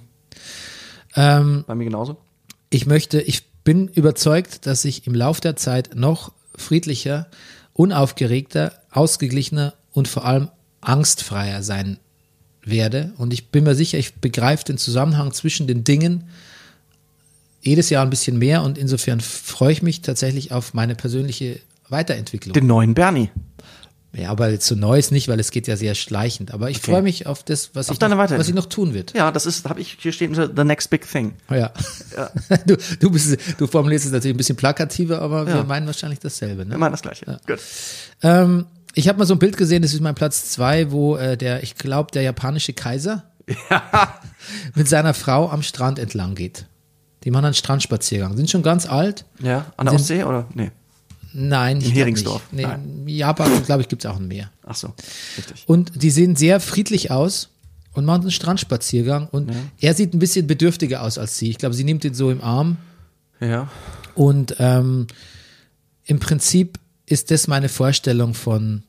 Ähm, 1.16 1.64
Bei 1.66 1.74
mir 1.74 1.84
genauso. 1.84 2.16
ich 2.70 2.86
möchte, 2.86 3.20
ich 3.20 3.46
bin 3.62 3.88
überzeugt, 3.88 4.64
dass 4.64 4.86
ich 4.86 5.06
im 5.06 5.14
Lauf 5.14 5.40
der 5.42 5.56
Zeit 5.56 5.90
noch 5.94 6.32
friedlicher 6.56 7.26
unaufgeregter, 7.74 8.72
ausgeglichener 8.90 9.74
und 9.92 10.08
vor 10.08 10.24
allem 10.24 10.48
angstfreier 10.80 11.62
sein 11.62 11.98
werde. 12.66 13.12
Und 13.16 13.32
ich 13.32 13.48
bin 13.48 13.64
mir 13.64 13.74
sicher, 13.74 13.97
ich 13.97 14.16
begreife 14.16 14.64
den 14.64 14.76
Zusammenhang 14.76 15.32
zwischen 15.32 15.66
den 15.66 15.84
Dingen 15.84 16.24
jedes 17.62 17.90
Jahr 17.90 18.05
ein 18.05 18.10
bisschen 18.10 18.38
mehr 18.38 18.62
und 18.62 18.78
insofern 18.78 19.20
freue 19.20 19.72
ich 19.72 19.82
mich 19.82 20.01
tatsächlich 20.02 20.52
auf 20.52 20.74
meine 20.74 20.94
persönliche 20.94 21.59
Weiterentwicklung. 21.88 22.52
Den 22.52 22.66
neuen 22.66 22.94
Bernie. 22.94 23.30
Ja, 24.12 24.30
aber 24.30 24.48
jetzt 24.48 24.66
so 24.66 24.74
Neues 24.74 25.10
nicht, 25.10 25.28
weil 25.28 25.38
es 25.40 25.51
geht 25.51 25.66
ja 25.66 25.76
sehr 25.76 25.94
schleichend. 25.94 26.55
Aber 26.55 26.70
ich 26.70 26.78
freue 26.78 27.02
mich 27.02 27.26
auf 27.26 27.43
das, 27.43 27.70
was, 27.74 27.90
Auf 27.90 27.97
ich, 27.97 28.01
noch, 28.01 28.16
was 28.16 28.48
ich 28.48 28.55
noch 28.55 28.66
tun 28.66 28.94
wird. 28.94 29.12
Ja, 29.14 29.30
das 29.30 29.44
ist, 29.44 29.68
habe 29.68 29.80
ich, 29.80 29.98
hier 30.01 30.12
steht 30.12 30.34
the 30.34 30.64
next 30.64 30.88
big 30.88 31.06
thing. 31.10 31.34
Ja. 31.51 31.72
Du, 32.66 32.76
du, 33.01 33.10
bist, 33.10 33.36
du 33.59 33.66
formulierst 33.66 34.06
es 34.06 34.12
natürlich 34.12 34.34
ein 34.34 34.38
bisschen 34.38 34.56
plakativer, 34.56 35.20
aber 35.20 35.47
wir 35.47 35.56
Ja. 35.56 35.64
meinen 35.64 35.86
wahrscheinlich 35.86 36.18
dasselbe. 36.20 36.64
Ne? 36.64 36.76
Immer 36.76 36.88
das 36.90 37.02
Gleiche. 37.02 37.40
Gut. 37.47 37.59
Ähm, 38.22 38.64
ich 38.97 39.09
habe 39.09 39.18
mal 39.18 39.27
so 39.27 39.35
ein 39.35 39.39
Bild 39.39 39.59
gesehen, 39.59 39.82
das 39.82 39.93
ist 39.93 40.01
mein 40.01 40.14
Platz 40.14 40.51
zwei, 40.51 40.90
wo 40.90 41.16
äh, 41.16 41.36
der, 41.36 41.62
ich 41.62 41.74
glaube, 41.74 42.10
der 42.12 42.23
japanische 42.23 42.73
Kaiser 42.73 43.24
mit 44.74 44.89
seiner 44.89 45.12
Frau 45.12 45.51
am 45.51 45.62
Strand 45.62 45.98
entlang 45.98 46.35
geht. 46.35 46.64
Die 47.23 47.31
machen 47.31 47.44
einen 47.44 47.55
Strandspaziergang. 47.55 48.35
Sind 48.36 48.51
schon 48.51 48.62
ganz 48.62 48.86
alt. 48.86 49.27
Ja, 49.40 49.66
an 49.77 49.86
der 49.86 49.94
Ostsee 49.97 50.24
oder? 50.24 50.48
Nee. 50.55 50.70
Nein, 51.35 51.81
glaub 51.81 51.93
Heringsdorf? 51.93 52.43
Nee, 52.52 52.62
Nein. 52.62 53.02
in 53.06 53.09
Japan, 53.09 53.62
glaube 53.64 53.82
ich, 53.82 53.89
gibt 53.89 54.02
es 54.02 54.10
auch 54.10 54.16
ein 54.16 54.28
Meer. 54.28 54.51
Ach 54.64 54.74
so, 54.74 54.94
richtig. 55.36 55.64
Und 55.66 56.02
die 56.02 56.10
sehen 56.10 56.35
sehr 56.35 56.59
friedlich 56.59 57.10
aus 57.10 57.51
und 57.93 58.06
machen 58.06 58.23
einen 58.23 58.31
Strandspaziergang. 58.31 59.28
Und 59.31 59.52
er 59.78 59.93
sieht 59.93 60.14
ein 60.14 60.18
bisschen 60.18 60.47
bedürftiger 60.47 61.02
aus 61.02 61.18
als 61.18 61.36
sie. 61.36 61.51
Ich 61.51 61.59
glaube, 61.59 61.74
sie 61.74 61.85
nimmt 61.85 62.02
ihn 62.06 62.14
so 62.14 62.31
im 62.31 62.40
Arm. 62.40 62.78
Ja. 63.40 63.68
Und 64.14 64.56
ähm, 64.59 65.06
im 66.06 66.18
Prinzip 66.18 66.78
ist 67.06 67.30
das 67.30 67.46
meine 67.46 67.68
Vorstellung 67.68 68.34
von. 68.34 68.82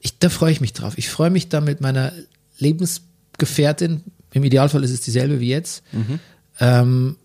Ich, 0.00 0.18
da 0.18 0.30
freue 0.30 0.52
ich 0.52 0.60
mich 0.60 0.72
drauf. 0.72 0.94
Ich 0.96 1.10
freue 1.10 1.30
mich 1.30 1.48
da 1.48 1.60
mit 1.60 1.80
meiner 1.80 2.12
Lebensgefährtin, 2.58 4.02
im 4.32 4.44
Idealfall 4.44 4.84
ist 4.84 4.92
es 4.92 5.00
dieselbe 5.00 5.40
wie 5.40 5.48
jetzt, 5.48 5.82
ähm, 6.60 7.16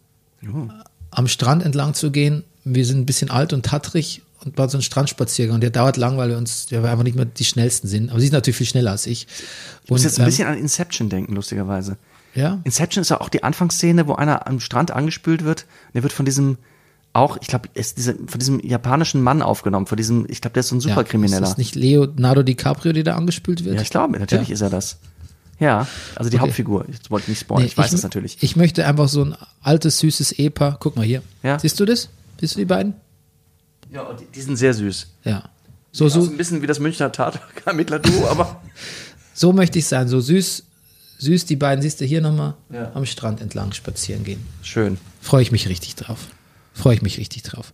am 1.11 1.27
Strand 1.27 1.63
entlang 1.63 1.93
zu 1.93 2.11
gehen. 2.11 2.43
Wir 2.63 2.85
sind 2.85 2.99
ein 2.99 3.05
bisschen 3.05 3.29
alt 3.29 3.53
und 3.53 3.65
tattrig 3.65 4.23
und 4.43 4.57
machen 4.57 4.69
so 4.69 4.77
einen 4.77 4.83
Strandspaziergang. 4.83 5.55
Und 5.55 5.61
der 5.61 5.69
dauert 5.69 5.97
lang, 5.97 6.17
weil 6.17 6.29
wir 6.29 6.37
uns, 6.37 6.67
ja, 6.69 6.81
wir 6.81 6.89
einfach 6.89 7.03
nicht 7.03 7.15
mehr 7.15 7.25
die 7.25 7.45
schnellsten 7.45 7.87
sind. 7.87 8.09
Aber 8.09 8.19
sie 8.19 8.27
ist 8.27 8.31
natürlich 8.31 8.57
viel 8.57 8.67
schneller 8.67 8.91
als 8.91 9.05
ich. 9.05 9.27
Ich 9.83 9.89
muss 9.89 10.01
Und, 10.01 10.05
jetzt 10.05 10.19
ein 10.19 10.23
ähm, 10.23 10.25
bisschen 10.25 10.47
an 10.47 10.57
Inception 10.57 11.09
denken, 11.09 11.33
lustigerweise. 11.35 11.97
ja, 12.33 12.59
Inception 12.63 13.01
ist 13.03 13.09
ja 13.09 13.21
auch 13.21 13.29
die 13.29 13.43
Anfangsszene, 13.43 14.07
wo 14.07 14.13
einer 14.15 14.47
am 14.47 14.59
Strand 14.59 14.91
angespült 14.91 15.43
wird. 15.43 15.61
Und 15.87 15.95
der 15.95 16.03
wird 16.03 16.13
von 16.13 16.25
diesem, 16.25 16.57
auch, 17.15 17.37
ich 17.41 17.47
glaube, 17.47 17.69
ist 17.73 17.97
diese, 17.97 18.13
von 18.15 18.39
diesem 18.39 18.59
japanischen 18.59 19.21
Mann 19.21 19.41
aufgenommen. 19.41 19.85
Von 19.87 19.97
diesem, 19.97 20.25
ich 20.29 20.41
glaube, 20.41 20.53
der 20.53 20.61
ist 20.61 20.69
so 20.69 20.75
ein 20.75 20.79
ja, 20.81 20.89
Superkrimineller. 20.89 21.43
Ist 21.43 21.49
das 21.51 21.57
nicht 21.57 21.75
Leonardo 21.75 22.43
DiCaprio, 22.43 22.93
der 22.93 23.03
da 23.03 23.15
angespült 23.15 23.63
wird? 23.65 23.75
Ja, 23.75 23.81
ich 23.81 23.89
glaube, 23.89 24.19
natürlich 24.19 24.49
Ja. 24.49 24.53
ist 24.53 24.61
er 24.61 24.69
das. 24.69 24.97
Ja, 25.59 25.87
also 26.15 26.29
die 26.29 26.39
Hauptfigur. 26.39 26.85
Jetzt 26.91 27.09
wollte 27.09 27.23
ich 27.25 27.29
nicht 27.29 27.39
spoilern, 27.39 27.63
Nee, 27.63 27.67
ich 27.67 27.77
weiß 27.77 27.91
das 27.91 28.01
mö- 28.01 28.03
natürlich. 28.03 28.37
Ich 28.41 28.57
möchte 28.57 28.85
einfach 28.85 29.07
so 29.07 29.23
ein 29.23 29.35
altes, 29.61 29.99
süßes 29.99 30.33
Ehepaar. 30.33 30.75
Guck 30.81 30.97
mal 30.97 31.05
hier. 31.05 31.21
Ja. 31.43 31.57
Siehst 31.57 31.79
du 31.79 31.85
das? 31.85 32.09
Siehst 32.41 32.55
du 32.55 32.59
die 32.59 32.65
beiden? 32.65 32.93
ja, 33.91 34.11
die, 34.13 34.25
die 34.33 34.41
sind 34.41 34.57
sehr 34.57 34.73
süß. 34.73 35.07
Ja. 35.23 35.43
So, 35.93 36.09
so, 36.09 36.19
ein 36.23 36.35
bisschen 36.35 36.61
wie 36.61 36.67
das 36.67 36.79
Münchner 36.79 37.09
Tatort-Ermittler-Duo, 37.13 38.27
aber 38.29 38.59
so 39.33 39.53
möchte 39.53 39.79
ich 39.79 39.85
sein. 39.85 40.09
So 40.09 40.19
süß, 40.19 40.63
süß 41.19 41.45
die 41.45 41.55
beiden, 41.55 41.81
siehst 41.81 42.01
du 42.01 42.05
hier 42.05 42.19
nochmal 42.19 42.55
Ja. 42.73 42.91
am 42.93 43.05
Strand 43.05 43.39
entlang 43.39 43.71
spazieren 43.71 44.25
gehen. 44.25 44.45
schön. 44.61 44.97
Freue 45.21 45.41
ich 45.41 45.53
mich 45.53 45.69
richtig 45.69 45.95
drauf. 45.95 46.27
Freue 46.75 46.93
ich 46.95 47.01
mich 47.01 47.17
richtig 47.17 47.41
drauf. 47.43 47.73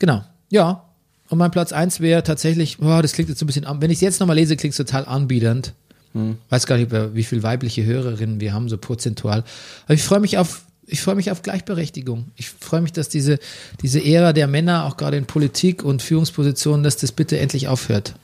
Genau. 0.00 0.24
Ja. 0.50 0.88
Und 1.28 1.38
mein 1.38 1.50
Platz 1.52 1.72
eins 1.72 2.00
wäre 2.00 2.22
tatsächlich, 2.24 2.78
boah, 2.78 3.00
das 3.02 3.12
klingt 3.12 3.28
jetzt 3.28 3.38
so 3.38 3.44
ein 3.44 3.46
bisschen, 3.46 3.64
an- 3.66 3.80
wenn 3.80 3.90
ich 3.90 3.98
es 3.98 4.00
jetzt 4.02 4.18
nochmal 4.20 4.36
lese, 4.36 4.56
klingt 4.56 4.72
es 4.72 4.76
total 4.78 5.04
anbiedernd. 5.06 5.72
Hm. 6.14 6.36
Weiß 6.50 6.66
gar 6.66 6.76
nicht, 6.76 6.90
wie 6.90 7.24
viele 7.24 7.42
weibliche 7.42 7.84
Hörerinnen 7.84 8.40
wir 8.40 8.52
haben, 8.52 8.68
so 8.68 8.76
prozentual. 8.76 9.44
Aber 9.84 9.94
ich 9.94 10.02
freue 10.02 10.20
mich 10.20 10.36
auf, 10.38 10.64
ich 10.86 11.00
freue 11.00 11.14
mich 11.14 11.30
auf 11.30 11.40
Gleichberechtigung. 11.42 12.26
Ich 12.36 12.50
freue 12.50 12.80
mich, 12.82 12.92
dass 12.92 13.08
diese, 13.08 13.38
diese 13.80 14.04
Ära 14.04 14.32
der 14.34 14.46
Männer, 14.46 14.84
auch 14.86 14.96
gerade 14.98 15.16
in 15.16 15.24
Politik 15.26 15.84
und 15.84 16.02
Führungspositionen, 16.02 16.82
dass 16.82 16.96
das 16.98 17.12
bitte 17.12 17.38
endlich 17.38 17.68
aufhört. 17.68 18.14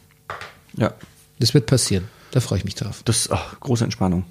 Ja, 0.77 0.93
Das 1.39 1.55
wird 1.55 1.67
passieren. 1.67 2.05
Da 2.33 2.41
freue 2.41 2.59
ich 2.59 2.65
mich 2.65 2.75
drauf. 2.75 3.01
das 3.07 3.31
ach, 3.31 3.59
große 3.61 3.85
Entspannung. 3.85 4.25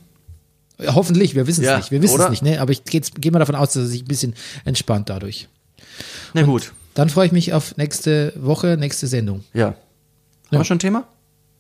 Ja, 0.79 0.93
Hoffentlich, 0.93 1.33
wir 1.33 1.47
wissen 1.47 1.61
es 1.61 1.67
Ja, 1.67 1.77
nicht. 1.77 1.89
Wir 1.89 2.03
wissen 2.03 2.21
es 2.21 2.29
nicht, 2.29 2.43
ne? 2.43 2.61
Aber 2.61 2.71
ich 2.71 2.83
gehe 2.83 3.01
geh 3.19 3.31
mal 3.31 3.39
davon 3.39 3.55
aus, 3.55 3.73
dass 3.73 3.85
es 3.85 3.89
sich 3.89 4.03
ein 4.03 4.07
bisschen 4.07 4.35
entspannt 4.65 5.09
dadurch. 5.09 5.47
Na 6.33 6.41
gut, 6.43 6.73
Dann 6.93 7.09
freue 7.09 7.25
ich 7.27 7.31
mich 7.31 7.53
auf 7.53 7.77
nächste 7.77 8.33
Woche, 8.35 8.77
nächste 8.77 9.07
Sendung. 9.07 9.43
ja. 9.53 9.75
Haben 10.49 10.59
wir 10.59 10.63
schon 10.63 10.77
ein 10.77 10.79
Thema? 10.79 11.03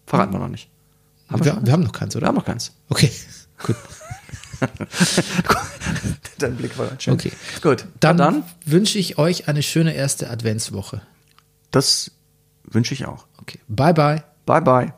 Verraten 0.05 0.31
wir 0.33 0.39
noch 0.39 0.47
nicht. 0.47 0.69
Haben 1.29 1.43
wir, 1.43 1.55
Wir, 1.57 1.65
wir 1.65 1.73
haben 1.73 1.83
noch 1.83 1.91
keins, 1.91 2.13
Wir 2.13 2.19
oder? 2.19 2.27
haben 2.27 2.35
noch 2.35 2.45
keins. 2.45 2.71
Okay, 2.89 3.11
gut. 3.65 3.75
Dein 6.39 6.55
Blick 6.55 6.77
war 6.77 6.89
schön. 6.99 7.13
Okay. 7.13 7.31
Gut, 7.61 7.85
dann, 7.99 8.17
dann 8.17 8.43
wünsche 8.65 8.97
ich 8.97 9.17
euch 9.17 9.47
eine 9.47 9.61
schöne 9.63 9.93
erste 9.93 10.29
Adventswoche. 10.29 11.01
das 11.71 12.11
wünsche 12.63 12.93
ich 12.93 13.05
auch. 13.05 13.25
Okay. 13.41 13.59
Bye, 13.67 13.93
bye. 13.93 14.23
Bye, 14.45 14.61
bye. 14.61 14.93